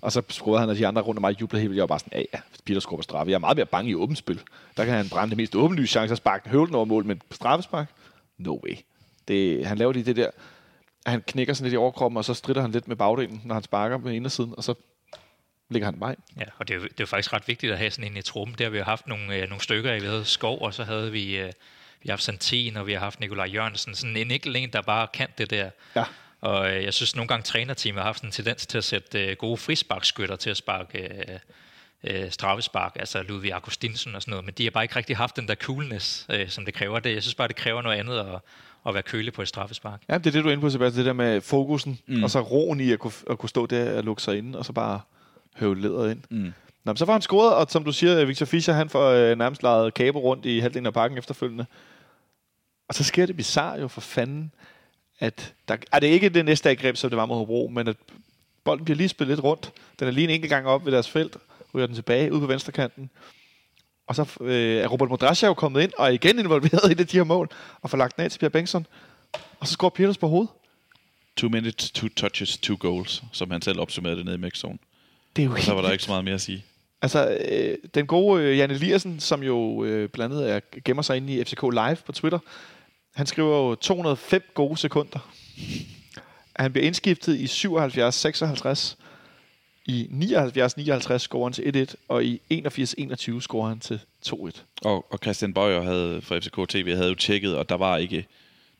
Og 0.00 0.12
så 0.12 0.22
scorede 0.28 0.60
han, 0.60 0.68
og 0.68 0.76
de 0.76 0.86
andre 0.86 1.02
rundt 1.02 1.18
om 1.18 1.20
mig 1.20 1.40
jublede 1.40 1.60
helt 1.60 1.70
vildt. 1.70 1.76
Jeg 1.76 1.82
var 1.82 1.86
bare 1.86 1.98
sådan, 1.98 2.18
ja, 2.18 2.24
ja, 2.34 2.40
Peter 2.64 2.80
scorer 2.80 2.96
på 2.96 3.02
straffe. 3.02 3.30
Jeg 3.30 3.34
er 3.36 3.40
meget 3.40 3.56
mere 3.56 3.66
bange 3.66 3.90
i 3.90 3.94
åbent 3.94 4.18
spil. 4.18 4.40
Der 4.76 4.84
kan 4.84 4.94
han 4.94 5.08
brænde 5.08 5.30
det 5.30 5.36
mest 5.36 5.56
åbenlyse 5.56 5.92
chance 5.92 6.12
at 6.12 6.18
sparke 6.18 6.48
høvlen 6.48 6.74
over 6.74 6.84
mål, 6.84 7.04
men 7.04 7.22
straffespark? 7.30 7.90
No 8.38 8.60
way. 8.64 8.76
Det, 9.28 9.66
han 9.66 9.78
laver 9.78 9.92
lige 9.92 10.04
det 10.04 10.16
der 10.16 10.30
han 11.06 11.22
knækker 11.26 11.54
sådan 11.54 11.64
lidt 11.64 11.74
i 11.74 11.76
overkroppen, 11.76 12.16
og 12.16 12.24
så 12.24 12.34
strider 12.34 12.60
han 12.60 12.70
lidt 12.70 12.88
med 12.88 12.96
bagdelen, 12.96 13.42
når 13.44 13.54
han 13.54 13.62
sparker 13.62 13.98
med 13.98 14.12
indersiden, 14.12 14.54
og 14.56 14.64
så 14.64 14.74
ligger 15.68 15.86
han 15.86 16.00
vej. 16.00 16.16
Ja, 16.40 16.44
og 16.58 16.68
det 16.68 16.74
er, 16.74 16.78
jo, 16.78 16.84
det 16.84 16.90
er 16.90 16.94
jo 17.00 17.06
faktisk 17.06 17.32
ret 17.32 17.48
vigtigt 17.48 17.72
at 17.72 17.78
have 17.78 17.90
sådan 17.90 18.10
en 18.10 18.16
i 18.16 18.22
truppen. 18.22 18.56
Der 18.58 18.64
har 18.64 18.70
vi 18.70 18.78
jo 18.78 18.84
haft 18.84 19.06
nogle, 19.06 19.36
øh, 19.36 19.48
nogle 19.48 19.62
stykker 19.62 19.94
i. 19.94 20.00
Vi 20.00 20.06
havde 20.06 20.24
Skov, 20.24 20.62
og 20.62 20.74
så 20.74 20.84
havde 20.84 21.12
vi, 21.12 21.38
øh, 21.38 21.52
vi 22.06 22.10
har 22.10 22.12
haft 22.12 22.22
Santin, 22.22 22.76
og 22.76 22.86
vi 22.86 22.92
har 22.92 23.00
haft 23.00 23.20
Nikolaj 23.20 23.46
Jørgensen. 23.46 23.94
Sådan 23.94 24.16
en 24.16 24.30
enkelt 24.30 24.56
en, 24.56 24.70
der 24.72 24.82
bare 24.82 25.06
kan 25.12 25.28
det 25.38 25.50
der. 25.50 25.70
Ja. 25.96 26.04
Og 26.40 26.70
øh, 26.70 26.84
jeg 26.84 26.94
synes 26.94 27.16
nogle 27.16 27.28
gange, 27.28 27.42
trænerteamet 27.42 28.02
har 28.02 28.08
haft 28.08 28.22
en 28.22 28.30
tendens 28.30 28.66
til 28.66 28.78
at 28.78 28.84
sætte 28.84 29.26
øh, 29.26 29.36
gode 29.36 29.56
frisparkskytter 29.56 30.36
til 30.36 30.50
at 30.50 30.56
sparke 30.56 30.98
øh, 30.98 31.38
øh, 32.24 32.30
straffespark, 32.30 32.96
altså 32.96 33.22
Ludvig 33.22 33.52
Augustinsen 33.52 34.14
og 34.14 34.22
sådan 34.22 34.30
noget, 34.30 34.44
men 34.44 34.54
de 34.58 34.64
har 34.64 34.70
bare 34.70 34.84
ikke 34.84 34.96
rigtig 34.96 35.16
haft 35.16 35.36
den 35.36 35.48
der 35.48 35.54
coolness, 35.54 36.26
øh, 36.30 36.48
som 36.48 36.64
det 36.64 36.74
kræver. 36.74 36.98
Det, 36.98 37.14
jeg 37.14 37.22
synes 37.22 37.34
bare, 37.34 37.48
det 37.48 37.56
kræver 37.56 37.82
noget 37.82 37.96
andet 37.96 38.18
at, 38.18 38.40
at 38.88 38.94
være 38.94 39.02
kølig 39.02 39.32
på 39.32 39.42
et 39.42 39.48
straffespark. 39.48 40.02
Ja, 40.08 40.18
det 40.18 40.26
er 40.26 40.30
det, 40.30 40.44
du 40.44 40.48
er 40.48 40.52
inde 40.52 40.60
på, 40.60 40.70
Sebastian. 40.70 40.98
Det 40.98 41.06
der 41.06 41.12
med 41.12 41.40
fokusen, 41.40 41.98
mm. 42.06 42.22
og 42.22 42.30
så 42.30 42.40
roen 42.40 42.80
i 42.80 42.92
at 42.92 42.98
kunne, 42.98 43.12
at 43.30 43.38
kunne 43.38 43.48
stå 43.48 43.66
der 43.66 43.96
og 43.96 44.04
lukke 44.04 44.22
sig 44.22 44.38
ind, 44.38 44.54
og 44.54 44.64
så 44.64 44.72
bare 44.72 45.00
høve 45.56 45.80
lederet 45.80 46.10
ind. 46.10 46.22
Mm. 46.30 46.52
Nå, 46.84 46.94
så 46.94 47.04
var 47.04 47.12
han 47.12 47.22
scoret, 47.22 47.54
og 47.54 47.66
som 47.70 47.84
du 47.84 47.92
siger, 47.92 48.24
Victor 48.24 48.46
Fischer, 48.46 48.74
han 48.74 48.88
får 48.88 49.10
øh, 49.10 49.38
nærmest 49.38 49.62
lejet 49.62 49.94
kabo 49.94 50.18
rundt 50.18 50.46
i 50.46 50.58
halvdelen 50.58 50.86
af 50.86 50.94
parken 50.94 51.18
efterfølgende. 51.18 51.66
Og 52.88 52.94
så 52.94 53.04
sker 53.04 53.26
det 53.26 53.36
bizarre 53.36 53.80
jo 53.80 53.88
for 53.88 54.00
fanden, 54.00 54.52
at 55.18 55.54
der, 55.68 55.76
er 55.92 55.98
det 55.98 56.06
ikke 56.06 56.28
det 56.28 56.44
næste 56.44 56.70
angreb, 56.70 56.96
som 56.96 57.10
det 57.10 57.16
var 57.16 57.26
mod 57.26 57.36
Hobro, 57.36 57.70
men 57.72 57.88
at 57.88 57.96
bolden 58.64 58.84
bliver 58.84 58.96
lige 58.96 59.08
spillet 59.08 59.36
lidt 59.36 59.44
rundt. 59.44 59.72
Den 59.98 60.08
er 60.08 60.12
lige 60.12 60.24
en 60.24 60.30
enkelt 60.30 60.50
gang 60.50 60.66
op 60.66 60.84
ved 60.84 60.92
deres 60.92 61.08
felt, 61.08 61.36
ryger 61.74 61.86
den 61.86 61.94
tilbage 61.94 62.32
ud 62.32 62.40
på 62.40 62.46
venstre 62.46 62.72
kanten. 62.72 63.10
Og 64.06 64.14
så 64.14 64.26
øh, 64.40 64.76
er 64.76 64.86
Robert 64.86 65.08
Modrasja 65.08 65.46
jo 65.46 65.54
kommet 65.54 65.82
ind 65.82 65.92
og 65.98 66.06
er 66.06 66.10
igen 66.10 66.38
involveret 66.38 66.90
i 66.92 66.94
det, 66.94 67.12
de 67.12 67.16
her 67.16 67.24
mål, 67.24 67.50
og 67.82 67.90
får 67.90 67.98
lagt 67.98 68.16
den 68.16 68.24
af 68.24 68.30
til 68.30 68.38
Pierre 68.38 68.50
Bengtsson. 68.50 68.86
Og 69.60 69.66
så 69.66 69.72
scorer 69.72 69.90
Peters 69.90 70.18
på 70.18 70.28
hovedet. 70.28 70.48
Two 71.36 71.48
minutes, 71.48 71.90
two 71.90 72.08
touches, 72.16 72.58
two 72.58 72.76
goals, 72.80 73.22
som 73.32 73.50
han 73.50 73.62
selv 73.62 73.80
opsummerede 73.80 74.16
det 74.16 74.24
nede 74.24 74.36
i 74.36 74.40
mixzone. 74.40 74.78
Det 75.36 75.42
er 75.42 75.46
jo 75.46 75.52
og 75.52 75.60
så 75.60 75.74
var 75.74 75.82
der 75.82 75.90
ikke 75.90 76.04
så 76.04 76.10
meget 76.10 76.24
mere 76.24 76.34
at 76.34 76.40
sige. 76.40 76.64
Altså, 77.02 77.38
øh, 77.50 77.78
den 77.94 78.06
gode 78.06 78.42
øh, 78.42 78.58
Jan 78.58 78.70
Eliassen, 78.70 79.20
som 79.20 79.42
jo 79.42 79.84
øh, 79.84 80.08
blandt 80.08 80.34
andet 80.34 80.50
er, 80.50 80.60
gemmer 80.84 81.02
sig 81.02 81.16
inde 81.16 81.32
i 81.32 81.44
FCK 81.44 81.62
Live 81.62 81.96
på 82.06 82.12
Twitter, 82.12 82.38
han 83.16 83.26
skriver 83.26 83.56
jo 83.56 83.74
205 83.74 84.42
gode 84.54 84.76
sekunder. 84.76 85.18
Han 86.56 86.72
bliver 86.72 86.86
indskiftet 86.86 87.36
i 87.36 87.44
77-56, 87.44 88.96
i 89.86 90.08
79-59 90.12 91.18
scorer 91.18 91.44
han 91.44 91.52
til 91.52 91.86
1-1, 91.90 91.94
og 92.08 92.24
i 92.24 92.40
81-21 92.52 93.40
scorer 93.40 93.68
han 93.68 93.80
til 93.80 94.00
2-1. 94.26 94.60
Og, 94.82 95.12
og 95.12 95.18
Christian 95.22 95.54
Bøjer 95.54 95.82
havde 95.82 96.22
fra 96.22 96.38
FCK 96.38 96.68
TV 96.68 96.94
havde 96.94 97.08
jo 97.08 97.14
tjekket, 97.14 97.56
og 97.56 97.68
der 97.68 97.74
var 97.74 97.96
ikke 97.96 98.26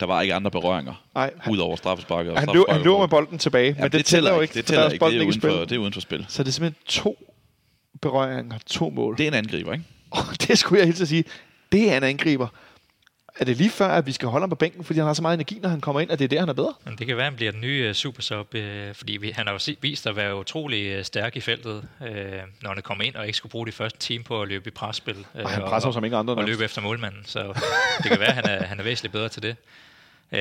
der 0.01 0.07
var 0.07 0.21
ikke 0.21 0.35
andre 0.35 0.51
berøringer, 0.51 1.05
Nej, 1.15 1.35
ud 1.51 1.59
over 1.59 1.77
straffesparket. 1.77 2.39
Han, 2.39 2.49
løb, 2.55 2.65
han 2.69 2.83
løb 2.83 2.99
med 2.99 3.09
bolden 3.09 3.39
tilbage, 3.39 3.75
men 3.75 3.83
det, 3.83 3.93
det 3.93 4.05
tæller 4.05 4.35
jo 4.35 4.41
ikke, 4.41 4.55
det 4.55 4.67
tæller 4.67 4.89
ikke, 4.89 5.05
det 5.05 5.21
er, 5.21 5.27
uden 5.27 5.41
for, 5.41 5.49
det 5.49 5.73
er 5.73 5.79
uden 5.79 5.93
for 5.93 6.01
spil. 6.01 6.27
Så 6.29 6.43
det 6.43 6.49
er 6.49 6.53
simpelthen 6.53 6.83
to 6.87 7.33
berøringer, 8.03 8.59
to 8.67 8.91
mål. 8.91 9.19
Det 9.19 9.25
er 9.25 9.29
en 9.29 9.35
angriber, 9.35 9.73
ikke? 9.73 9.85
Oh, 10.11 10.25
det 10.49 10.59
skulle 10.59 10.79
jeg 10.79 10.87
helt 10.87 11.09
sige. 11.09 11.25
Det 11.73 11.93
er 11.93 11.97
en 11.97 12.03
angriber 12.03 12.49
er 13.41 13.45
det 13.45 13.57
lige 13.57 13.71
før, 13.71 13.87
at 13.87 14.07
vi 14.07 14.13
skal 14.13 14.29
holde 14.29 14.43
ham 14.43 14.51
på 14.51 14.57
bænken, 14.57 14.85
fordi 14.85 14.99
han 14.99 15.07
har 15.07 15.15
så 15.15 15.23
meget 15.23 15.35
energi, 15.35 15.59
når 15.63 15.69
han 15.69 15.81
kommer 15.81 16.01
ind, 16.01 16.11
at 16.11 16.19
det 16.19 16.25
er 16.25 16.29
der, 16.29 16.41
han 16.41 16.49
er 16.49 16.53
bedre? 16.53 16.75
Men 16.85 16.97
det 16.99 17.07
kan 17.07 17.17
være, 17.17 17.27
at 17.27 17.33
han 17.33 17.37
bliver 17.37 17.53
den 17.53 17.61
nye 17.61 17.89
uh, 17.89 17.95
supersub, 17.95 18.55
uh, 18.55 18.61
fordi 18.93 19.17
vi, 19.17 19.31
han 19.31 19.47
har 19.47 19.55
jo 19.55 19.75
vist 19.81 20.07
at 20.07 20.17
være 20.17 20.37
utrolig 20.37 20.99
uh, 20.99 21.05
stærk 21.05 21.37
i 21.37 21.41
feltet, 21.41 21.89
uh, 22.01 22.07
når 22.63 22.75
han 22.75 22.83
kommer 22.83 23.05
ind 23.05 23.15
og 23.15 23.27
ikke 23.27 23.37
skulle 23.37 23.51
bruge 23.51 23.67
de 23.67 23.73
første 23.73 23.99
time 23.99 24.25
på 24.25 24.43
at 24.43 24.49
løbe 24.49 24.69
i 24.69 24.71
presspil. 24.71 25.17
Uh, 25.35 25.41
og 25.43 25.51
han 25.51 25.63
presser 25.63 25.89
og, 25.89 25.95
som 25.95 26.05
ingen 26.05 26.19
andre. 26.19 26.35
Og, 26.35 26.39
og 26.39 26.45
løbe 26.45 26.65
efter 26.65 26.83
målmanden, 26.83 27.23
så 27.25 27.63
det 28.03 28.11
kan 28.11 28.21
være, 28.21 28.29
at 28.29 28.35
han 28.35 28.45
er, 28.47 28.67
han 28.67 28.79
er 28.79 28.85
væsentligt 28.85 29.13
bedre 29.13 29.29
til 29.29 29.43
det. 29.43 29.57
Uh, 30.33 30.39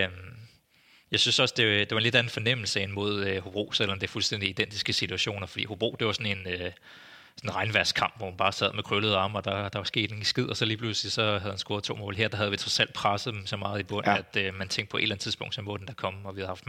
jeg 1.12 1.20
synes 1.20 1.40
også, 1.40 1.54
det, 1.58 1.80
det 1.80 1.92
var 1.92 1.98
en 1.98 2.04
lidt 2.04 2.16
anden 2.16 2.32
fornemmelse 2.32 2.82
end 2.82 2.92
mod 2.92 3.32
uh, 3.32 3.44
Hobro, 3.44 3.72
selvom 3.72 4.00
det 4.00 4.08
er 4.08 4.12
fuldstændig 4.12 4.50
identiske 4.50 4.94
situationer, 4.94 5.48
fordi 5.48 5.66
Hobro, 5.66 5.96
det 6.00 6.08
var 6.08 6.14
sådan 6.14 6.38
en... 6.38 6.54
Uh, 6.54 6.72
sådan 7.38 7.50
en 7.50 7.56
regnværskamp, 7.56 8.18
hvor 8.18 8.26
man 8.26 8.38
bare 8.38 8.52
sad 8.52 8.74
med 8.74 8.84
krøllede 8.84 9.18
arme, 9.18 9.38
og 9.38 9.46
der, 9.46 9.70
der 9.70 9.80
var 9.80 9.84
sket 9.84 10.12
en 10.12 10.24
skid, 10.24 10.46
og 10.46 10.58
så 10.58 10.66
lige 10.66 10.78
pludselig 10.78 11.12
så 11.12 11.22
havde 11.22 11.42
han 11.42 11.58
scoret 11.58 11.84
to 11.84 11.96
mål. 11.96 12.16
Her 12.16 12.28
der 12.28 12.38
havde 12.38 12.52
vi 12.52 12.58
trods 12.58 12.80
alt 12.80 12.94
presset 12.94 13.34
dem 13.34 13.46
så 13.46 13.58
meget 13.58 13.80
i 13.80 13.84
bunden, 13.84 14.12
ja. 14.12 14.18
at 14.18 14.50
uh, 14.50 14.58
man 14.60 14.68
tænkte 14.68 14.92
på 14.92 14.98
et 14.98 15.02
eller 15.02 15.16
andet 15.16 15.24
tidspunkt, 15.24 15.56
så 15.56 15.62
må 15.62 15.78
den 15.78 15.88
der 15.88 15.94
komme, 15.94 16.20
og 16.24 16.36
vi 16.36 16.42
havde 16.42 16.48
haft 16.48 16.66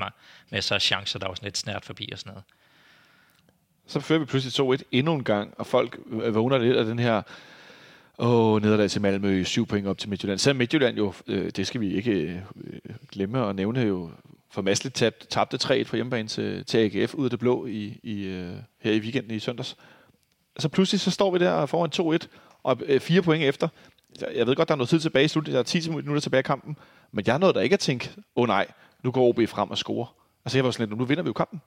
masser 0.51 0.75
af 0.75 0.83
chancer, 0.83 1.19
der 1.19 1.27
var 1.27 1.35
sådan 1.35 1.47
lidt 1.47 1.59
snært 1.59 1.85
forbi 1.85 2.09
og 2.13 2.19
sådan 2.19 2.31
noget. 2.31 2.45
Så 3.87 4.01
fører 4.01 4.19
vi 4.19 4.25
pludselig 4.25 4.81
2-1 4.81 4.83
endnu 4.93 5.15
en 5.15 5.25
gang, 5.25 5.55
og 5.59 5.67
folk 5.67 5.99
vågner 6.09 6.59
lidt 6.59 6.77
af 6.77 6.85
den 6.85 6.99
her 6.99 7.23
Åh, 8.19 8.63
nederlag 8.63 8.91
til 8.91 9.01
Malmø, 9.01 9.45
syv 9.45 9.67
point 9.67 9.87
op 9.87 9.99
til 9.99 10.09
Midtjylland. 10.09 10.39
Så 10.39 10.53
Midtjylland 10.53 10.97
jo, 10.97 11.15
øh, 11.27 11.51
det 11.51 11.67
skal 11.67 11.81
vi 11.81 11.95
ikke 11.95 12.13
øh, 12.13 12.41
glemme 13.13 13.49
at 13.49 13.57
nævne 13.57 13.81
jo, 13.81 14.11
for 14.51 14.75
tabte, 14.75 15.27
tabte 15.27 15.57
3-1 15.57 15.85
på 15.85 15.97
hjemmebane 15.97 16.29
til, 16.29 16.65
til 16.65 16.79
AGF 16.79 17.15
ud 17.15 17.25
af 17.25 17.31
det 17.31 17.39
blå 17.39 17.67
i, 17.67 18.01
i, 18.03 18.27
øh, 18.27 18.53
her 18.81 18.93
i 18.93 18.99
weekenden 18.99 19.31
i 19.31 19.39
søndags. 19.39 19.77
Så 20.59 20.69
pludselig 20.69 21.01
så 21.01 21.11
står 21.11 21.31
vi 21.31 21.39
der 21.39 21.67
foran 21.67 22.17
2-1 22.23 22.27
og 22.63 22.81
øh, 22.87 23.01
fire 23.01 23.23
point 23.23 23.45
efter. 23.45 23.69
Jeg- 24.35 24.47
ved 24.47 24.57
godt, 24.57 24.69
der 24.69 24.75
er 24.75 24.77
noget 24.77 24.89
tid 24.89 25.01
tilbage 25.01 25.25
i 25.25 25.29
slutningen. 25.29 25.55
Der 25.55 25.61
er 25.61 25.81
10 25.81 25.91
minutter 25.91 26.21
tilbage 26.21 26.39
i 26.39 26.43
kampen. 26.43 26.77
Men 27.13 27.25
jeg 27.27 27.39
nåede 27.39 27.55
der 27.55 27.61
ikke 27.61 27.75
at 27.75 27.81
tænke, 27.81 28.11
åh 28.17 28.23
oh, 28.43 28.47
nej, 28.49 28.67
nu 29.05 29.11
går 29.11 29.29
OB 29.29 29.49
frem 29.49 29.71
og 29.71 29.79
scorer. 29.79 30.15
Altså 30.45 30.59
jeg 30.59 30.65
var 30.65 30.71
sådan 30.71 30.89
lidt, 30.89 30.99
nu 30.99 31.05
vinder 31.05 31.23
vi 31.23 31.27
jo 31.29 31.33
kampen. 31.33 31.61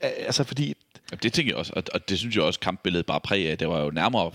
Altså 0.00 0.44
fordi, 0.44 0.74
Jamen, 1.10 1.20
det 1.22 1.32
tænker 1.32 1.52
jeg 1.52 1.58
også, 1.58 1.72
og, 1.76 1.82
og 1.94 2.08
det 2.08 2.18
synes 2.18 2.36
jeg 2.36 2.44
også, 2.44 2.60
kampbilledet 2.60 3.06
bare 3.06 3.20
præg 3.20 3.50
af. 3.50 3.58
Det 3.58 3.68
var 3.68 3.80
jo 3.80 3.90
nærmere, 3.90 4.30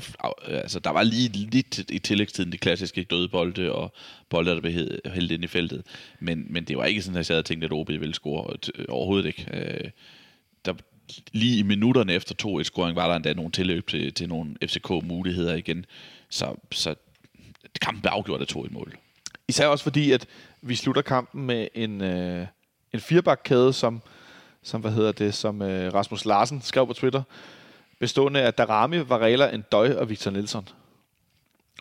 altså 0.47 0.79
der 0.79 0.89
var 0.89 1.03
lige 1.03 1.29
lidt 1.29 1.77
i 1.89 1.99
tillægstiden 1.99 2.51
det 2.51 2.59
klassiske 2.59 3.03
døde 3.03 3.29
bolde 3.29 3.71
og 3.71 3.93
bolde, 4.29 4.51
der 4.51 4.61
blev 4.61 4.73
hældt 5.05 5.31
ind 5.31 5.43
i 5.43 5.47
feltet. 5.47 5.83
Men, 6.19 6.45
men 6.49 6.63
det 6.63 6.77
var 6.77 6.85
ikke 6.85 7.01
sådan, 7.01 7.15
at 7.15 7.17
jeg 7.17 7.25
sad 7.25 7.37
og 7.37 7.45
tænkte, 7.45 7.65
at 7.65 7.71
OB 7.71 7.89
ville 7.89 8.13
score. 8.13 8.53
Øh, 8.75 8.85
overhovedet 8.89 9.25
ikke. 9.27 9.47
Øh, 9.53 9.89
Lige 11.31 11.59
i 11.59 11.63
minutterne 11.63 12.13
efter 12.13 12.35
2-1-scoring 12.47 12.95
var 12.95 13.07
der 13.07 13.15
endda 13.15 13.33
nogle 13.33 13.51
tilløb 13.51 13.87
til, 13.87 14.13
til 14.13 14.29
nogle 14.29 14.55
FCK-muligheder 14.63 15.55
igen. 15.55 15.85
Så, 16.29 16.55
så 16.71 16.95
kampen 17.81 18.01
blev 18.01 18.09
afgjort 18.09 18.41
af 18.41 18.47
to 18.47 18.65
i 18.65 18.69
mål. 18.71 18.93
Især 19.47 19.67
også 19.67 19.83
fordi, 19.83 20.11
at 20.11 20.27
vi 20.61 20.75
slutter 20.75 21.01
kampen 21.01 21.45
med 21.45 21.67
en, 21.75 22.01
øh, 22.01 22.47
en 22.93 22.99
firebakkæde, 22.99 23.73
som, 23.73 24.01
som, 24.63 24.81
hvad 24.81 24.91
hedder 24.91 25.11
det, 25.11 25.33
som 25.33 25.61
øh, 25.61 25.93
Rasmus 25.93 26.25
Larsen 26.25 26.61
skrev 26.61 26.87
på 26.87 26.93
Twitter, 26.93 27.23
bestående 27.99 28.41
af 28.41 28.53
Darami, 28.53 29.09
Varela, 29.09 29.53
Endøj 29.53 29.93
og 29.93 30.09
Victor 30.09 30.31
Nielsen. 30.31 30.67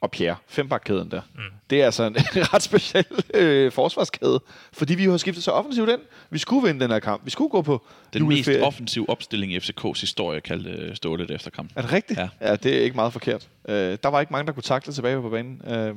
Og 0.03 0.11
Pierre. 0.11 0.37
Fembakkæden 0.47 1.11
der. 1.11 1.21
Mm. 1.35 1.41
Det 1.71 1.81
er 1.81 1.85
altså 1.85 2.03
en 2.07 2.17
ret 2.55 2.63
speciel 2.63 3.05
øh, 3.35 3.73
forsvarskæde, 3.73 4.41
fordi 4.73 4.95
vi 4.95 5.05
jo 5.05 5.11
har 5.11 5.19
skiftet 5.19 5.45
så 5.45 5.51
offensivt 5.51 5.89
ind. 5.91 6.01
Vi 6.31 6.39
skulle 6.39 6.67
vinde 6.67 6.81
den 6.81 6.91
her 6.91 6.99
kamp. 6.99 7.25
Vi 7.25 7.31
skulle 7.31 7.51
gå 7.51 7.63
på 7.63 7.83
Den 8.13 8.29
mest 8.29 8.47
juleferie. 8.47 8.67
offensive 8.67 9.09
opstilling 9.11 9.53
i 9.53 9.59
FCK's 9.59 10.01
historie, 10.01 10.41
kaldte 10.41 10.71
øh, 10.71 10.97
Ståle 10.97 11.27
det 11.27 11.35
efter 11.35 11.51
kampen. 11.51 11.73
Er 11.77 11.83
det 11.83 11.93
rigtigt? 11.93 12.19
Ja. 12.19 12.29
ja. 12.41 12.57
det 12.57 12.77
er 12.77 12.81
ikke 12.81 12.97
meget 12.97 13.13
forkert. 13.13 13.49
Øh, 13.69 13.99
der 14.03 14.09
var 14.09 14.21
ikke 14.21 14.33
mange, 14.33 14.47
der 14.47 14.53
kunne 14.53 14.63
takle 14.63 14.93
tilbage 14.93 15.21
på 15.21 15.29
banen. 15.31 15.63
Øh, 15.71 15.95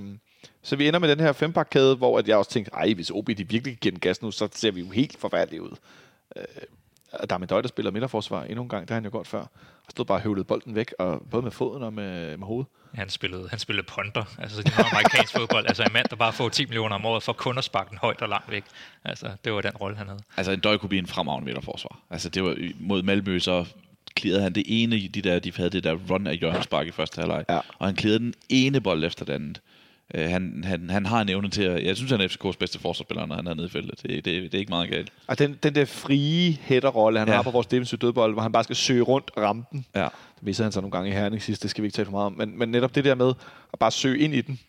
så 0.64 0.76
vi 0.76 0.88
ender 0.88 1.00
med 1.00 1.10
den 1.10 1.20
her 1.20 1.32
fempakkæde, 1.32 1.96
hvor 1.96 2.20
at 2.20 2.28
jeg 2.28 2.38
også 2.38 2.52
tænkte, 2.52 2.72
ej, 2.74 2.94
hvis 2.94 3.10
OB 3.10 3.28
de 3.28 3.48
virkelig 3.50 3.78
giver 3.78 3.92
den 3.92 4.00
gas 4.00 4.22
nu, 4.22 4.32
så 4.32 4.48
ser 4.56 4.72
vi 4.72 4.80
jo 4.82 4.90
helt 4.90 5.20
forfærdelige 5.20 5.62
ud. 5.62 5.72
Øh, 6.36 6.44
der 7.30 7.36
er 7.36 7.38
med 7.38 7.48
Døj, 7.48 7.62
der 7.62 7.68
spiller 7.68 7.92
midterforsvar 7.92 8.44
endnu 8.44 8.64
en 8.64 8.70
gang, 8.70 8.82
det 8.82 8.90
har 8.90 8.96
han 8.96 9.06
jo 9.06 9.12
godt 9.12 9.28
før. 9.28 9.40
Og 9.40 9.92
stod 9.92 10.06
bare 10.06 10.18
og 10.18 10.22
høvlede 10.22 10.44
bolden 10.44 10.76
væk, 10.76 10.94
og 11.00 11.22
både 11.32 11.44
med 11.44 11.52
foden 11.52 11.84
og 11.84 11.94
med, 11.94 12.38
med 12.38 12.48
hovedet. 12.48 12.68
Han 12.94 13.10
spillede, 13.10 13.48
han 13.50 13.60
spillede 13.60 13.88
punter, 13.88 14.24
altså 14.38 14.64
det 14.64 14.78
var 14.78 14.90
amerikansk 14.92 15.34
fodbold. 15.34 15.66
Altså 15.68 15.84
en 15.84 15.94
mand, 15.94 16.06
der 16.10 16.16
bare 16.16 16.34
får 16.34 16.50
10 16.50 16.66
millioner 16.66 16.96
om 16.96 17.06
året 17.06 17.24
for 17.24 17.34
kun 17.34 17.58
at 17.58 17.64
sparke 17.64 17.90
den 17.90 17.98
højt 17.98 18.22
og 18.22 18.30
langt 18.30 18.52
væk. 18.52 18.64
Altså 19.06 19.32
det 19.46 19.54
var 19.54 19.62
den 19.62 19.72
rolle, 19.72 19.98
han 19.98 20.08
havde. 20.08 20.20
Altså 20.38 20.52
en 20.52 20.60
døj 20.60 20.78
kunne 20.78 20.90
blive 20.90 21.00
en 21.00 21.08
fremragende 21.08 21.46
midterforsvar. 21.46 22.00
Altså 22.10 22.30
det 22.30 22.44
var 22.44 22.56
mod 22.80 23.04
Malmø, 23.04 23.40
så 23.40 23.66
klirrede 24.16 24.42
han 24.42 24.54
det 24.54 24.64
ene, 24.68 25.08
de 25.08 25.22
der, 25.22 25.40
de 25.40 25.52
havde 25.56 25.70
det 25.70 25.84
der 25.84 25.98
run 26.10 26.28
af 26.28 26.40
Jørgens 26.42 26.66
Spark 26.66 26.88
i 26.88 26.92
første 26.92 27.20
halvleg. 27.20 27.46
Ja. 27.50 27.60
Og 27.80 27.88
han 27.88 27.96
klirrede 27.96 28.20
den 28.20 28.34
ene 28.50 28.82
bold 28.82 29.04
efter 29.04 29.26
den 29.26 29.36
anden. 29.36 29.58
Uh, 30.18 30.22
han, 30.22 30.64
han, 30.68 30.90
han 30.90 31.06
har 31.06 31.22
en 31.22 31.30
evne 31.30 31.50
til 31.50 31.64
at... 31.64 31.84
Jeg 31.84 31.96
synes, 31.98 32.12
han 32.12 32.22
er 32.22 32.28
FCK's 32.28 32.58
bedste 32.60 32.80
forsvarsspiller, 32.80 33.26
når 33.26 33.36
han 33.36 33.48
er 33.48 33.54
nede 33.54 33.68
i 33.68 33.70
feltet. 33.70 34.02
Det, 34.04 34.10
det, 34.26 34.26
det 34.26 34.54
er 34.54 34.60
ikke 34.60 34.70
meget 34.70 34.90
galt. 34.90 35.12
Og 35.28 35.40
den, 35.40 35.60
den 35.64 35.76
der 35.76 35.86
frie 35.86 36.58
hætterrolle, 36.62 37.20
han 37.20 37.28
Ja. 37.28 37.36
har 37.36 37.42
på 37.42 37.52
vores 37.52 37.68
defensive 37.68 37.98
dødbold, 37.98 38.34
hvor 38.34 38.42
han 38.42 38.52
bare 38.52 38.64
skal 38.64 38.76
søge 38.76 39.02
rundt 39.02 39.32
og 39.36 39.44
ramme 39.44 39.64
den. 39.72 39.86
Ja. 39.96 40.04
Det 40.36 40.44
missede 40.44 40.66
han 40.66 40.72
så 40.72 40.82
nogle 40.82 40.92
gange 40.92 41.10
i 41.10 41.14
Herning 41.14 41.42
sidst, 41.42 41.62
det 41.64 41.70
skal 41.70 41.82
vi 41.82 41.88
ikke 41.88 41.96
tale 41.96 42.06
for 42.06 42.12
meget 42.12 42.26
om. 42.26 42.34
Men, 42.38 42.60
men 42.60 42.70
netop 42.70 42.96
det 42.96 43.06
der 43.06 43.16
med 43.16 43.34
at 43.74 43.80
bare 43.80 43.92
søge 43.92 44.20
ind 44.20 44.34
i 44.36 44.42
den, 44.42 44.60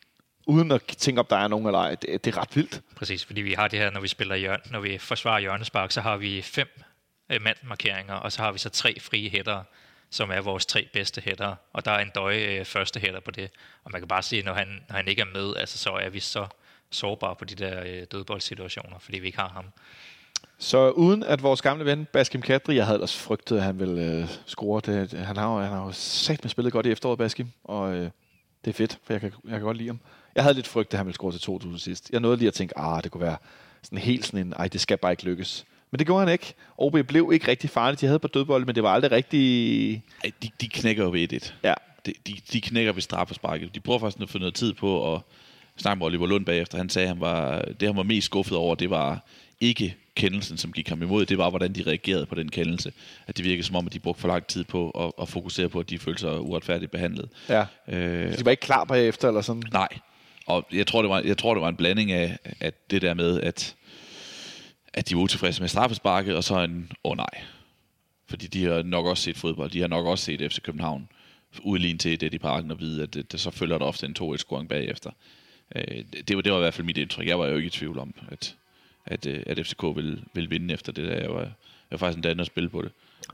uden 0.46 0.72
at 0.72 0.82
tænke, 0.82 1.20
om 1.20 1.26
der 1.30 1.36
er 1.36 1.48
nogen 1.48 1.66
eller 1.66 1.78
ej, 1.78 1.94
det, 1.94 2.24
det 2.24 2.34
er 2.36 2.40
ret 2.40 2.56
vildt. 2.56 2.80
Præcis, 2.96 3.24
fordi 3.24 3.40
vi 3.40 3.52
har 3.52 3.68
det 3.68 3.78
her, 3.78 3.90
når 3.90 4.00
vi 4.00 4.08
spiller 4.08 4.36
hjørne, 4.36 4.62
når 4.70 4.80
vi 4.80 4.98
forsvarer 4.98 5.40
hjørnespark, 5.40 5.90
så 5.92 6.00
har 6.00 6.16
vi 6.16 6.42
fem 6.42 6.80
øh, 7.32 7.42
mandmarkeringer, 7.42 8.14
og 8.14 8.32
så 8.32 8.42
har 8.42 8.52
vi 8.52 8.58
så 8.58 8.68
tre 8.68 9.00
frie 9.00 9.30
hætter, 9.30 9.62
som 10.10 10.30
er 10.30 10.40
vores 10.40 10.66
tre 10.66 10.88
bedste 10.92 11.20
hætter, 11.20 11.54
og 11.72 11.84
der 11.84 11.90
er 11.90 11.98
en 11.98 12.10
døje 12.14 12.58
øh, 12.58 12.64
første 12.64 13.00
hætter 13.00 13.20
på 13.20 13.30
det. 13.30 13.50
Og 13.84 13.90
man 13.92 14.00
kan 14.00 14.08
bare 14.08 14.22
sige, 14.22 14.42
når 14.42 14.54
han, 14.54 14.84
når 14.88 14.96
han 14.96 15.08
ikke 15.08 15.22
er 15.22 15.26
med, 15.34 15.56
altså, 15.56 15.78
så 15.78 15.90
er 15.90 16.08
vi 16.08 16.20
så 16.20 16.46
sårbare 16.90 17.36
på 17.36 17.44
de 17.44 17.54
der 17.54 17.82
øh, 17.86 18.06
dødboldsituationer, 18.12 18.98
fordi 18.98 19.18
vi 19.18 19.26
ikke 19.26 19.38
har 19.38 19.48
ham. 19.48 19.64
Så 20.58 20.90
uden 20.90 21.22
at 21.22 21.42
vores 21.42 21.62
gamle 21.62 21.84
ven 21.84 22.04
Baskim 22.12 22.42
Kadri, 22.42 22.76
jeg 22.76 22.86
havde 22.86 22.96
ellers 22.96 23.16
frygtet, 23.16 23.56
at 23.56 23.62
han 23.62 23.78
ville 23.78 24.02
øh, 24.02 24.28
score. 24.46 24.80
Det, 24.86 25.12
han 25.12 25.36
har 25.36 25.52
jo, 25.52 25.60
han 25.60 25.72
har 25.72 25.90
sat 25.92 26.44
med 26.44 26.50
spillet 26.50 26.72
godt 26.72 26.86
i 26.86 26.90
efteråret, 26.90 27.18
Baskim, 27.18 27.50
og 27.64 27.94
øh, 27.94 28.10
det 28.64 28.70
er 28.70 28.74
fedt, 28.74 28.98
for 29.04 29.12
jeg 29.12 29.20
kan, 29.20 29.32
jeg 29.44 29.52
kan 29.52 29.60
godt 29.60 29.76
lide 29.76 29.88
ham. 29.88 30.00
Jeg 30.34 30.42
havde 30.42 30.54
lidt 30.54 30.68
frygtet, 30.68 30.94
at 30.94 30.98
han 30.98 31.06
ville 31.06 31.14
score 31.14 31.32
til 31.32 31.40
2000 31.40 31.78
sidst. 31.78 32.10
Jeg 32.10 32.20
nåede 32.20 32.36
lige 32.36 32.48
at 32.48 32.54
tænke, 32.54 32.78
ah, 32.78 33.02
det 33.02 33.10
kunne 33.10 33.20
være 33.20 33.36
sådan 33.82 33.98
helt 33.98 34.26
sådan 34.26 34.46
en, 34.46 34.52
ej, 34.52 34.68
det 34.68 34.80
skal 34.80 34.98
bare 34.98 35.12
ikke 35.12 35.24
lykkes. 35.24 35.66
Men 35.90 35.98
det 35.98 36.06
gjorde 36.06 36.24
han 36.24 36.32
ikke. 36.32 36.54
OB 36.78 36.96
blev 37.08 37.30
ikke 37.32 37.48
rigtig 37.48 37.70
farligt. 37.70 38.00
De 38.00 38.06
havde 38.06 38.18
på 38.18 38.28
dødbold, 38.28 38.66
men 38.66 38.74
det 38.74 38.82
var 38.82 38.90
aldrig 38.94 39.12
rigtig... 39.12 40.02
Ej, 40.24 40.30
de, 40.42 40.50
de 40.60 40.68
knækker 40.68 41.04
jo 41.04 41.10
ved 41.10 41.32
1 41.32 41.54
Ja, 41.64 41.74
de, 42.06 42.12
de, 42.26 42.34
de 42.52 42.60
knækker 42.60 42.92
ved 42.92 43.02
straffesparket. 43.02 43.74
De 43.74 43.80
prøver 43.80 43.98
faktisk 43.98 44.22
at 44.22 44.30
få 44.30 44.38
noget 44.38 44.54
tid 44.54 44.72
på 44.74 45.14
at 45.14 45.20
snakke 45.76 45.98
med 45.98 46.06
Oliver 46.06 46.26
Lund 46.26 46.44
bagefter. 46.44 46.78
Han 46.78 46.88
sagde, 46.88 47.08
at 47.08 47.14
han 47.14 47.20
var, 47.20 47.62
det 47.62 47.88
han 47.88 47.96
var 47.96 48.02
mest 48.02 48.24
skuffet 48.24 48.56
over, 48.58 48.74
det 48.74 48.90
var 48.90 49.24
ikke 49.60 49.96
kendelsen, 50.14 50.56
som 50.56 50.72
gik 50.72 50.88
ham 50.88 51.02
imod. 51.02 51.26
Det 51.26 51.38
var, 51.38 51.50
hvordan 51.50 51.72
de 51.72 51.82
reagerede 51.86 52.26
på 52.26 52.34
den 52.34 52.48
kendelse. 52.48 52.92
At 53.26 53.36
det 53.36 53.44
virkede 53.44 53.66
som 53.66 53.76
om, 53.76 53.86
at 53.86 53.92
de 53.92 53.98
brugte 53.98 54.20
for 54.20 54.28
lang 54.28 54.46
tid 54.46 54.64
på 54.64 54.90
at, 54.90 55.12
at 55.22 55.28
fokusere 55.28 55.68
på, 55.68 55.80
at 55.80 55.90
de 55.90 55.98
følte 55.98 56.20
sig 56.20 56.40
uretfærdigt 56.40 56.90
behandlet. 56.90 57.28
ja. 57.48 57.64
Øh, 57.88 58.38
De 58.38 58.44
var 58.44 58.50
ikke 58.50 58.60
klar 58.60 58.84
bagefter, 58.84 59.28
eller 59.28 59.40
sådan. 59.40 59.62
nej. 59.72 59.88
Og 60.46 60.66
jeg 60.72 60.86
tror, 60.86 61.02
det 61.02 61.10
var, 61.10 61.20
jeg 61.20 61.38
tror, 61.38 61.54
det 61.54 61.60
var 61.62 61.68
en 61.68 61.76
blanding 61.76 62.12
af 62.12 62.38
at 62.60 62.90
det 62.90 63.02
der 63.02 63.14
med, 63.14 63.40
at, 63.40 63.74
at 64.94 65.08
de 65.08 65.14
var 65.14 65.22
utilfredse 65.22 65.62
med 65.62 65.68
straffesparket, 65.68 66.36
og 66.36 66.44
så 66.44 66.58
en, 66.60 66.92
åh 67.04 67.10
oh, 67.10 67.16
nej. 67.16 67.40
Fordi 68.28 68.46
de 68.46 68.64
har 68.64 68.82
nok 68.82 69.06
også 69.06 69.22
set 69.22 69.36
fodbold. 69.36 69.70
De 69.70 69.80
har 69.80 69.88
nok 69.88 70.06
også 70.06 70.24
set 70.24 70.52
FC 70.52 70.62
København 70.62 71.08
udligne 71.62 71.98
til 71.98 72.20
det 72.20 72.34
i 72.34 72.38
parken 72.38 72.70
og 72.70 72.80
vide, 72.80 73.02
at 73.02 73.14
det, 73.14 73.32
det, 73.32 73.40
så 73.40 73.50
følger 73.50 73.78
der 73.78 73.84
ofte 73.84 74.06
en 74.06 74.16
2-1-scoring 74.20 74.68
bagefter. 74.68 75.10
Øh, 75.76 76.04
det, 76.12 76.28
det, 76.28 76.36
var, 76.36 76.42
det 76.42 76.52
var 76.52 76.58
i 76.58 76.60
hvert 76.60 76.74
fald 76.74 76.86
mit 76.86 76.98
indtryk. 76.98 77.26
Jeg 77.26 77.38
var 77.38 77.46
jo 77.46 77.56
ikke 77.56 77.66
i 77.66 77.70
tvivl 77.70 77.98
om, 77.98 78.14
at, 78.28 78.56
at, 79.06 79.26
øh, 79.26 79.42
at 79.46 79.66
FCK 79.66 79.82
ville, 79.82 80.22
ville 80.34 80.50
vinde 80.50 80.74
efter 80.74 80.92
det 80.92 81.08
der. 81.08 81.16
Jeg 81.16 81.30
var, 81.30 81.40
jeg 81.40 81.50
var 81.90 81.98
faktisk 81.98 82.16
endda 82.16 82.30
inde 82.30 82.42
og 82.42 82.46
spille 82.46 82.68
på 82.68 82.82
det. 82.82 82.90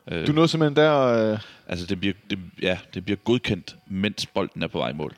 Øh, 0.06 0.26
Du 0.26 0.32
nåede 0.32 0.48
simpelthen 0.48 0.76
der... 0.76 1.32
Øh, 1.32 1.38
altså, 1.68 1.86
det 1.86 2.00
bliver, 2.00 2.14
det, 2.30 2.38
ja, 2.62 2.78
det 2.94 3.04
bliver 3.04 3.16
godkendt, 3.16 3.76
mens 3.86 4.26
bolden 4.26 4.62
er 4.62 4.66
på 4.66 4.78
vej 4.78 4.90
i 4.90 4.94
mål. 4.94 5.14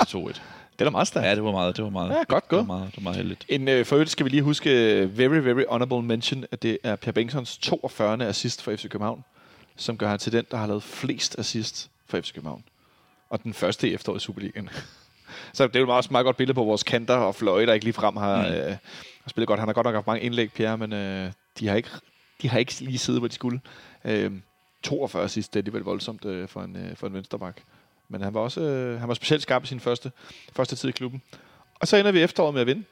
2-1. 0.00 0.40
Det 0.78 0.84
er 0.84 0.84
da 0.84 0.90
meget 0.90 1.08
stærkt. 1.08 1.26
Ja, 1.26 1.34
det 1.34 1.44
var 1.44 1.50
meget, 1.50 1.76
det 1.76 1.84
var 1.84 1.90
meget, 1.90 2.10
Ja, 2.10 2.14
godt 2.14 2.28
det 2.28 2.32
var 2.32 2.40
gået. 2.56 2.66
meget, 2.66 2.86
det 2.86 2.96
var 2.96 3.02
meget 3.02 3.16
heldigt. 3.16 3.44
En, 3.48 3.68
øh, 3.68 3.84
for 3.86 3.96
øvrigt 3.96 4.10
skal 4.10 4.24
vi 4.24 4.30
lige 4.30 4.42
huske, 4.42 4.70
øh, 4.94 5.18
very, 5.18 5.38
very 5.38 5.64
honorable 5.68 6.02
mention, 6.02 6.44
at 6.52 6.62
det 6.62 6.78
er 6.82 6.96
Per 6.96 7.12
Bengtssons 7.12 7.58
42. 7.58 8.26
assist 8.28 8.62
for 8.62 8.76
FC 8.76 8.88
København, 8.88 9.24
som 9.76 9.98
gør 9.98 10.08
ham 10.08 10.18
til 10.18 10.32
den, 10.32 10.44
der 10.50 10.56
har 10.56 10.66
lavet 10.66 10.82
flest 10.82 11.38
assist 11.38 11.90
for 12.06 12.20
FC 12.20 12.34
København. 12.34 12.64
Og 13.30 13.42
den 13.42 13.54
første 13.54 13.90
i 13.90 13.94
efteråret 13.94 14.20
i 14.20 14.24
Superligaen. 14.24 14.68
Så 15.52 15.66
det 15.66 15.76
er 15.76 15.80
jo 15.80 15.96
også 15.96 16.08
et 16.08 16.12
meget 16.12 16.24
godt 16.24 16.36
billede 16.36 16.54
på 16.54 16.64
vores 16.64 16.82
kanter 16.82 17.14
og 17.14 17.34
fløje, 17.34 17.66
der 17.66 17.72
ikke 17.72 17.86
lige 17.86 17.94
frem 17.94 18.16
har, 18.16 18.48
mm. 18.48 18.52
øh, 18.54 18.68
har 19.22 19.28
spillet 19.28 19.48
godt. 19.48 19.60
Han 19.60 19.68
har 19.68 19.72
godt 19.72 19.84
nok 19.84 19.94
haft 19.94 20.06
mange 20.06 20.22
indlæg, 20.22 20.52
Pierre, 20.52 20.78
men 20.78 20.92
øh, 20.92 21.32
de, 21.58 21.68
har 21.68 21.76
ikke, 21.76 21.90
de 22.42 22.48
har 22.48 22.58
ikke 22.58 22.80
lige 22.80 22.98
siddet, 22.98 23.20
hvor 23.20 23.28
de 23.28 23.34
skulle. 23.34 23.60
Øh, 24.04 24.32
42 24.82 25.24
assist, 25.24 25.54
det 25.54 25.58
er 25.58 25.60
alligevel 25.60 25.82
voldsomt 25.82 26.24
øh, 26.24 26.48
for 26.48 26.62
en, 26.62 26.76
øh, 26.76 26.96
for 26.96 27.06
en 27.06 27.14
vensterbak. 27.14 27.56
Men 28.08 28.22
han 28.22 28.34
var 28.34 28.40
også 28.40 28.60
øh, 28.60 29.00
han 29.00 29.08
var 29.08 29.14
specielt 29.14 29.42
skarp 29.42 29.64
i 29.64 29.66
sin 29.66 29.80
første, 29.80 30.12
første 30.52 30.76
tid 30.76 30.88
i 30.88 30.92
klubben. 30.92 31.22
Og 31.80 31.88
så 31.88 31.96
ender 31.96 32.12
vi 32.12 32.22
efteråret 32.22 32.54
med 32.54 32.60
at 32.60 32.66
vinde. 32.66 32.84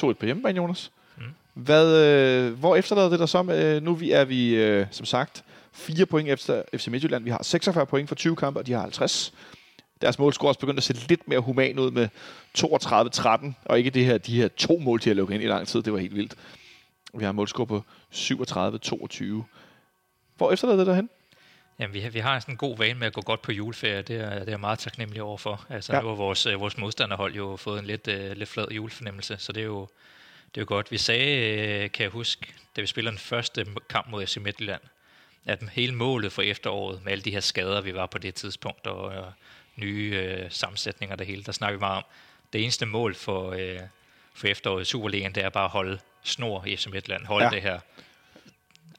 2-1 0.00 0.12
på 0.12 0.26
hjemmebane, 0.26 0.56
Jonas. 0.56 0.92
Mm. 1.16 1.22
Hvad, 1.54 2.04
øh, 2.04 2.58
hvor 2.58 2.76
efterlader 2.76 3.08
det 3.08 3.18
der 3.18 3.26
så? 3.26 3.42
Øh, 3.42 3.82
nu 3.82 3.98
er 4.12 4.24
vi, 4.24 4.54
øh, 4.54 4.86
som 4.90 5.06
sagt, 5.06 5.44
fire 5.72 6.06
point 6.06 6.28
efter 6.28 6.62
FC 6.74 6.88
Midtjylland. 6.88 7.24
Vi 7.24 7.30
har 7.30 7.42
46 7.42 7.86
point 7.86 8.08
for 8.08 8.14
20 8.14 8.36
kampe, 8.36 8.60
og 8.60 8.66
de 8.66 8.72
har 8.72 8.80
50. 8.80 9.34
Deres 10.02 10.18
målscore 10.18 10.50
også 10.50 10.60
begyndt 10.60 10.78
at 10.78 10.84
se 10.84 10.92
lidt 10.92 11.28
mere 11.28 11.40
human 11.40 11.78
ud 11.78 11.90
med 11.90 12.08
32-13, 12.58 13.54
og 13.64 13.78
ikke 13.78 13.90
det 13.90 14.04
her, 14.04 14.18
de 14.18 14.36
her 14.36 14.48
to 14.48 14.78
mål, 14.78 15.00
de 15.04 15.08
har 15.08 15.14
lukket 15.14 15.34
ind 15.34 15.44
i 15.44 15.46
lang 15.46 15.66
tid. 15.68 15.82
Det 15.82 15.92
var 15.92 15.98
helt 15.98 16.14
vildt. 16.14 16.34
Vi 17.14 17.24
har 17.24 17.30
en 17.30 17.36
målscore 17.36 17.66
på 17.66 17.82
37-22. 18.14 19.42
Hvor 20.36 20.52
efterlader 20.52 20.78
det 20.78 20.86
derhen? 20.86 21.08
Jamen, 21.78 21.94
vi 21.94 22.00
har, 22.00 22.10
vi 22.10 22.18
har 22.18 22.40
sådan 22.40 22.52
en 22.52 22.58
god 22.58 22.78
vane 22.78 22.98
med 22.98 23.06
at 23.06 23.12
gå 23.12 23.20
godt 23.20 23.42
på 23.42 23.52
juleferie. 23.52 24.02
Det 24.02 24.16
er, 24.16 24.30
det 24.30 24.40
er 24.48 24.52
jeg 24.52 24.60
meget 24.60 24.78
taknemmelig 24.78 25.22
overfor. 25.22 25.66
Altså, 25.70 25.92
Ja. 25.94 26.00
nu 26.00 26.08
har 26.08 26.14
vores, 26.14 26.46
øh, 26.46 26.60
vores 26.60 26.76
modstanderhold 26.78 27.34
jo 27.34 27.56
fået 27.56 27.78
en 27.78 27.84
lidt, 27.86 28.08
øh, 28.08 28.36
lidt 28.36 28.48
flad 28.48 28.68
julefornemmelse, 28.70 29.36
så 29.38 29.52
det 29.52 29.60
er 29.60 29.64
jo, 29.64 29.80
det 30.54 30.60
er 30.60 30.62
jo 30.62 30.66
godt. 30.68 30.90
Vi 30.90 30.98
sagde, 30.98 31.58
øh, 31.58 31.90
kan 31.90 32.02
jeg 32.02 32.10
huske, 32.10 32.54
da 32.76 32.80
vi 32.80 32.86
spiller 32.86 33.10
den 33.10 33.18
første 33.18 33.66
kamp 33.88 34.08
mod 34.08 34.26
FC 34.26 34.36
Midtjylland, 34.36 34.80
at 35.44 35.68
hele 35.72 35.94
målet 35.94 36.32
for 36.32 36.42
efteråret, 36.42 37.04
med 37.04 37.12
alle 37.12 37.22
de 37.22 37.30
her 37.30 37.40
skader, 37.40 37.80
vi 37.80 37.94
var 37.94 38.06
på 38.06 38.18
det 38.18 38.34
tidspunkt, 38.34 38.86
og 38.86 39.14
øh, 39.14 39.22
nye 39.76 40.10
øh, 40.14 40.50
sammensætninger 40.50 41.16
det 41.16 41.26
hele, 41.26 41.42
der 41.42 41.52
snakker 41.52 41.76
vi 41.76 41.80
meget 41.80 41.96
om. 41.96 42.04
Det 42.52 42.62
eneste 42.62 42.86
mål 42.86 43.14
for, 43.14 43.50
øh, 43.52 43.80
for 44.34 44.46
efteråret 44.46 44.82
i 44.82 44.84
Superligaen, 44.84 45.34
det 45.34 45.44
er 45.44 45.48
bare 45.48 45.64
at 45.64 45.70
holde 45.70 45.98
snor 46.22 46.64
i 46.64 46.76
FC 46.76 46.86
Midtjylland. 46.86 47.26
Holde 47.26 47.44
ja. 47.44 47.50
det 47.50 47.62
her 47.62 47.80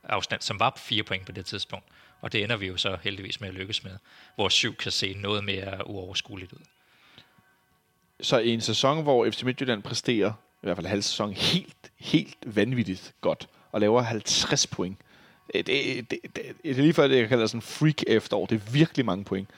afstand, 0.04 0.42
som 0.42 0.60
var 0.60 0.70
på 0.70 0.78
fire 0.80 1.04
point 1.04 1.26
på 1.26 1.32
det 1.32 1.46
tidspunkt. 1.46 1.86
Og 2.22 2.34
det 2.34 2.44
ender 2.44 2.58
vi 2.58 2.68
jo 2.68 2.78
så 2.78 2.98
heldigvis 3.04 3.42
med 3.42 3.50
at 3.50 3.56
lykkes 3.56 3.84
med. 3.84 3.92
Hvor 4.36 4.50
syv 4.50 4.76
kan 4.76 4.92
se 4.92 5.14
noget 5.14 5.44
mere 5.44 5.88
uoverskueligt 5.88 6.54
ud. 6.54 6.60
Så 8.22 8.38
i 8.38 8.50
en 8.50 8.62
sæson, 8.62 9.04
hvor 9.04 9.30
FC 9.32 9.44
Midtjylland 9.44 9.84
præsterer, 9.84 10.32
i 10.32 10.66
hvert 10.66 10.78
fald 10.78 10.88
halv 10.88 11.02
sæson, 11.02 11.34
helt 11.34 11.78
helt 11.98 12.38
vanvittigt 12.46 13.14
godt 13.22 13.50
og 13.72 13.82
laver 13.82 14.02
50 14.02 14.68
point. 14.68 14.98
Det, 15.54 15.68
det, 15.68 16.12
det, 16.12 16.20
det, 16.24 16.34
det 16.64 16.72
er 16.72 16.74
lige 16.74 16.94
før, 16.94 17.08
det 17.08 17.18
jeg 17.18 17.30
kalder 17.30 17.48
sådan 17.48 17.62
freak 17.62 18.04
efterår. 18.08 18.46
Det 18.46 18.56
er 18.56 18.72
virkelig 18.72 19.06
mange 19.06 19.24
point. 19.24 19.50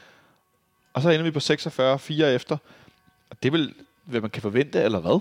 Og 0.94 1.02
så 1.02 1.10
ender 1.10 1.24
vi 1.24 1.32
på 1.32 1.40
46, 1.40 2.00
4 2.00 2.34
efter. 2.34 2.58
Og 3.30 3.44
det 3.44 3.50
er 3.50 3.52
vel, 3.52 3.74
hvad 4.04 4.22
man 4.22 4.30
kan 4.30 4.42
forvente, 4.42 4.82
eller 4.82 5.00
hvad? 5.00 5.20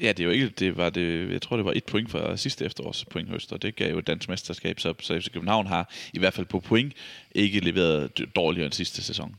Ja, 0.00 0.08
det 0.08 0.20
er 0.20 0.24
jo 0.24 0.30
ikke, 0.30 0.48
det 0.48 0.76
var 0.76 0.90
det, 0.90 1.32
jeg 1.32 1.42
tror, 1.42 1.56
det 1.56 1.64
var 1.64 1.72
et 1.76 1.84
point 1.84 2.10
fra 2.10 2.36
sidste 2.36 2.64
efterårs 2.64 3.04
pointhøst, 3.04 3.52
og 3.52 3.62
det 3.62 3.76
gav 3.76 3.90
jo 3.90 3.98
et 3.98 4.06
dansk 4.06 4.28
mesterskab, 4.28 4.80
så, 4.80 4.94
så 5.00 5.20
FC 5.20 5.32
København 5.32 5.66
har 5.66 5.92
i 6.12 6.18
hvert 6.18 6.34
fald 6.34 6.46
på 6.46 6.60
point 6.60 6.92
ikke 7.32 7.60
leveret 7.60 8.26
dårligere 8.36 8.64
end 8.64 8.72
sidste 8.72 9.02
sæson. 9.02 9.36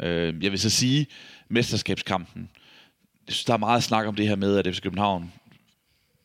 Øh, 0.00 0.44
jeg 0.44 0.50
vil 0.50 0.58
så 0.58 0.70
sige, 0.70 1.06
mesterskabskampen, 1.48 2.50
jeg 3.26 3.34
synes, 3.34 3.44
der 3.44 3.52
er 3.52 3.58
meget 3.58 3.82
snak 3.82 4.06
om 4.06 4.14
det 4.14 4.28
her 4.28 4.36
med, 4.36 4.58
at 4.58 4.74
FC 4.74 4.80
København 4.80 5.32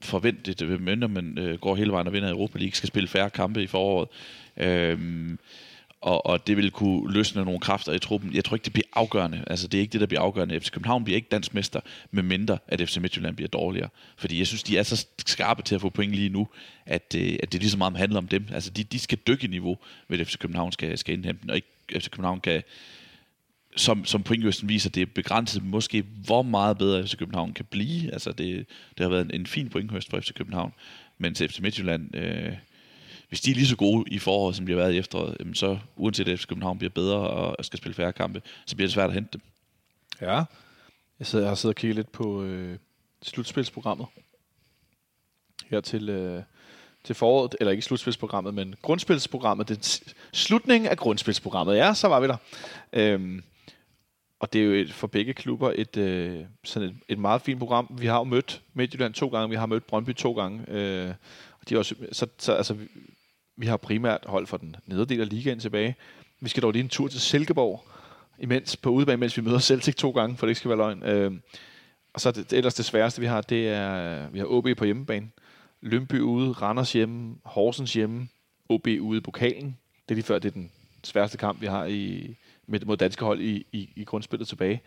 forventet, 0.01 0.81
mindre 0.81 1.07
man 1.07 1.37
øh, 1.37 1.59
går 1.59 1.75
hele 1.75 1.91
vejen 1.91 2.07
og 2.07 2.13
vinder 2.13 2.29
Europa 2.29 2.59
League, 2.59 2.75
skal 2.75 2.87
spille 2.87 3.07
færre 3.07 3.29
kampe 3.29 3.63
i 3.63 3.67
foråret. 3.67 4.09
Øh, 4.57 4.99
og, 6.01 6.25
og 6.25 6.47
det 6.47 6.57
vil 6.57 6.71
kunne 6.71 7.13
løsne 7.13 7.45
nogle 7.45 7.59
kræfter 7.59 7.93
i 7.93 7.99
truppen. 7.99 8.35
Jeg 8.35 8.45
tror 8.45 8.55
ikke, 8.55 8.65
det 8.65 8.73
bliver 8.73 8.87
afgørende. 8.93 9.43
Altså, 9.47 9.67
det 9.67 9.77
er 9.77 9.81
ikke 9.81 9.91
det, 9.91 10.01
der 10.01 10.07
bliver 10.07 10.21
afgørende. 10.21 10.59
FC 10.59 10.71
København 10.71 11.03
bliver 11.03 11.15
ikke 11.15 11.27
dansk 11.31 11.53
mester, 11.53 11.79
med 12.11 12.23
mindre 12.23 12.57
at 12.67 12.89
FC 12.89 12.97
Midtjylland 12.97 13.35
bliver 13.35 13.47
dårligere. 13.47 13.89
Fordi 14.17 14.39
jeg 14.39 14.47
synes, 14.47 14.63
de 14.63 14.77
er 14.77 14.83
så 14.83 15.07
skarpe 15.25 15.61
til 15.61 15.75
at 15.75 15.81
få 15.81 15.89
point 15.89 16.11
lige 16.11 16.29
nu, 16.29 16.47
at, 16.85 17.15
øh, 17.17 17.37
at 17.43 17.51
det 17.51 17.61
lige 17.61 17.71
så 17.71 17.77
meget 17.77 17.97
handler 17.97 18.17
om 18.17 18.27
dem. 18.27 18.45
Altså, 18.51 18.69
de, 18.69 18.83
de 18.83 18.99
skal 18.99 19.17
dykke 19.27 19.43
i 19.43 19.49
niveau, 19.49 19.77
ved 20.07 20.25
FC 20.25 20.37
København 20.37 20.71
skal, 20.71 20.97
skal 20.97 21.13
indhente 21.13 21.49
og 21.49 21.55
ikke 21.55 21.67
FC 21.91 22.09
København 22.09 22.39
kan, 22.39 22.63
som, 23.75 24.05
som 24.05 24.23
pointgøsten 24.23 24.69
viser, 24.69 24.89
det 24.89 25.01
er 25.01 25.05
begrænset 25.05 25.63
måske, 25.63 26.03
hvor 26.25 26.41
meget 26.41 26.77
bedre 26.77 27.07
FC 27.07 27.17
København 27.17 27.53
kan 27.53 27.65
blive. 27.65 28.13
Altså, 28.13 28.31
det, 28.31 28.65
det 28.97 29.03
har 29.03 29.09
været 29.09 29.25
en, 29.25 29.41
en 29.41 29.45
fin 29.45 29.69
pointhøst 29.69 30.09
for 30.09 30.19
FC 30.19 30.33
København. 30.33 30.73
Men 31.17 31.33
til 31.33 31.49
FC 31.49 31.59
Midtjylland, 31.59 32.15
øh, 32.15 32.53
hvis 33.29 33.41
de 33.41 33.51
er 33.51 33.55
lige 33.55 33.67
så 33.67 33.75
gode 33.75 34.11
i 34.11 34.19
foråret, 34.19 34.55
som 34.55 34.65
de 34.65 34.71
har 34.71 34.79
været 34.79 34.93
i 34.93 34.97
efteråret, 34.97 35.37
så 35.53 35.79
uanset 35.95 36.27
at 36.27 36.39
FC 36.39 36.47
København 36.47 36.77
bliver 36.77 36.91
bedre 36.91 37.17
og 37.17 37.65
skal 37.65 37.77
spille 37.77 37.95
færre 37.95 38.13
kampe, 38.13 38.41
så 38.65 38.75
bliver 38.75 38.87
det 38.87 38.93
svært 38.93 39.09
at 39.09 39.13
hente 39.13 39.29
dem. 39.33 39.41
Ja, 40.21 40.43
jeg, 41.19 41.27
sidder, 41.27 41.45
jeg 41.45 41.49
har 41.49 41.55
siddet 41.55 41.75
og 41.75 41.79
kigget 41.79 41.95
lidt 41.95 42.11
på 42.11 42.43
øh, 42.43 42.77
slutspilsprogrammet 43.21 44.07
her 45.69 45.81
til, 45.81 46.09
øh, 46.09 46.43
til 47.03 47.15
foråret, 47.15 47.55
eller 47.59 47.71
ikke 47.71 47.81
slutspilsprogrammet, 47.83 48.53
men 48.53 48.75
grundspilsprogrammet, 48.81 49.69
den 49.69 49.81
slutningen 50.33 50.89
af 50.89 50.97
grundspilsprogrammet. 50.97 51.75
Ja, 51.75 51.93
så 51.93 52.07
var 52.07 52.19
vi 52.19 52.27
der. 52.27 52.37
Øhm, 52.93 53.43
og 54.39 54.53
det 54.53 54.61
er 54.61 54.65
jo 54.65 54.71
et, 54.71 54.93
for 54.93 55.07
begge 55.07 55.33
klubber 55.33 55.73
et, 55.75 55.97
øh, 55.97 56.45
sådan 56.63 56.89
et, 56.89 56.95
et 57.07 57.19
meget 57.19 57.41
fint 57.41 57.59
program. 57.59 57.97
Vi 57.99 58.05
har 58.05 58.17
jo 58.17 58.23
mødt 58.23 58.61
Midtjylland 58.73 59.13
to 59.13 59.27
gange, 59.27 59.49
vi 59.49 59.55
har 59.55 59.65
mødt 59.65 59.87
Brøndby 59.87 60.15
to 60.15 60.33
gange. 60.33 60.69
Øh, 60.69 61.13
og 61.61 61.69
de 61.69 61.73
er 61.73 61.79
også, 61.79 61.95
så, 62.11 62.27
så 62.37 62.53
altså, 62.53 62.75
vi 63.59 63.67
har 63.67 63.77
primært 63.77 64.25
hold 64.25 64.47
for 64.47 64.57
den 64.57 64.75
nederdel 64.85 65.21
af 65.21 65.29
ligaen 65.29 65.59
tilbage. 65.59 65.95
Vi 66.39 66.49
skal 66.49 66.63
dog 66.63 66.71
lige 66.71 66.83
en 66.83 66.89
tur 66.89 67.07
til 67.07 67.19
Silkeborg, 67.19 67.85
imens 68.39 68.77
på 68.77 68.89
udebane, 68.89 69.17
mens 69.17 69.37
vi 69.37 69.41
møder 69.41 69.59
Celtic 69.59 69.95
to 69.95 70.11
gange, 70.11 70.37
for 70.37 70.45
det 70.45 70.51
ikke 70.51 70.59
skal 70.59 70.69
være 70.69 70.77
løgn. 70.77 71.03
Øh, 71.03 71.31
og 72.13 72.21
så 72.21 72.31
det, 72.31 72.51
det, 72.51 72.57
ellers 72.57 72.73
det 72.73 72.85
sværeste, 72.85 73.21
vi 73.21 73.27
har, 73.27 73.41
det 73.41 73.67
er, 73.67 74.29
vi 74.29 74.39
har 74.39 74.45
OB 74.45 74.67
på 74.77 74.85
hjemmebane. 74.85 75.29
Lønby 75.81 76.19
ude, 76.19 76.51
Randers 76.51 76.93
hjemme, 76.93 77.35
Horsens 77.43 77.93
hjemme, 77.93 78.27
OB 78.69 78.87
ude 78.87 79.17
i 79.17 79.21
pokalen. 79.21 79.77
Det 80.05 80.11
er 80.11 80.15
lige 80.15 80.25
før, 80.25 80.39
det 80.39 80.49
er 80.49 80.53
den 80.53 80.71
sværeste 81.03 81.37
kamp, 81.37 81.61
vi 81.61 81.65
har 81.65 81.85
i, 81.85 82.35
med, 82.67 82.79
mod 82.85 82.97
danske 82.97 83.25
hold 83.25 83.41
i, 83.41 83.65
i, 83.71 83.89
i 83.95 84.03
grundspillet 84.03 84.47
tilbage. 84.47 84.81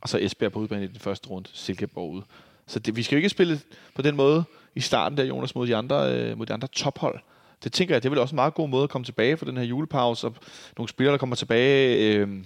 Og 0.00 0.08
så 0.08 0.18
Esbjerg 0.18 0.52
på 0.52 0.58
udebane 0.58 0.84
i 0.84 0.88
den 0.88 0.98
første 0.98 1.28
runde, 1.28 1.48
Silkeborg 1.52 2.10
ude. 2.10 2.24
Så 2.66 2.78
det, 2.78 2.96
vi 2.96 3.02
skal 3.02 3.16
jo 3.16 3.18
ikke 3.18 3.28
spille 3.28 3.60
på 3.94 4.02
den 4.02 4.16
måde 4.16 4.44
i 4.74 4.80
starten 4.80 5.18
der, 5.18 5.24
Jonas, 5.24 5.54
mod 5.54 5.66
de 5.66 5.76
andre, 5.76 6.12
øh, 6.14 6.38
mod 6.38 6.46
de 6.46 6.52
andre 6.52 6.68
tophold. 6.68 7.20
Det 7.64 7.72
tænker 7.72 7.94
jeg, 7.94 8.02
det 8.02 8.08
er 8.08 8.10
vel 8.10 8.18
også 8.18 8.32
en 8.32 8.36
meget 8.36 8.54
god 8.54 8.68
måde 8.68 8.82
at 8.82 8.90
komme 8.90 9.04
tilbage 9.04 9.36
fra 9.36 9.46
den 9.46 9.56
her 9.56 9.64
julepause, 9.64 10.26
og 10.26 10.34
nogle 10.76 10.88
spillere, 10.88 11.12
der 11.12 11.18
kommer 11.18 11.36
tilbage 11.36 11.96
øh, 11.96 12.44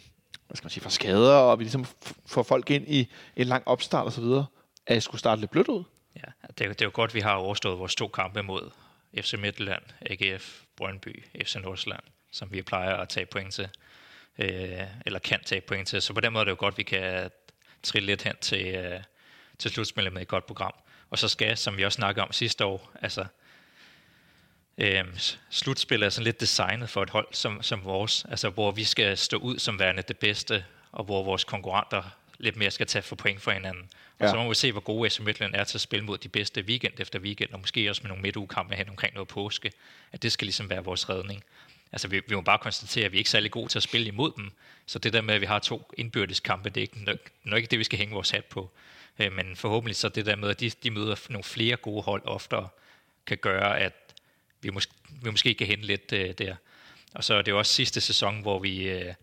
hvad 0.52 0.56
skal 0.56 0.64
man 0.64 0.70
sige, 0.70 0.82
fra 0.82 0.90
skader, 0.90 1.34
og 1.34 1.58
vi 1.58 1.64
ligesom 1.64 1.86
får 2.26 2.42
folk 2.42 2.70
ind 2.70 2.84
i 2.88 3.08
en 3.36 3.46
lang 3.46 3.68
opstart 3.68 4.06
og 4.06 4.12
så 4.12 4.20
videre. 4.20 4.46
At 4.86 4.94
jeg 4.94 5.02
skulle 5.02 5.18
starte 5.18 5.40
lidt 5.40 5.50
blødt 5.50 5.68
ud. 5.68 5.84
Ja, 6.16 6.48
det 6.58 6.64
er, 6.64 6.68
det 6.68 6.80
er 6.80 6.86
jo 6.86 6.90
godt, 6.94 7.10
at 7.10 7.14
vi 7.14 7.20
har 7.20 7.34
overstået 7.34 7.78
vores 7.78 7.94
to 7.94 8.08
kampe 8.08 8.42
mod 8.42 8.70
FC 9.20 9.34
Midtjylland, 9.38 9.82
AGF, 10.00 10.60
Brøndby, 10.76 11.24
FC 11.44 11.56
Nordsjælland, 11.56 12.02
som 12.32 12.52
vi 12.52 12.62
plejer 12.62 12.94
at 12.96 13.08
tage 13.08 13.26
point 13.26 13.52
til, 13.52 13.68
øh, 14.38 14.80
eller 15.06 15.18
kan 15.18 15.40
tage 15.44 15.60
point 15.60 15.88
til. 15.88 16.02
Så 16.02 16.14
på 16.14 16.20
den 16.20 16.32
måde 16.32 16.40
er 16.40 16.44
det 16.44 16.50
jo 16.50 16.56
godt, 16.58 16.74
at 16.74 16.78
vi 16.78 16.82
kan 16.82 17.30
trille 17.82 18.06
lidt 18.06 18.22
hen 18.22 18.34
til, 18.40 18.66
øh, 18.66 19.00
til 19.58 19.70
slutspillet 19.70 20.12
med 20.12 20.22
et 20.22 20.28
godt 20.28 20.46
program. 20.46 20.74
Og 21.10 21.18
så 21.18 21.28
skal, 21.28 21.56
som 21.56 21.76
vi 21.76 21.84
også 21.84 21.96
snakkede 21.96 22.24
om 22.24 22.32
sidste 22.32 22.64
år, 22.64 22.92
altså 23.02 23.24
øh, 24.78 25.04
slutspillet 25.50 26.06
er 26.06 26.10
sådan 26.10 26.24
lidt 26.24 26.40
designet 26.40 26.90
for 26.90 27.02
et 27.02 27.10
hold 27.10 27.26
som, 27.32 27.62
som 27.62 27.84
vores, 27.84 28.26
altså 28.28 28.48
hvor 28.48 28.70
vi 28.70 28.84
skal 28.84 29.18
stå 29.18 29.36
ud 29.36 29.58
som 29.58 29.78
værende 29.78 30.02
det 30.02 30.18
bedste, 30.18 30.64
og 30.92 31.04
hvor 31.04 31.24
vores 31.24 31.44
konkurrenter 31.44 32.02
lidt 32.38 32.56
mere 32.56 32.70
skal 32.70 32.86
tage 32.86 33.02
for 33.02 33.16
point 33.16 33.40
for 33.40 33.50
hinanden. 33.50 33.90
Og 34.18 34.26
ja. 34.26 34.30
så 34.30 34.36
må 34.36 34.48
vi 34.48 34.54
se, 34.54 34.72
hvor 34.72 34.80
gode 34.80 35.10
SM 35.10 35.24
Midtjylland 35.24 35.54
er 35.54 35.64
til 35.64 35.76
at 35.76 35.80
spille 35.80 36.04
mod 36.04 36.18
de 36.18 36.28
bedste 36.28 36.62
weekend 36.62 36.92
efter 36.98 37.18
weekend, 37.18 37.52
og 37.52 37.60
måske 37.60 37.90
også 37.90 38.02
med 38.02 38.08
nogle 38.08 38.22
midtugekampe 38.22 38.74
hen 38.74 38.88
omkring 38.88 39.14
noget 39.14 39.28
påske, 39.28 39.72
at 40.12 40.22
det 40.22 40.32
skal 40.32 40.46
ligesom 40.46 40.70
være 40.70 40.84
vores 40.84 41.08
redning. 41.08 41.44
Altså, 41.92 42.08
vi, 42.08 42.20
vi 42.26 42.34
må 42.34 42.40
bare 42.40 42.58
konstatere, 42.58 43.04
at 43.04 43.12
vi 43.12 43.16
er 43.16 43.20
ikke 43.20 43.30
særlig 43.30 43.50
gode 43.50 43.68
til 43.68 43.78
at 43.78 43.82
spille 43.82 44.06
imod 44.06 44.32
dem. 44.36 44.52
Så 44.86 44.98
det 44.98 45.12
der 45.12 45.20
med, 45.20 45.34
at 45.34 45.40
vi 45.40 45.46
har 45.46 45.58
to 45.58 45.90
indbyrdes 45.96 46.40
kampe, 46.40 46.70
det 46.70 46.76
er 46.76 46.82
ikke 46.82 47.04
nok, 47.04 47.18
nok 47.44 47.56
ikke 47.56 47.70
det, 47.70 47.78
vi 47.78 47.84
skal 47.84 47.98
hænge 47.98 48.14
vores 48.14 48.30
hat 48.30 48.44
på. 48.44 48.70
Øh, 49.18 49.32
men 49.32 49.56
forhåbentlig 49.56 49.96
så 49.96 50.08
det 50.08 50.26
der 50.26 50.36
med, 50.36 50.50
at 50.50 50.60
de, 50.60 50.70
de 50.70 50.90
møder 50.90 51.16
nogle 51.28 51.44
flere 51.44 51.76
gode 51.76 52.02
hold 52.02 52.22
oftere, 52.24 52.68
kan 53.26 53.38
gøre, 53.38 53.80
at 53.80 53.92
vi 54.62 54.70
måske, 54.70 54.92
vi 55.22 55.30
måske 55.30 55.54
kan 55.54 55.66
hente 55.66 55.86
lidt 55.86 56.12
øh, 56.12 56.34
der. 56.38 56.54
Og 57.14 57.24
så 57.24 57.34
er 57.34 57.42
det 57.42 57.50
jo 57.50 57.58
også 57.58 57.72
sidste 57.72 58.00
sæson, 58.00 58.42
hvor 58.42 58.58
vi, 58.58 58.88
øh, 58.88 59.14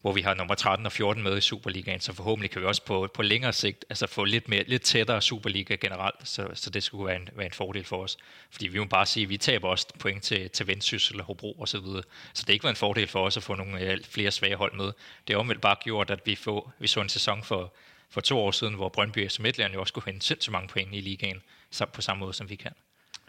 hvor 0.00 0.12
vi 0.12 0.20
har 0.20 0.34
nummer 0.34 0.54
13 0.54 0.86
og 0.86 0.92
14 0.92 1.22
med 1.22 1.38
i 1.38 1.40
Superligaen, 1.40 2.00
så 2.00 2.12
forhåbentlig 2.12 2.50
kan 2.50 2.62
vi 2.62 2.66
også 2.66 2.84
på, 2.84 3.08
på 3.14 3.22
længere 3.22 3.52
sigt 3.52 3.84
altså 3.90 4.06
få 4.06 4.24
lidt, 4.24 4.48
mere, 4.48 4.64
lidt 4.66 4.82
tættere 4.82 5.22
Superliga 5.22 5.74
generelt, 5.74 6.28
så, 6.28 6.48
så 6.54 6.70
det 6.70 6.82
skulle 6.82 7.06
være 7.06 7.16
en, 7.16 7.28
være 7.32 7.46
en 7.46 7.52
fordel 7.52 7.84
for 7.84 8.02
os. 8.02 8.16
Fordi 8.50 8.68
vi 8.68 8.78
må 8.78 8.84
bare 8.84 9.06
sige, 9.06 9.24
at 9.24 9.30
vi 9.30 9.36
taber 9.36 9.68
også 9.68 9.86
point 9.98 10.22
til, 10.22 10.50
til 10.50 10.66
Vendsyssel 10.66 11.20
og 11.20 11.26
Hobro 11.26 11.52
og 11.52 11.68
så 11.68 11.80
videre. 11.80 12.02
Så 12.34 12.42
det 12.42 12.48
er 12.48 12.52
ikke 12.52 12.64
været 12.64 12.72
en 12.72 12.76
fordel 12.76 13.08
for 13.08 13.26
os 13.26 13.36
at 13.36 13.42
få 13.42 13.54
nogle 13.54 13.80
øh, 13.80 13.98
flere 14.04 14.30
svage 14.30 14.56
hold 14.56 14.74
med. 14.74 14.92
Det 15.26 15.34
har 15.34 15.36
omvendt 15.36 15.60
bare 15.60 15.76
gjort, 15.84 16.10
at 16.10 16.20
vi, 16.24 16.34
få, 16.34 16.70
vi 16.78 16.86
så 16.86 17.00
en 17.00 17.08
sæson 17.08 17.42
for, 17.42 17.74
for 18.10 18.20
to 18.20 18.38
år 18.38 18.50
siden, 18.50 18.74
hvor 18.74 18.88
Brøndby 18.88 19.24
og 19.24 19.42
Midtland 19.42 19.74
jo 19.74 19.80
også 19.80 19.92
kunne 19.92 20.02
hente 20.06 20.26
sindssygt 20.26 20.52
mange 20.52 20.68
point 20.68 20.94
i 20.94 21.00
ligaen, 21.00 21.42
på 21.92 22.00
samme 22.00 22.20
måde 22.20 22.32
som 22.32 22.50
vi 22.50 22.56
kan. 22.56 22.72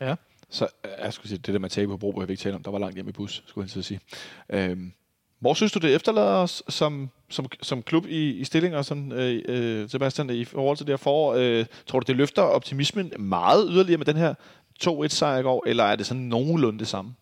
Ja, 0.02 0.16
så 0.50 0.68
øh, 0.86 0.92
jeg 1.04 1.14
skulle 1.14 1.30
sige, 1.30 1.38
det 1.38 1.54
der 1.54 1.60
med 1.60 1.66
at 1.66 1.72
tabe 1.72 1.92
på 1.92 1.98
Bro, 1.98 2.22
jeg 2.22 2.30
ikke 2.30 2.42
tale 2.42 2.56
om, 2.56 2.64
der 2.64 2.72
var 2.72 2.80
langt 2.80 2.96
hjem 2.96 3.10
i 3.10 3.12
bus, 3.12 3.44
skulle 3.46 3.70
jeg 3.76 3.84
sige. 3.84 4.00
Øhm, 4.50 4.94
hvor 5.40 5.54
synes 5.54 5.72
du, 5.72 5.80
det 5.80 5.96
efterlader 5.96 6.34
os 6.34 6.64
som, 6.70 7.10
som, 7.30 7.46
som 7.62 7.84
klub 7.84 8.06
i, 8.06 8.30
i 8.30 8.44
stillinger, 8.44 8.82
sådan, 8.82 9.12
øh, 9.12 9.42
øh, 9.48 9.90
Sebastian, 9.90 10.30
i 10.30 10.46
forhold 10.46 10.78
til 10.78 10.88
det 10.88 10.94
her 10.94 10.98
forår? 10.98 11.34
Øh, 11.34 11.66
tror 11.88 12.00
du, 12.00 12.04
det 12.08 12.16
løfter 12.16 12.42
optimismen 12.42 13.14
meget 13.20 13.68
yderligere 13.72 13.98
med 13.98 14.06
den 14.06 14.18
her 14.18 14.34
2-1-sejr 14.84 15.38
i 15.38 15.42
går, 15.42 15.64
eller 15.68 15.84
er 15.84 15.96
det 15.96 16.06
sådan 16.06 16.24
nogenlunde 16.24 16.80
det 16.80 16.88
samme? 16.88 17.14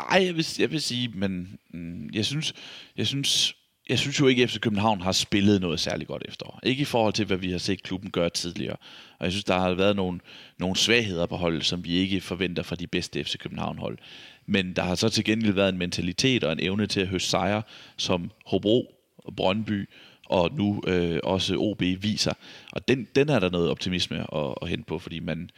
Ej, 0.00 0.24
jeg 0.26 0.36
vil, 0.36 0.46
jeg 0.58 0.70
vil 0.70 0.82
sige, 0.82 1.08
men 1.14 1.58
mm, 1.70 2.10
jeg 2.12 2.24
synes, 2.24 2.54
jeg 2.96 3.06
synes 3.06 3.56
jeg 3.88 3.98
synes 3.98 4.20
jo 4.20 4.26
ikke, 4.26 4.42
at 4.42 4.50
FC 4.50 4.60
København 4.60 5.00
har 5.00 5.12
spillet 5.12 5.60
noget 5.60 5.80
særligt 5.80 6.08
godt 6.08 6.22
efterår. 6.28 6.60
Ikke 6.62 6.82
i 6.82 6.84
forhold 6.84 7.12
til, 7.12 7.26
hvad 7.26 7.36
vi 7.36 7.50
har 7.50 7.58
set 7.58 7.82
klubben 7.82 8.10
gøre 8.10 8.30
tidligere. 8.30 8.76
Og 9.18 9.24
jeg 9.24 9.32
synes, 9.32 9.44
der 9.44 9.58
har 9.58 9.74
været 9.74 9.96
nogle, 9.96 10.20
nogle 10.58 10.76
svagheder 10.76 11.26
på 11.26 11.36
holdet, 11.36 11.64
som 11.64 11.84
vi 11.84 11.92
ikke 11.92 12.20
forventer 12.20 12.62
fra 12.62 12.76
de 12.76 12.86
bedste 12.86 13.24
FC 13.24 13.38
København-hold. 13.38 13.98
Men 14.46 14.72
der 14.72 14.82
har 14.82 14.94
så 14.94 15.08
til 15.08 15.24
gengæld 15.24 15.52
været 15.52 15.68
en 15.68 15.78
mentalitet 15.78 16.44
og 16.44 16.52
en 16.52 16.60
evne 16.60 16.86
til 16.86 17.00
at 17.00 17.08
høste 17.08 17.30
sejre, 17.30 17.62
som 17.96 18.30
Hobro, 18.46 18.94
Brøndby 19.36 19.88
og 20.26 20.50
nu 20.54 20.82
øh, 20.86 21.20
også 21.22 21.56
OB 21.56 21.80
viser. 21.80 22.32
Og 22.72 22.88
den, 22.88 23.08
den 23.14 23.28
er 23.28 23.38
der 23.38 23.50
noget 23.50 23.70
optimisme 23.70 24.36
at, 24.36 24.54
at 24.62 24.68
hente 24.68 24.84
på, 24.84 24.98
fordi 24.98 25.20
man, 25.20 25.50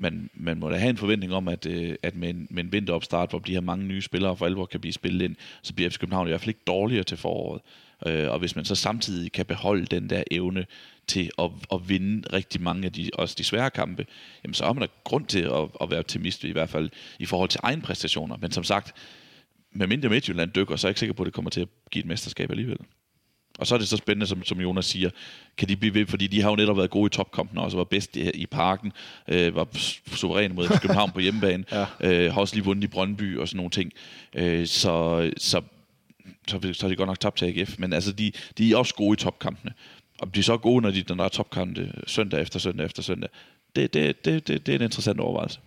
man, 0.00 0.30
man 0.34 0.58
må 0.58 0.70
da 0.70 0.76
have 0.76 0.90
en 0.90 0.96
forventning 0.96 1.34
om, 1.34 1.48
at, 1.48 1.66
øh, 1.66 1.94
at 2.02 2.16
med, 2.16 2.30
en, 2.30 2.46
med 2.50 2.64
en 2.64 2.72
vinteropstart, 2.72 3.30
hvor 3.30 3.38
de 3.38 3.52
her 3.52 3.60
mange 3.60 3.84
nye 3.84 4.02
spillere 4.02 4.36
for 4.36 4.46
alvor 4.46 4.66
kan 4.66 4.80
blive 4.80 4.92
spillet 4.92 5.24
ind, 5.24 5.36
så 5.62 5.74
bliver 5.74 5.90
FC 5.90 5.98
København 5.98 6.26
i 6.26 6.30
hvert 6.30 6.40
fald 6.40 6.48
ikke 6.48 6.60
dårligere 6.66 7.04
til 7.04 7.16
foråret. 7.16 7.62
Øh, 8.06 8.30
og 8.30 8.38
hvis 8.38 8.56
man 8.56 8.64
så 8.64 8.74
samtidig 8.74 9.32
kan 9.32 9.46
beholde 9.46 9.86
den 9.86 10.10
der 10.10 10.22
evne 10.30 10.66
til 11.06 11.30
at, 11.38 11.50
at 11.72 11.88
vinde 11.88 12.28
rigtig 12.32 12.62
mange 12.62 12.86
af 12.86 12.92
de, 12.92 13.10
også 13.14 13.34
de 13.38 13.44
svære 13.44 13.70
kampe, 13.70 14.06
jamen 14.44 14.54
så 14.54 14.64
har 14.64 14.72
man 14.72 14.82
da 14.82 14.88
grund 15.04 15.26
til 15.26 15.42
at, 15.42 15.68
at 15.80 15.90
være 15.90 15.98
optimist, 15.98 16.44
i 16.44 16.52
hvert 16.52 16.70
fald 16.70 16.90
i 17.18 17.26
forhold 17.26 17.48
til 17.48 17.60
egen 17.62 17.82
præstationer. 17.82 18.36
Men 18.36 18.52
som 18.52 18.64
sagt, 18.64 18.94
med 19.72 19.86
mindre 19.86 20.08
Midtjylland 20.08 20.50
dykker, 20.52 20.76
så 20.76 20.86
er 20.86 20.88
jeg 20.88 20.90
ikke 20.90 21.00
sikker 21.00 21.14
på, 21.14 21.22
at 21.22 21.26
det 21.26 21.34
kommer 21.34 21.50
til 21.50 21.60
at 21.60 21.68
give 21.90 22.00
et 22.00 22.08
mesterskab 22.08 22.50
alligevel. 22.50 22.78
Og 23.60 23.66
så 23.66 23.74
er 23.74 23.78
det 23.78 23.88
så 23.88 23.96
spændende, 23.96 24.26
som, 24.26 24.44
som 24.44 24.60
Jonas 24.60 24.86
siger, 24.86 25.10
kan 25.56 25.68
de 25.68 25.76
blive 25.76 25.94
ved, 25.94 26.06
fordi 26.06 26.26
de 26.26 26.42
har 26.42 26.50
jo 26.50 26.56
netop 26.56 26.76
været 26.76 26.90
gode 26.90 27.06
i 27.06 27.10
topkampen, 27.10 27.58
og 27.58 27.64
også 27.64 27.76
var 27.76 27.84
bedst 27.84 28.16
i, 28.16 28.30
i 28.30 28.46
parken, 28.46 28.92
øh, 29.28 29.56
var 29.56 29.68
suveræne 30.14 30.54
mod 30.54 30.68
København 30.82 31.10
på 31.10 31.20
hjemmebane, 31.20 31.64
ja. 31.72 31.86
øh, 32.00 32.32
har 32.32 32.40
også 32.40 32.54
lige 32.54 32.64
vundet 32.64 32.84
i 32.84 32.86
Brøndby 32.86 33.38
og 33.38 33.48
sådan 33.48 33.56
nogle 33.56 33.70
ting. 33.70 33.92
Øh, 34.34 34.66
så, 34.66 35.30
så, 35.36 35.62
så, 36.48 36.72
så 36.72 36.78
har 36.80 36.88
de 36.88 36.96
godt 36.96 37.06
nok 37.06 37.20
tabt 37.20 37.38
til 37.38 37.46
AGF, 37.46 37.78
men 37.78 37.92
altså, 37.92 38.12
de, 38.12 38.32
de 38.58 38.72
er 38.72 38.76
også 38.76 38.94
gode 38.94 39.14
i 39.14 39.16
topkampene. 39.16 39.72
Og 40.18 40.34
de 40.34 40.40
er 40.40 40.44
så 40.44 40.56
gode, 40.56 40.82
når, 40.82 40.90
de, 40.90 41.04
når 41.08 41.16
der 41.16 41.24
er 41.24 41.28
topkampe 41.28 41.92
søndag 42.06 42.40
efter 42.40 42.58
søndag 42.58 42.86
efter 42.86 43.02
søndag. 43.02 43.30
det, 43.76 43.94
det, 43.94 44.24
det, 44.24 44.48
det, 44.48 44.66
det 44.66 44.72
er 44.72 44.78
en 44.78 44.84
interessant 44.84 45.20
overvejelse. 45.20 45.60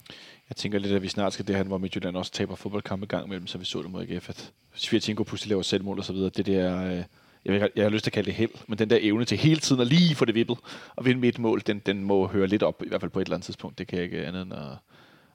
Jeg 0.49 0.55
tænker 0.55 0.79
lidt, 0.79 0.93
at 0.93 1.01
vi 1.01 1.07
snart 1.07 1.33
skal 1.33 1.47
det 1.47 1.55
her, 1.55 1.63
hvor 1.63 1.77
Midtjylland 1.77 2.17
også 2.17 2.31
taber 2.31 2.55
fodboldkampe 2.55 3.05
gang 3.05 3.25
imellem, 3.25 3.47
så 3.47 3.57
vi 3.57 3.65
så 3.65 3.81
det 3.81 3.91
mod 3.91 4.01
AGF, 4.01 4.29
at 4.29 4.51
Svirtinko 4.75 5.23
pludselig 5.23 5.49
laver 5.49 5.61
selvmål 5.61 5.99
og 5.99 6.05
så 6.05 6.13
videre. 6.13 6.29
Det 6.29 6.45
der, 6.45 6.97
øh, 6.97 7.03
jeg, 7.45 7.53
vil, 7.53 7.69
jeg 7.75 7.83
har 7.83 7.89
lyst 7.89 8.03
til 8.03 8.09
at 8.09 8.13
kalde 8.13 8.27
det 8.27 8.35
held, 8.35 8.51
men 8.67 8.77
den 8.77 8.89
der 8.89 8.97
evne 9.01 9.25
til 9.25 9.37
hele 9.37 9.59
tiden 9.59 9.81
at 9.81 9.87
lige 9.87 10.15
få 10.15 10.25
det 10.25 10.35
vippet 10.35 10.57
og 10.95 11.05
vinde 11.05 11.21
med 11.21 11.29
et 11.29 11.39
mål, 11.39 11.61
den, 11.67 11.79
den 11.79 12.03
må 12.03 12.27
høre 12.27 12.47
lidt 12.47 12.63
op, 12.63 12.83
i 12.85 12.87
hvert 12.87 13.01
fald 13.01 13.11
på 13.11 13.19
et 13.19 13.25
eller 13.25 13.35
andet 13.35 13.45
tidspunkt. 13.45 13.77
Det 13.77 13.87
kan 13.87 13.97
jeg 13.97 14.03
ikke 14.03 14.25
andet 14.25 14.41
end 14.41 14.53
at, 14.53 14.59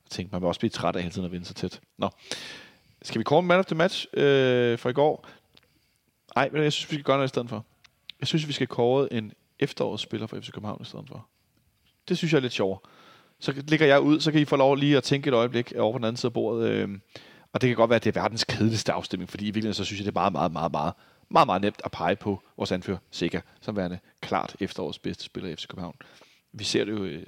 at 0.04 0.10
tænke. 0.10 0.32
Man 0.32 0.40
vil 0.40 0.48
også 0.48 0.60
blive 0.60 0.70
træt 0.70 0.96
af 0.96 1.02
hele 1.02 1.12
tiden 1.12 1.24
at 1.24 1.32
vinde 1.32 1.46
så 1.46 1.54
tæt. 1.54 1.80
Nå. 1.98 2.10
Skal 3.02 3.18
vi 3.18 3.24
kåre 3.24 3.42
man 3.42 3.58
of 3.58 3.66
the 3.66 3.76
match 3.76 4.06
øh, 4.12 4.78
fra 4.78 4.90
i 4.90 4.92
går? 4.92 5.28
Nej, 6.36 6.48
men 6.52 6.62
jeg 6.62 6.72
synes, 6.72 6.90
vi 6.90 6.94
skal 6.94 7.04
gøre 7.04 7.16
noget 7.16 7.28
i 7.28 7.34
stedet 7.34 7.48
for. 7.48 7.64
Jeg 8.20 8.28
synes, 8.28 8.48
vi 8.48 8.52
skal 8.52 8.66
kåre 8.66 9.12
en 9.12 9.32
efterårsspiller 9.58 10.26
for 10.26 10.40
FC 10.40 10.50
København 10.50 10.82
i 10.82 10.84
stedet 10.84 11.04
for. 11.08 11.26
Det 12.08 12.18
synes 12.18 12.32
jeg 12.32 12.38
er 12.38 12.42
lidt 12.42 12.52
sjovere. 12.52 12.78
Så 13.40 13.62
ligger 13.68 13.86
jeg 13.86 14.00
ud, 14.00 14.20
så 14.20 14.32
kan 14.32 14.40
I 14.40 14.44
få 14.44 14.56
lov 14.56 14.76
lige 14.76 14.96
at 14.96 15.02
tænke 15.02 15.28
et 15.28 15.34
øjeblik 15.34 15.72
over 15.78 15.92
på 15.92 15.98
den 15.98 16.04
anden 16.04 16.16
side 16.16 16.28
af 16.28 16.32
bordet. 16.32 16.70
Øh, 16.70 16.88
og 17.52 17.60
det 17.60 17.68
kan 17.68 17.76
godt 17.76 17.90
være, 17.90 17.96
at 17.96 18.04
det 18.04 18.16
er 18.16 18.20
verdens 18.20 18.44
kedeligste 18.44 18.92
afstemning, 18.92 19.30
fordi 19.30 19.44
i 19.44 19.46
virkeligheden 19.46 19.74
så 19.74 19.84
synes 19.84 20.00
jeg, 20.00 20.04
det 20.04 20.10
er 20.10 20.20
meget, 20.20 20.32
meget, 20.32 20.52
meget, 20.52 20.72
meget, 20.72 20.92
meget, 21.28 21.46
meget 21.46 21.62
nemt 21.62 21.80
at 21.84 21.90
pege 21.90 22.16
på 22.16 22.42
vores 22.56 22.72
anfører 22.72 22.98
Sikker, 23.10 23.40
som 23.60 23.76
værende 23.76 23.98
klart 24.20 24.56
efterårets 24.60 24.98
bedste 24.98 25.24
spiller 25.24 25.50
i 25.50 25.56
FC 25.56 25.66
København. 25.66 25.96
Vi 26.52 26.64
ser 26.64 26.84
det 26.84 26.92
jo 26.92 27.04
øh, 27.04 27.26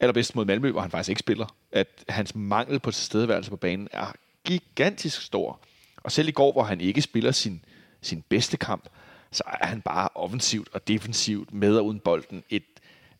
allerbedst 0.00 0.34
mod 0.34 0.44
Malmø, 0.44 0.70
hvor 0.70 0.80
han 0.80 0.90
faktisk 0.90 1.08
ikke 1.08 1.20
spiller, 1.20 1.46
at 1.72 2.04
hans 2.08 2.34
mangel 2.34 2.80
på 2.80 2.90
tilstedeværelse 2.90 3.50
på 3.50 3.56
banen 3.56 3.88
er 3.92 4.12
gigantisk 4.44 5.22
stor. 5.22 5.60
Og 5.96 6.12
selv 6.12 6.28
i 6.28 6.32
går, 6.32 6.52
hvor 6.52 6.62
han 6.62 6.80
ikke 6.80 7.02
spiller 7.02 7.32
sin, 7.32 7.64
sin 8.02 8.22
bedste 8.28 8.56
kamp, 8.56 8.88
så 9.30 9.42
er 9.46 9.66
han 9.66 9.82
bare 9.82 10.08
offensivt 10.14 10.68
og 10.72 10.88
defensivt 10.88 11.54
med 11.54 11.76
og 11.76 11.86
uden 11.86 12.00
bolden 12.00 12.44
et 12.50 12.64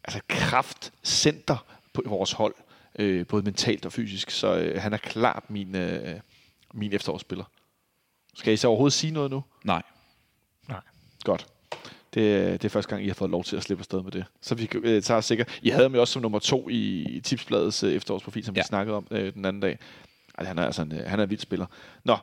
altså 0.04 0.20
kraftcenter 0.28 1.64
på 1.92 2.02
vores 2.06 2.32
hold, 2.32 2.54
øh, 2.98 3.26
både 3.26 3.42
mentalt 3.42 3.86
og 3.86 3.92
fysisk. 3.92 4.30
Så 4.30 4.56
øh, 4.56 4.82
han 4.82 4.92
er 4.92 4.96
klart 4.96 5.50
min, 5.50 5.76
øh, 5.76 6.20
min 6.74 6.92
efterårsspiller. 6.92 7.44
Skal 8.40 8.52
I 8.52 8.56
så 8.56 8.68
overhovedet 8.68 8.92
sige 8.92 9.10
noget 9.10 9.30
nu? 9.30 9.44
Nej. 9.64 9.82
Nej. 10.68 10.80
Godt. 11.24 11.46
Det, 12.14 12.52
det 12.52 12.64
er 12.64 12.68
første 12.68 12.90
gang, 12.90 13.04
I 13.04 13.06
har 13.06 13.14
fået 13.14 13.30
lov 13.30 13.44
til 13.44 13.56
at 13.56 13.62
slippe 13.62 13.80
afsted 13.80 14.02
med 14.02 14.10
det. 14.10 14.24
Så 14.40 14.54
vi 14.54 14.68
øh, 14.74 15.02
tager 15.02 15.20
sikkert... 15.20 15.58
I 15.62 15.68
havde 15.68 15.84
ham 15.84 15.94
jo 15.94 16.00
også 16.00 16.12
som 16.12 16.22
nummer 16.22 16.38
to 16.38 16.68
i, 16.68 17.02
i 17.02 17.20
Tipsbladets 17.20 17.82
øh, 17.82 17.92
efterårsprofil, 17.92 18.44
som 18.44 18.54
ja. 18.54 18.60
vi 18.60 18.64
snakkede 18.64 18.96
om 18.96 19.06
øh, 19.10 19.34
den 19.34 19.44
anden 19.44 19.62
dag. 19.62 19.78
Ej, 20.38 20.44
han 20.44 20.58
er 20.58 20.66
altså 20.66 20.82
en, 20.82 20.92
øh, 20.92 21.06
han 21.06 21.18
er 21.18 21.24
en 21.24 21.30
vild 21.30 21.40
spiller. 21.40 21.66
Nå, 22.04 22.16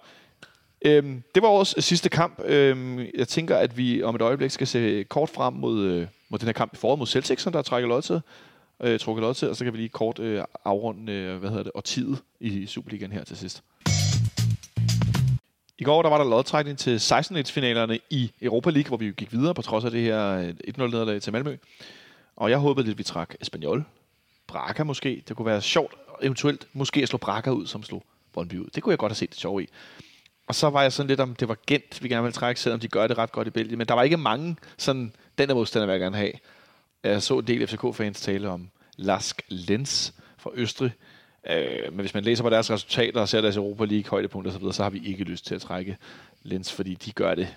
øhm, 0.82 1.24
det 1.36 1.44
var 1.44 1.50
vores 1.50 1.76
sidste 1.80 2.10
kamp. 2.10 2.40
Øhm, 2.46 3.00
jeg 3.18 3.28
tænker, 3.28 3.58
at 3.58 3.78
vi 3.78 4.04
om 4.04 4.16
et 4.16 4.22
øjeblik 4.22 4.52
skal 4.52 4.68
se 4.68 5.04
kort 5.04 5.30
frem 5.30 5.54
mod, 5.54 5.84
øh, 5.84 6.08
mod 6.30 6.40
den 6.40 6.48
her 6.48 6.54
kamp 6.54 6.74
i 6.74 6.78
foråret 6.78 7.00
mod 7.00 7.08
Celtic, 7.08 7.42
som 7.42 7.54
der 7.54 7.62
trækker 7.62 7.90
lod 7.90 8.02
til. 8.02 8.22
Øh, 8.84 9.00
trukket 9.00 9.22
lod 9.22 9.34
til, 9.34 9.50
og 9.50 9.56
så 9.56 9.64
kan 9.64 9.74
vi 9.74 9.78
lige 9.78 9.90
kort 9.90 10.20
øh, 10.20 10.44
afrunde, 10.66 11.14
øh, 11.14 11.38
hvad 11.38 11.50
hedder 11.50 11.64
det, 11.64 11.72
årtiet 11.76 12.22
i 12.40 12.66
Superligaen 12.66 13.12
her 13.12 13.24
til 13.24 13.38
sidst. 13.38 13.64
I 15.80 15.84
går 15.84 16.02
der 16.02 16.10
var 16.10 16.18
der 16.18 16.26
lodtrækning 16.26 16.78
til 16.78 16.98
16-finalerne 16.98 18.00
i 18.10 18.32
Europa 18.42 18.70
League, 18.70 18.88
hvor 18.88 18.98
vi 18.98 19.12
gik 19.12 19.34
videre 19.34 19.54
på 19.54 19.62
trods 19.62 19.86
af 19.86 19.92
det 19.92 20.02
her 20.02 20.30
øh, 20.30 20.50
1-0-nederlag 20.50 21.22
til 21.22 21.34
Malmø. 21.34 21.58
Og 22.36 22.50
jeg 22.50 22.58
håbede 22.58 22.86
lidt, 22.86 22.94
at 22.94 22.98
vi 22.98 23.04
trak 23.04 23.36
Espanyol. 23.42 23.86
Braga 24.48 24.84
måske. 24.84 25.24
Det 25.28 25.36
kunne 25.36 25.46
være 25.46 25.62
sjovt, 25.62 25.94
eventuelt 26.22 26.68
måske 26.74 27.02
at 27.02 27.08
slå 27.08 27.18
Braga 27.18 27.50
ud, 27.50 27.68
som 27.68 27.84
slog 27.84 28.04
Brøndby 28.34 28.54
ud. 28.54 28.68
Det 28.76 28.84
kunne 28.84 28.92
jeg 28.92 29.00
godt 29.00 29.12
have 29.12 29.16
set 29.16 29.30
det 29.30 29.40
sjovt 29.40 29.64
i. 29.64 29.68
Og 30.48 30.56
så 30.56 30.70
var 30.70 30.82
jeg 30.82 30.94
sådan 30.94 31.08
lidt 31.08 31.20
om, 31.20 31.36
det 31.36 31.48
var 31.48 31.58
Gent, 31.68 32.04
vi 32.04 32.10
gerne 32.10 32.24
ville 32.24 32.34
trække, 32.34 32.62
selvom 32.62 32.80
de 32.80 32.88
gør 32.88 33.08
det 33.08 33.18
ret 33.18 33.32
godt 33.32 33.48
i 33.48 33.52
Belgien. 33.52 33.78
Men 33.78 33.88
der 33.88 33.94
var 33.94 34.04
ikke 34.04 34.18
mange 34.18 34.56
sådan, 34.78 35.14
den 35.38 35.50
der 35.50 35.56
modstander 35.56 35.86
vil 35.86 35.94
jeg 35.94 36.00
gerne 36.00 36.18
have. 36.18 36.32
Jeg 37.04 37.24
så 37.24 37.40
en 37.40 37.48
del 37.48 37.68
FCK-fans 37.68 38.22
tale 38.22 38.50
om 38.50 38.70
Lask 38.96 39.42
Lenz 39.48 40.12
fra 40.38 40.50
Østrig. 40.54 40.92
Øh, 41.50 41.94
men 41.94 42.00
hvis 42.00 42.14
man 42.14 42.24
læser 42.24 42.44
på 42.44 42.50
deres 42.50 42.72
resultater 42.72 43.22
og 43.22 43.30
ser 43.30 43.42
deres 43.42 43.58
Europa 43.58 43.86
League 43.86 44.10
højdepunkter 44.10 44.52
osv., 44.52 44.72
så 44.72 44.84
har 44.84 44.90
vi 44.90 45.02
ikke 45.06 45.24
lyst 45.24 45.46
til 45.46 45.56
at 45.56 45.62
trække 45.62 45.98
Lenz, 46.44 46.72
fordi 46.72 46.94
de 46.94 47.12
gør 47.12 47.36
det 47.36 47.56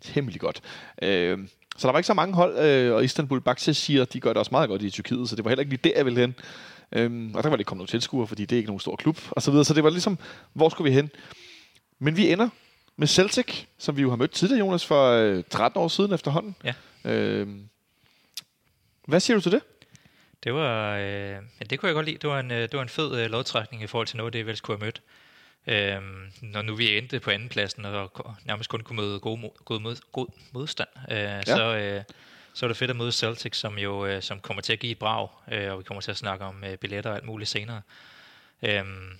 temmelig 0.00 0.40
godt. 0.40 0.60
Øh, 1.02 1.38
så 1.76 1.88
der 1.88 1.92
var 1.92 1.98
ikke 1.98 2.06
så 2.06 2.14
mange 2.14 2.34
hold, 2.34 2.58
øh, 2.58 2.94
og 2.94 3.04
Istanbul 3.04 3.40
Bakse 3.40 3.74
siger, 3.74 4.02
at 4.02 4.12
de 4.12 4.20
gør 4.20 4.30
det 4.30 4.36
også 4.36 4.50
meget 4.52 4.68
godt 4.68 4.82
i 4.82 4.90
Tyrkiet, 4.90 5.28
så 5.28 5.36
det 5.36 5.44
var 5.44 5.50
heller 5.50 5.60
ikke 5.60 5.72
lige 5.72 5.80
der, 5.84 5.96
jeg 5.96 6.04
ville 6.04 6.20
hen. 6.20 6.34
Øh, 6.92 7.30
og 7.34 7.42
der 7.42 7.48
var 7.48 7.56
det 7.56 7.60
ikke 7.60 7.68
kommet 7.68 7.80
nogle 7.80 7.88
tilskuere, 7.88 8.26
fordi 8.26 8.44
det 8.44 8.56
er 8.56 8.58
ikke 8.58 8.68
nogen 8.68 8.80
stor 8.80 8.96
klub, 8.96 9.18
og 9.30 9.42
så 9.42 9.50
videre. 9.50 9.64
Så 9.64 9.74
det 9.74 9.84
var 9.84 9.90
ligesom, 9.90 10.18
hvor 10.52 10.68
skulle 10.68 10.90
vi 10.90 10.94
hen? 10.96 11.10
Men 11.98 12.16
vi 12.16 12.32
ender 12.32 12.48
med 12.96 13.06
Celtic, 13.06 13.64
som 13.78 13.96
vi 13.96 14.02
jo 14.02 14.10
har 14.10 14.16
mødt 14.16 14.30
tidligere, 14.30 14.58
Jonas, 14.58 14.86
for 14.86 15.10
øh, 15.10 15.44
13 15.50 15.80
år 15.80 15.88
siden 15.88 16.12
efterhånden. 16.12 16.56
Ja. 16.64 16.74
Øh, 17.04 17.48
hvad 19.06 19.20
siger 19.20 19.36
du 19.36 19.40
til 19.40 19.52
det? 19.52 19.60
Det 20.44 20.54
var, 20.54 20.96
øh, 20.96 21.30
ja, 21.60 21.64
det 21.70 21.78
kunne 21.78 21.86
jeg 21.86 21.94
godt 21.94 22.06
lide. 22.06 22.18
Det 22.18 22.30
var 22.30 22.40
en, 22.40 22.50
øh, 22.50 22.62
det 22.62 22.72
var 22.72 22.82
en 22.82 22.88
fed 22.88 23.20
øh, 23.20 23.30
lodtrækning 23.30 23.82
i 23.82 23.86
forhold 23.86 24.06
til 24.06 24.16
noget, 24.16 24.32
det 24.32 24.38
jeg 24.38 24.46
vel 24.46 24.56
skulle 24.56 24.78
have 24.78 24.84
mødt. 24.84 25.02
Øhm, 25.66 26.32
når 26.42 26.62
nu 26.62 26.74
vi 26.74 26.98
endte 26.98 27.20
på 27.20 27.30
andenpladsen 27.30 27.84
og 27.84 28.34
nærmest 28.44 28.70
kun 28.70 28.80
kunne 28.80 28.96
møde 28.96 29.20
god, 29.20 29.64
god, 29.64 29.80
mod, 29.80 29.96
god 30.12 30.26
modstand, 30.52 30.88
øh, 31.10 31.16
ja. 31.16 31.42
så, 31.42 31.76
øh, 31.76 32.02
så 32.54 32.66
er 32.66 32.68
det 32.68 32.76
fedt 32.76 32.90
at 32.90 32.96
møde 32.96 33.12
Celtic, 33.12 33.56
som 33.56 33.78
jo 33.78 34.06
øh, 34.06 34.22
som 34.22 34.40
kommer 34.40 34.60
til 34.60 34.72
at 34.72 34.78
give 34.78 34.92
et 34.92 34.98
brag, 34.98 35.28
øh, 35.52 35.72
og 35.72 35.78
vi 35.78 35.82
kommer 35.82 36.00
til 36.00 36.10
at 36.10 36.16
snakke 36.16 36.44
om 36.44 36.64
øh, 36.64 36.76
billetter 36.76 37.10
og 37.10 37.16
alt 37.16 37.24
muligt 37.24 37.50
senere. 37.50 37.82
Øhm, 38.62 39.18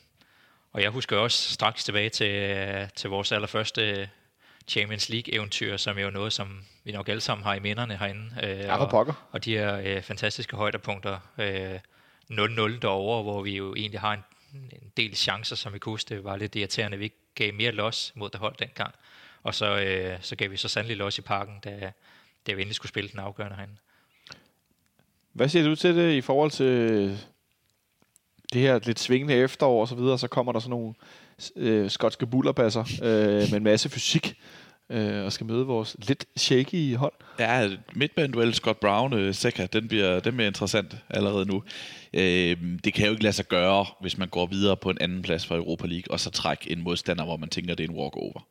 og 0.73 0.83
jeg 0.83 0.91
husker 0.91 1.17
også 1.17 1.53
straks 1.53 1.85
tilbage 1.85 2.09
til, 2.11 2.31
øh, 2.31 2.89
til 2.97 3.11
vores 3.11 3.33
allerførste 3.33 4.11
Champions 4.69 5.09
League-eventyr, 5.09 5.77
som 5.77 5.99
jo 5.99 6.07
er 6.07 6.11
noget, 6.11 6.33
som 6.33 6.65
vi 6.85 6.93
nok 6.93 7.09
alle 7.09 7.21
sammen 7.21 7.45
har 7.45 7.55
i 7.55 7.61
minderne 7.61 7.97
herinde. 7.97 8.31
Øh, 8.43 8.59
ja, 8.59 8.77
og, 8.77 9.15
og 9.31 9.45
de 9.45 9.57
her 9.57 9.81
øh, 9.85 10.03
fantastiske 10.03 10.57
højdepunkter. 10.57 11.19
Øh, 11.39 11.79
0-0 12.31 12.79
derovre, 12.79 13.23
hvor 13.23 13.43
vi 13.43 13.57
jo 13.57 13.75
egentlig 13.75 14.01
har 14.01 14.13
en, 14.13 14.25
en 14.55 14.93
del 14.97 15.17
chancer, 15.17 15.57
som 15.57 15.73
vi 15.73 15.79
kunne 15.79 15.93
huske. 15.93 16.15
Det 16.15 16.25
var 16.25 16.37
lidt 16.37 16.55
irriterende, 16.55 16.99
vi 16.99 17.13
gav 17.35 17.55
mere 17.55 17.73
los 17.73 18.13
mod 18.15 18.31
det 18.31 18.41
hold 18.41 18.55
dengang. 18.59 18.95
Og 19.43 19.55
så, 19.55 19.79
øh, 19.79 20.19
så 20.21 20.37
gav 20.37 20.51
vi 20.51 20.57
så 20.57 20.69
sandelig 20.69 20.97
los 20.97 21.19
i 21.19 21.23
parken, 21.23 21.61
da, 21.65 21.93
da 22.47 22.53
vi 22.53 22.61
endelig 22.61 22.75
skulle 22.75 22.89
spille 22.89 23.11
den 23.11 23.19
afgørende 23.19 23.57
herinde. 23.57 23.77
Hvad 25.33 25.49
siger 25.49 25.65
du 25.69 25.75
til 25.75 25.97
det 25.97 26.13
i 26.13 26.21
forhold 26.21 26.51
til 26.51 27.19
det 28.53 28.61
her 28.61 28.81
lidt 28.85 29.01
svingende 29.01 29.35
efterår 29.35 29.81
og 29.81 29.89
så 29.89 29.95
videre, 29.95 30.19
så 30.19 30.29
kommer 30.29 30.53
der 30.53 30.61
sådan 30.61 30.71
nogle 30.71 30.95
øh, 31.57 31.91
skotske 31.91 32.27
bullerbasser 32.27 32.85
øh, 33.03 33.51
med 33.51 33.55
en 33.55 33.65
masse 33.65 33.89
fysik 33.89 34.39
øh, 34.91 35.25
og 35.25 35.33
skal 35.33 35.47
møde 35.47 35.67
vores 35.67 35.97
lidt 36.09 36.25
shaky 36.37 36.97
hold. 36.97 37.13
Ja, 37.39 37.71
midtbaneduel 37.93 38.55
Scott 38.55 38.81
Brown, 38.81 39.13
øh, 39.13 39.35
Seca, 39.35 39.67
den 39.73 39.89
bliver, 39.89 40.21
den 40.21 40.35
bliver 40.35 40.47
interessant 40.47 40.97
allerede 41.11 41.47
nu. 41.47 41.63
Øh, 42.15 42.57
det 42.85 42.95
kan 42.95 43.07
jo 43.07 43.11
ikke 43.11 43.23
lade 43.23 43.33
sig 43.35 43.49
gøre, 43.49 43.87
hvis 44.01 44.19
man 44.19 44.29
går 44.29 44.47
videre 44.47 44.77
på 44.77 44.91
en 44.91 44.99
anden 45.01 45.23
plads 45.23 45.47
for 45.47 45.57
Europa 45.57 45.87
League, 45.87 46.11
og 46.11 46.21
så 46.21 46.31
trække 46.31 46.71
en 46.71 46.83
modstander, 46.83 47.25
hvor 47.25 47.37
man 47.37 47.49
tænker, 47.49 47.75
det 47.75 47.85
er 47.85 47.89
en 47.89 47.97
walkover. 47.97 48.47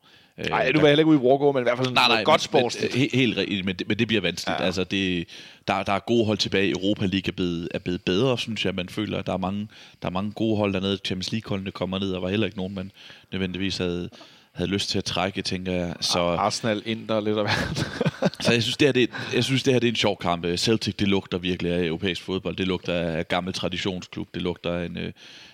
Nej, 0.49 0.65
øh, 0.67 0.73
du 0.73 0.79
vil 0.79 0.87
heller 0.87 0.99
ikke 0.99 1.11
ud 1.11 1.15
i 1.15 1.19
walkover, 1.19 1.53
men 1.53 1.61
i 1.61 1.63
hvert 1.63 1.77
fald 1.77 1.91
nej, 1.91 2.07
nej, 2.07 2.23
godt 2.23 2.41
sport. 2.41 2.75
Helt 3.13 3.37
rigtigt, 3.37 3.65
men, 3.65 3.75
det, 3.75 3.87
men 3.87 3.99
det 3.99 4.07
bliver 4.07 4.21
vanskeligt. 4.21 4.59
Ja. 4.59 4.65
Altså, 4.65 4.83
det, 4.83 5.27
der, 5.67 5.83
der 5.83 5.93
er 5.93 5.99
gode 5.99 6.25
hold 6.25 6.37
tilbage. 6.37 6.71
Europa 6.71 7.05
League 7.05 7.27
er 7.27 7.31
blevet, 7.31 7.67
er 7.71 7.79
blevet 7.79 8.01
bedre, 8.01 8.37
synes 8.37 8.65
jeg. 8.65 8.75
Man 8.75 8.89
føler, 8.89 9.17
at 9.17 9.25
der 9.25 9.33
er 9.33 9.37
mange, 9.37 9.67
der 10.01 10.07
er 10.07 10.11
mange 10.11 10.31
gode 10.31 10.57
hold 10.57 10.73
dernede. 10.73 10.97
Champions 11.05 11.31
League-holdene 11.31 11.71
kommer 11.71 11.99
ned, 11.99 12.11
og 12.11 12.21
var 12.21 12.29
heller 12.29 12.45
ikke 12.45 12.57
nogen, 12.57 12.75
man 12.75 12.91
nødvendigvis 13.31 13.77
havde, 13.77 14.09
havde 14.53 14.71
lyst 14.71 14.89
til 14.89 14.97
at 14.97 15.03
trække, 15.03 15.41
tænker 15.41 15.71
jeg. 15.71 15.95
Så, 15.99 16.19
Arsenal, 16.19 16.83
Inter, 16.85 17.19
lidt 17.19 17.37
af 17.37 17.43
hvert. 17.43 17.77
så 18.45 18.53
jeg 18.53 18.63
synes, 18.63 18.77
det 18.77 18.87
her, 18.87 18.91
det, 18.91 19.09
jeg 19.33 19.43
synes, 19.43 19.63
det 19.63 19.73
her 19.73 19.79
det 19.79 19.87
er 19.87 19.91
en 19.91 19.95
sjov 19.95 20.17
kamp. 20.17 20.45
Celtic, 20.57 20.95
det 20.95 21.07
lugter 21.07 21.37
virkelig 21.37 21.71
af 21.71 21.83
europæisk 21.83 22.21
fodbold. 22.21 22.55
Det 22.55 22.67
lugter 22.67 22.93
af 22.93 23.27
gammel 23.27 23.53
traditionsklub. 23.53 24.27
Det 24.33 24.41
lugter 24.41 24.73
af, 24.73 24.85
en, 24.85 24.97
øh, 24.97 25.13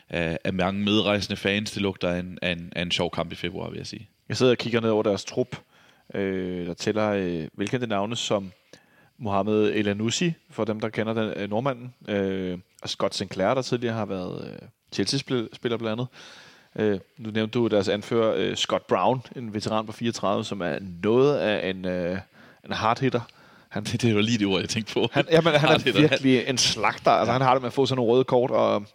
af, 0.10 0.40
af 0.44 0.54
mange 0.54 0.84
medrejsende 0.84 1.38
fans. 1.38 1.72
Det 1.72 1.82
lugter 1.82 2.10
af 2.10 2.20
en, 2.20 2.40
af, 2.42 2.52
en, 2.52 2.74
af 2.76 2.82
en 2.82 2.92
sjov 2.92 3.12
kamp 3.12 3.32
i 3.32 3.36
februar, 3.36 3.70
vil 3.70 3.78
jeg 3.78 3.88
sige. 3.88 4.10
Jeg 4.30 4.38
sidder 4.38 4.52
og 4.52 4.58
kigger 4.58 4.82
ned 4.82 4.90
over 4.90 5.04
deres 5.04 5.26
trup, 5.26 5.60
øh, 6.14 6.68
der 6.68 6.74
tæller 6.74 7.10
øh, 7.10 7.48
velkendte 7.58 7.88
navne 7.88 8.16
som 8.16 8.52
Mohamed 9.18 9.72
Elanusi, 9.76 10.34
for 10.50 10.66
dem, 10.66 10.80
der 10.80 10.90
kender 10.90 11.14
den, 11.14 11.34
øh, 11.36 11.50
nordmanden, 11.50 11.94
øh, 12.08 12.58
og 12.82 12.90
Scott 12.90 13.16
Sinclair, 13.16 13.54
der 13.54 13.62
tidligere 13.62 13.96
har 13.96 14.06
været 14.06 14.52
øh, 14.52 14.68
Chelsea-spiller 14.92 15.78
blandt 15.78 15.88
andet. 15.88 16.08
Øh, 16.76 17.00
nu 17.18 17.32
nævnte 17.32 17.60
du 17.60 17.68
deres 17.68 17.88
anfører 17.88 18.36
øh, 18.38 18.56
Scott 18.56 18.88
Brown, 18.88 19.22
en 19.36 19.54
veteran 19.54 19.86
på 19.86 19.92
34, 19.92 20.46
som 20.46 20.62
er 20.62 20.78
noget 21.04 21.38
af 21.38 21.70
en, 21.70 21.86
øh, 21.86 22.18
en 22.66 22.72
hard 22.72 23.00
hitter. 23.00 23.22
Han, 23.70 23.84
det, 23.84 24.02
det 24.02 24.16
var 24.16 24.22
lige 24.22 24.38
det 24.38 24.48
ord, 24.48 24.60
jeg 24.60 24.70
tænkte 24.70 24.94
på. 24.94 25.08
Han, 25.12 25.26
jamen, 25.32 25.54
han 25.54 25.70
er 25.70 26.00
virkelig 26.00 26.44
en 26.48 26.58
slagter. 26.58 27.12
Altså, 27.12 27.32
han 27.32 27.42
har 27.42 27.54
det 27.54 27.62
med 27.62 27.68
at 27.68 27.74
få 27.74 27.86
sådan 27.86 27.96
nogle 27.98 28.14
røde 28.14 28.24
kort, 28.24 28.52
og 28.52 28.86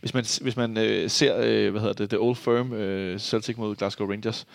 hvis 0.00 0.14
man, 0.14 0.24
hvis 0.40 0.56
man 0.56 0.78
øh, 0.78 1.10
ser, 1.10 1.36
øh, 1.38 1.70
hvad 1.70 1.80
hedder 1.80 1.94
det, 1.94 2.10
The 2.10 2.18
Old 2.18 2.36
Firm, 2.36 2.72
øh, 2.72 3.18
Celtic 3.18 3.56
mod 3.56 3.76
Glasgow 3.76 4.10
Rangers, 4.10 4.46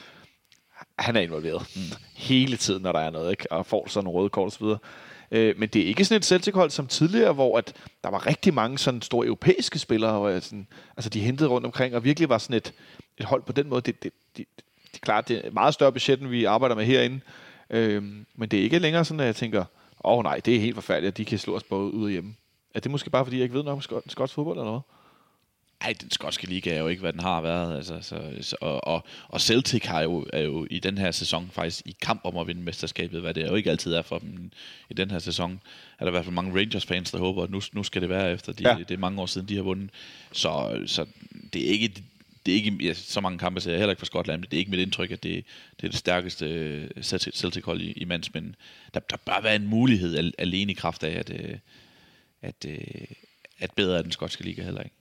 han 0.99 1.15
er 1.15 1.21
involveret 1.21 1.65
mm. 1.75 1.81
hele 2.15 2.57
tiden, 2.57 2.81
når 2.81 2.91
der 2.91 2.99
er 2.99 3.09
noget, 3.09 3.31
ikke? 3.31 3.51
og 3.51 3.65
får 3.65 3.89
sådan 3.89 4.03
nogle 4.03 4.19
røde 4.19 4.29
kort 4.29 4.47
osv. 4.47 4.65
Øh, 5.31 5.59
men 5.59 5.69
det 5.69 5.81
er 5.81 5.85
ikke 5.85 6.05
sådan 6.05 6.17
et 6.17 6.25
Celtic-hold 6.25 6.69
som 6.69 6.87
tidligere, 6.87 7.33
hvor 7.33 7.57
at 7.57 7.73
der 8.03 8.09
var 8.09 8.27
rigtig 8.27 8.53
mange 8.53 8.77
sådan 8.77 9.01
store 9.01 9.25
europæiske 9.25 9.79
spillere, 9.79 10.19
hvor 10.19 10.39
sådan, 10.39 10.67
altså 10.97 11.09
de 11.09 11.19
hentede 11.19 11.49
rundt 11.49 11.65
omkring, 11.65 11.95
og 11.95 12.03
virkelig 12.03 12.29
var 12.29 12.37
sådan 12.37 12.55
et, 12.55 12.73
et 13.17 13.25
hold 13.25 13.43
på 13.43 13.51
den 13.51 13.69
måde. 13.69 13.81
Det, 13.81 14.03
det, 14.03 14.13
det, 14.37 14.45
det, 14.55 14.65
det 14.91 14.97
er 14.97 15.05
klart, 15.05 15.27
det 15.27 15.45
er 15.45 15.51
meget 15.51 15.73
større 15.73 15.91
budget, 15.91 16.21
end 16.21 16.29
vi 16.29 16.45
arbejder 16.45 16.75
med 16.75 16.85
herinde. 16.85 17.19
Øh, 17.69 18.03
men 18.35 18.49
det 18.49 18.59
er 18.59 18.63
ikke 18.63 18.79
længere 18.79 19.05
sådan, 19.05 19.19
at 19.19 19.25
jeg 19.25 19.35
tænker, 19.35 19.59
åh 20.03 20.17
oh, 20.17 20.23
nej, 20.23 20.39
det 20.45 20.55
er 20.55 20.59
helt 20.59 20.75
forfærdeligt, 20.75 21.11
at 21.11 21.17
de 21.17 21.25
kan 21.25 21.39
slå 21.39 21.55
os 21.55 21.63
både 21.63 21.93
ud 21.93 22.03
og 22.03 22.11
hjemme. 22.11 22.35
Er 22.73 22.79
det 22.79 22.91
måske 22.91 23.09
bare, 23.09 23.25
fordi 23.25 23.37
jeg 23.37 23.43
ikke 23.43 23.55
ved 23.55 23.63
nok 23.63 23.81
om 23.91 24.01
skotsk 24.07 24.35
fodbold, 24.35 24.57
eller 24.57 24.65
noget? 24.65 24.81
Ej, 25.81 25.93
den 26.01 26.11
skotske 26.11 26.47
liga 26.47 26.73
er 26.73 26.79
jo 26.79 26.87
ikke, 26.87 26.99
hvad 26.99 27.13
den 27.13 27.19
har 27.19 27.41
været. 27.41 27.77
Altså, 27.77 27.97
så, 28.01 28.31
så, 28.41 28.55
og, 28.61 29.05
og, 29.27 29.41
Celtic 29.41 29.85
har 29.85 30.01
jo, 30.01 30.25
er 30.33 30.41
jo 30.41 30.67
i 30.69 30.79
den 30.79 30.97
her 30.97 31.11
sæson 31.11 31.49
faktisk 31.53 31.81
i 31.85 31.95
kamp 32.01 32.21
om 32.23 32.37
at 32.37 32.47
vinde 32.47 32.61
mesterskabet, 32.61 33.21
hvad 33.21 33.33
det 33.33 33.47
jo 33.47 33.55
ikke 33.55 33.71
altid 33.71 33.93
er 33.93 34.01
for 34.01 34.19
dem 34.19 34.51
i 34.89 34.93
den 34.93 35.11
her 35.11 35.19
sæson. 35.19 35.61
Er 35.99 36.05
der 36.05 36.11
i 36.11 36.11
hvert 36.11 36.25
fald 36.25 36.35
mange 36.35 36.59
Rangers-fans, 36.59 37.11
der 37.11 37.17
håber, 37.17 37.43
at 37.43 37.49
nu, 37.49 37.61
nu 37.73 37.83
skal 37.83 38.01
det 38.01 38.09
være 38.09 38.31
efter. 38.31 38.53
De, 38.53 38.69
ja. 38.69 38.77
Det 38.77 38.91
er 38.91 38.97
mange 38.97 39.21
år 39.21 39.25
siden, 39.25 39.47
de 39.47 39.55
har 39.55 39.63
vundet. 39.63 39.89
Så, 40.31 40.81
så 40.85 41.05
det 41.53 41.67
er 41.67 41.69
ikke 41.69 42.03
det 42.45 42.51
er 42.51 42.55
ikke 42.55 42.77
ja, 42.81 42.93
så 42.93 43.21
mange 43.21 43.39
kampe, 43.39 43.61
så 43.61 43.69
jeg 43.69 43.79
heller 43.79 43.91
ikke 43.91 43.99
fra 43.99 44.05
Skotland, 44.05 44.41
men 44.41 44.47
det 44.51 44.57
er 44.57 44.59
ikke 44.59 44.71
mit 44.71 44.79
indtryk, 44.79 45.11
at 45.11 45.23
det, 45.23 45.45
det 45.77 45.87
er 45.87 45.89
det 45.91 45.99
stærkeste 45.99 46.45
øh, 46.45 46.89
Celtic-hold 47.33 47.81
i, 47.81 47.91
i 47.91 48.05
mands, 48.05 48.33
men 48.33 48.55
der, 48.93 48.99
der 48.99 49.17
bør 49.17 49.41
være 49.41 49.55
en 49.55 49.67
mulighed 49.67 50.33
alene 50.37 50.71
i 50.71 50.75
kraft 50.75 51.03
af, 51.03 51.19
at, 51.19 51.29
øh, 51.29 51.57
at, 52.41 52.65
at 53.59 53.71
bedre 53.75 53.97
er 53.97 54.01
den 54.01 54.11
skotske 54.11 54.43
liga 54.43 54.63
heller 54.63 54.81
ikke. 54.81 54.95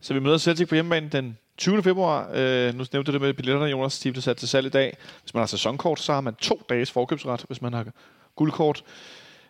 Så 0.00 0.14
vi 0.14 0.20
møder 0.20 0.38
Celtic 0.38 0.68
på 0.68 0.74
hjemmebane 0.74 1.08
den 1.08 1.38
20. 1.58 1.82
februar. 1.82 2.30
Øh, 2.34 2.74
nu 2.74 2.84
nævnte 2.92 3.02
du 3.02 3.12
det 3.12 3.20
med 3.20 3.34
billetterne, 3.34 3.70
Jonas. 3.70 3.98
De 3.98 4.12
blev 4.12 4.22
sat 4.22 4.36
til 4.36 4.48
salg 4.48 4.66
i 4.66 4.70
dag. 4.70 4.96
Hvis 5.22 5.34
man 5.34 5.40
har 5.40 5.46
sæsonkort, 5.46 6.00
så 6.00 6.12
har 6.12 6.20
man 6.20 6.34
to 6.34 6.62
dages 6.68 6.90
forkøbsret, 6.90 7.44
hvis 7.46 7.62
man 7.62 7.72
har 7.72 7.86
guldkort. 8.36 8.84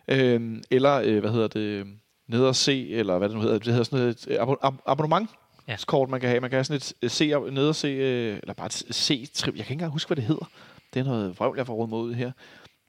Øh, 0.07 0.61
eller, 0.71 1.01
øh, 1.03 1.19
hvad 1.19 1.31
hedder 1.31 1.47
det, 1.47 1.87
ned 2.27 2.53
se, 2.53 2.89
eller 2.89 3.17
hvad 3.17 3.29
det 3.29 3.37
nu 3.37 3.41
hedder. 3.43 3.57
Det 3.57 3.67
hedder 3.67 3.83
sådan 3.83 4.07
et 4.07 4.27
øh, 4.27 4.41
ab- 4.41 4.83
abonnement 4.85 5.29
ja. 5.67 5.77
kort, 5.87 6.09
man 6.09 6.19
kan 6.19 6.29
have. 6.29 6.41
Man 6.41 6.49
kan 6.49 6.57
have 6.57 6.63
sådan 6.63 6.81
et 7.01 7.11
se 7.11 7.27
ned 7.51 7.67
og 7.67 7.75
se, 7.75 7.91
eller 7.97 8.53
bare 8.53 8.67
et 8.67 9.31
trip. 9.33 9.55
Jeg 9.55 9.65
kan 9.65 9.73
ikke 9.73 9.73
engang 9.73 9.91
huske, 9.91 10.09
hvad 10.09 10.15
det 10.15 10.23
hedder. 10.23 10.49
Det 10.93 10.99
er 10.99 11.03
noget 11.03 11.39
vrøvl, 11.39 11.57
jeg 11.57 11.67
får 11.67 11.73
råd 11.73 11.87
mod 11.87 12.13
her. 12.13 12.31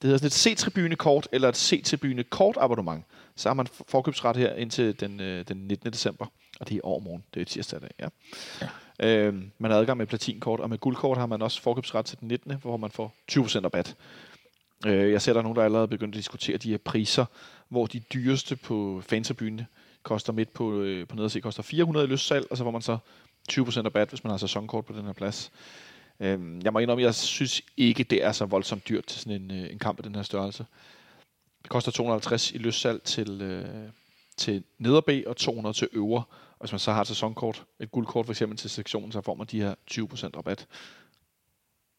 Det 0.02 0.10
hedder 0.10 0.18
sådan 0.18 0.26
et 0.26 0.32
C-tribune-kort, 0.32 1.28
eller 1.32 1.48
et 1.48 1.56
C-tribune-kort-abonnement. 1.56 3.04
Så 3.36 3.48
har 3.48 3.54
man 3.54 3.66
forkøbsret 3.88 4.36
her 4.36 4.54
indtil 4.54 5.00
den, 5.00 5.20
øh, 5.20 5.44
den 5.48 5.56
19. 5.56 5.92
december. 5.92 6.26
Og 6.60 6.68
det 6.68 6.76
er 6.76 6.80
overmorgen. 6.82 7.24
Det 7.34 7.40
er 7.40 7.44
tirsdag 7.44 7.80
dag, 7.80 7.90
ja. 8.00 8.08
ja. 8.60 8.68
Øh, 9.00 9.34
man 9.58 9.70
har 9.70 9.78
adgang 9.78 9.98
med 9.98 10.06
platinkort, 10.06 10.60
og 10.60 10.70
med 10.70 10.78
guldkort 10.78 11.18
har 11.18 11.26
man 11.26 11.42
også 11.42 11.62
forkøbsret 11.62 12.06
til 12.06 12.20
den 12.20 12.28
19., 12.28 12.54
hvor 12.62 12.76
man 12.76 12.90
får 12.90 13.14
20% 13.32 13.64
rabat. 13.64 13.96
Øh, 14.86 15.12
jeg 15.12 15.22
ser, 15.22 15.32
der 15.32 15.38
er 15.38 15.42
nogen, 15.42 15.56
der 15.56 15.64
allerede 15.64 15.88
begyndt 15.88 16.14
at 16.14 16.18
diskutere 16.18 16.56
de 16.56 16.70
her 16.70 16.78
priser, 16.78 17.24
hvor 17.68 17.86
de 17.86 18.00
dyreste 18.00 18.56
på 18.56 19.02
fantabyen 19.06 19.60
koster 20.02 20.32
midt 20.32 20.52
på, 20.52 20.80
øh, 20.80 21.06
på 21.08 21.16
nederse 21.16 21.40
koster 21.40 21.62
400 21.62 22.06
i 22.06 22.10
lystsalg, 22.10 22.46
og 22.50 22.56
så 22.56 22.64
får 22.64 22.70
man 22.70 22.82
så 22.82 22.98
20% 23.52 23.84
rabat, 23.84 24.08
hvis 24.08 24.24
man 24.24 24.30
har 24.30 24.38
sæsonkort 24.38 24.86
på 24.86 24.92
den 24.92 25.04
her 25.04 25.12
plads. 25.12 25.52
Øh, 26.20 26.64
jeg 26.64 26.72
må 26.72 26.78
indrømme, 26.78 27.04
jeg 27.04 27.14
synes 27.14 27.62
ikke, 27.76 28.04
det 28.04 28.24
er 28.24 28.32
så 28.32 28.44
voldsomt 28.44 28.88
dyrt 28.88 29.04
til 29.04 29.20
sådan 29.20 29.42
en, 29.42 29.50
øh, 29.50 29.72
en 29.72 29.78
kamp 29.78 29.98
af 29.98 30.02
den 30.02 30.14
her 30.14 30.22
størrelse. 30.22 30.66
Det 31.62 31.70
koster 31.70 31.92
250 31.92 32.52
i 32.52 32.58
lystsalg 32.58 33.02
til, 33.02 33.42
øh, 33.42 33.64
til 34.36 34.64
neder 34.78 35.00
B 35.00 35.08
og 35.26 35.36
200 35.36 35.76
til 35.76 35.88
øvre. 35.92 36.22
Og 36.60 36.64
hvis 36.64 36.72
man 36.72 36.78
så 36.78 36.92
har 36.92 37.00
et 37.00 37.06
sæsonkort, 37.06 37.64
et 37.80 37.90
guldkort 37.90 38.26
for 38.26 38.32
eksempel 38.32 38.58
til 38.58 38.70
sektionen, 38.70 39.12
så 39.12 39.20
får 39.20 39.34
man 39.34 39.46
de 39.46 39.60
her 39.60 39.74
20% 39.90 40.36
rabat. 40.36 40.66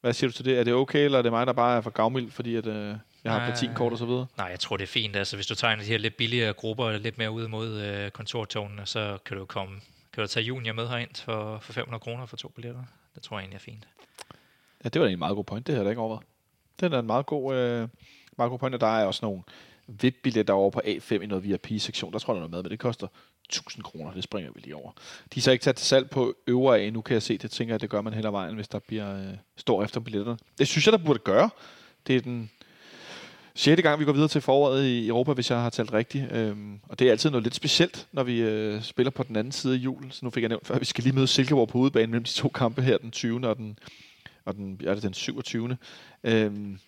Hvad 0.01 0.13
siger 0.13 0.29
du 0.29 0.33
til 0.33 0.45
det? 0.45 0.59
Er 0.59 0.63
det 0.63 0.73
okay, 0.73 1.05
eller 1.05 1.17
er 1.17 1.21
det 1.21 1.31
mig, 1.31 1.47
der 1.47 1.53
bare 1.53 1.77
er 1.77 1.81
for 1.81 1.89
gavmild, 1.89 2.31
fordi 2.31 2.55
at, 2.55 2.65
øh, 2.65 2.95
jeg 3.23 3.31
har 3.31 3.45
platinkort 3.45 3.91
og 3.91 3.97
så 3.97 4.05
videre? 4.05 4.27
Nej, 4.37 4.47
jeg 4.47 4.59
tror, 4.59 4.77
det 4.77 4.83
er 4.83 4.87
fint. 4.87 5.15
Altså, 5.15 5.35
hvis 5.37 5.47
du 5.47 5.55
tager 5.55 5.73
en 5.73 5.79
af 5.79 5.85
de 5.85 5.91
her 5.91 5.97
lidt 5.97 6.17
billigere 6.17 6.53
grupper, 6.53 6.97
lidt 6.97 7.17
mere 7.17 7.31
ud 7.31 7.47
mod 7.47 7.81
øh, 7.81 8.11
kontortårnene, 8.11 8.85
så 8.85 9.17
kan 9.25 9.37
du 9.37 9.45
komme 9.45 9.81
kan 10.13 10.21
du 10.21 10.27
tage 10.27 10.43
junior 10.45 10.73
med 10.73 10.87
herind 10.87 11.15
for, 11.15 11.59
for 11.59 11.73
500 11.73 12.01
kroner 12.01 12.25
for 12.25 12.37
to 12.37 12.47
billetter. 12.47 12.83
Det 13.15 13.23
tror 13.23 13.37
jeg 13.37 13.43
egentlig 13.43 13.55
er 13.55 13.59
fint. 13.59 13.87
Ja, 14.83 14.89
det 14.89 15.01
var 15.01 15.07
en 15.07 15.19
meget 15.19 15.35
god 15.35 15.43
point. 15.43 15.67
Det 15.67 15.75
havde 15.75 15.85
jeg 15.85 15.91
ikke 15.91 16.01
overvejet. 16.01 16.25
Det 16.79 16.93
er 16.93 16.99
en 16.99 17.07
meget 17.07 17.25
god, 17.25 17.55
øh, 17.55 17.87
meget 18.37 18.49
god 18.49 18.59
point, 18.59 18.75
og 18.75 18.81
der 18.81 18.97
er 18.97 19.05
også 19.05 19.19
nogle 19.25 19.43
VIP-billetter 20.01 20.53
over 20.53 20.69
på 20.69 20.81
A5 20.85 21.13
i 21.13 21.25
noget 21.25 21.43
VIP-sektion. 21.43 22.13
Der 22.13 22.19
tror 22.19 22.33
jeg, 22.33 22.35
der 22.35 22.45
er 22.45 22.49
noget 22.49 22.63
med, 22.63 22.63
men 22.63 22.71
det 22.71 22.79
koster 22.79 23.07
1000 23.49 23.83
kroner. 23.83 24.13
Det 24.13 24.23
springer 24.23 24.51
vi 24.55 24.59
lige 24.59 24.75
over. 24.75 24.91
De 25.33 25.39
er 25.39 25.41
så 25.41 25.51
ikke 25.51 25.65
sat 25.65 25.75
til 25.75 25.87
salg 25.87 26.09
på 26.09 26.35
øvre 26.47 26.79
af. 26.79 26.93
Nu 26.93 27.01
kan 27.01 27.13
jeg 27.13 27.23
se, 27.23 27.37
det 27.37 27.51
tænker 27.51 27.73
jeg, 27.73 27.81
det 27.81 27.89
gør 27.89 28.01
man 28.01 28.13
hele 28.13 28.27
vejen, 28.27 28.55
hvis 28.55 28.67
der 28.67 28.79
bliver 28.79 29.17
øh, 29.17 29.33
står 29.57 29.83
efter 29.83 29.99
billetterne. 29.99 30.37
Det 30.57 30.67
synes 30.67 30.87
jeg, 30.87 30.91
der 30.91 31.05
burde 31.05 31.19
gøre. 31.19 31.49
Det 32.07 32.15
er 32.15 32.21
den 32.21 32.51
sjette 33.55 33.83
gang, 33.83 33.99
vi 33.99 34.05
går 34.05 34.11
videre 34.11 34.27
til 34.27 34.41
foråret 34.41 34.85
i 34.85 35.07
Europa, 35.07 35.33
hvis 35.33 35.49
jeg 35.51 35.61
har 35.61 35.69
talt 35.69 35.93
rigtigt. 35.93 36.31
Øhm, 36.31 36.79
og 36.83 36.99
det 36.99 37.07
er 37.07 37.11
altid 37.11 37.29
noget 37.29 37.43
lidt 37.43 37.55
specielt, 37.55 38.07
når 38.11 38.23
vi 38.23 38.41
øh, 38.41 38.81
spiller 38.81 39.11
på 39.11 39.23
den 39.23 39.35
anden 39.35 39.51
side 39.51 39.73
af 39.73 39.77
jul. 39.77 40.11
Så 40.11 40.19
nu 40.25 40.29
fik 40.29 40.41
jeg 40.41 40.49
nævnt 40.49 40.67
før, 40.67 40.75
at 40.75 40.81
vi 40.81 40.85
skal 40.85 41.03
lige 41.03 41.15
møde 41.15 41.27
Silkeborg 41.27 41.67
på 41.67 41.77
udebanen 41.77 42.09
mellem 42.09 42.23
de 42.23 42.33
to 42.33 42.49
kampe 42.49 42.81
her, 42.81 42.97
den 42.97 43.11
20. 43.11 43.47
og 43.47 43.57
den, 43.57 43.79
og 44.45 44.55
den, 44.55 44.81
ja, 44.83 44.95
det 44.95 45.03
den 45.03 45.13
27. 45.13 45.77
Øhm, 46.23 46.79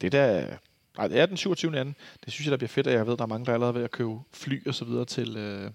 det 0.00 0.12
der 0.12 0.46
Nej, 0.96 1.08
det 1.08 1.20
er 1.20 1.26
den 1.26 1.36
27. 1.36 1.78
anden. 1.78 1.96
Det 2.24 2.32
synes 2.32 2.46
jeg, 2.46 2.50
der 2.50 2.56
bliver 2.56 2.68
fedt, 2.68 2.86
og 2.86 2.92
jeg 2.92 3.06
ved, 3.06 3.16
der 3.16 3.22
er 3.22 3.26
mange, 3.26 3.46
der 3.46 3.50
er 3.50 3.54
allerede 3.54 3.74
ved 3.74 3.84
at 3.84 3.90
købe 3.90 4.18
fly 4.32 4.68
og 4.68 4.74
så 4.74 4.84
videre 4.84 5.04
til, 5.04 5.36
øh, 5.36 5.70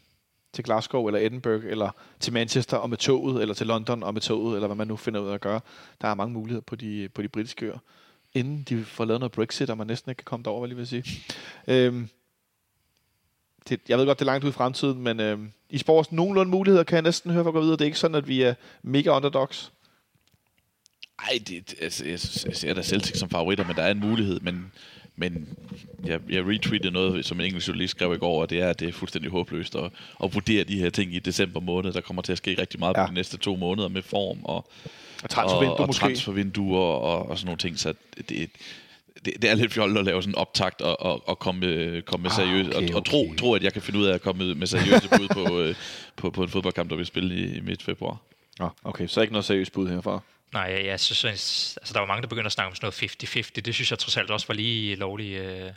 til 0.54 0.64
Glasgow 0.64 1.08
eller 1.08 1.20
Edinburgh, 1.20 1.66
eller 1.66 1.92
til 2.20 2.34
Manchester 2.34 2.78
og 2.78 2.90
med 2.90 2.98
toget, 2.98 3.42
eller 3.42 3.56
til 3.56 3.68
London 3.68 4.04
og 4.04 4.14
med 4.14 4.22
toget, 4.22 4.56
eller 4.56 4.68
hvad 4.68 4.78
man 4.78 4.88
nu 4.88 4.96
finder 4.96 5.20
ud 5.20 5.30
af 5.30 5.34
at 5.34 5.42
gøre. 5.42 5.62
Der 6.02 6.08
er 6.08 6.16
mange 6.16 6.34
muligheder 6.34 6.62
på 6.62 6.76
de, 6.76 7.10
på 7.14 7.22
de 7.22 7.28
britiske 7.28 7.66
øer, 7.66 7.78
inden 8.34 8.64
de 8.70 8.84
får 8.84 9.06
lavet 9.06 9.20
noget 9.20 9.32
Brexit, 9.32 9.70
og 9.70 9.78
man 9.78 9.88
næsten 9.88 10.10
ikke 10.10 10.20
kan 10.20 10.26
komme 10.26 10.44
derover, 10.44 10.60
hvad 10.60 10.68
lige 10.68 10.78
vil 10.78 10.88
sige. 10.88 11.04
Øhm, 11.68 12.10
det, 13.70 13.80
jeg 13.90 13.98
ved 13.98 14.06
godt, 14.06 14.20
det 14.20 14.26
er 14.26 14.32
langt 14.32 14.46
ud 14.46 14.50
i 14.50 14.54
fremtiden, 14.54 15.02
men 15.02 15.20
øhm, 15.20 15.52
i 15.70 15.78
sports 15.78 16.12
nogenlunde 16.12 16.52
muligheder 16.52 16.84
kan 16.84 16.96
jeg 16.96 17.04
næsten 17.04 17.32
høre 17.32 17.44
for 17.44 17.50
at 17.50 17.54
gå 17.54 17.62
videre. 17.62 17.76
Det 17.76 17.82
er 17.82 17.86
ikke 17.86 18.00
sådan, 18.00 18.16
at 18.16 18.28
vi 18.28 18.42
er 18.42 18.54
mega 18.82 19.10
underdogs. 19.10 19.72
Ej, 21.20 21.40
det, 21.48 21.76
altså, 21.82 22.04
jeg, 22.06 22.20
jeg 22.46 22.56
ser 22.56 22.74
da 22.74 22.82
Celtic 22.82 23.18
som 23.18 23.30
favoritter, 23.30 23.68
men 23.68 23.76
der 23.76 23.84
er 23.84 23.92
en 23.92 24.00
mulighed, 24.00 24.40
men 24.40 24.72
men 25.20 25.58
jeg, 26.06 26.20
jeg 26.30 26.46
retweetede 26.46 26.92
noget, 26.92 27.26
som 27.26 27.40
en 27.40 27.46
engelsk 27.46 27.68
journalist 27.68 27.92
skrev 27.92 28.14
i 28.14 28.18
går, 28.18 28.42
og 28.42 28.50
det 28.50 28.62
er, 28.62 28.70
at 28.70 28.80
det 28.80 28.88
er 28.88 28.94
fuldstændig 28.94 29.32
håbløst 29.32 29.76
at, 29.76 29.92
at 30.24 30.34
vurdere 30.34 30.64
de 30.64 30.80
her 30.80 30.90
ting 30.90 31.16
i 31.16 31.20
december 31.20 31.60
måned. 31.60 31.94
Der 31.94 32.02
kommer 32.02 32.22
til 32.22 32.32
at 32.32 32.38
ske 32.38 32.62
rigtig 32.62 32.80
meget 32.80 32.98
ja. 32.98 33.06
på 33.06 33.10
de 33.10 33.14
næste 33.14 33.38
to 33.38 33.56
måneder 33.56 33.88
med 33.88 34.02
form 34.02 34.40
og, 34.44 34.70
og 35.24 35.30
transfervindue 35.30 35.78
og, 35.78 35.88
og 35.88 35.96
transfervinduer 35.96 36.80
og, 36.80 37.30
og 37.30 37.38
sådan 37.38 37.46
nogle 37.46 37.58
ting. 37.58 37.80
Så 37.80 37.94
det, 38.18 38.50
det, 39.26 39.42
det 39.42 39.50
er 39.50 39.56
lidt 39.56 39.74
fjollet 39.74 39.98
at 39.98 40.06
lave 40.06 40.22
sådan 40.22 40.32
en 40.32 40.36
optakt 40.36 40.82
og, 40.82 41.02
og, 41.02 41.30
og 41.30 41.40
komme, 41.40 42.02
komme 42.02 42.24
med 42.24 42.32
seriøst. 42.32 42.70
Ah, 42.70 42.78
okay, 42.78 42.90
og, 42.90 42.96
og 42.96 43.06
tro, 43.06 43.22
okay. 43.22 43.36
tro, 43.36 43.54
at 43.54 43.64
jeg 43.64 43.74
kan 43.74 43.82
finde 43.82 44.00
ud 44.00 44.06
af 44.06 44.14
at 44.14 44.22
komme 44.22 44.56
med 44.56 44.68
seriøse 44.68 45.10
bud 45.10 45.28
på, 45.28 45.60
øh, 45.62 45.76
på, 46.16 46.30
på 46.30 46.44
en 46.44 46.50
fodboldkamp, 46.50 46.90
der 46.90 46.96
vil 46.96 47.06
spille 47.06 47.36
i, 47.36 47.58
i 47.58 47.60
midt 47.60 47.84
februar. 47.84 48.18
Ah, 48.60 48.70
okay, 48.84 49.08
så 49.08 49.22
ikke 49.22 49.34
noget 49.34 49.46
seriøst 49.46 49.72
bud 49.72 49.90
herfra? 49.90 50.22
Nej, 50.54 50.82
jeg 50.86 51.00
synes, 51.00 51.26
altså, 51.78 51.94
der 51.94 52.00
var 52.00 52.08
mange, 52.08 52.22
der 52.22 52.28
begyndte 52.28 52.46
at 52.46 52.52
snakke 52.52 52.70
om 52.70 52.76
sådan 52.76 52.94
noget 53.02 53.48
50-50. 53.48 53.62
Det 53.62 53.76
synes 53.76 53.92
jeg 53.92 54.00
trods 54.00 54.18
alt 54.18 54.32
også 54.32 54.48
var 54.48 54.54
lige 54.54 54.96
lovligt 54.96 55.42
øh, 55.42 55.72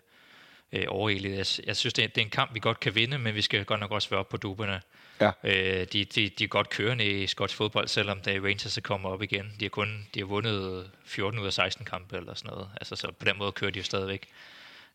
øh, 0.72 0.84
overhældet. 0.88 1.30
Jeg, 1.30 1.66
jeg 1.66 1.76
synes, 1.76 1.94
det 1.94 2.04
er, 2.04 2.08
det 2.08 2.18
er 2.18 2.24
en 2.24 2.30
kamp, 2.30 2.54
vi 2.54 2.60
godt 2.60 2.80
kan 2.80 2.94
vinde, 2.94 3.18
men 3.18 3.34
vi 3.34 3.42
skal 3.42 3.64
godt 3.64 3.80
nok 3.80 3.90
også 3.90 4.10
være 4.10 4.20
op 4.20 4.28
på 4.28 4.36
duberne. 4.36 4.80
Ja. 5.20 5.30
Øh, 5.44 5.86
de, 5.92 6.04
de, 6.04 6.28
de 6.28 6.44
er 6.44 6.48
godt 6.48 6.70
kørende 6.70 7.22
i 7.22 7.26
skotsk 7.26 7.56
fodbold, 7.56 7.88
selvom 7.88 8.20
er 8.26 8.40
Rangers 8.40 8.76
er 8.76 8.80
kommet 8.80 9.12
op 9.12 9.22
igen. 9.22 9.52
De 9.60 9.64
har 9.64 9.70
kun 9.70 10.08
de 10.14 10.20
har 10.20 10.26
vundet 10.26 10.90
14 11.04 11.40
ud 11.40 11.46
af 11.46 11.52
16 11.52 11.84
kampe 11.84 12.16
eller 12.16 12.34
sådan 12.34 12.50
noget. 12.50 12.68
Altså, 12.76 12.96
så 12.96 13.12
på 13.18 13.24
den 13.24 13.38
måde 13.38 13.52
kører 13.52 13.70
de 13.70 13.78
jo 13.78 13.84
stadigvæk. 13.84 14.28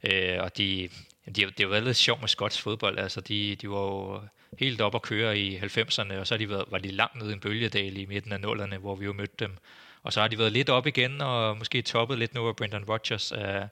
Øh, 0.04 0.38
og 0.40 0.58
de, 0.58 0.90
de, 1.26 1.32
det 1.32 1.60
har 1.60 1.68
været 1.68 1.84
lidt 1.84 1.98
sjovt 1.98 2.22
med 2.22 2.30
skotsk 2.30 2.62
fodbold. 2.62 3.00
Altså, 3.00 3.22
de, 3.22 3.56
de 3.56 3.70
var 3.70 3.80
jo 3.80 4.22
helt 4.60 4.82
op 4.82 4.96
at 4.96 5.02
køre 5.02 5.40
i 5.40 5.58
90'erne, 5.58 6.14
og 6.14 6.28
så 6.28 6.34
har 6.34 6.38
de 6.38 6.50
været, 6.50 6.66
var 6.68 6.78
de 6.78 6.92
langt 6.92 7.16
nede 7.16 7.30
i 7.30 7.34
en 7.34 7.40
bølgedal 7.40 7.98
i 7.98 8.06
midten 8.06 8.32
af 8.32 8.42
nullerne, 8.42 8.78
hvor 8.78 8.96
vi 8.96 9.06
jo 9.06 9.14
mødte 9.14 9.34
dem. 9.40 9.58
Og 10.04 10.14
så 10.14 10.22
har 10.22 10.28
de 10.28 10.38
været 10.38 10.52
lidt 10.52 10.70
op 10.70 10.88
igen, 10.88 11.22
og 11.22 11.58
måske 11.58 11.82
toppet 11.82 12.20
lidt 12.20 12.34
nu, 12.34 12.42
hvor 12.42 12.54
Brendan 12.54 12.84
Rodgers 12.84 13.32
er, 13.32 13.68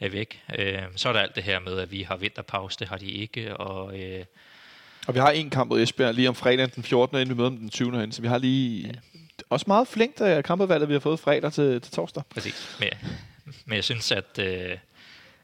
er 0.00 0.08
væk. 0.08 0.42
Øh, 0.58 0.82
så 0.96 1.08
er 1.08 1.12
der 1.12 1.20
alt 1.20 1.36
det 1.36 1.42
her 1.42 1.60
med, 1.60 1.78
at 1.78 1.92
vi 1.92 2.02
har 2.02 2.16
vinterpause, 2.16 2.78
det 2.78 2.88
har 2.88 2.96
de 2.96 3.10
ikke, 3.10 3.56
og... 3.56 4.00
Øh, 4.00 4.24
og 5.06 5.14
vi 5.14 5.18
har 5.18 5.30
en 5.30 5.50
kamp 5.50 5.68
mod 5.70 5.82
Esbjerg 5.82 6.14
lige 6.14 6.28
om 6.28 6.34
fredagen 6.34 6.70
den 6.74 6.82
14. 6.82 7.16
inden 7.16 7.28
vi 7.28 7.34
møder 7.34 7.50
dem 7.50 7.58
den 7.58 7.70
20. 7.70 7.92
Herinde, 7.92 8.12
så 8.12 8.22
vi 8.22 8.28
har 8.28 8.38
lige 8.38 8.86
ja. 8.86 8.92
også 9.50 9.64
meget 9.68 9.88
flinkt 9.88 10.20
af 10.20 10.44
kampudvalget, 10.44 10.88
vi 10.88 10.92
har 10.92 11.00
fået 11.00 11.20
fredag 11.20 11.52
til, 11.52 11.80
til 11.80 11.92
torsdag. 11.92 12.22
Præcis. 12.30 12.76
Men, 12.80 12.88
men 13.64 13.76
jeg 13.76 13.84
synes, 13.84 14.12
at 14.12 14.38
øh, 14.38 14.76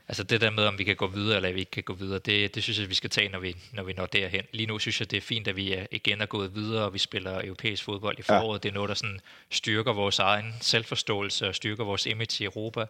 Altså 0.09 0.23
det 0.23 0.41
der 0.41 0.51
med, 0.51 0.65
om 0.65 0.79
vi 0.79 0.85
kan 0.85 0.97
gå 0.97 1.07
videre, 1.07 1.37
eller 1.37 1.53
vi 1.53 1.61
ikke 1.61 1.71
kan 1.71 1.83
gå 1.83 1.95
videre, 1.95 2.19
det, 2.19 2.55
det 2.55 2.63
synes 2.63 2.79
jeg, 2.81 2.89
vi 2.89 2.95
skal 2.95 3.11
tage, 3.11 3.29
når 3.29 3.39
vi, 3.39 3.57
når 3.73 3.83
vi 3.83 3.93
når 3.93 4.07
derhen. 4.07 4.45
Lige 4.53 4.67
nu 4.67 4.79
synes 4.79 5.01
jeg, 5.01 5.11
det 5.11 5.17
er 5.17 5.21
fint, 5.21 5.49
at 5.49 5.57
vi 5.57 5.73
er, 5.73 5.87
igen 5.91 6.21
er 6.21 6.27
gået 6.27 6.55
videre, 6.55 6.85
og 6.85 6.95
vi 6.95 6.99
spiller 6.99 7.45
europæisk 7.45 7.85
fodbold 7.85 8.19
i 8.19 8.23
foråret. 8.23 8.59
Ja. 8.59 8.63
Det 8.63 8.69
er 8.69 8.75
noget, 8.75 8.89
der 8.89 8.95
sådan 8.95 9.21
styrker 9.51 9.93
vores 9.93 10.19
egen 10.19 10.55
selvforståelse 10.61 11.49
og 11.49 11.55
styrker 11.55 11.85
vores 11.85 12.07
image 12.07 12.45
i 12.45 12.45
Europa. 12.45 12.87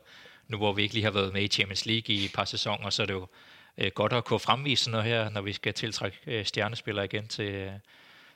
Nu 0.48 0.56
hvor 0.56 0.72
vi 0.72 0.82
ikke 0.82 0.94
lige 0.94 1.04
har 1.04 1.10
været 1.10 1.32
med 1.32 1.42
i 1.42 1.48
Champions 1.48 1.86
League 1.86 2.14
i 2.14 2.24
et 2.24 2.32
par 2.32 2.44
sæsoner, 2.44 2.90
så 2.90 3.02
er 3.02 3.06
det 3.06 3.14
jo 3.14 3.26
øh, 3.78 3.90
godt 3.94 4.12
at 4.12 4.24
kunne 4.24 4.40
fremvise 4.40 4.90
noget 4.90 5.06
her, 5.06 5.30
når 5.30 5.40
vi 5.40 5.52
skal 5.52 5.74
tiltrække 5.74 6.18
øh, 6.26 6.44
stjernespillere 6.44 7.04
igen 7.04 7.28
til, 7.28 7.70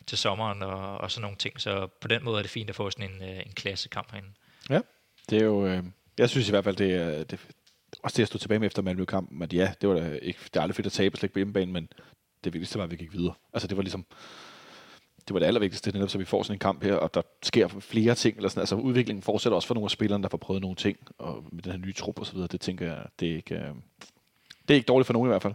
til 0.06 0.18
sommeren 0.18 0.62
og, 0.62 0.98
og 0.98 1.10
sådan 1.10 1.22
nogle 1.22 1.36
ting. 1.36 1.60
Så 1.60 1.86
på 2.00 2.08
den 2.08 2.24
måde 2.24 2.38
er 2.38 2.42
det 2.42 2.50
fint 2.50 2.70
at 2.70 2.76
få 2.76 2.90
sådan 2.90 3.10
en, 3.10 3.22
øh, 3.22 3.36
en 3.46 3.52
klassekamp 3.52 4.10
herinde. 4.10 4.28
Ja, 4.70 4.80
det 5.30 5.38
er 5.38 5.44
jo... 5.44 5.66
Øh, 5.66 5.82
jeg 6.18 6.30
synes 6.30 6.48
i 6.48 6.50
hvert 6.50 6.64
fald, 6.64 6.76
det 6.76 6.94
er, 6.94 7.24
det, 7.24 7.38
også 8.02 8.16
det 8.16 8.22
at 8.22 8.28
stå 8.28 8.38
tilbage 8.38 8.58
med 8.58 8.66
efter 8.66 8.82
Malmø-kampen, 8.82 9.42
at 9.42 9.52
ja, 9.52 9.72
det 9.80 9.88
var 9.88 9.94
da 9.94 10.18
ikke, 10.22 10.38
det 10.44 10.56
er 10.56 10.60
aldrig 10.60 10.76
fedt 10.76 10.86
at 10.86 10.92
tabe 10.92 11.16
slet 11.16 11.32
på 11.32 11.38
hjemmebane, 11.38 11.72
men 11.72 11.88
det 12.44 12.52
vigtigste 12.52 12.78
var, 12.78 12.84
at 12.84 12.90
vi 12.90 12.96
gik 12.96 13.12
videre. 13.12 13.34
Altså 13.52 13.68
det 13.68 13.76
var 13.76 13.82
ligesom, 13.82 14.06
det 15.28 15.34
var 15.34 15.38
det 15.38 15.46
allervigtigste, 15.46 15.92
netop 15.92 16.10
så 16.10 16.18
vi 16.18 16.24
får 16.24 16.42
sådan 16.42 16.54
en 16.54 16.58
kamp 16.58 16.84
her, 16.84 16.94
og 16.94 17.14
der 17.14 17.22
sker 17.42 17.68
flere 17.68 18.14
ting, 18.14 18.36
eller 18.36 18.48
sådan, 18.48 18.60
altså 18.60 18.74
udviklingen 18.74 19.22
fortsætter 19.22 19.56
også 19.56 19.68
for 19.68 19.74
nogle 19.74 19.86
af 19.86 19.90
spillerne, 19.90 20.22
der 20.22 20.28
får 20.28 20.38
prøvet 20.38 20.62
nogle 20.62 20.76
ting, 20.76 20.98
og 21.18 21.44
med 21.52 21.62
den 21.62 21.72
her 21.72 21.78
nye 21.78 21.92
trup 21.92 22.18
og 22.18 22.26
så 22.26 22.32
videre, 22.32 22.48
det 22.52 22.60
tænker 22.60 22.86
jeg, 22.86 23.04
det 23.20 23.30
er 23.30 23.36
ikke, 23.36 23.54
øh, 23.54 23.74
det 24.68 24.70
er 24.70 24.74
ikke 24.74 24.86
dårligt 24.86 25.06
for 25.06 25.12
nogen 25.12 25.28
i 25.28 25.32
hvert 25.32 25.42
fald. 25.42 25.54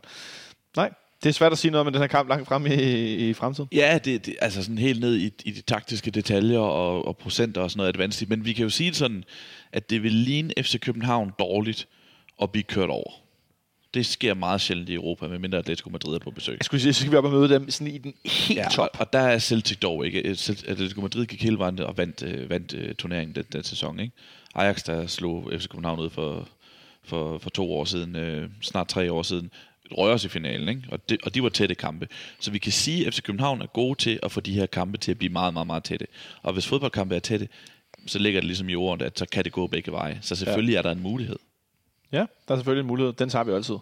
Nej, 0.75 0.91
det 1.23 1.29
er 1.29 1.33
svært 1.33 1.51
at 1.51 1.57
sige 1.57 1.71
noget 1.71 1.87
om 1.87 1.93
den 1.93 2.01
her 2.01 2.07
kamp 2.07 2.29
langt 2.29 2.47
frem 2.47 2.65
i, 2.65 3.29
i 3.29 3.33
fremtiden. 3.33 3.69
Ja, 3.71 3.99
det, 4.05 4.25
det, 4.25 4.35
altså 4.41 4.63
sådan 4.63 4.77
helt 4.77 4.99
ned 4.99 5.15
i, 5.15 5.31
i 5.45 5.51
de 5.51 5.61
taktiske 5.61 6.11
detaljer 6.11 6.59
og, 6.59 7.05
og 7.05 7.17
procenter 7.17 7.61
og 7.61 7.71
sådan 7.71 7.77
noget 7.79 7.93
advanced. 7.93 8.27
Men 8.27 8.45
vi 8.45 8.53
kan 8.53 8.63
jo 8.63 8.69
sige 8.69 8.89
det 8.89 8.97
sådan, 8.97 9.23
at 9.71 9.89
det 9.89 10.03
vil 10.03 10.11
ligne 10.11 10.53
FC 10.61 10.79
København 10.79 11.31
dårligt 11.39 11.87
at 12.41 12.51
blive 12.51 12.63
kørt 12.63 12.89
over. 12.89 13.11
Det 13.93 14.05
sker 14.05 14.33
meget 14.33 14.61
sjældent 14.61 14.89
i 14.89 14.93
Europa, 14.93 15.27
medmindre 15.27 15.57
Atletico 15.57 15.89
Madrid 15.89 16.15
er 16.15 16.19
på 16.19 16.31
besøg. 16.31 16.57
Jeg 16.57 16.65
skulle 16.65 16.81
sige, 16.81 16.93
så 16.93 16.99
skal 16.99 17.11
vi 17.11 17.17
op 17.17 17.25
og 17.25 17.31
møde 17.31 17.49
dem 17.49 17.69
sådan 17.69 17.93
i 17.93 17.97
den 17.97 18.13
helt 18.25 18.59
Ja, 18.59 18.67
top. 18.71 18.89
og, 18.93 18.99
og 18.99 19.13
der 19.13 19.19
er 19.19 19.39
Celtic 19.39 19.77
dog 19.77 20.05
ikke. 20.05 20.19
Atletico 20.67 21.01
Madrid 21.01 21.25
gik 21.25 21.43
hele 21.43 21.57
vejen 21.57 21.79
og 21.79 21.97
vandt, 21.97 22.23
øh, 22.23 22.49
vandt 22.49 22.73
øh, 22.73 22.95
turneringen 22.95 23.35
den, 23.35 23.43
den 23.53 23.63
sæson. 23.63 23.99
Ikke? 23.99 24.13
Ajax, 24.55 24.83
der 24.83 25.07
slog 25.07 25.51
FC 25.57 25.67
København 25.67 25.99
ud 25.99 26.09
for, 26.09 26.47
for, 27.03 27.37
for 27.37 27.49
to 27.49 27.73
år 27.73 27.85
siden, 27.85 28.15
øh, 28.15 28.49
snart 28.61 28.87
tre 28.87 29.11
år 29.11 29.23
siden, 29.23 29.51
røg 29.91 30.13
os 30.13 30.25
i 30.25 30.29
finalen, 30.29 30.69
ikke? 30.69 30.81
Og, 30.91 31.09
det, 31.09 31.17
og 31.23 31.35
de 31.35 31.43
var 31.43 31.49
tætte 31.49 31.75
kampe. 31.75 32.07
Så 32.39 32.51
vi 32.51 32.57
kan 32.57 32.71
sige, 32.71 33.07
at 33.07 33.13
FC 33.13 33.21
København 33.21 33.61
er 33.61 33.65
gode 33.65 33.99
til 33.99 34.19
at 34.23 34.31
få 34.31 34.41
de 34.41 34.53
her 34.53 34.65
kampe 34.65 34.97
til 34.97 35.11
at 35.11 35.17
blive 35.17 35.33
meget, 35.33 35.53
meget, 35.53 35.67
meget 35.67 35.83
tætte. 35.83 36.07
Og 36.41 36.53
hvis 36.53 36.67
fodboldkampe 36.67 37.15
er 37.15 37.19
tætte, 37.19 37.47
så 38.07 38.19
ligger 38.19 38.41
det 38.41 38.47
ligesom 38.47 38.69
i 38.69 38.75
ordet, 38.75 39.05
at 39.05 39.19
så 39.19 39.25
kan 39.31 39.43
det 39.43 39.51
gå 39.51 39.67
begge 39.67 39.91
veje. 39.91 40.19
Så 40.21 40.35
selvfølgelig 40.35 40.73
ja. 40.73 40.77
er 40.77 40.81
der 40.81 40.91
en 40.91 41.01
mulighed. 41.01 41.35
Ja, 42.15 42.25
der 42.47 42.53
er 42.53 42.57
selvfølgelig 42.57 42.81
en 42.81 42.87
mulighed. 42.87 43.13
Den 43.13 43.29
tager 43.29 43.43
vi 43.43 43.51
altid. 43.51 43.75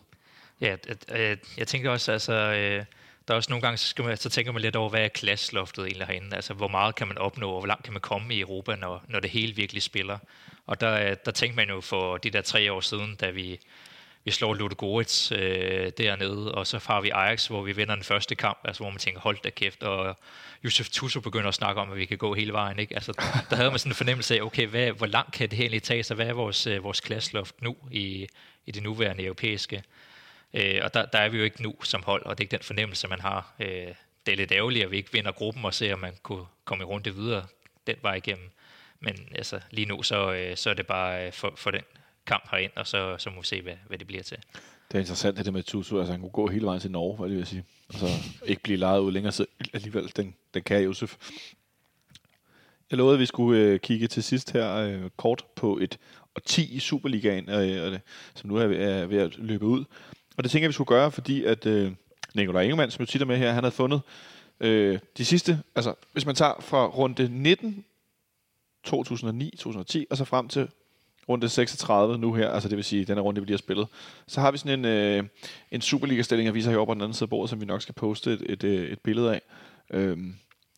Ja, 0.62 0.76
at, 1.10 1.40
jeg 1.58 1.68
tænker 1.68 1.92
også, 1.92 2.12
altså, 2.12 2.34
øh, 2.34 2.86
der 3.28 3.34
er 3.34 3.36
også 3.36 3.50
nogle 3.50 3.62
gange, 3.62 3.78
så, 3.78 3.88
skal 3.88 4.06
man, 4.06 4.18
så 4.18 4.30
tænker 4.30 4.52
man 4.52 4.62
lidt 4.62 4.76
over, 4.76 4.90
hvad 4.90 5.02
er 5.02 5.08
klasseloftet 5.08 5.86
egentlig 5.86 6.08
herinde? 6.08 6.36
Altså, 6.36 6.54
hvor 6.54 6.68
meget 6.68 6.96
kan 6.96 7.08
man 7.08 7.18
opnå, 7.18 7.50
og 7.50 7.60
hvor 7.60 7.68
langt 7.68 7.84
kan 7.84 7.94
man 7.94 8.02
komme 8.02 8.36
i 8.36 8.42
Europa, 8.42 8.76
når, 8.76 9.04
når 9.08 9.20
det 9.20 9.30
hele 9.30 9.56
virkelig 9.56 9.84
spiller? 9.84 10.18
Og 10.68 10.82
der, 10.82 11.10
øh, 11.10 11.16
der 11.26 11.32
tænkte 11.32 11.56
man 11.56 11.70
jo 11.70 11.82
for 11.82 12.18
de 12.18 12.30
der 12.30 12.42
tre 12.42 12.72
år 12.74 12.82
siden, 12.82 13.16
da 13.16 13.30
vi, 13.30 13.60
vi 14.26 14.32
slår 14.32 14.54
Ludogorets 14.54 15.32
øh, 15.32 15.92
dernede, 15.98 16.56
og 16.56 16.68
så 16.68 16.80
har 16.88 17.02
vi 17.02 17.10
Ajax, 17.10 17.48
hvor 17.48 17.62
vi 17.62 17.72
vinder 17.72 17.96
den 17.96 18.04
første 18.04 18.36
kamp, 18.36 18.60
altså 18.64 18.84
hvor 18.84 18.90
man 18.90 19.00
tænker, 19.00 19.22
hold 19.22 19.38
da 19.44 19.50
kæft, 19.50 19.84
og 19.84 20.18
Josef 20.64 20.90
Tusso 20.90 21.20
begynder 21.20 21.48
at 21.48 21.54
snakke 21.54 21.82
om, 21.82 21.92
at 21.92 21.98
vi 21.98 22.06
kan 22.06 22.18
gå 22.18 22.34
hele 22.34 22.54
vejen. 22.54 22.80
Ikke? 22.80 22.96
Altså, 22.96 23.12
der 23.50 23.56
havde 23.56 23.70
man 23.70 23.80
sådan 23.80 23.92
en 23.92 23.96
fornemmelse 23.96 24.36
af, 24.36 24.42
okay, 24.42 24.68
hvad, 24.68 24.92
hvor 24.92 25.06
langt 25.06 25.34
kan 25.34 25.50
det 25.50 25.58
her 25.58 25.64
egentlig 25.64 25.84
tage 25.84 26.04
sig? 26.04 26.16
Hvad 26.16 26.28
er 26.28 26.34
vores, 26.34 26.68
øh, 26.68 26.84
vores 26.84 27.00
klasseloft 27.00 27.62
nu 27.62 27.76
i, 27.92 28.28
i 28.66 28.72
det 28.72 28.84
nuværende 28.84 29.24
europæiske? 29.24 29.84
Øh, 30.54 30.80
og 30.84 30.94
der, 30.94 31.06
der 31.06 31.20
er 31.20 31.30
vi 31.30 31.38
jo 31.38 31.44
ikke 31.44 31.64
nu 31.64 31.76
som 31.84 32.04
hold, 32.04 32.26
og 32.26 32.38
det 32.38 32.44
er 32.44 32.46
ikke 32.46 32.58
den 32.58 32.64
fornemmelse, 32.64 33.08
man 33.08 33.22
har. 33.22 33.54
Øh, 33.60 33.88
det 34.26 34.32
er 34.32 34.36
lidt 34.36 34.52
ærgerligt, 34.52 34.86
at 34.86 34.92
vi 34.92 34.98
ikke 34.98 35.12
vinder 35.12 35.32
gruppen 35.32 35.66
og 35.66 35.74
ser, 35.74 35.94
om 35.94 36.00
man 36.00 36.14
kunne 36.24 36.46
komme 36.66 36.82
i 36.82 36.86
runde 36.86 37.16
videre 37.16 37.46
den 37.88 37.96
vej 38.02 38.14
igennem. 38.14 38.50
Men 39.00 39.30
altså, 39.36 39.60
lige 39.72 39.86
nu, 39.86 40.04
så, 40.04 40.34
øh, 40.34 40.58
så 40.58 40.70
er 40.70 40.74
det 40.74 40.88
bare 40.88 41.26
øh, 41.26 41.34
for, 41.34 41.54
for 41.56 41.72
den 41.72 41.84
kamp 42.26 42.48
herind, 42.52 42.72
og 42.76 42.88
så, 42.88 43.16
så 43.18 43.30
må 43.30 43.42
vi 43.42 43.48
se, 43.48 43.62
hvad, 43.62 43.74
hvad 43.88 43.98
det 43.98 44.08
bliver 44.08 44.24
til. 44.24 44.38
Det 44.88 44.96
er 44.96 45.00
interessant, 45.00 45.38
det 45.38 45.54
med 45.54 45.64
Tutu, 45.64 45.98
Altså, 45.98 46.12
han 46.12 46.22
kunne 46.22 46.32
gå 46.32 46.48
hele 46.48 46.66
vejen 46.66 46.82
til 46.82 46.92
Norge, 46.92 47.18
hvad 47.18 47.30
det 47.30 47.38
vil 47.38 47.46
sige. 47.46 47.66
Altså, 47.90 48.08
ikke 48.46 48.64
blive 48.64 48.78
lejet 48.78 49.00
ud 49.00 49.12
længere, 49.12 49.32
så 49.32 49.46
alligevel, 49.74 50.12
den, 50.16 50.36
den 50.54 50.64
kan 50.64 50.84
Josef. 50.84 51.16
Jeg 52.92 52.98
lovede, 52.98 53.14
at 53.14 53.20
vi 53.20 53.26
skulle 53.26 53.62
øh, 53.62 53.80
kigge 53.80 54.08
til 54.08 54.24
sidst 54.24 54.52
her 54.52 54.76
øh, 54.76 55.10
kort 55.18 55.46
på 55.56 55.78
et 55.78 56.00
og 56.36 56.44
10 56.44 56.76
i 56.76 56.80
Superligaen, 56.80 57.50
øh, 57.50 57.86
og 57.86 57.92
det, 57.92 58.02
som 58.36 58.50
nu 58.50 58.56
er 58.56 58.68
ved, 58.68 58.78
er 58.78 59.06
ved 59.06 59.18
at 59.18 59.38
løbe 59.38 59.66
ud. 59.66 59.86
Og 60.38 60.44
det 60.44 60.52
tænker 60.52 60.64
jeg, 60.64 60.70
vi 60.70 60.74
skulle 60.74 60.88
gøre, 60.88 61.12
fordi 61.12 61.44
at 61.44 61.66
øh, 61.66 61.92
Nikolaj 62.36 62.62
Ingemann, 62.62 62.92
som 62.92 63.02
jo 63.02 63.06
tit 63.06 63.22
er 63.22 63.26
med 63.26 63.38
her, 63.38 63.52
han 63.52 63.64
havde 63.64 63.76
fundet 63.76 64.02
øh, 64.60 65.00
de 65.18 65.26
sidste, 65.26 65.64
altså 65.76 65.94
hvis 66.12 66.26
man 66.26 66.36
tager 66.36 66.54
fra 66.60 66.86
runde 66.86 67.30
19, 67.30 67.86
2009, 68.84 69.50
2010, 69.50 70.06
og 70.10 70.18
så 70.18 70.26
frem 70.26 70.48
til 70.48 70.70
runde 71.30 71.50
36 71.50 72.18
nu 72.18 72.34
her, 72.34 72.50
altså 72.50 72.70
det 72.70 72.76
vil 72.76 72.86
sige, 72.86 73.06
den 73.06 73.16
her 73.16 73.22
runde, 73.22 73.42
vi 73.42 73.46
lige 73.46 73.54
har 73.54 73.58
spillet, 73.58 73.88
så 74.28 74.42
har 74.42 74.52
vi 74.52 74.58
sådan 74.58 74.80
en, 74.80 74.86
øh, 74.86 75.24
en 75.72 75.82
Superliga-stilling, 75.82 76.46
jeg 76.46 76.54
viser 76.54 76.70
herovre 76.70 76.88
på 76.88 76.94
den 76.94 77.02
anden 77.02 77.14
side 77.14 77.26
af 77.26 77.30
bordet, 77.30 77.50
som 77.50 77.62
vi 77.62 77.66
nok 77.66 77.82
skal 77.82 77.96
poste 77.96 78.34
et, 78.34 78.44
et, 78.50 78.64
øh, 78.64 78.92
et 78.92 79.00
billede 79.00 79.34
af, 79.34 79.42
øh, 79.90 80.18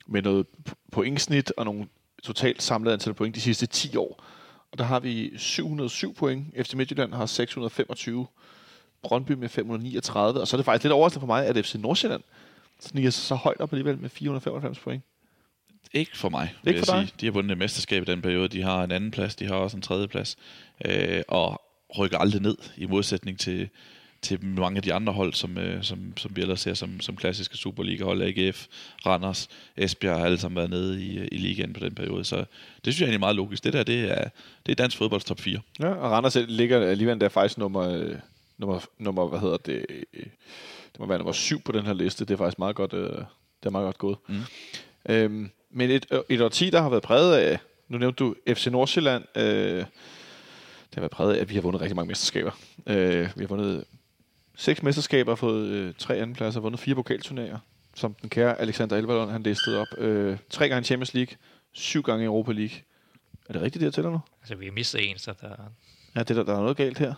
med 0.07 0.21
noget 0.21 0.45
pointsnit 0.91 1.53
og 1.57 1.65
nogle 1.65 1.87
totalt 2.23 2.63
samlet 2.63 2.91
antal 2.91 3.13
point 3.13 3.35
de 3.35 3.41
sidste 3.41 3.65
10 3.65 3.95
år. 3.97 4.23
Og 4.71 4.77
der 4.77 4.83
har 4.83 4.99
vi 4.99 5.37
707 5.37 6.13
point, 6.13 6.45
FC 6.67 6.73
Midtjylland 6.73 7.13
har 7.13 7.25
625, 7.25 8.27
Brøndby 9.03 9.31
med 9.31 9.49
539, 9.49 10.41
og 10.41 10.47
så 10.47 10.55
er 10.55 10.57
det 10.57 10.65
faktisk 10.65 10.83
lidt 10.83 10.93
overraskende 10.93 11.21
for 11.21 11.27
mig, 11.27 11.45
at 11.45 11.65
FC 11.65 11.75
Nordsjælland 11.75 12.21
sniger 12.79 13.09
sig 13.09 13.23
så 13.23 13.35
højt 13.35 13.59
op 13.59 13.73
alligevel 13.73 13.97
med 13.97 14.09
495 14.09 14.79
point. 14.79 15.03
Ikke 15.93 16.17
for 16.17 16.29
mig, 16.29 16.53
vil 16.63 16.69
Ikke 16.71 16.79
jeg 16.79 16.85
for 16.87 16.93
dig? 16.95 17.07
sige. 17.07 17.15
De 17.21 17.25
har 17.25 17.31
vundet 17.31 17.51
et 17.51 17.57
mesterskab 17.57 18.01
i 18.01 18.05
den 18.05 18.21
periode. 18.21 18.47
De 18.47 18.61
har 18.61 18.83
en 18.83 18.91
anden 18.91 19.11
plads, 19.11 19.35
de 19.35 19.45
har 19.45 19.55
også 19.55 19.77
en 19.77 19.81
tredje 19.81 20.07
plads. 20.07 20.37
Øh, 20.85 21.21
og 21.27 21.61
rykker 21.99 22.17
aldrig 22.17 22.41
ned, 22.41 22.57
i 22.77 22.85
modsætning 22.85 23.39
til, 23.39 23.69
til 24.21 24.45
mange 24.45 24.77
af 24.77 24.83
de 24.83 24.93
andre 24.93 25.13
hold, 25.13 25.33
som, 25.33 25.57
øh, 25.57 25.83
som, 25.83 26.17
som 26.17 26.35
vi 26.35 26.41
ellers 26.41 26.59
ser 26.61 26.73
som, 26.73 26.99
som 27.01 27.15
klassiske 27.15 27.57
Superliga-hold. 27.57 28.21
AGF, 28.21 28.65
Randers, 29.05 29.47
Esbjerg 29.77 30.17
har 30.17 30.25
alle 30.25 30.37
sammen 30.37 30.55
været 30.55 30.69
nede 30.69 31.03
i, 31.03 31.27
i 31.31 31.37
ligaen 31.37 31.73
på 31.73 31.79
den 31.79 31.95
periode. 31.95 32.23
Så 32.25 32.35
det 32.35 32.45
synes 32.93 32.99
jeg 32.99 33.05
egentlig 33.05 33.17
er 33.17 33.19
meget 33.19 33.35
logisk. 33.35 33.63
Det 33.63 33.73
der, 33.73 33.83
det 33.83 34.11
er, 34.11 34.29
det 34.65 34.71
er 34.71 34.75
dansk 34.75 34.97
fodbolds 34.97 35.25
top 35.25 35.39
4. 35.39 35.59
Ja, 35.79 35.87
og 35.87 36.11
Randers 36.11 36.35
ligger 36.47 36.87
alligevel 36.87 37.21
der 37.21 37.29
faktisk 37.29 37.57
nummer, 37.57 37.89
øh, 37.89 38.15
nummer, 38.57 38.79
nummer, 38.99 39.27
hvad 39.27 39.39
hedder 39.39 39.57
det, 39.57 39.85
øh, 39.89 40.23
det 40.91 40.99
må 40.99 41.05
være 41.05 41.17
nummer 41.17 41.33
syv 41.33 41.61
på 41.61 41.71
den 41.71 41.85
her 41.85 41.93
liste. 41.93 42.25
Det 42.25 42.33
er 42.33 42.37
faktisk 42.37 42.59
meget 42.59 42.75
godt, 42.75 42.93
øh, 42.93 43.09
det 43.09 43.65
er 43.65 43.69
meget 43.69 43.85
godt 43.85 43.97
gået. 43.97 44.17
Mm. 44.27 44.41
Øhm, 45.09 45.49
men 45.75 45.91
et, 45.91 46.05
øh, 46.11 46.19
et 46.29 46.41
årti, 46.41 46.69
der 46.69 46.81
har 46.81 46.89
været 46.89 47.03
præget 47.03 47.37
af, 47.37 47.59
nu 47.87 47.97
nævnte 47.97 48.23
du 48.23 48.35
FC 48.47 48.67
Nordsjælland, 48.67 49.23
øh, 49.35 49.43
det 49.43 49.85
har 50.93 51.01
været 51.01 51.11
præget 51.11 51.35
af, 51.35 51.41
at 51.41 51.49
vi 51.49 51.55
har 51.55 51.61
vundet 51.61 51.81
rigtig 51.81 51.95
mange 51.95 52.07
mesterskaber. 52.07 52.51
Øh, 52.87 53.29
vi 53.35 53.43
har 53.43 53.47
vundet 53.47 53.85
seks 54.55 54.83
mesterskaber, 54.83 55.35
fået 55.35 55.67
øh, 55.67 55.93
tre 55.97 56.15
andenpladser, 56.15 56.59
vundet 56.59 56.79
fire 56.79 56.95
pokalturneringer, 56.95 57.59
som 57.95 58.13
den 58.13 58.29
kære 58.29 58.59
Alexander 58.61 58.97
Elverlund, 58.97 59.31
han 59.31 59.43
listede 59.43 59.81
op. 59.81 59.87
Øh, 59.97 60.37
tre 60.49 60.69
gange 60.69 60.85
Champions 60.85 61.13
League, 61.13 61.37
syv 61.71 62.03
gange 62.03 62.25
Europa 62.25 62.51
League. 62.51 62.77
Er 63.49 63.53
det 63.53 63.61
rigtigt, 63.61 63.79
det 63.79 63.85
jeg 63.85 63.93
tæller 63.93 64.11
nu? 64.11 64.19
Altså, 64.41 64.55
vi 64.55 64.65
har 64.65 64.71
mistet 64.71 65.09
en, 65.09 65.17
så 65.17 65.33
der 65.41 65.55
Ja, 66.15 66.19
det, 66.19 66.35
der, 66.35 66.43
der 66.43 66.55
er 66.55 66.61
noget 66.61 66.77
galt 66.77 66.97
her. 66.97 67.13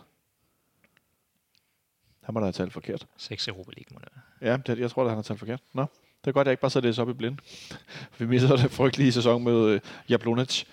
Han 2.23 2.33
må 2.33 2.39
da 2.39 2.45
have 2.45 2.53
talt 2.53 2.73
forkert. 2.73 3.07
seks 3.17 3.47
Europa 3.47 3.71
League, 3.77 3.93
må 3.93 3.99
det 3.99 4.09
være. 4.41 4.51
Ja, 4.51 4.57
det, 4.57 4.79
jeg 4.79 4.91
tror, 4.91 5.03
at 5.03 5.09
han 5.09 5.17
har 5.17 5.23
talt 5.23 5.39
forkert. 5.39 5.61
Nå, 5.73 5.85
det 6.27 6.31
er 6.31 6.33
godt, 6.33 6.45
at 6.45 6.49
jeg 6.49 6.53
ikke 6.53 6.61
bare 6.61 6.71
så 6.71 6.81
læser 6.81 7.01
op 7.01 7.09
i 7.09 7.13
blind. 7.13 7.37
Vi 8.17 8.25
missede 8.25 8.57
det 8.57 8.71
frygtelige 8.71 9.11
sæson 9.11 9.43
med 9.43 9.69
øh, 9.69 9.79
Jablonec. 10.09 10.63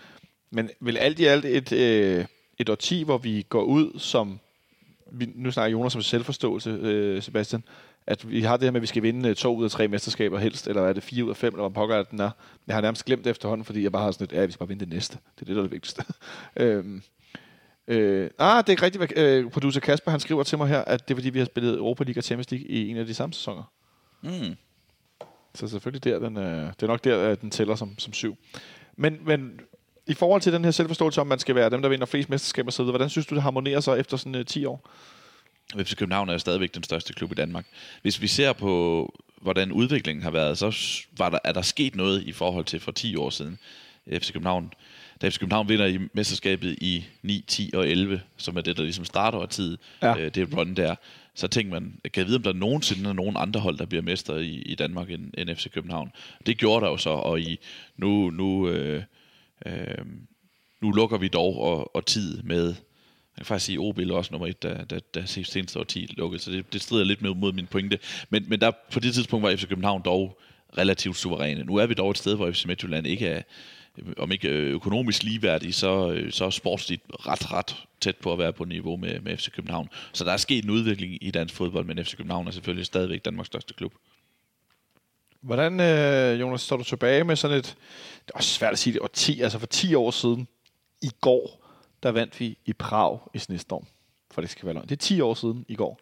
Men 0.51 0.71
vel 0.81 0.97
alt 0.97 1.21
i 1.21 1.25
alt 1.25 1.45
et, 1.45 1.73
øh, 1.73 2.25
et 2.59 2.69
årti, 2.69 3.03
hvor 3.03 3.19
vi 3.19 3.47
går 3.49 3.63
ud 3.63 3.99
som... 3.99 4.41
Vi, 5.13 5.29
nu 5.35 5.51
snakker 5.51 5.79
Jonas 5.79 5.95
om 5.95 6.03
selvforståelse, 6.03 6.71
øh, 6.71 7.23
Sebastian. 7.23 7.65
At 8.07 8.31
vi 8.31 8.43
har 8.43 8.57
det 8.57 8.65
her 8.67 8.71
med, 8.71 8.79
at 8.79 8.83
vi 8.83 8.87
skal 8.87 9.03
vinde 9.03 9.29
øh, 9.29 9.37
to 9.37 9.57
ud 9.57 9.65
af 9.65 9.71
tre 9.71 9.89
mesterskaber 9.89 10.39
helst, 10.39 10.69
eller 10.69 10.83
er 10.83 10.93
det 10.93 11.03
fire 11.03 11.25
ud 11.25 11.31
af 11.31 11.37
fem, 11.37 11.55
eller 11.55 11.69
hvad 11.69 11.75
pokker 11.75 12.03
den 12.03 12.21
er. 12.21 12.31
Jeg 12.67 12.77
har 12.77 12.81
nærmest 12.81 13.05
glemt 13.05 13.25
det 13.25 13.31
efterhånden, 13.31 13.65
fordi 13.65 13.83
jeg 13.83 13.93
bare 13.93 14.03
har 14.03 14.11
sådan 14.11 14.25
et, 14.25 14.33
ja, 14.33 14.47
vi 14.47 14.53
skal 14.53 14.59
bare 14.59 14.69
vinde 14.69 14.85
det 14.85 14.93
næste. 14.93 15.19
Det 15.35 15.43
er 15.43 15.47
det, 15.47 15.57
der 15.57 15.63
er 15.63 15.67
det 15.67 15.73
vigtigste. 15.73 16.05
øhm, 16.57 17.03
Øh, 17.89 18.31
ah, 18.39 18.57
det 18.57 18.69
er 18.69 18.71
ikke 18.71 18.83
rigtigt, 18.83 19.15
hvad 19.15 19.25
øh, 19.25 19.51
producer 19.51 19.81
Kasper 19.81 20.11
han 20.11 20.21
skriver 20.21 20.43
til 20.43 20.59
mig 20.59 20.69
her, 20.69 20.81
at 20.81 21.09
det 21.09 21.15
er 21.15 21.17
fordi, 21.17 21.31
vi 21.31 21.39
har 21.39 21.47
spillet 21.47 21.75
Europa 21.75 22.05
League 22.05 22.21
og 22.21 22.25
Champions 22.25 22.51
League 22.51 22.69
i 22.69 22.89
en 22.89 22.97
af 22.97 23.07
de 23.07 23.15
samme 23.15 23.33
sæsoner. 23.33 23.63
Mm. 24.23 24.57
Så 25.55 25.69
selvfølgelig 25.69 26.05
der, 26.05 26.19
den, 26.19 26.37
øh, 26.37 26.67
det 26.67 26.83
er 26.83 26.87
nok 26.87 27.05
der, 27.05 27.29
at 27.29 27.41
den 27.41 27.51
tæller 27.51 27.75
som, 27.75 27.99
som 27.99 28.13
syv. 28.13 28.37
Men, 28.97 29.19
men 29.27 29.61
i 30.07 30.15
forhold 30.15 30.41
til 30.41 30.53
den 30.53 30.65
her 30.65 30.71
selvforståelse 30.71 31.21
om, 31.21 31.27
man 31.27 31.39
skal 31.39 31.55
være 31.55 31.71
dem, 31.71 31.83
der 31.83 31.89
vinder 31.89 32.07
flest 32.07 32.31
mesterskaber 32.31 32.69
osv., 32.69 32.85
hvordan 32.85 33.11
synes 33.11 33.27
du, 33.27 33.35
det 33.35 33.43
harmonerer 33.43 33.81
sig 33.81 33.99
efter 33.99 34.17
sådan 34.17 34.35
øh, 34.35 34.47
10 34.47 34.65
år? 34.65 34.91
FC 35.77 35.97
København 35.97 36.29
er 36.29 36.39
stadigvæk 36.39 36.75
den 36.75 36.83
største 36.83 37.13
klub 37.13 37.33
i 37.33 37.35
Danmark. 37.35 37.67
Hvis 38.03 38.21
vi 38.21 38.27
ser 38.27 38.53
på, 38.53 39.15
hvordan 39.43 39.73
udviklingen 39.73 40.23
har 40.23 40.31
været, 40.31 40.59
så 40.59 40.67
var 41.17 41.31
der, 41.31 41.39
er 41.45 41.53
der 41.53 41.63
sket 41.63 41.97
noget 41.97 42.23
i 42.23 42.33
forhold 42.33 42.65
til 42.65 42.81
for 42.81 42.93
10 42.93 43.17
år 43.17 43.31
siden. 43.31 43.59
FC 44.13 44.33
København, 44.33 44.73
da 45.23 45.29
FC 45.29 45.39
København 45.39 45.69
vinder 45.69 45.87
i 45.87 45.99
mesterskabet 46.13 46.79
i 46.81 47.05
9, 47.23 47.45
10 47.49 47.71
og 47.75 47.89
11, 47.89 48.21
som 48.37 48.57
er 48.57 48.61
det, 48.61 48.77
der 48.77 48.83
ligesom 48.83 49.05
starter 49.05 49.47
tid, 49.47 49.79
ja. 50.03 50.19
øh, 50.19 50.35
det 50.35 50.57
run 50.57 50.75
der, 50.75 50.95
så 51.35 51.49
tænker 51.49 51.73
man, 51.73 52.01
kan 52.05 52.21
jeg 52.21 52.27
vide, 52.27 52.37
om 52.37 52.43
der 52.43 52.53
nogensinde 52.53 53.09
er 53.09 53.13
nogen 53.13 53.37
andre 53.37 53.61
hold, 53.61 53.79
der 53.79 53.87
bliver 53.87 54.03
mester 54.03 54.37
i, 54.37 54.55
i 54.55 54.75
Danmark 54.75 55.11
end, 55.11 55.31
end 55.39 55.57
FC 55.57 55.71
København. 55.71 56.13
Det 56.47 56.59
gjorde 56.59 56.85
der 56.85 56.91
jo 56.91 56.97
så, 56.97 57.11
og 57.11 57.41
i, 57.41 57.59
nu, 57.97 58.31
nu, 58.31 58.69
øh, 58.69 59.03
øh, 59.67 60.05
nu 60.81 60.91
lukker 60.91 61.19
vi 61.19 61.29
dog 61.29 61.61
og, 61.61 61.97
og 61.97 62.07
tid 62.07 62.43
med, 62.43 62.67
jeg 62.67 62.75
kan 63.37 63.47
faktisk 63.47 63.67
sige, 63.67 63.79
OB 63.79 63.99
lå 63.99 64.17
også 64.17 64.33
nummer 64.33 64.47
et, 64.47 64.63
da, 64.63 64.85
da, 64.91 64.99
da 65.15 65.27
seneste 65.27 65.79
årti 65.79 66.07
lukkede, 66.17 66.43
så 66.43 66.51
det, 66.51 66.73
det 66.73 66.83
strider 66.83 67.05
lidt 67.05 67.23
med, 67.23 67.35
mod 67.35 67.53
min 67.53 67.67
pointe. 67.67 67.99
Men, 68.31 68.45
men 68.49 68.61
der, 68.61 68.71
på 68.93 69.01
det 69.01 69.15
tidspunkt 69.15 69.43
var 69.43 69.57
FC 69.57 69.69
København 69.69 70.03
dog 70.05 70.41
relativt 70.79 71.17
suveræne. 71.17 71.65
Nu 71.65 71.77
er 71.77 71.87
vi 71.87 71.95
dog 71.95 72.11
et 72.11 72.19
sted, 72.19 72.37
hvor 72.37 72.51
FC 72.51 72.65
Midtjylland 72.65 73.07
ikke 73.07 73.27
er, 73.27 73.43
om 74.17 74.33
ikke 74.33 74.49
øh, 74.49 74.73
økonomisk 74.73 75.23
ligeværdig, 75.23 75.75
så, 75.75 76.13
øh, 76.13 76.33
så 76.33 76.45
er 76.45 76.51
sportsligt 76.51 77.03
ret, 77.27 77.53
ret 77.53 77.77
tæt 78.01 78.17
på 78.17 78.33
at 78.33 78.39
være 78.39 78.53
på 78.53 78.65
niveau 78.65 78.97
med, 78.97 79.21
med 79.21 79.37
FC 79.37 79.51
København. 79.51 79.89
Så 80.13 80.25
der 80.25 80.33
er 80.33 80.37
sket 80.37 80.65
en 80.65 80.71
udvikling 80.71 81.19
i 81.25 81.31
dansk 81.31 81.55
fodbold, 81.55 81.87
men 81.87 82.05
FC 82.05 82.17
København 82.17 82.47
er 82.47 82.51
selvfølgelig 82.51 82.87
stadigvæk 82.87 83.25
Danmarks 83.25 83.47
største 83.47 83.75
klub. 83.75 83.93
Hvordan, 85.41 85.81
øh, 85.81 86.41
Jonas, 86.41 86.61
står 86.61 86.77
du 86.77 86.85
tilbage 86.85 87.25
med 87.25 87.37
sådan 87.37 87.57
et, 87.57 87.77
det 88.27 88.31
er 88.35 88.37
også 88.37 88.51
svært 88.51 88.73
at 88.73 88.79
sige 88.79 88.99
det, 88.99 89.13
10, 89.13 89.41
altså 89.41 89.59
for 89.59 89.67
10 89.67 89.95
år 89.95 90.11
siden, 90.11 90.49
i 91.03 91.11
går, 91.21 91.65
der 92.03 92.11
vandt 92.11 92.41
vi 92.41 92.59
i 92.67 92.73
Prag 92.73 93.19
i 93.35 93.39
snestorm, 93.39 93.87
for 94.31 94.41
det 94.41 94.51
skal 94.51 94.67
være 94.67 94.75
løgn. 94.75 94.89
Det 94.89 94.93
er 94.93 94.97
10 94.97 95.21
år 95.21 95.35
siden 95.35 95.65
i 95.69 95.75
går. 95.75 96.01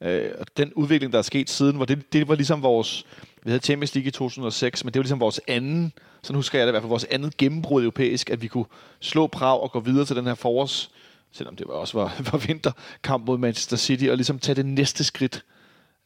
Øh, 0.00 0.30
og 0.38 0.46
den 0.56 0.72
udvikling, 0.72 1.12
der 1.12 1.18
er 1.18 1.22
sket 1.22 1.50
siden, 1.50 1.76
hvor 1.76 1.84
det, 1.84 2.12
det 2.12 2.28
var 2.28 2.34
ligesom 2.34 2.62
vores... 2.62 3.06
Vi 3.46 3.50
havde 3.50 3.62
Champions 3.62 3.94
League 3.94 4.08
i 4.08 4.10
2006, 4.10 4.84
men 4.84 4.94
det 4.94 4.98
var 4.98 5.02
ligesom 5.02 5.20
vores 5.20 5.40
anden, 5.48 5.92
sådan 6.22 6.36
husker 6.36 6.58
jeg 6.58 6.66
det 6.66 6.70
i 6.70 6.72
hvert 6.72 6.82
fald, 6.82 6.88
vores 6.88 7.04
andet 7.04 7.36
gennembrud 7.36 7.82
europæisk, 7.82 8.30
at 8.30 8.42
vi 8.42 8.48
kunne 8.48 8.64
slå 9.00 9.26
Prag 9.26 9.60
og 9.60 9.72
gå 9.72 9.80
videre 9.80 10.04
til 10.04 10.16
den 10.16 10.26
her 10.26 10.34
forårs, 10.34 10.90
selvom 11.32 11.56
det 11.56 11.68
var 11.68 11.74
også 11.74 11.98
var, 11.98 12.16
var 12.32 12.38
vinterkamp 12.38 13.26
mod 13.26 13.38
Manchester 13.38 13.76
City, 13.76 14.04
og 14.04 14.16
ligesom 14.16 14.38
tage 14.38 14.56
det 14.56 14.66
næste 14.66 15.04
skridt. 15.04 15.44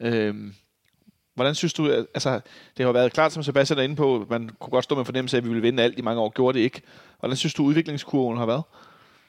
Øhm, 0.00 0.54
hvordan 1.34 1.54
synes 1.54 1.72
du, 1.72 1.86
at, 1.86 2.06
altså, 2.14 2.40
det 2.76 2.86
har 2.86 2.92
været 2.92 3.12
klart, 3.12 3.32
som 3.32 3.42
Sebastian 3.42 3.78
er 3.78 3.82
inde 3.82 3.96
på, 3.96 4.26
man 4.30 4.48
kunne 4.48 4.70
godt 4.70 4.84
stå 4.84 4.94
med 4.94 5.00
en 5.00 5.06
fornemmelse 5.06 5.36
af, 5.36 5.40
at 5.40 5.44
vi 5.44 5.48
ville 5.48 5.62
vinde 5.62 5.82
alt 5.82 5.98
i 5.98 6.02
mange 6.02 6.20
år, 6.20 6.28
gjorde 6.30 6.58
det 6.58 6.64
ikke. 6.64 6.82
Hvordan 7.18 7.36
synes 7.36 7.54
du, 7.54 7.64
udviklingskurven 7.64 8.38
har 8.38 8.46
været? 8.46 8.62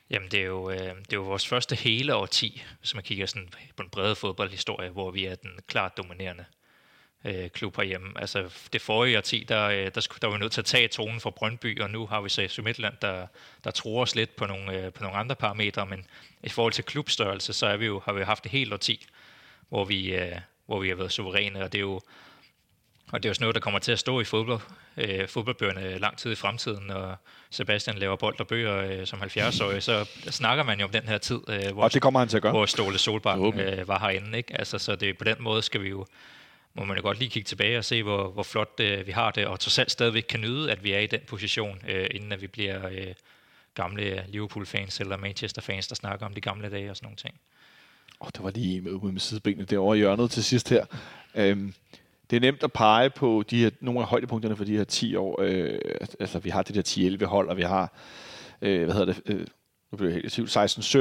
Jamen, 0.09 0.29
det 0.31 0.39
er, 0.39 0.45
jo, 0.45 0.69
øh, 0.69 0.77
det 0.77 1.13
er 1.13 1.17
jo 1.17 1.23
vores 1.23 1.47
første 1.47 1.75
hele 1.75 2.15
årti, 2.15 2.63
hvis 2.79 2.95
man 2.95 3.03
kigger 3.03 3.25
sådan 3.25 3.49
på 3.75 3.83
en 3.83 3.89
bred 3.89 4.15
fodboldhistorie, 4.15 4.89
hvor 4.89 5.11
vi 5.11 5.25
er 5.25 5.35
den 5.35 5.51
klart 5.67 5.97
dominerende 5.97 6.45
øh, 7.25 7.49
klub 7.49 7.77
herhjemme. 7.77 8.07
Altså, 8.15 8.49
det 8.73 8.81
forrige 8.81 9.17
årti, 9.17 9.45
der, 9.49 9.67
øh, 9.67 9.91
der, 9.95 10.07
der 10.21 10.27
var 10.27 10.31
vi 10.31 10.39
nødt 10.39 10.51
til 10.51 10.61
at 10.61 10.65
tage 10.65 10.87
tonen 10.87 11.19
fra 11.19 11.29
Brøndby, 11.29 11.81
og 11.81 11.89
nu 11.89 12.05
har 12.05 12.21
vi 12.21 12.29
så 12.29 12.61
Midtland, 12.63 12.93
der, 13.01 13.27
der 13.63 13.71
tror 13.71 14.01
os 14.01 14.15
lidt 14.15 14.35
på 14.35 14.45
nogle, 14.45 14.77
øh, 14.77 14.93
på 14.93 15.03
nogle 15.03 15.17
andre 15.17 15.35
parametre, 15.35 15.85
men 15.85 16.05
i 16.43 16.49
forhold 16.49 16.73
til 16.73 16.83
klubstørrelse, 16.83 17.53
så 17.53 17.65
er 17.65 17.77
vi 17.77 17.85
jo, 17.85 18.01
har 18.05 18.13
vi 18.13 18.23
haft 18.23 18.45
et 18.45 18.51
helt 18.51 18.73
årti, 18.73 19.05
hvor 19.69 19.85
vi, 19.85 20.15
øh, 20.15 20.35
hvor 20.65 20.79
vi 20.79 20.89
har 20.89 20.95
været 20.95 21.11
suveræne, 21.11 21.63
og 21.63 21.71
det 21.71 21.77
er 21.77 21.81
jo 21.81 22.01
og 23.11 23.23
det 23.23 23.25
er 23.25 23.29
jo 23.29 23.33
sådan 23.33 23.43
noget, 23.43 23.55
der 23.55 23.61
kommer 23.61 23.79
til 23.79 23.91
at 23.91 23.99
stå 23.99 24.19
i 24.19 24.23
fodbold, 24.23 24.59
øh, 24.97 25.27
fodboldbøgerne 25.27 25.97
lang 25.97 26.17
tid 26.17 26.31
i 26.31 26.35
fremtiden, 26.35 26.89
og 26.89 27.15
Sebastian 27.49 27.97
laver 27.97 28.15
bold 28.15 28.39
og 28.39 28.47
bøger 28.47 28.75
øh, 28.77 29.07
som 29.07 29.19
70-årig, 29.21 29.83
så 29.83 30.09
snakker 30.29 30.63
man 30.63 30.79
jo 30.79 30.85
om 30.85 30.91
den 30.91 31.03
her 31.03 31.17
tid, 31.17 31.39
øh, 31.47 31.73
hvor, 31.73 31.83
og 31.83 31.93
det 31.93 32.01
kommer 32.01 32.19
han 32.19 32.29
til 32.29 32.37
at 32.37 32.43
gøre. 32.43 32.51
hvor 32.51 32.65
Ståle 32.65 32.97
Solbakken 32.97 33.59
øh, 33.59 33.87
var 33.87 33.99
herinde. 33.99 34.37
Ikke? 34.37 34.59
Altså, 34.59 34.79
så 34.79 34.95
det, 34.95 35.17
på 35.17 35.23
den 35.23 35.35
måde 35.39 35.61
skal 35.61 35.81
vi 35.81 35.89
jo, 35.89 36.05
må 36.73 36.85
man 36.85 36.97
jo 36.97 37.03
godt 37.03 37.19
lige 37.19 37.29
kigge 37.29 37.47
tilbage 37.47 37.77
og 37.77 37.85
se, 37.85 38.03
hvor, 38.03 38.31
hvor 38.31 38.43
flot 38.43 38.79
øh, 38.79 39.07
vi 39.07 39.11
har 39.11 39.31
det, 39.31 39.45
og 39.45 39.59
trods 39.59 39.79
alt 39.79 39.91
stadigvæk 39.91 40.25
kan 40.29 40.39
nyde, 40.39 40.71
at 40.71 40.83
vi 40.83 40.91
er 40.91 40.99
i 40.99 41.07
den 41.07 41.19
position, 41.27 41.81
øh, 41.89 42.07
inden 42.11 42.31
at 42.31 42.41
vi 42.41 42.47
bliver 42.47 42.87
øh, 42.87 43.13
gamle 43.75 44.25
Liverpool-fans 44.27 44.99
eller 44.99 45.17
Manchester-fans, 45.17 45.87
der 45.87 45.95
snakker 45.95 46.25
om 46.25 46.33
de 46.33 46.41
gamle 46.41 46.69
dage 46.69 46.89
og 46.89 46.95
sådan 46.95 47.05
nogle 47.05 47.17
ting. 47.17 47.33
Åh, 48.21 48.27
oh, 48.27 48.31
der 48.37 48.41
var 48.41 48.51
lige 48.51 48.81
med, 48.81 49.11
med 49.11 49.19
sidebenene 49.19 49.65
derovre 49.65 49.97
i 49.97 49.99
hjørnet 49.99 50.31
til 50.31 50.43
sidst 50.43 50.69
her. 50.69 50.85
Øhm, 51.35 51.73
det 52.29 52.35
er 52.35 52.41
nemt 52.41 52.63
at 52.63 52.73
pege 52.73 53.09
på 53.09 53.43
de 53.49 53.63
her, 53.63 53.69
nogle 53.79 53.99
af 53.99 54.05
højdepunkterne 54.05 54.55
for 54.55 54.63
de 54.63 54.77
her 54.77 54.83
10 54.83 55.15
år. 55.15 55.41
Øh, 55.41 55.79
altså, 56.19 56.39
vi 56.39 56.49
har 56.49 56.63
det 56.63 56.75
der 56.75 57.17
10-11 57.19 57.25
hold, 57.25 57.49
og 57.49 57.57
vi 57.57 57.61
har, 57.61 57.93
øh, 58.61 58.83
hvad 58.83 58.93
hedder 58.93 59.13
det, 59.13 59.21
øh, 59.25 59.47
nu 59.91 59.97
bliver 59.97 60.11
jeg 60.11 60.21
helt 60.37 60.57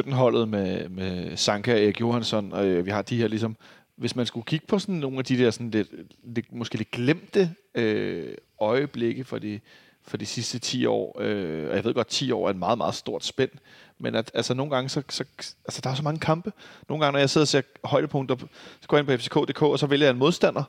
16-17 0.06 0.12
holdet 0.12 0.48
med, 0.48 0.88
med 0.88 1.36
Sanka 1.36 1.72
og 1.72 1.82
Erik 1.82 2.00
Johansson, 2.00 2.52
og 2.52 2.66
øh, 2.66 2.86
vi 2.86 2.90
har 2.90 3.02
de 3.02 3.16
her 3.16 3.28
ligesom, 3.28 3.56
hvis 4.00 4.16
man 4.16 4.26
skulle 4.26 4.44
kigge 4.44 4.66
på 4.66 4.78
sådan 4.78 4.94
nogle 4.94 5.18
af 5.18 5.24
de 5.24 5.38
der 5.38 5.50
sådan 5.50 5.70
lidt, 5.70 5.88
lidt 6.22 6.52
måske 6.52 6.76
lidt 6.76 6.90
glemte 6.90 7.54
øh, 7.74 8.34
øjeblikke 8.60 9.24
for 9.24 9.38
de, 9.38 9.60
for 10.02 10.16
de 10.16 10.26
sidste 10.26 10.58
10 10.58 10.86
år, 10.86 11.16
øh, 11.20 11.70
og 11.70 11.76
jeg 11.76 11.84
ved 11.84 11.94
godt, 11.94 12.06
10 12.06 12.30
år 12.32 12.46
er 12.46 12.50
et 12.50 12.56
meget, 12.56 12.78
meget 12.78 12.94
stort 12.94 13.24
spænd, 13.24 13.50
men 13.98 14.14
at, 14.14 14.30
altså 14.34 14.54
nogle 14.54 14.74
gange, 14.74 14.88
så, 14.88 15.02
så, 15.08 15.24
altså 15.64 15.80
der 15.84 15.90
er 15.90 15.94
så 15.94 16.02
mange 16.02 16.20
kampe. 16.20 16.52
Nogle 16.88 17.04
gange, 17.04 17.12
når 17.12 17.18
jeg 17.18 17.30
sidder 17.30 17.44
og 17.44 17.48
ser 17.48 17.62
højdepunkter, 17.84 18.36
så 18.80 18.88
går 18.88 18.96
jeg 18.96 19.10
ind 19.10 19.18
på 19.18 19.22
fck.dk, 19.22 19.62
og 19.62 19.78
så 19.78 19.86
vælger 19.86 20.06
jeg 20.06 20.12
en 20.12 20.18
modstander, 20.18 20.64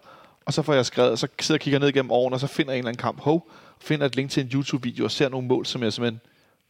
og 0.45 0.53
så 0.53 0.61
får 0.61 0.73
jeg 0.73 0.85
skrevet, 0.85 1.11
og 1.11 1.17
så 1.17 1.27
sidder 1.39 1.55
jeg 1.55 1.61
og 1.61 1.63
kigger 1.63 1.79
ned 1.79 1.87
igennem 1.87 2.11
årene, 2.11 2.35
og 2.35 2.39
så 2.39 2.47
finder 2.47 2.71
jeg 2.71 2.77
en 2.77 2.79
eller 2.79 2.89
anden 2.89 3.01
kamp, 3.01 3.19
hov, 3.19 3.49
finder 3.81 4.05
et 4.05 4.15
link 4.15 4.31
til 4.31 4.43
en 4.43 4.49
YouTube-video 4.53 5.03
og 5.03 5.11
ser 5.11 5.29
nogle 5.29 5.47
mål, 5.47 5.65
som 5.65 5.83
jeg 5.83 5.93
simpelthen 5.93 6.21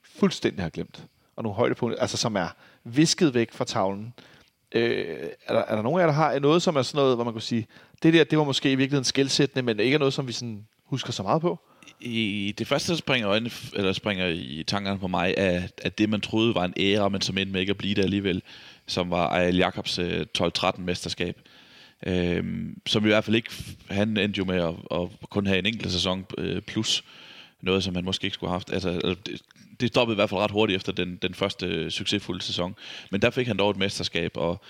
fuldstændig 0.04 0.64
har 0.64 0.70
glemt. 0.70 1.04
Og 1.36 1.44
nogle 1.44 1.56
højdepunkter, 1.56 2.02
altså 2.02 2.18
som 2.18 2.36
er 2.36 2.48
visket 2.84 3.34
væk 3.34 3.52
fra 3.52 3.66
tavlen. 3.66 4.14
Øh, 4.76 5.18
er, 5.48 5.54
der, 5.54 5.62
er 5.62 5.76
der 5.76 5.82
nogen 5.82 6.00
af 6.00 6.04
jer, 6.04 6.08
der 6.08 6.14
har 6.14 6.40
noget, 6.40 6.62
som 6.62 6.76
er 6.76 6.82
sådan 6.82 6.98
noget, 6.98 7.18
hvor 7.18 7.24
man 7.24 7.34
kunne 7.34 7.42
sige, 7.42 7.68
det 8.04 8.14
der, 8.14 8.24
det 8.24 8.38
var 8.38 8.44
måske 8.44 8.72
i 8.72 8.76
virkeligheden 8.76 9.04
skældsættende, 9.04 9.64
men 9.64 9.80
ikke 9.80 9.96
er 9.96 10.00
noget, 10.00 10.14
som 10.14 10.28
vi 10.28 10.34
sådan 10.34 10.68
husker 10.86 11.12
så 11.12 11.24
meget 11.24 11.42
på? 11.42 11.60
I 12.00 12.56
det 12.58 12.68
første, 12.68 12.92
der 12.92 12.98
springer, 12.98 13.30
øjne, 13.30 13.52
eller 13.76 13.94
springer 13.94 14.28
i 14.28 14.64
tankerne 14.68 15.00
på 15.00 15.08
mig, 15.08 15.34
er, 15.38 15.62
at 15.78 15.98
det, 15.98 16.10
man 16.10 16.22
troede 16.22 16.56
var 16.56 16.66
en 16.66 16.74
æra, 16.78 17.10
men 17.10 17.22
som 17.22 17.38
endte 17.38 17.52
med 17.52 17.62
ikke 17.62 17.72
at 17.72 17.78
blive 17.78 17.96
det 17.96 18.04
alligevel, 18.04 18.42
som 18.88 19.10
var 19.10 19.30
Ejl 19.30 19.58
Jacobs 19.58 20.00
øh, 20.00 20.26
12-13 20.38 20.82
mesterskab. 20.82 21.40
Øhm, 22.06 22.82
som 22.86 23.06
i 23.06 23.08
hvert 23.08 23.24
fald 23.24 23.36
ikke, 23.36 23.52
han 23.90 24.18
endte 24.18 24.38
jo 24.38 24.46
med 24.46 24.56
at, 24.56 24.74
at 24.92 25.30
kun 25.30 25.48
have 25.48 25.60
en 25.60 25.66
enkelt 25.66 25.92
sæson 25.92 26.26
øh, 26.38 26.62
plus 26.62 27.04
noget, 27.62 27.84
som 27.84 27.96
han 27.96 28.06
måske 28.06 28.26
ikke 28.26 28.36
skulle 28.36 28.50
have 28.50 28.56
haft. 28.56 28.74
Altså, 28.74 29.16
det, 29.82 29.90
stoppede 29.90 30.16
i 30.16 30.18
hvert 30.18 30.30
fald 30.30 30.42
ret 30.42 30.52
hurtigt 30.52 30.76
efter 30.76 30.92
den, 30.92 31.16
den 31.22 31.34
første 31.34 31.92
succesfulde 31.92 32.42
sæson. 32.42 32.76
Men 33.12 33.22
der 33.22 33.30
fik 33.30 33.48
han 33.48 33.58
dog 33.58 33.72
et 33.72 33.78
mesterskab, 33.78 34.32
og, 34.36 34.62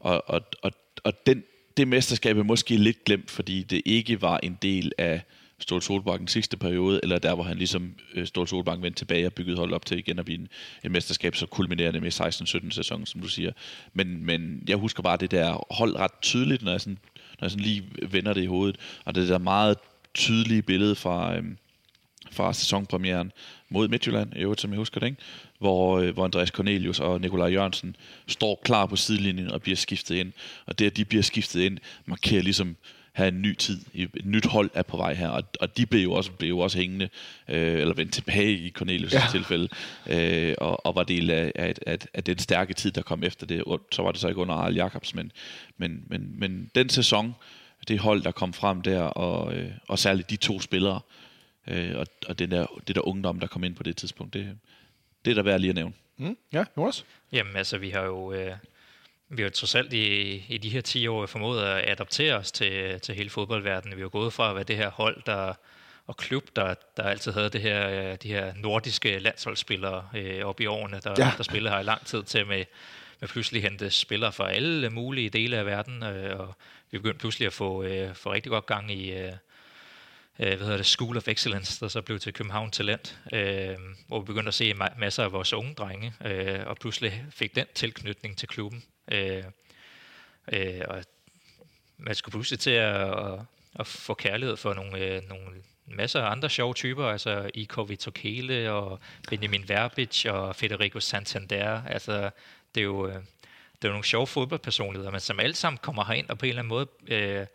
og, 0.00 0.30
og, 0.30 0.40
og, 0.62 0.72
og 1.04 1.26
den, 1.26 1.42
det 1.76 1.88
mesterskab 1.88 2.38
er 2.38 2.42
måske 2.42 2.76
lidt 2.76 3.04
glemt, 3.04 3.30
fordi 3.30 3.62
det 3.62 3.82
ikke 3.84 4.22
var 4.22 4.38
en 4.42 4.58
del 4.62 4.92
af 4.98 5.22
Ståle 5.58 5.82
Solbakken 5.82 6.28
sidste 6.28 6.56
periode, 6.56 7.00
eller 7.02 7.18
der, 7.18 7.34
hvor 7.34 7.44
han 7.44 7.56
ligesom 7.56 7.94
øh, 8.14 8.26
Solbakken 8.26 8.82
vendte 8.82 9.00
tilbage 9.00 9.26
og 9.26 9.32
byggede 9.32 9.56
hold 9.56 9.72
op 9.72 9.86
til 9.86 9.98
igen 9.98 10.18
at 10.18 10.24
blive 10.24 10.38
en, 10.38 10.48
en 10.84 10.92
mesterskab, 10.92 11.36
så 11.36 11.46
kulminerende 11.46 12.00
med 12.00 12.12
16-17 12.66 12.70
sæson, 12.70 13.06
som 13.06 13.20
du 13.20 13.28
siger. 13.28 13.52
Men, 13.92 14.26
men 14.26 14.62
jeg 14.68 14.76
husker 14.76 15.02
bare 15.02 15.16
det 15.16 15.30
der 15.30 15.66
hold 15.74 15.96
ret 15.96 16.10
tydeligt, 16.22 16.62
når 16.62 16.70
jeg, 16.70 16.80
sådan, 16.80 16.98
når 17.40 17.44
jeg 17.44 17.50
sådan 17.50 17.64
lige 17.64 17.84
vender 18.02 18.32
det 18.32 18.42
i 18.42 18.46
hovedet, 18.46 18.76
og 19.04 19.14
det 19.14 19.28
der 19.28 19.38
meget 19.38 19.78
tydelige 20.14 20.62
billede 20.62 20.94
fra, 20.94 21.36
øhm, 21.36 21.56
fra 22.34 22.52
sæsonpremieren 22.52 23.32
mod 23.68 23.88
Midtjylland, 23.88 24.36
i 24.36 24.38
øvrigt, 24.38 24.60
som 24.60 24.70
jeg 24.70 24.78
husker 24.78 25.00
det, 25.00 25.06
ikke? 25.06 25.18
Hvor, 25.58 25.98
øh, 25.98 26.14
hvor 26.14 26.24
Andreas 26.24 26.48
Cornelius 26.48 27.00
og 27.00 27.20
Nikolaj 27.20 27.48
Jørgensen 27.48 27.96
står 28.26 28.60
klar 28.64 28.86
på 28.86 28.96
sidelinjen 28.96 29.50
og 29.50 29.62
bliver 29.62 29.76
skiftet 29.76 30.14
ind. 30.14 30.32
Og 30.66 30.78
det, 30.78 30.86
at 30.86 30.96
de 30.96 31.04
bliver 31.04 31.22
skiftet 31.22 31.60
ind, 31.60 31.78
markerer 32.06 32.42
ligesom 32.42 32.76
have 33.14 33.28
en 33.28 33.42
ny 33.42 33.54
tid. 33.54 33.80
Et 33.94 34.10
nyt 34.24 34.46
hold 34.46 34.70
er 34.74 34.82
på 34.82 34.96
vej 34.96 35.14
her, 35.14 35.28
og, 35.28 35.42
og 35.60 35.76
de 35.76 35.86
blev 35.86 36.02
jo 36.02 36.12
også, 36.12 36.32
blev 36.32 36.48
jo 36.48 36.58
også 36.58 36.78
hængende, 36.78 37.08
øh, 37.48 37.80
eller 37.80 37.94
vendt 37.94 38.12
tilbage 38.12 38.52
i 38.52 38.72
Cornelius' 38.78 39.14
ja. 39.14 39.22
tilfælde, 39.30 39.68
øh, 40.06 40.54
og, 40.58 40.86
og 40.86 40.94
var 40.94 41.02
del 41.02 41.30
af, 41.30 41.52
af, 41.54 41.74
af, 41.86 41.98
af 42.14 42.24
den 42.24 42.38
stærke 42.38 42.74
tid, 42.74 42.90
der 42.90 43.02
kom 43.02 43.22
efter 43.22 43.46
det. 43.46 43.62
Så 43.92 44.02
var 44.02 44.12
det 44.12 44.20
så 44.20 44.28
ikke 44.28 44.40
under 44.40 44.54
Arl 44.54 44.74
Jacobs, 44.74 45.14
men, 45.14 45.32
men, 45.76 46.04
men, 46.06 46.34
men 46.38 46.70
den 46.74 46.88
sæson, 46.88 47.34
det 47.88 47.98
hold, 47.98 48.22
der 48.22 48.30
kom 48.30 48.52
frem 48.52 48.82
der, 48.82 49.00
og, 49.00 49.54
øh, 49.54 49.70
og 49.88 49.98
særligt 49.98 50.30
de 50.30 50.36
to 50.36 50.60
spillere, 50.60 50.94
øh, 50.94 51.23
og, 51.96 52.06
og 52.28 52.38
den 52.38 52.50
der, 52.50 52.66
det 52.88 52.96
der 52.96 53.08
ungdom, 53.08 53.40
der 53.40 53.46
kom 53.46 53.64
ind 53.64 53.74
på 53.74 53.82
det 53.82 53.96
tidspunkt, 53.96 54.34
det, 54.34 54.58
det 55.24 55.30
er 55.30 55.34
der 55.34 55.42
værd 55.42 55.60
lige 55.60 55.68
at 55.68 55.74
nævne. 55.74 55.94
Mm, 56.16 56.36
ja, 56.52 56.64
Jonas? 56.76 57.04
Jamen 57.32 57.56
altså, 57.56 57.78
vi 57.78 57.90
har 57.90 58.02
jo... 58.02 58.32
Øh 58.32 58.56
vi 59.28 59.42
har 59.42 59.48
jo 59.48 59.52
trods 59.54 59.74
alt 59.74 59.92
i, 59.92 60.34
i 60.48 60.58
de 60.58 60.68
her 60.68 60.80
10 60.80 61.06
år 61.06 61.26
formået 61.26 61.62
at 61.62 61.90
adaptere 61.90 62.34
os 62.34 62.52
til, 62.52 63.00
til 63.00 63.14
hele 63.14 63.30
fodboldverdenen. 63.30 63.96
Vi 63.96 64.02
har 64.02 64.08
gået 64.08 64.32
fra 64.32 64.50
at 64.50 64.54
være 64.54 64.64
det 64.64 64.76
her 64.76 64.90
hold, 64.90 65.22
der 65.26 65.54
og 66.06 66.16
klub, 66.16 66.44
der, 66.56 66.74
der 66.96 67.02
altid 67.02 67.32
havde 67.32 67.50
det 67.50 67.60
her, 67.60 67.88
øh, 67.88 68.16
de 68.22 68.28
her 68.28 68.54
nordiske 68.56 69.18
landsholdsspillere 69.18 70.08
øh, 70.16 70.44
op 70.44 70.60
i 70.60 70.66
årene, 70.66 71.00
der, 71.04 71.14
ja. 71.18 71.32
der 71.36 71.42
spillede 71.42 71.74
her 71.74 71.80
i 71.80 71.84
lang 71.84 72.06
tid 72.06 72.22
til 72.22 72.46
med, 72.46 72.64
med 73.20 73.28
pludselig 73.28 73.62
hente 73.62 73.90
spillere 73.90 74.32
fra 74.32 74.52
alle 74.52 74.90
mulige 74.90 75.30
dele 75.30 75.56
af 75.56 75.66
verden, 75.66 76.02
øh, 76.02 76.40
og 76.40 76.54
vi 76.90 76.98
begyndte 76.98 77.18
pludselig 77.18 77.46
at 77.46 77.52
få, 77.52 77.82
øh, 77.82 78.14
få 78.14 78.32
rigtig 78.32 78.50
godt 78.50 78.66
gang 78.66 78.90
i 78.92 79.12
øh, 79.12 79.32
øh 80.38 80.46
hvad 80.46 80.58
hedder 80.58 80.76
det, 80.76 80.86
School 80.86 81.16
of 81.16 81.28
Excellence, 81.28 81.80
der 81.80 81.88
så 81.88 82.02
blev 82.02 82.18
til 82.18 82.32
København 82.32 82.70
Talent, 82.70 83.18
øh, 83.32 83.76
hvor 84.08 84.20
vi 84.20 84.24
begyndte 84.24 84.48
at 84.48 84.54
se 84.54 84.74
masser 84.98 85.24
af 85.24 85.32
vores 85.32 85.52
unge 85.52 85.74
drenge, 85.74 86.12
øh, 86.24 86.66
og 86.66 86.76
pludselig 86.76 87.26
fik 87.30 87.54
den 87.54 87.66
tilknytning 87.74 88.38
til 88.38 88.48
klubben. 88.48 88.84
Øh, 89.12 89.44
øh, 90.52 90.80
og 90.88 91.04
man 91.98 92.14
skulle 92.14 92.32
pludselig 92.32 92.60
til 92.60 92.70
at, 92.70 93.18
at, 93.18 93.40
at 93.74 93.86
få 93.86 94.14
kærlighed 94.14 94.56
for 94.56 94.74
nogle, 94.74 94.98
øh, 94.98 95.22
nogle 95.28 95.46
masser 95.86 96.22
af 96.22 96.30
andre 96.30 96.50
sjove 96.50 96.74
typer, 96.74 97.06
altså 97.06 97.50
Iko 97.54 97.82
Vitokele 97.82 98.72
og 98.72 99.00
Benjamin 99.28 99.68
Verbic 99.68 100.26
og 100.26 100.56
Federico 100.56 101.00
Santander. 101.00 101.82
Altså, 101.86 102.30
det 102.74 102.80
er 102.80 102.84
jo, 102.84 103.06
øh, 103.08 103.14
det 103.14 103.84
er 103.84 103.88
jo 103.88 103.92
nogle 103.92 104.04
sjove 104.04 104.26
fodboldpersonligheder, 104.26 105.10
men 105.10 105.20
som 105.20 105.40
alle 105.40 105.54
sammen 105.54 105.78
kommer 105.78 106.04
herind 106.04 106.28
og 106.28 106.38
på 106.38 106.46
en 106.46 106.48
eller 106.48 106.62
anden 106.62 106.68
måde 106.68 106.86
øh, 107.06 107.46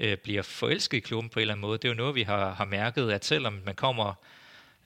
øh, 0.00 0.16
bliver 0.16 0.42
forelsket 0.42 0.96
i 0.96 1.00
klubben 1.00 1.30
på 1.30 1.38
en 1.38 1.40
eller 1.40 1.54
anden 1.54 1.60
måde. 1.60 1.78
Det 1.78 1.84
er 1.84 1.92
jo 1.92 1.96
noget, 1.96 2.14
vi 2.14 2.22
har, 2.22 2.52
har 2.52 2.64
mærket, 2.64 3.12
at 3.12 3.24
selvom 3.24 3.62
man 3.66 3.74
kommer 3.74 4.14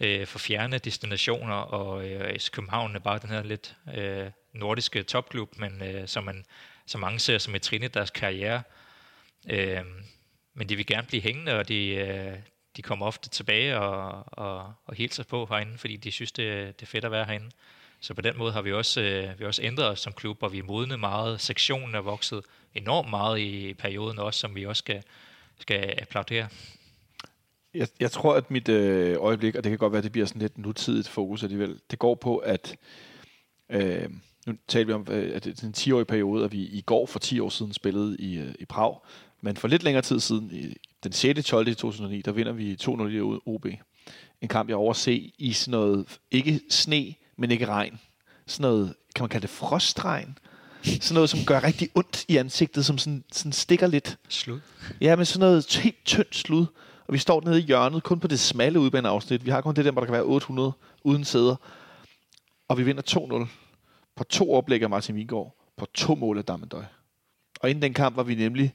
øh, 0.01 0.27
fra 0.27 0.39
fjerne 0.39 0.79
destinationer, 0.79 1.55
og 1.55 2.09
øh, 2.09 2.39
København 2.53 2.97
er 2.97 3.01
bare 3.01 3.19
den 3.19 3.29
her 3.29 3.43
lidt 3.43 3.77
øh, 3.95 4.27
nordiske 4.53 5.03
topklub, 5.03 5.59
men 5.59 5.83
øh, 5.83 6.09
som, 6.09 6.25
man, 6.25 6.45
som 6.87 7.01
mange 7.01 7.19
ser 7.19 7.39
som 7.39 7.55
et 7.55 7.63
trin 7.63 7.83
i 7.83 7.89
deres 7.89 8.11
karriere. 8.11 8.63
Øh, 9.51 9.85
men 10.55 10.69
de 10.69 10.77
vil 10.77 10.87
gerne 10.87 11.07
blive 11.07 11.23
hængende, 11.23 11.59
og 11.59 11.69
de, 11.69 11.89
øh, 11.89 12.37
de 12.77 12.83
kommer 12.83 13.07
ofte 13.07 13.29
tilbage 13.29 13.79
og, 13.79 14.25
og, 14.27 14.75
og 14.85 14.95
hilser 14.95 15.25
på 15.25 15.47
herinde, 15.47 15.79
fordi 15.79 15.97
de 15.97 16.13
synes, 16.13 16.33
det, 16.33 16.81
det 16.81 16.87
er 16.87 16.91
fedt 16.91 17.05
at 17.05 17.11
være 17.11 17.25
herinde. 17.25 17.51
Så 18.01 18.15
på 18.15 18.21
den 18.21 18.39
måde 18.39 18.53
har 18.53 18.63
vi 18.63 18.73
også, 18.73 19.01
øh, 19.01 19.41
vi 19.41 19.45
også 19.45 19.63
ændret 19.63 19.87
os 19.87 20.01
som 20.01 20.13
klub, 20.13 20.43
og 20.43 20.53
vi 20.53 20.59
er 20.59 20.63
modnet 20.63 21.01
meget. 21.01 21.41
Sektionen 21.41 21.95
er 21.95 22.01
vokset 22.01 22.45
enormt 22.75 23.11
meget 23.11 23.39
i 23.39 23.75
perioden 23.75 24.19
også, 24.19 24.41
som 24.41 24.55
vi 24.55 24.67
også 24.67 24.81
skal, 24.81 25.03
skal 25.59 25.95
applaudere. 25.99 26.49
Jeg, 27.75 27.89
jeg 28.01 28.11
tror, 28.11 28.35
at 28.35 28.51
mit 28.51 28.69
øh, 28.69 29.17
øjeblik, 29.21 29.55
og 29.55 29.65
det 29.65 29.71
kan 29.71 29.79
godt 29.79 29.93
være, 29.93 29.99
at 29.99 30.05
det 30.05 30.13
bliver 30.13 30.27
sådan 30.27 30.43
lidt 30.43 30.59
nutidigt 30.59 31.09
fokus 31.09 31.43
alligevel, 31.43 31.81
det 31.91 31.99
går 31.99 32.15
på, 32.15 32.37
at 32.37 32.77
øh, 33.71 34.11
nu 34.47 34.55
talte 34.69 34.87
vi 34.87 34.93
om, 34.93 35.07
øh, 35.11 35.37
at 35.37 35.45
det 35.45 35.63
er 35.63 35.67
en 35.67 35.75
10-årig 35.77 36.07
periode, 36.07 36.45
at 36.45 36.53
vi 36.53 36.59
i 36.59 36.81
går 36.87 37.07
for 37.07 37.19
10 37.19 37.41
år 37.41 37.49
siden 37.49 37.73
spillede 37.73 38.17
i, 38.19 38.39
øh, 38.39 38.55
i 38.59 38.65
Prag. 38.65 38.97
Men 39.41 39.57
for 39.57 39.69
lidt 39.69 39.83
længere 39.83 40.03
tid 40.03 40.21
siden, 40.21 40.51
i 40.53 40.77
den 41.05 41.13
6. 41.13 41.45
12. 41.45 41.69
i 41.69 41.75
2009, 41.75 42.23
der 42.23 42.33
vinder 42.33 42.53
vi 42.53 42.77
2-0 42.83 43.09
i 43.09 43.21
OB. 43.47 43.67
En 44.41 44.49
kamp, 44.49 44.69
jeg 44.69 44.77
overse 44.77 45.33
i 45.39 45.53
sådan 45.53 45.73
noget, 45.73 46.19
ikke 46.31 46.61
sne, 46.71 47.15
men 47.39 47.51
ikke 47.51 47.67
regn. 47.67 48.01
Sådan 48.47 48.71
noget, 48.71 48.95
kan 49.15 49.23
man 49.23 49.29
kalde 49.29 49.43
det 49.43 49.51
frostregn? 49.51 50.39
Sådan 50.85 51.15
noget, 51.15 51.31
som 51.31 51.41
gør 51.47 51.65
rigtig 51.65 51.89
ondt 51.95 52.25
i 52.29 52.37
ansigtet, 52.37 52.87
som 52.87 52.99
sådan, 52.99 53.25
sådan 53.33 53.53
stikker 53.53 53.87
lidt. 53.87 54.19
Slut. 54.29 54.61
Ja, 55.01 55.17
men 55.17 55.27
sådan 55.27 55.41
noget 55.41 55.77
helt 55.77 56.05
tyndt 56.05 56.37
slud. 56.37 56.67
Og 57.07 57.15
vi 57.15 57.19
står 57.19 57.43
nede 57.45 57.59
i 57.59 57.63
hjørnet, 57.63 58.03
kun 58.03 58.21
på 58.21 58.29
det 58.29 58.41
smalle 58.41 58.81
udbaneafsnit. 58.81 59.45
Vi 59.45 59.51
har 59.51 59.61
kun 59.61 59.75
det 59.75 59.85
der, 59.85 59.91
hvor 59.91 60.01
der 60.01 60.07
kan 60.07 60.13
være 60.13 60.23
800 60.23 60.73
uden 61.05 61.25
sæder. 61.25 61.57
Og 62.69 62.79
vi 62.79 62.83
vinder 62.83 63.03
2-0 63.47 63.49
på 64.17 64.25
to 64.25 64.53
oplæg 64.55 64.83
af 64.83 64.91
Martin 64.91 65.17
Vingård, 65.17 65.57
på 65.77 65.87
to 65.95 66.15
mål 66.15 66.39
af 66.39 66.45
Damendøj. 66.45 66.85
Og 67.61 67.71
inden 67.71 67.83
den 67.83 67.95
kamp 67.95 68.17
var 68.17 68.23
vi 68.23 68.35
nemlig, 68.35 68.75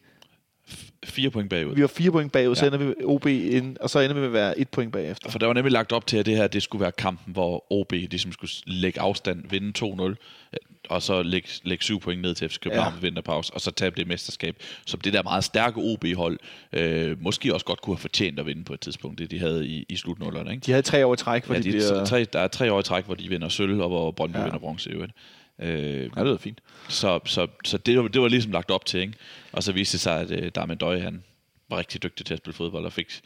Fire 1.05 1.29
point 1.29 1.49
bagud. 1.49 1.75
vi 1.75 1.81
var 1.81 1.87
fire 1.87 2.11
point 2.11 2.31
bagud, 2.31 2.55
ja. 2.55 2.59
så 2.59 2.65
ender 2.65 2.77
vi 2.77 2.93
OB 3.03 3.25
ind, 3.25 3.77
og 3.77 3.89
så 3.89 3.99
ender 3.99 4.13
vi 4.13 4.19
med 4.19 4.27
at 4.27 4.33
være 4.33 4.59
et 4.59 4.69
point 4.69 4.91
bagefter. 4.93 5.29
For 5.29 5.39
der 5.39 5.45
var 5.47 5.53
nemlig 5.53 5.71
lagt 5.71 5.91
op 5.91 6.07
til, 6.07 6.17
at 6.17 6.25
det 6.25 6.35
her 6.37 6.47
det 6.47 6.63
skulle 6.63 6.81
være 6.81 6.91
kampen, 6.91 7.33
hvor 7.33 7.65
OB 7.73 7.91
ligesom 7.91 8.31
skulle 8.31 8.51
lægge 8.65 8.99
afstand, 9.01 9.43
vinde 9.49 9.85
2-0, 10.13 10.49
og 10.89 11.01
så 11.01 11.23
lægge, 11.23 11.49
lægge 11.63 11.83
syv 11.83 11.99
point 11.99 12.21
ned 12.21 12.35
til 12.35 12.49
FC 12.49 12.59
København 12.59 12.93
Ja. 12.93 12.99
vinterpause, 12.99 13.53
og 13.53 13.61
så 13.61 13.71
tabe 13.71 13.95
det 13.95 14.07
mesterskab. 14.07 14.55
Så 14.85 14.97
det 14.97 15.13
der 15.13 15.23
meget 15.23 15.43
stærke 15.43 15.77
OB-hold 15.81 16.39
øh, 16.73 17.21
måske 17.23 17.53
også 17.53 17.65
godt 17.65 17.81
kunne 17.81 17.95
have 17.95 18.01
fortjent 18.01 18.39
at 18.39 18.45
vinde 18.45 18.63
på 18.63 18.73
et 18.73 18.79
tidspunkt, 18.79 19.19
det 19.19 19.31
de 19.31 19.39
havde 19.39 19.67
i, 19.67 19.85
i 19.89 19.95
slutnullerne. 19.95 20.51
Ikke? 20.51 20.65
De 20.65 20.71
havde 20.71 20.81
tre 20.83 21.05
år 21.05 21.13
i 21.13 21.17
træk, 21.17 21.45
hvor 21.45 21.55
Ja, 21.55 21.61
de, 21.61 21.65
de, 21.65 21.71
bliver... 21.71 22.05
tre, 22.05 22.23
der 22.33 22.39
er 22.39 22.47
tre 22.47 22.73
år 22.73 22.79
i 22.79 22.83
træk, 22.83 23.05
hvor 23.05 23.15
de 23.15 23.29
vinder 23.29 23.49
sølv, 23.49 23.81
og 23.81 23.89
hvor 23.89 24.11
Brøndby 24.11 24.37
Ja. 24.37 24.43
vinder 24.43 24.59
bronze 24.59 24.89
i 24.89 24.93
øvrigt. 24.93 25.11
Øh, 25.59 26.01
Ja, 26.01 26.07
det 26.07 26.25
lyder 26.25 26.37
fint. 26.37 26.61
så 26.89 27.19
så, 27.25 27.47
så 27.65 27.77
det, 27.77 27.97
var, 27.99 28.07
det 28.07 28.21
var 28.21 28.27
ligesom 28.27 28.51
lagt 28.51 28.71
op 28.71 28.85
til, 28.85 28.99
ikke? 28.99 29.13
Og 29.51 29.63
så 29.63 29.71
viste 29.71 29.91
det 29.95 30.01
sig, 30.01 30.19
at 30.19 30.31
øh, 30.31 30.51
Darmen 30.55 30.77
Døje, 30.77 30.99
han 30.99 31.23
var 31.69 31.77
rigtig 31.77 32.03
dygtig 32.03 32.25
til 32.25 32.33
at 32.33 32.37
spille 32.37 32.53
fodbold, 32.55 32.85
og 32.85 32.93
fik, 32.93 33.21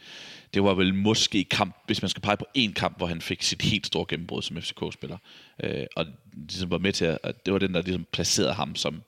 det 0.54 0.62
var 0.64 0.74
vel 0.74 0.94
måske 0.94 1.44
kamp, 1.44 1.76
hvis 1.86 2.02
man 2.02 2.08
skal 2.08 2.20
pege 2.22 2.36
på 2.36 2.46
én 2.58 2.72
kamp, 2.72 2.96
hvor 2.96 3.06
han 3.06 3.20
fik 3.20 3.42
sit 3.42 3.62
helt 3.62 3.86
store 3.86 4.04
gennembrud 4.08 4.42
som 4.42 4.56
FCK-spiller. 4.56 5.16
Øh, 5.64 5.86
og 5.96 6.06
ligesom 6.48 6.70
var 6.70 6.78
med 6.78 6.92
til, 6.92 7.04
at, 7.04 7.18
at 7.22 7.46
det 7.46 7.52
var 7.52 7.58
den, 7.58 7.74
der 7.74 7.82
ligesom 7.82 8.06
placerede 8.12 8.52
ham 8.52 8.74
som 8.76 9.02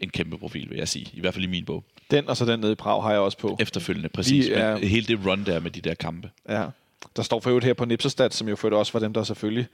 en 0.00 0.10
kæmpe 0.10 0.38
profil, 0.38 0.70
vil 0.70 0.78
jeg 0.78 0.88
sige. 0.88 1.06
I 1.12 1.20
hvert 1.20 1.34
fald 1.34 1.44
i 1.44 1.48
min 1.48 1.64
bog. 1.64 1.84
Den 2.10 2.28
og 2.28 2.36
så 2.36 2.44
den 2.44 2.60
nede 2.60 2.72
i 2.72 2.74
Prag 2.74 3.02
har 3.02 3.10
jeg 3.10 3.20
også 3.20 3.38
på. 3.38 3.56
Efterfølgende, 3.60 4.08
præcis. 4.08 4.48
Vi 4.48 4.52
er- 4.52 4.78
Men 4.78 4.88
hele 4.88 5.06
det 5.06 5.26
run 5.26 5.44
der 5.46 5.60
med 5.60 5.70
de 5.70 5.80
der 5.80 5.94
kampe. 5.94 6.30
Ja. 6.48 6.66
Der 7.16 7.22
står 7.22 7.40
for 7.40 7.50
øvrigt 7.50 7.66
her 7.66 7.74
på 7.74 7.84
Nipserstat, 7.84 8.34
som 8.34 8.48
jo 8.48 8.56
øvrigt 8.56 8.74
også 8.74 8.92
var 8.92 9.00
dem, 9.00 9.12
der 9.12 9.22
selvfølgelig 9.24 9.66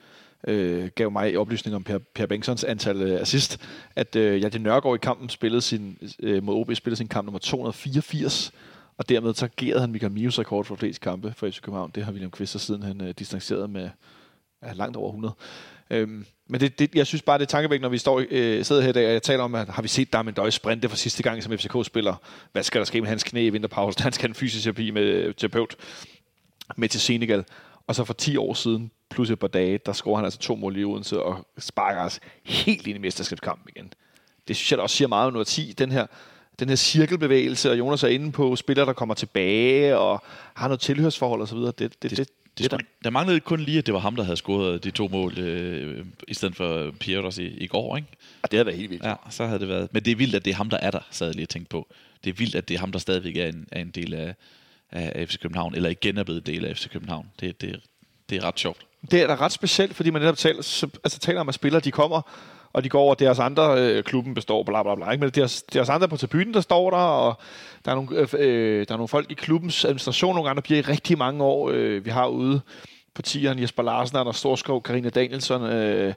øh, 0.46 0.90
gav 0.94 1.10
mig 1.10 1.38
oplysning 1.38 1.76
om 1.76 1.84
Per, 1.84 1.98
per 2.14 2.26
Bengtsons 2.26 2.64
antal 2.64 3.02
øh, 3.02 3.20
assist, 3.20 3.60
at 3.96 4.16
øh, 4.16 4.42
Jadje 4.42 4.58
Nørgaard 4.58 4.94
i 4.94 4.98
kampen 4.98 5.28
spillede 5.28 5.62
sin, 5.62 5.98
øh, 6.20 6.42
mod 6.42 6.54
OB 6.54 6.74
spillede 6.74 6.96
sin 6.96 7.08
kamp 7.08 7.24
nummer 7.26 7.38
284, 7.38 8.52
og 8.98 9.08
dermed 9.08 9.34
så 9.34 9.48
gerede 9.56 9.80
han 9.80 9.92
Michael 9.92 10.12
Mios 10.12 10.38
rekord 10.38 10.64
for 10.64 10.76
flest 10.76 11.00
kampe 11.00 11.34
for 11.36 11.50
FC 11.50 11.60
København. 11.60 11.90
Det 11.94 12.04
har 12.04 12.12
William 12.12 12.30
Kvist 12.30 12.60
siden 12.60 12.82
han 12.82 13.00
øh, 13.00 13.14
distanceret 13.18 13.70
med 13.70 13.90
ja, 14.62 14.72
langt 14.72 14.96
over 14.96 15.08
100. 15.08 15.34
Øhm, 15.90 16.26
men 16.48 16.60
det, 16.60 16.78
det, 16.78 16.94
jeg 16.94 17.06
synes 17.06 17.22
bare, 17.22 17.38
det 17.38 17.44
er 17.44 17.46
tankevækkende, 17.46 17.84
når 17.84 17.90
vi 17.90 17.98
står, 17.98 18.22
øh, 18.30 18.64
sidder 18.64 18.82
her 18.82 18.88
i 18.88 18.92
dag, 18.92 19.06
og 19.06 19.12
jeg 19.12 19.22
taler 19.22 19.44
om, 19.44 19.54
at 19.54 19.68
har 19.68 19.82
vi 19.82 19.88
set 19.88 20.12
Darmen 20.12 20.34
Døje 20.34 20.50
sprinte 20.50 20.88
for 20.88 20.96
sidste 20.96 21.22
gang 21.22 21.42
som 21.42 21.58
FCK-spiller? 21.58 22.14
Hvad 22.52 22.62
skal 22.62 22.78
der 22.78 22.84
ske 22.84 23.00
med 23.00 23.08
hans 23.08 23.24
knæ 23.24 23.46
i 23.46 23.50
vinterpausen? 23.50 24.02
Han 24.02 24.12
skal 24.12 24.22
have 24.22 24.30
en 24.30 24.34
fysisk 24.34 24.64
terapi 24.64 24.90
med 24.90 25.02
øh, 25.02 25.34
terapeut 25.34 25.76
med 26.76 26.88
til 26.88 27.00
Senegal. 27.00 27.44
Og 27.88 27.94
så 27.94 28.04
for 28.04 28.14
10 28.14 28.36
år 28.36 28.54
siden, 28.54 28.90
plus 29.10 29.30
et 29.30 29.38
par 29.38 29.48
dage, 29.48 29.78
der 29.86 29.92
scorer 29.92 30.16
han 30.16 30.24
altså 30.24 30.38
to 30.38 30.56
mål 30.56 30.76
i 30.76 30.84
Odense 30.84 31.22
og 31.22 31.46
sparker 31.58 32.00
os 32.00 32.20
helt 32.44 32.86
ind 32.86 32.96
i 32.96 33.00
mesterskabskampen 33.00 33.68
igen. 33.76 33.92
Det 34.48 34.56
synes 34.56 34.72
jeg 34.72 34.80
også 34.80 34.96
siger 34.96 35.08
meget 35.08 35.26
om 35.26 35.32
nummer 35.32 35.44
10, 35.44 35.74
den 35.78 35.92
her, 35.92 36.06
den 36.58 36.68
her 36.68 36.76
cirkelbevægelse, 36.76 37.70
og 37.70 37.78
Jonas 37.78 38.02
er 38.02 38.08
inde 38.08 38.32
på 38.32 38.56
spillere, 38.56 38.86
der 38.86 38.92
kommer 38.92 39.14
tilbage 39.14 39.98
og 39.98 40.22
har 40.54 40.68
noget 40.68 40.80
tilhørsforhold 40.80 41.42
osv. 41.42 41.58
Det, 41.58 41.78
det, 41.78 42.02
det, 42.02 42.10
det, 42.10 42.18
det, 42.18 42.28
Det 42.58 42.64
skulle, 42.66 42.86
der 43.04 43.10
manglede 43.10 43.40
kun 43.40 43.60
lige, 43.60 43.78
at 43.78 43.86
det 43.86 43.94
var 43.94 44.00
ham, 44.00 44.16
der 44.16 44.22
havde 44.22 44.36
scoret 44.36 44.84
de 44.84 44.90
to 44.90 45.08
mål, 45.08 45.38
øh, 45.38 46.06
i 46.28 46.34
stedet 46.34 46.56
for 46.56 46.90
Piotrs 47.00 47.38
i, 47.38 47.46
i 47.46 47.66
går, 47.66 47.96
ikke? 47.96 48.08
det 48.42 48.52
havde 48.52 48.66
været 48.66 48.78
helt 48.78 48.90
vildt. 48.90 49.04
Ja, 49.04 49.14
så 49.30 49.46
havde 49.46 49.60
det 49.60 49.68
været. 49.68 49.88
Men 49.92 50.04
det 50.04 50.10
er 50.10 50.16
vildt, 50.16 50.34
at 50.34 50.44
det 50.44 50.50
er 50.50 50.54
ham, 50.54 50.70
der 50.70 50.76
er 50.76 50.90
der, 50.90 51.00
sad 51.10 51.26
jeg 51.26 51.34
lige 51.34 51.44
og 51.44 51.48
tænkte 51.48 51.68
på. 51.68 51.88
Det 52.24 52.30
er 52.30 52.34
vildt, 52.34 52.54
at 52.54 52.68
det 52.68 52.74
er 52.74 52.78
ham, 52.78 52.92
der 52.92 52.98
stadigvæk 52.98 53.36
er 53.36 53.46
en, 53.46 53.68
er 53.72 53.80
en 53.80 53.90
del 53.90 54.14
af, 54.14 54.34
af 54.92 55.28
FC 55.28 55.38
København, 55.38 55.74
eller 55.74 55.90
igen 55.90 56.18
er 56.18 56.24
blevet 56.24 56.48
en 56.48 56.54
del 56.54 56.64
af 56.64 56.76
FC 56.76 56.88
København. 56.90 57.26
Det, 57.40 57.60
det, 57.60 57.80
det 58.30 58.38
er 58.38 58.44
ret 58.44 58.58
sjovt. 58.58 58.86
Det 59.10 59.22
er 59.22 59.26
da 59.26 59.34
ret 59.34 59.52
specielt, 59.52 59.96
fordi 59.96 60.10
man 60.10 60.22
netop 60.22 60.36
taler, 60.36 60.62
så, 60.62 60.88
altså 61.04 61.18
taler 61.18 61.40
om, 61.40 61.48
at 61.48 61.54
spillere 61.54 61.80
de 61.80 61.90
kommer, 61.90 62.20
og 62.72 62.84
de 62.84 62.88
går 62.88 63.00
over, 63.00 63.14
deres 63.14 63.38
andre, 63.38 63.78
øh, 63.78 64.04
klubben 64.04 64.34
består, 64.34 64.62
bla 64.62 64.82
bla 64.82 64.94
bla, 64.94 65.10
ikke? 65.10 65.20
men 65.20 65.30
deres, 65.30 65.62
deres 65.62 65.88
andre 65.88 66.08
på 66.08 66.16
tribunen, 66.16 66.54
der 66.54 66.60
står 66.60 66.90
der, 66.90 66.96
og 66.96 67.38
der 67.84 67.90
er, 67.90 67.94
nogle, 67.94 68.16
øh, 68.18 68.28
øh 68.38 68.86
der 68.86 68.94
er 68.94 68.96
nogle 68.96 69.08
folk 69.08 69.30
i 69.30 69.34
klubbens 69.34 69.84
administration, 69.84 70.34
nogle 70.34 70.50
andre 70.50 70.62
bliver 70.62 70.78
i 70.78 70.82
rigtig 70.82 71.18
mange 71.18 71.44
år. 71.44 71.70
Øh, 71.70 72.04
vi 72.04 72.10
har 72.10 72.26
ude 72.26 72.60
på 73.14 73.22
tieren 73.22 73.58
Jesper 73.58 73.82
Larsen, 73.82 74.16
Anders 74.16 74.36
Storskov, 74.36 74.82
Karina 74.82 75.08
Danielsson, 75.08 75.62
øh, 75.62 76.14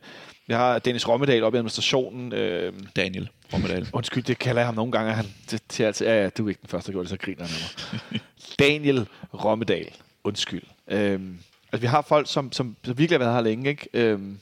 vi 0.51 0.55
har 0.55 0.79
Dennis 0.79 1.07
Rommedal 1.07 1.43
oppe 1.43 1.55
i 1.55 1.59
administrationen. 1.59 2.33
Øh, 2.33 2.73
Daniel 2.95 3.29
Rommedal. 3.53 3.89
undskyld, 3.93 4.23
det 4.23 4.39
kalder 4.39 4.61
jeg 4.61 4.67
ham 4.67 4.75
nogle 4.75 4.91
gange, 4.91 5.13
han 5.13 5.25
det, 5.51 5.61
til 5.69 5.83
altid, 5.83 6.05
ja, 6.05 6.23
ja, 6.23 6.29
du 6.29 6.45
er 6.45 6.49
ikke 6.49 6.61
den 6.61 6.69
første, 6.69 6.87
der 6.87 6.93
gjorde 6.93 7.09
det, 7.09 7.09
så 7.09 7.17
griner 7.17 7.43
han 7.43 7.55
af 7.55 7.89
mig. 8.11 8.21
Daniel 8.67 9.07
Rommedal, 9.33 9.89
undskyld. 10.23 10.63
Øhm, 10.87 11.37
altså, 11.71 11.81
vi 11.81 11.87
har 11.87 12.01
folk, 12.01 12.31
som, 12.31 12.51
som, 12.51 12.75
som 12.83 12.97
virkelig 12.97 13.19
har 13.19 13.25
været 13.25 13.33
her 13.33 13.41
længe, 13.41 13.69
ikke? 13.69 13.87
Øhm, 13.93 14.39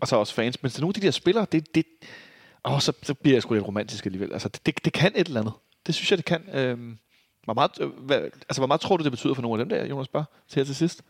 og 0.00 0.08
så 0.08 0.16
også 0.16 0.34
fans. 0.34 0.62
Men 0.62 0.70
så 0.70 0.80
nogle 0.80 0.90
af 0.96 1.00
de 1.00 1.06
der 1.06 1.10
spillere, 1.10 1.46
det, 1.52 1.74
det, 1.74 1.84
åh, 2.64 2.80
så, 2.80 2.92
så 3.02 3.14
bliver 3.14 3.34
jeg 3.34 3.42
sgu 3.42 3.54
lidt 3.54 3.66
romantisk 3.66 4.06
alligevel. 4.06 4.32
Altså, 4.32 4.48
det, 4.48 4.66
det, 4.66 4.84
det 4.84 4.92
kan 4.92 5.12
et 5.16 5.26
eller 5.26 5.40
andet. 5.40 5.52
Det 5.86 5.94
synes 5.94 6.10
jeg, 6.10 6.18
det 6.18 6.24
kan. 6.24 6.42
Øhm, 6.52 6.98
hvor, 7.44 7.54
meget, 7.54 7.70
øh, 7.80 7.88
hvad, 7.88 8.16
altså, 8.18 8.60
hvor 8.60 8.66
meget 8.66 8.80
tror 8.80 8.96
du, 8.96 9.04
det 9.04 9.12
betyder 9.12 9.34
for 9.34 9.42
nogle 9.42 9.60
af 9.60 9.66
dem 9.66 9.78
der, 9.78 9.86
Jonas 9.86 10.08
Bør, 10.08 10.24
til 10.48 10.60
her 10.60 10.64
til 10.64 10.76
sidst? 10.76 11.02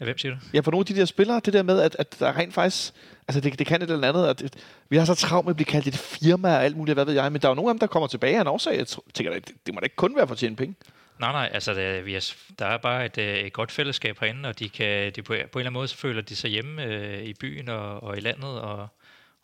Ja, 0.00 0.04
hvem 0.04 0.18
siger 0.18 0.34
du? 0.34 0.40
Ja, 0.54 0.60
for 0.60 0.70
nogle 0.70 0.82
af 0.82 0.86
de 0.86 0.96
der 1.00 1.04
spillere, 1.04 1.40
det 1.44 1.52
der 1.52 1.62
med, 1.62 1.80
at, 1.80 1.96
at 1.98 2.16
der 2.20 2.36
rent 2.38 2.54
faktisk, 2.54 2.92
altså 3.28 3.40
det, 3.40 3.58
det 3.58 3.66
kan 3.66 3.82
et 3.82 3.90
eller 3.90 4.08
andet, 4.08 4.26
at 4.26 4.38
det, 4.38 4.54
vi 4.88 4.96
har 4.96 5.04
så 5.04 5.14
travlt 5.14 5.44
med 5.46 5.50
at 5.52 5.56
blive 5.56 5.66
kaldt 5.66 5.86
et 5.86 5.96
firma 5.98 6.48
og 6.56 6.64
alt 6.64 6.76
muligt, 6.76 6.96
hvad 6.96 7.04
ved 7.04 7.14
jeg, 7.14 7.32
men 7.32 7.42
der 7.42 7.48
er 7.48 7.50
jo 7.50 7.54
nogle 7.54 7.70
af 7.70 7.74
dem, 7.74 7.78
der 7.78 7.86
kommer 7.86 8.06
tilbage 8.06 8.36
af 8.36 8.40
en 8.40 8.46
årsag. 8.46 8.76
Jeg 8.78 8.86
tænker, 9.14 9.32
det, 9.32 9.50
det 9.66 9.74
må 9.74 9.80
da 9.80 9.84
ikke 9.84 9.96
kun 9.96 10.16
være 10.16 10.26
for 10.26 10.34
at 10.34 10.38
tjene 10.38 10.56
penge. 10.56 10.74
Nej, 11.20 11.32
nej, 11.32 11.50
altså 11.54 11.74
det, 11.74 12.06
vi 12.06 12.14
er, 12.14 12.32
der 12.58 12.66
er 12.66 12.78
bare 12.78 13.06
et, 13.06 13.18
øh, 13.18 13.34
et 13.38 13.52
godt 13.52 13.72
fællesskab 13.72 14.18
herinde, 14.20 14.48
og 14.48 14.58
de 14.58 14.68
kan 14.68 15.12
de 15.16 15.22
på, 15.22 15.26
på 15.26 15.32
en 15.32 15.38
eller 15.42 15.58
anden 15.58 15.72
måde 15.72 15.88
så 15.88 15.96
føler 15.96 16.22
de 16.22 16.36
sig 16.36 16.50
hjemme 16.50 16.84
øh, 16.84 17.22
i 17.22 17.34
byen 17.34 17.68
og, 17.68 18.02
og 18.02 18.16
i 18.16 18.20
landet 18.20 18.60
og, 18.60 18.88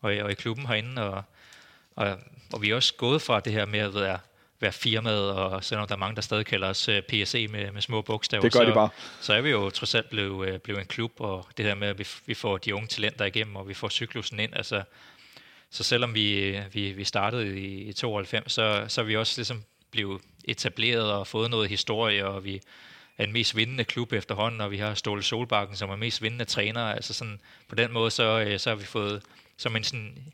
og, 0.02 0.14
i- 0.14 0.18
og 0.20 0.30
i 0.30 0.34
klubben 0.34 0.66
herinde. 0.66 1.02
Og, 1.02 1.22
og, 1.96 2.16
og 2.52 2.62
vi 2.62 2.70
er 2.70 2.74
også 2.74 2.94
gået 2.94 3.22
fra 3.22 3.40
det 3.40 3.52
her 3.52 3.66
med 3.66 3.80
at 3.80 3.94
være, 3.94 4.18
være 4.62 4.72
firmaet, 4.72 5.30
og 5.30 5.64
selvom 5.64 5.86
der 5.86 5.94
er 5.94 5.98
mange, 5.98 6.16
der 6.16 6.22
stadig 6.22 6.46
kalder 6.46 6.68
os 6.68 6.88
øh, 6.88 7.02
PSE 7.02 7.48
med, 7.48 7.72
med 7.72 7.82
små 7.82 8.02
bogstaver, 8.02 8.42
Det 8.42 8.52
gør 8.52 8.60
så, 8.60 8.64
de 8.64 8.74
bare. 8.74 8.88
så 9.20 9.34
er 9.34 9.40
vi 9.40 9.50
jo 9.50 9.70
trods 9.70 9.94
alt 9.94 10.10
blevet, 10.10 10.48
øh, 10.48 10.58
blevet 10.58 10.80
en 10.80 10.86
klub, 10.86 11.12
og 11.18 11.46
det 11.56 11.64
her 11.64 11.74
med, 11.74 11.88
at 11.88 11.98
vi, 11.98 12.06
vi 12.26 12.34
får 12.34 12.58
de 12.58 12.74
unge 12.74 12.88
talenter 12.88 13.24
igennem, 13.24 13.56
og 13.56 13.68
vi 13.68 13.74
får 13.74 13.88
cyklusen 13.88 14.40
ind, 14.40 14.56
altså 14.56 14.82
så 15.72 15.84
selvom 15.84 16.14
vi, 16.14 16.58
vi, 16.72 16.92
vi 16.92 17.04
startede 17.04 17.60
i, 17.60 17.82
i 17.82 17.92
92, 17.92 18.52
så, 18.52 18.84
så 18.88 19.00
er 19.00 19.04
vi 19.04 19.16
også 19.16 19.38
ligesom 19.38 19.62
blevet 19.90 20.22
etableret 20.44 21.12
og 21.12 21.26
fået 21.26 21.50
noget 21.50 21.68
historie, 21.68 22.26
og 22.26 22.44
vi 22.44 22.60
er 23.18 23.24
den 23.24 23.32
mest 23.32 23.56
vindende 23.56 23.84
klub 23.84 24.12
efterhånden, 24.12 24.60
og 24.60 24.70
vi 24.70 24.76
har 24.76 24.94
Ståle 24.94 25.22
Solbakken, 25.22 25.76
som 25.76 25.90
er 25.90 25.96
mest 25.96 26.22
vindende 26.22 26.44
træner. 26.44 26.80
Altså 26.80 27.14
sådan, 27.14 27.40
på 27.68 27.74
den 27.74 27.92
måde, 27.92 28.10
så, 28.10 28.40
øh, 28.40 28.58
så 28.58 28.70
har 28.70 28.76
vi 28.76 28.84
fået, 28.84 29.22
så 29.56 29.68
man, 29.68 29.84
sådan, 29.84 30.32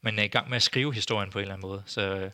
man 0.00 0.18
er 0.18 0.22
i 0.22 0.28
gang 0.28 0.48
med 0.48 0.56
at 0.56 0.62
skrive 0.62 0.94
historien 0.94 1.30
på 1.30 1.38
en 1.38 1.42
eller 1.42 1.54
anden 1.54 1.68
måde. 1.68 1.82
Så, 1.86 2.30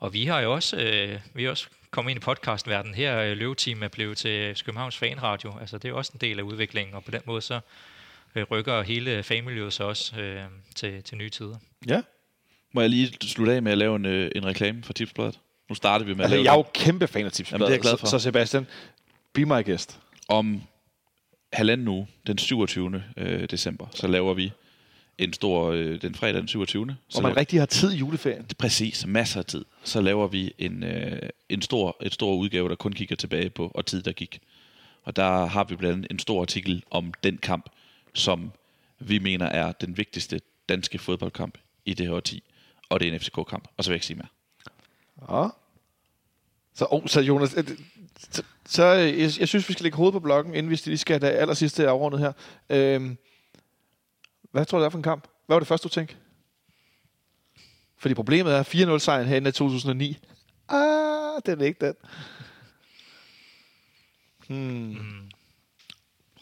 og 0.00 0.12
vi 0.12 0.26
har 0.26 0.40
jo 0.40 0.52
også, 0.54 0.76
øh, 0.76 1.18
vi 1.34 1.44
er 1.44 1.50
også 1.50 1.66
kommet 1.90 2.10
ind 2.10 2.16
i 2.18 2.20
podcastverdenen 2.20 2.94
her. 2.94 3.18
øh, 3.18 3.36
Løveteam 3.36 3.82
er 3.82 3.88
blevet 3.88 4.18
til 4.18 4.62
Københavns 4.64 4.96
Fanradio. 4.96 5.52
Altså 5.60 5.78
det 5.78 5.84
er 5.84 5.88
jo 5.88 5.96
også 5.96 6.12
en 6.14 6.20
del 6.20 6.38
af 6.38 6.42
udviklingen, 6.42 6.94
og 6.94 7.04
på 7.04 7.10
den 7.10 7.20
måde 7.26 7.42
så 7.42 7.60
øh, 8.34 8.44
rykker 8.50 8.82
hele 8.82 9.22
fanmiljøet 9.22 9.72
så 9.72 9.84
også 9.84 10.20
øh, 10.20 10.42
til, 10.74 11.02
til 11.02 11.18
nye 11.18 11.30
tider. 11.30 11.56
Ja. 11.88 12.02
Må 12.72 12.80
jeg 12.80 12.90
lige 12.90 13.12
slutte 13.22 13.52
af 13.52 13.62
med 13.62 13.72
at 13.72 13.78
lave 13.78 13.96
en, 13.96 14.06
øh, 14.06 14.30
en 14.36 14.46
reklame 14.46 14.82
for 14.82 14.92
Tipsbladet? 14.92 15.38
Nu 15.68 15.74
starter 15.74 16.04
vi 16.04 16.14
med 16.14 16.20
at 16.20 16.24
Altså, 16.24 16.36
lave 16.36 16.44
jeg 16.44 16.52
er 16.52 16.56
jo 16.56 16.64
kæmpe 16.74 17.06
fan 17.06 17.26
af 17.26 17.32
Tips. 17.32 17.52
Jamen, 17.52 17.60
det 17.60 17.68
er 17.68 17.72
jeg 17.72 17.80
glad 17.80 17.96
for. 17.96 18.06
Så, 18.06 18.10
så 18.10 18.18
Sebastian, 18.18 18.66
be 19.32 19.44
my 19.44 19.64
guest. 19.64 20.00
Om 20.28 20.62
halvanden 21.52 21.88
uge, 21.88 22.06
den 22.26 22.38
27. 22.38 23.04
Øh, 23.16 23.44
december, 23.50 23.86
så 23.94 24.06
laver 24.06 24.34
vi 24.34 24.52
en 25.20 25.32
stor, 25.32 25.70
øh, 25.70 26.02
den 26.02 26.14
fredag 26.14 26.34
den 26.40 26.48
27. 26.48 26.86
Så 27.08 27.14
Hvor 27.14 27.22
man 27.22 27.28
laver- 27.30 27.38
rigtig 27.40 27.58
har 27.60 27.66
tid 27.66 27.92
i 27.92 27.96
juleferien. 27.96 28.46
Præcis, 28.58 29.06
masser 29.06 29.40
af 29.40 29.44
tid. 29.46 29.64
Så 29.84 30.00
laver 30.00 30.26
vi 30.26 30.52
en, 30.58 30.82
øh, 30.84 31.28
en 31.48 31.62
stor, 31.62 31.96
et 32.02 32.14
stor 32.14 32.34
udgave, 32.34 32.68
der 32.68 32.74
kun 32.74 32.92
kigger 32.92 33.16
tilbage 33.16 33.50
på, 33.50 33.70
og 33.74 33.86
tid, 33.86 34.02
der 34.02 34.12
gik. 34.12 34.40
Og 35.04 35.16
der 35.16 35.46
har 35.46 35.64
vi 35.64 35.76
blandt 35.76 35.96
andet 35.96 36.10
en 36.12 36.18
stor 36.18 36.40
artikel 36.40 36.82
om 36.90 37.14
den 37.24 37.36
kamp, 37.38 37.66
som 38.14 38.50
vi 38.98 39.18
mener 39.18 39.46
er 39.46 39.72
den 39.72 39.96
vigtigste 39.96 40.40
danske 40.68 40.98
fodboldkamp 40.98 41.58
i 41.84 41.94
det 41.94 42.06
her 42.06 42.14
årti. 42.14 42.42
Og 42.88 43.00
det 43.00 43.08
er 43.08 43.12
en 43.12 43.20
FCK-kamp. 43.20 43.68
Og 43.76 43.84
så 43.84 43.90
vil 43.90 43.94
jeg 43.94 43.96
ikke 43.96 44.06
sige 44.06 44.16
mere. 44.16 45.36
Ja. 45.42 45.48
Så, 46.74 46.86
oh, 46.90 47.02
så 47.06 47.20
Jonas, 47.20 47.54
øh, 47.56 47.64
så, 48.30 48.42
så 48.66 48.84
øh, 48.94 49.20
jeg, 49.20 49.30
jeg 49.40 49.48
synes, 49.48 49.68
vi 49.68 49.72
skal 49.72 49.82
lægge 49.82 49.96
hovedet 49.96 50.12
på 50.12 50.20
blokken, 50.20 50.54
inden 50.54 50.70
vi 50.70 50.80
lige 50.84 50.98
skal 50.98 51.20
have 51.20 51.32
det 51.32 51.38
aller 51.40 51.54
sidste 51.54 51.88
afrundet 51.88 52.20
her. 52.20 52.32
Øhm, 52.70 53.16
hvad 54.52 54.64
tror 54.66 54.78
du, 54.78 54.82
det 54.82 54.86
er 54.86 54.90
for 54.90 54.98
en 54.98 55.02
kamp? 55.02 55.24
Hvad 55.46 55.54
var 55.54 55.60
det 55.60 55.68
første, 55.68 55.88
du 55.88 55.88
tænkte? 55.94 56.14
Fordi 57.98 58.14
problemet 58.14 58.54
er 58.54 58.62
4-0 58.96 58.98
sejren 58.98 59.26
herinde 59.28 59.48
i 59.48 59.52
2009. 59.52 60.16
Ah, 60.68 61.40
den 61.46 61.60
er 61.60 61.64
ikke 61.64 61.86
den. 61.86 61.94
Hmm. 64.48 64.96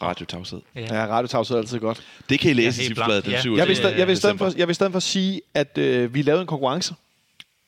Radiotavshed. 0.01 0.61
Ja. 0.75 0.81
Ja, 0.81 1.05
radiotavshed 1.07 1.55
er 1.57 1.61
altid 1.61 1.79
godt. 1.79 2.03
Det 2.29 2.39
kan 2.39 2.51
I 2.51 2.53
læse 2.53 2.83
Ja, 2.83 2.89
i 2.89 2.93
blankt. 2.93 3.25
den 3.25 3.31
Ja. 3.33 3.41
27. 3.41 3.57
Jeg 3.57 3.67
vil, 3.67 3.75
sta- 3.75 3.97
jeg 3.99 4.07
vil, 4.07 4.13
i 4.13 4.15
stedet 4.15 4.37
for, 4.37 4.51
jeg 4.57 4.67
vil 4.67 4.75
stedet 4.75 4.91
for 4.93 4.99
sige, 4.99 5.41
at 5.53 5.77
øh, 5.77 6.13
vi 6.13 6.21
lavede 6.21 6.41
en 6.41 6.47
konkurrence, 6.47 6.93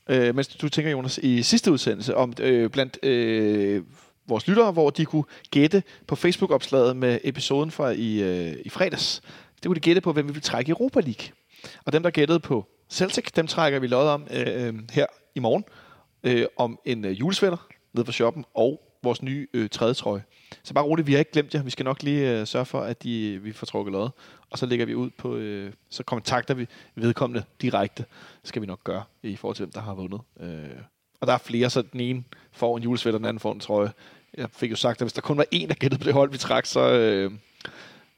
øh, 0.09 0.35
mens 0.35 0.47
du 0.47 0.69
tænker, 0.69 0.91
Jonas, 0.91 1.17
i 1.23 1.43
sidste 1.43 1.71
udsendelse, 1.71 2.15
om 2.15 2.33
øh, 2.39 2.69
blandt 2.69 3.05
øh, 3.05 3.83
vores 4.27 4.47
lyttere, 4.47 4.71
hvor 4.71 4.89
de 4.89 5.05
kunne 5.05 5.23
gætte 5.51 5.83
på 6.07 6.15
Facebook-opslaget 6.15 6.95
med 6.97 7.19
episoden 7.23 7.71
fra 7.71 7.89
i, 7.89 8.21
øh, 8.21 8.55
i 8.65 8.69
fredags. 8.69 9.21
Det 9.63 9.69
kunne 9.69 9.75
de 9.75 9.79
gætte 9.79 10.01
på, 10.01 10.13
hvem 10.13 10.27
vi 10.27 10.33
vil 10.33 10.41
trække 10.41 10.69
i 10.69 10.71
Europa 10.71 10.99
League. 10.99 11.27
Og 11.85 11.93
dem, 11.93 12.03
der 12.03 12.09
gættede 12.09 12.39
på 12.39 12.65
Celtic, 12.89 13.25
dem 13.35 13.47
trækker 13.47 13.79
vi 13.79 13.87
lod 13.87 14.07
om 14.07 14.27
øh, 14.31 14.67
øh 14.67 14.73
her 14.91 15.05
i 15.35 15.39
morgen, 15.39 15.63
øh, 16.23 16.45
om 16.57 16.79
en 16.85 17.05
øh, 17.05 17.19
julesvætter 17.19 17.67
nede 17.93 18.05
fra 18.05 18.11
shoppen, 18.11 18.45
og 18.53 18.81
vores 19.03 19.21
nye 19.21 19.47
øh, 19.53 19.69
tredje 19.69 19.93
trøje. 19.93 20.23
Så 20.63 20.73
bare 20.73 20.83
roligt, 20.83 21.07
vi 21.07 21.11
har 21.11 21.19
ikke 21.19 21.31
glemt 21.31 21.53
jer. 21.53 21.63
Vi 21.63 21.69
skal 21.69 21.83
nok 21.83 22.03
lige 22.03 22.39
øh, 22.39 22.47
sørge 22.47 22.65
for, 22.65 22.81
at 22.81 23.03
de, 23.03 23.39
vi 23.43 23.51
får 23.51 23.65
trukket 23.65 23.91
lod. 23.91 24.09
Og 24.49 24.57
så 24.57 24.65
lægger 24.65 24.85
vi 24.85 24.95
ud 24.95 25.09
på, 25.09 25.35
øh, 25.35 25.73
så 25.89 26.03
kontakter 26.03 26.53
vi 26.53 26.67
vedkommende 26.95 27.43
direkte. 27.61 28.05
Det 28.41 28.49
skal 28.49 28.61
vi 28.61 28.67
nok 28.67 28.83
gøre 28.83 29.03
i 29.23 29.35
forhold 29.35 29.55
til, 29.55 29.65
hvem 29.65 29.71
der 29.71 29.81
har 29.81 29.93
vundet. 29.93 30.21
Øh, 30.39 30.81
og 31.21 31.27
der 31.27 31.33
er 31.33 31.37
flere, 31.37 31.69
så 31.69 31.81
den 31.81 31.99
ene 31.99 32.23
får 32.51 32.77
en 32.77 32.83
julesvætter, 32.83 33.17
den 33.17 33.25
anden 33.25 33.39
får 33.39 33.53
en 33.53 33.59
trøje. 33.59 33.91
Jeg 34.37 34.49
fik 34.51 34.71
jo 34.71 34.75
sagt, 34.75 35.01
at 35.01 35.05
hvis 35.05 35.13
der 35.13 35.21
kun 35.21 35.37
var 35.37 35.45
en, 35.51 35.69
der 35.69 35.75
gættede 35.75 35.99
på 36.01 36.05
det 36.05 36.13
hold, 36.13 36.31
vi 36.31 36.37
trak, 36.37 36.65
så, 36.65 36.91
øh, 36.91 37.31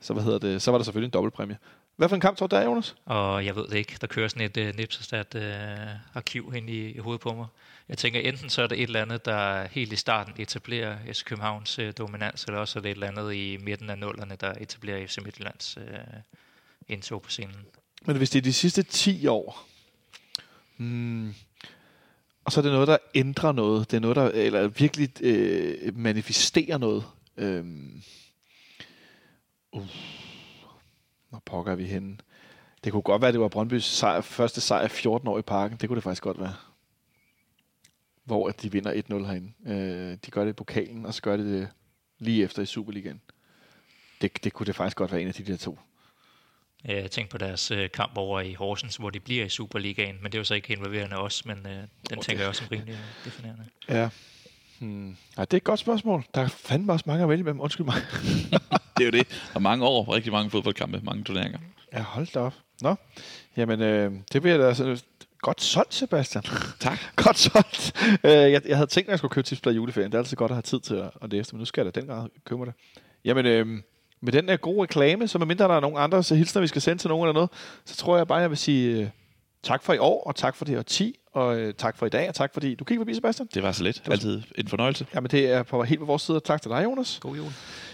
så, 0.04 0.14
hvad 0.14 0.24
hedder 0.24 0.40
det, 0.40 0.62
så 0.62 0.72
var 0.72 0.78
der 0.78 0.86
selvfølgelig 0.86 1.08
en 1.08 1.14
dobbeltpræmie. 1.14 1.58
Hvad 1.96 2.10
for 2.10 2.16
en 2.16 2.22
kamp 2.22 2.38
tror 2.38 2.48
du 2.48 2.56
der, 2.56 2.64
Jonas? 2.64 2.96
Og 3.06 3.46
jeg 3.46 3.56
ved 3.56 3.68
det 3.68 3.78
ikke. 3.78 3.98
Der 4.02 4.08
kører 4.08 4.28
sådan 4.28 4.52
et 4.56 4.58
uh, 4.58 4.76
nipsestat 4.76 5.36
uh, 5.36 6.16
arkiv 6.18 6.54
ind 6.56 6.70
i, 6.70 6.92
i 6.92 6.98
hovedet 6.98 7.22
på 7.22 7.34
mig. 7.34 7.46
Jeg 7.90 7.98
tænker, 7.98 8.20
enten 8.20 8.50
så 8.50 8.62
er 8.62 8.68
det 8.68 8.78
et 8.78 8.84
eller 8.84 9.02
andet, 9.02 9.26
der 9.26 9.68
helt 9.68 9.94
i 9.94 9.96
starten 9.96 10.34
etablerer 10.38 10.98
FC 11.14 11.24
Københavns 11.24 11.80
uh, 11.80 11.86
dominans, 11.98 12.44
eller 12.44 12.60
også 12.60 12.80
er 12.80 12.82
det 12.82 12.92
et 12.92 12.94
eller 12.94 13.08
andet 13.08 13.34
i 13.34 13.58
midten 13.62 13.90
af 13.90 13.98
nullerne, 13.98 14.36
der 14.36 14.54
etablerer 14.62 15.08
FC 15.08 15.18
Midtjyllands 15.24 15.78
uh, 15.78 15.84
indtog 16.88 17.22
på 17.22 17.30
scenen. 17.30 17.66
Men 18.06 18.18
hvis 18.18 18.30
det 18.30 18.40
er 18.40 18.44
de 18.44 18.54
sidste 18.54 18.84
10 18.84 19.28
år, 19.28 19.68
hmm, 20.78 21.34
og 22.46 22.52
så 22.52 22.60
er 22.60 22.62
det 22.62 22.72
noget, 22.72 22.88
der 22.88 22.98
ændrer 23.16 23.52
noget, 23.52 23.92
det 23.92 23.98
er 23.98 24.02
noget, 24.02 24.16
der 24.16 24.30
eller 24.30 24.68
virkelig 24.68 25.24
øh, 25.24 25.98
manifesterer 25.98 26.78
noget. 26.78 27.04
Øhm, 27.38 28.04
uh, 29.74 29.88
hvor 31.30 31.42
pokker 31.46 31.72
er 31.72 31.76
vi 31.76 31.86
henne? 31.86 32.18
Det 32.84 32.92
kunne 32.92 33.02
godt 33.02 33.22
være, 33.22 33.28
at 33.28 33.34
det 33.34 33.42
var 33.42 33.50
Brøndby's 33.56 33.80
sejr, 33.80 34.22
første 34.22 34.62
sejr 34.62 34.88
14 34.88 35.28
år 35.28 35.40
i 35.40 35.42
parken. 35.42 35.78
Det 35.78 35.90
kunne 35.90 35.96
det 35.96 36.04
faktisk 36.04 36.24
godt 36.24 36.40
være. 36.40 36.56
Hvor 38.24 38.50
at 38.50 38.62
de 38.62 38.72
vinder 38.72 38.94
1-0 38.94 39.26
herinde. 39.26 39.54
Øh, 39.66 40.18
de 40.26 40.32
gør 40.32 40.44
det 40.44 40.50
i 40.50 40.54
pokalen, 40.54 41.06
og 41.06 41.14
så 41.14 41.22
gør 41.22 41.38
de 41.38 41.54
det 41.60 41.70
lige 42.20 42.44
efter 42.44 42.62
i 42.62 42.66
Superligaen. 42.66 43.22
Det, 44.22 44.44
det 44.44 44.54
kunne 44.54 44.66
det 44.66 44.76
faktisk 44.76 44.98
godt 44.98 45.12
være 45.12 45.22
en 45.22 45.28
af 45.28 45.34
de 45.34 45.44
der 45.44 45.58
to. 45.58 45.80
Ja, 46.88 47.02
Jeg 47.02 47.12
tænkte 47.12 47.32
på 47.32 47.38
deres 47.38 47.72
uh, 47.72 47.78
kamp 47.94 48.18
over 48.18 48.42
i 48.42 48.54
Horsens, 48.54 48.96
hvor 48.96 49.10
de 49.10 49.20
bliver 49.20 49.46
i 49.46 49.50
Superligaen, 49.50 50.16
men 50.22 50.32
det 50.32 50.36
er 50.36 50.40
jo 50.40 50.44
så 50.44 50.54
ikke 50.54 50.74
involverende 50.74 51.18
os, 51.18 51.46
men 51.46 51.58
uh, 51.58 51.66
den 51.66 51.88
Okay. 52.12 52.22
tænker 52.22 52.42
jeg 52.44 52.50
også 52.50 52.64
som 52.64 52.68
rimelig 52.72 52.94
øh, 52.94 53.26
definerende. 53.26 53.66
Ja. 53.90 54.10
Hmm. 54.84 55.18
Ja, 55.38 55.42
det 55.42 55.54
er 55.54 55.58
et 55.58 55.64
godt 55.64 55.80
spørgsmål. 55.80 56.24
Der 56.36 56.42
er 56.42 56.48
fandme 56.48 56.94
også 56.94 57.04
mange 57.08 57.24
at 57.24 57.30
vælge 57.30 57.44
mellem. 57.44 57.62
Undskyld 57.62 57.86
mig. 57.86 57.96
Det 58.98 59.04
er 59.04 59.06
jo 59.06 59.12
det. 59.12 59.28
Og 59.54 59.62
mange 59.62 59.86
år, 59.86 60.14
rigtig 60.16 60.32
mange 60.32 60.50
fodboldkampe, 60.50 61.02
mange 61.04 61.24
turneringer. 61.24 61.60
Ja, 61.94 62.02
hold 62.02 62.28
da 62.34 62.40
op. 62.40 62.54
Nå, 62.82 62.96
jamen 63.58 63.82
øh, 63.82 64.12
det 64.34 64.42
bliver 64.42 64.58
da 64.58 64.74
sådan 64.74 64.98
godt 65.42 65.62
solgt, 65.62 65.94
Sebastian. 65.94 66.44
Tak. 66.80 67.00
godt 67.26 67.38
solgt. 67.38 68.04
Øh, 68.24 68.32
jeg, 68.32 68.62
jeg 68.68 68.78
havde 68.78 68.90
tænkt, 68.90 69.08
at 69.08 69.12
jeg 69.12 69.18
skulle 69.18 69.32
købe 69.32 69.48
tipsblad 69.48 69.74
i 69.74 69.76
juleferien. 69.76 70.12
Det 70.12 70.18
er 70.18 70.22
altid 70.22 70.38
godt 70.38 70.52
at 70.52 70.56
have 70.56 70.62
tid 70.62 70.80
til 70.80 70.96
at, 70.96 71.12
at 71.22 71.32
læse 71.32 71.54
men 71.54 71.60
nu 71.60 71.66
skal 71.66 71.86
jeg 71.86 71.96
da 71.96 72.00
den 72.00 72.10
grad 72.10 72.30
købe 72.46 72.58
mig 72.58 72.68
det. 72.68 72.76
Jamen, 73.26 73.46
øh, 73.46 73.68
med 74.22 74.34
den 74.34 74.48
der 74.48 74.58
gode 74.58 74.84
reklame, 74.84 75.28
så 75.28 75.38
medmindre 75.38 75.68
der 75.68 75.76
er 75.76 75.80
nogen 75.80 75.98
andre 75.98 76.24
så 76.24 76.36
hilsner, 76.36 76.62
vi 76.62 76.68
skal 76.68 76.82
sende 76.82 77.02
til 77.02 77.10
nogen 77.10 77.24
eller 77.24 77.34
noget, 77.34 77.50
så 77.86 77.96
tror 77.96 78.18
jeg 78.18 78.28
bare, 78.28 78.40
jeg 78.40 78.50
vil 78.50 78.58
sige 78.58 79.02
øh, 79.02 79.10
tak 79.64 79.84
for 79.84 79.94
i 79.94 79.98
år, 79.98 80.24
og 80.24 80.36
tak 80.36 80.56
for 80.56 80.66
det 80.66 80.78
årti, 80.78 81.16
og 81.34 81.60
øh, 81.60 81.74
tak 81.74 81.98
for 81.98 82.06
i 82.06 82.10
dag, 82.10 82.30
og 82.30 82.36
tak 82.36 82.54
fordi 82.54 82.76
du 82.76 82.84
kiggede 82.84 83.02
forbi, 83.02 83.14
Sebastian. 83.14 83.48
Det 83.54 83.64
var 83.64 83.72
så 83.72 83.84
lidt. 83.84 84.04
Altid 84.12 84.42
en 84.58 84.68
fornøjelse. 84.68 85.06
Jamen, 85.16 85.32
det 85.32 85.52
er 85.52 85.64
på 85.64 85.84
helt 85.84 86.00
på 86.00 86.06
vores 86.06 86.22
side, 86.22 86.40
tak 86.40 86.62
til 86.62 86.72
dig, 86.72 86.84
Jonas. 86.84 87.20
God 87.22 87.36
jul. 87.36 87.52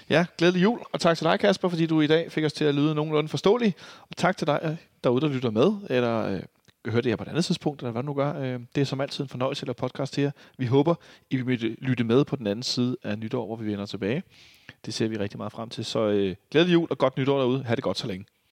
Ja, 0.09 0.25
glædelig 0.37 0.63
jul, 0.63 0.79
og 0.91 0.99
tak 0.99 1.17
til 1.17 1.25
dig, 1.25 1.39
Kasper, 1.39 1.69
fordi 1.69 1.85
du 1.85 2.01
i 2.01 2.07
dag 2.07 2.31
fik 2.31 2.45
os 2.45 2.53
til 2.53 2.65
at 2.65 2.75
lyde 2.75 2.95
nogenlunde 2.95 3.29
forståelige. 3.29 3.73
Og 4.01 4.17
tak 4.17 4.37
til 4.37 4.47
dig 4.47 4.59
øh, 4.63 4.75
derude, 5.03 5.21
der 5.21 5.27
lytter 5.27 5.51
med, 5.51 5.71
eller 5.89 6.25
øh, 6.25 6.39
hører 6.87 7.01
det 7.01 7.11
her 7.11 7.15
på 7.15 7.23
et 7.23 7.27
andet 7.27 7.45
tidspunkt, 7.45 7.81
eller 7.81 7.91
hvad 7.91 8.03
du 8.03 8.07
nu 8.07 8.13
gør. 8.13 8.39
Øh, 8.39 8.59
det 8.75 8.81
er 8.81 8.85
som 8.85 9.01
altid 9.01 9.23
en 9.23 9.29
fornøjelse 9.29 9.63
at 9.63 9.67
lave 9.67 9.75
podcast 9.75 10.15
her. 10.15 10.31
Vi 10.57 10.65
håber, 10.65 10.95
I 11.29 11.37
vil 11.37 11.75
lytte 11.81 12.03
med 12.03 12.25
på 12.25 12.35
den 12.35 12.47
anden 12.47 12.63
side 12.63 12.97
af 13.03 13.19
nytår, 13.19 13.45
hvor 13.45 13.55
vi 13.55 13.71
vender 13.71 13.85
tilbage. 13.85 14.23
Det 14.85 14.93
ser 14.93 15.07
vi 15.07 15.17
rigtig 15.17 15.37
meget 15.37 15.51
frem 15.51 15.69
til. 15.69 15.85
Så 15.85 15.99
øh, 15.99 16.35
glædelig 16.51 16.73
jul 16.73 16.87
og 16.89 16.97
godt 16.97 17.17
nytår 17.17 17.39
derude. 17.39 17.63
Ha' 17.63 17.75
det 17.75 17.83
godt 17.83 17.97
så 17.97 18.07
længe. 18.07 18.25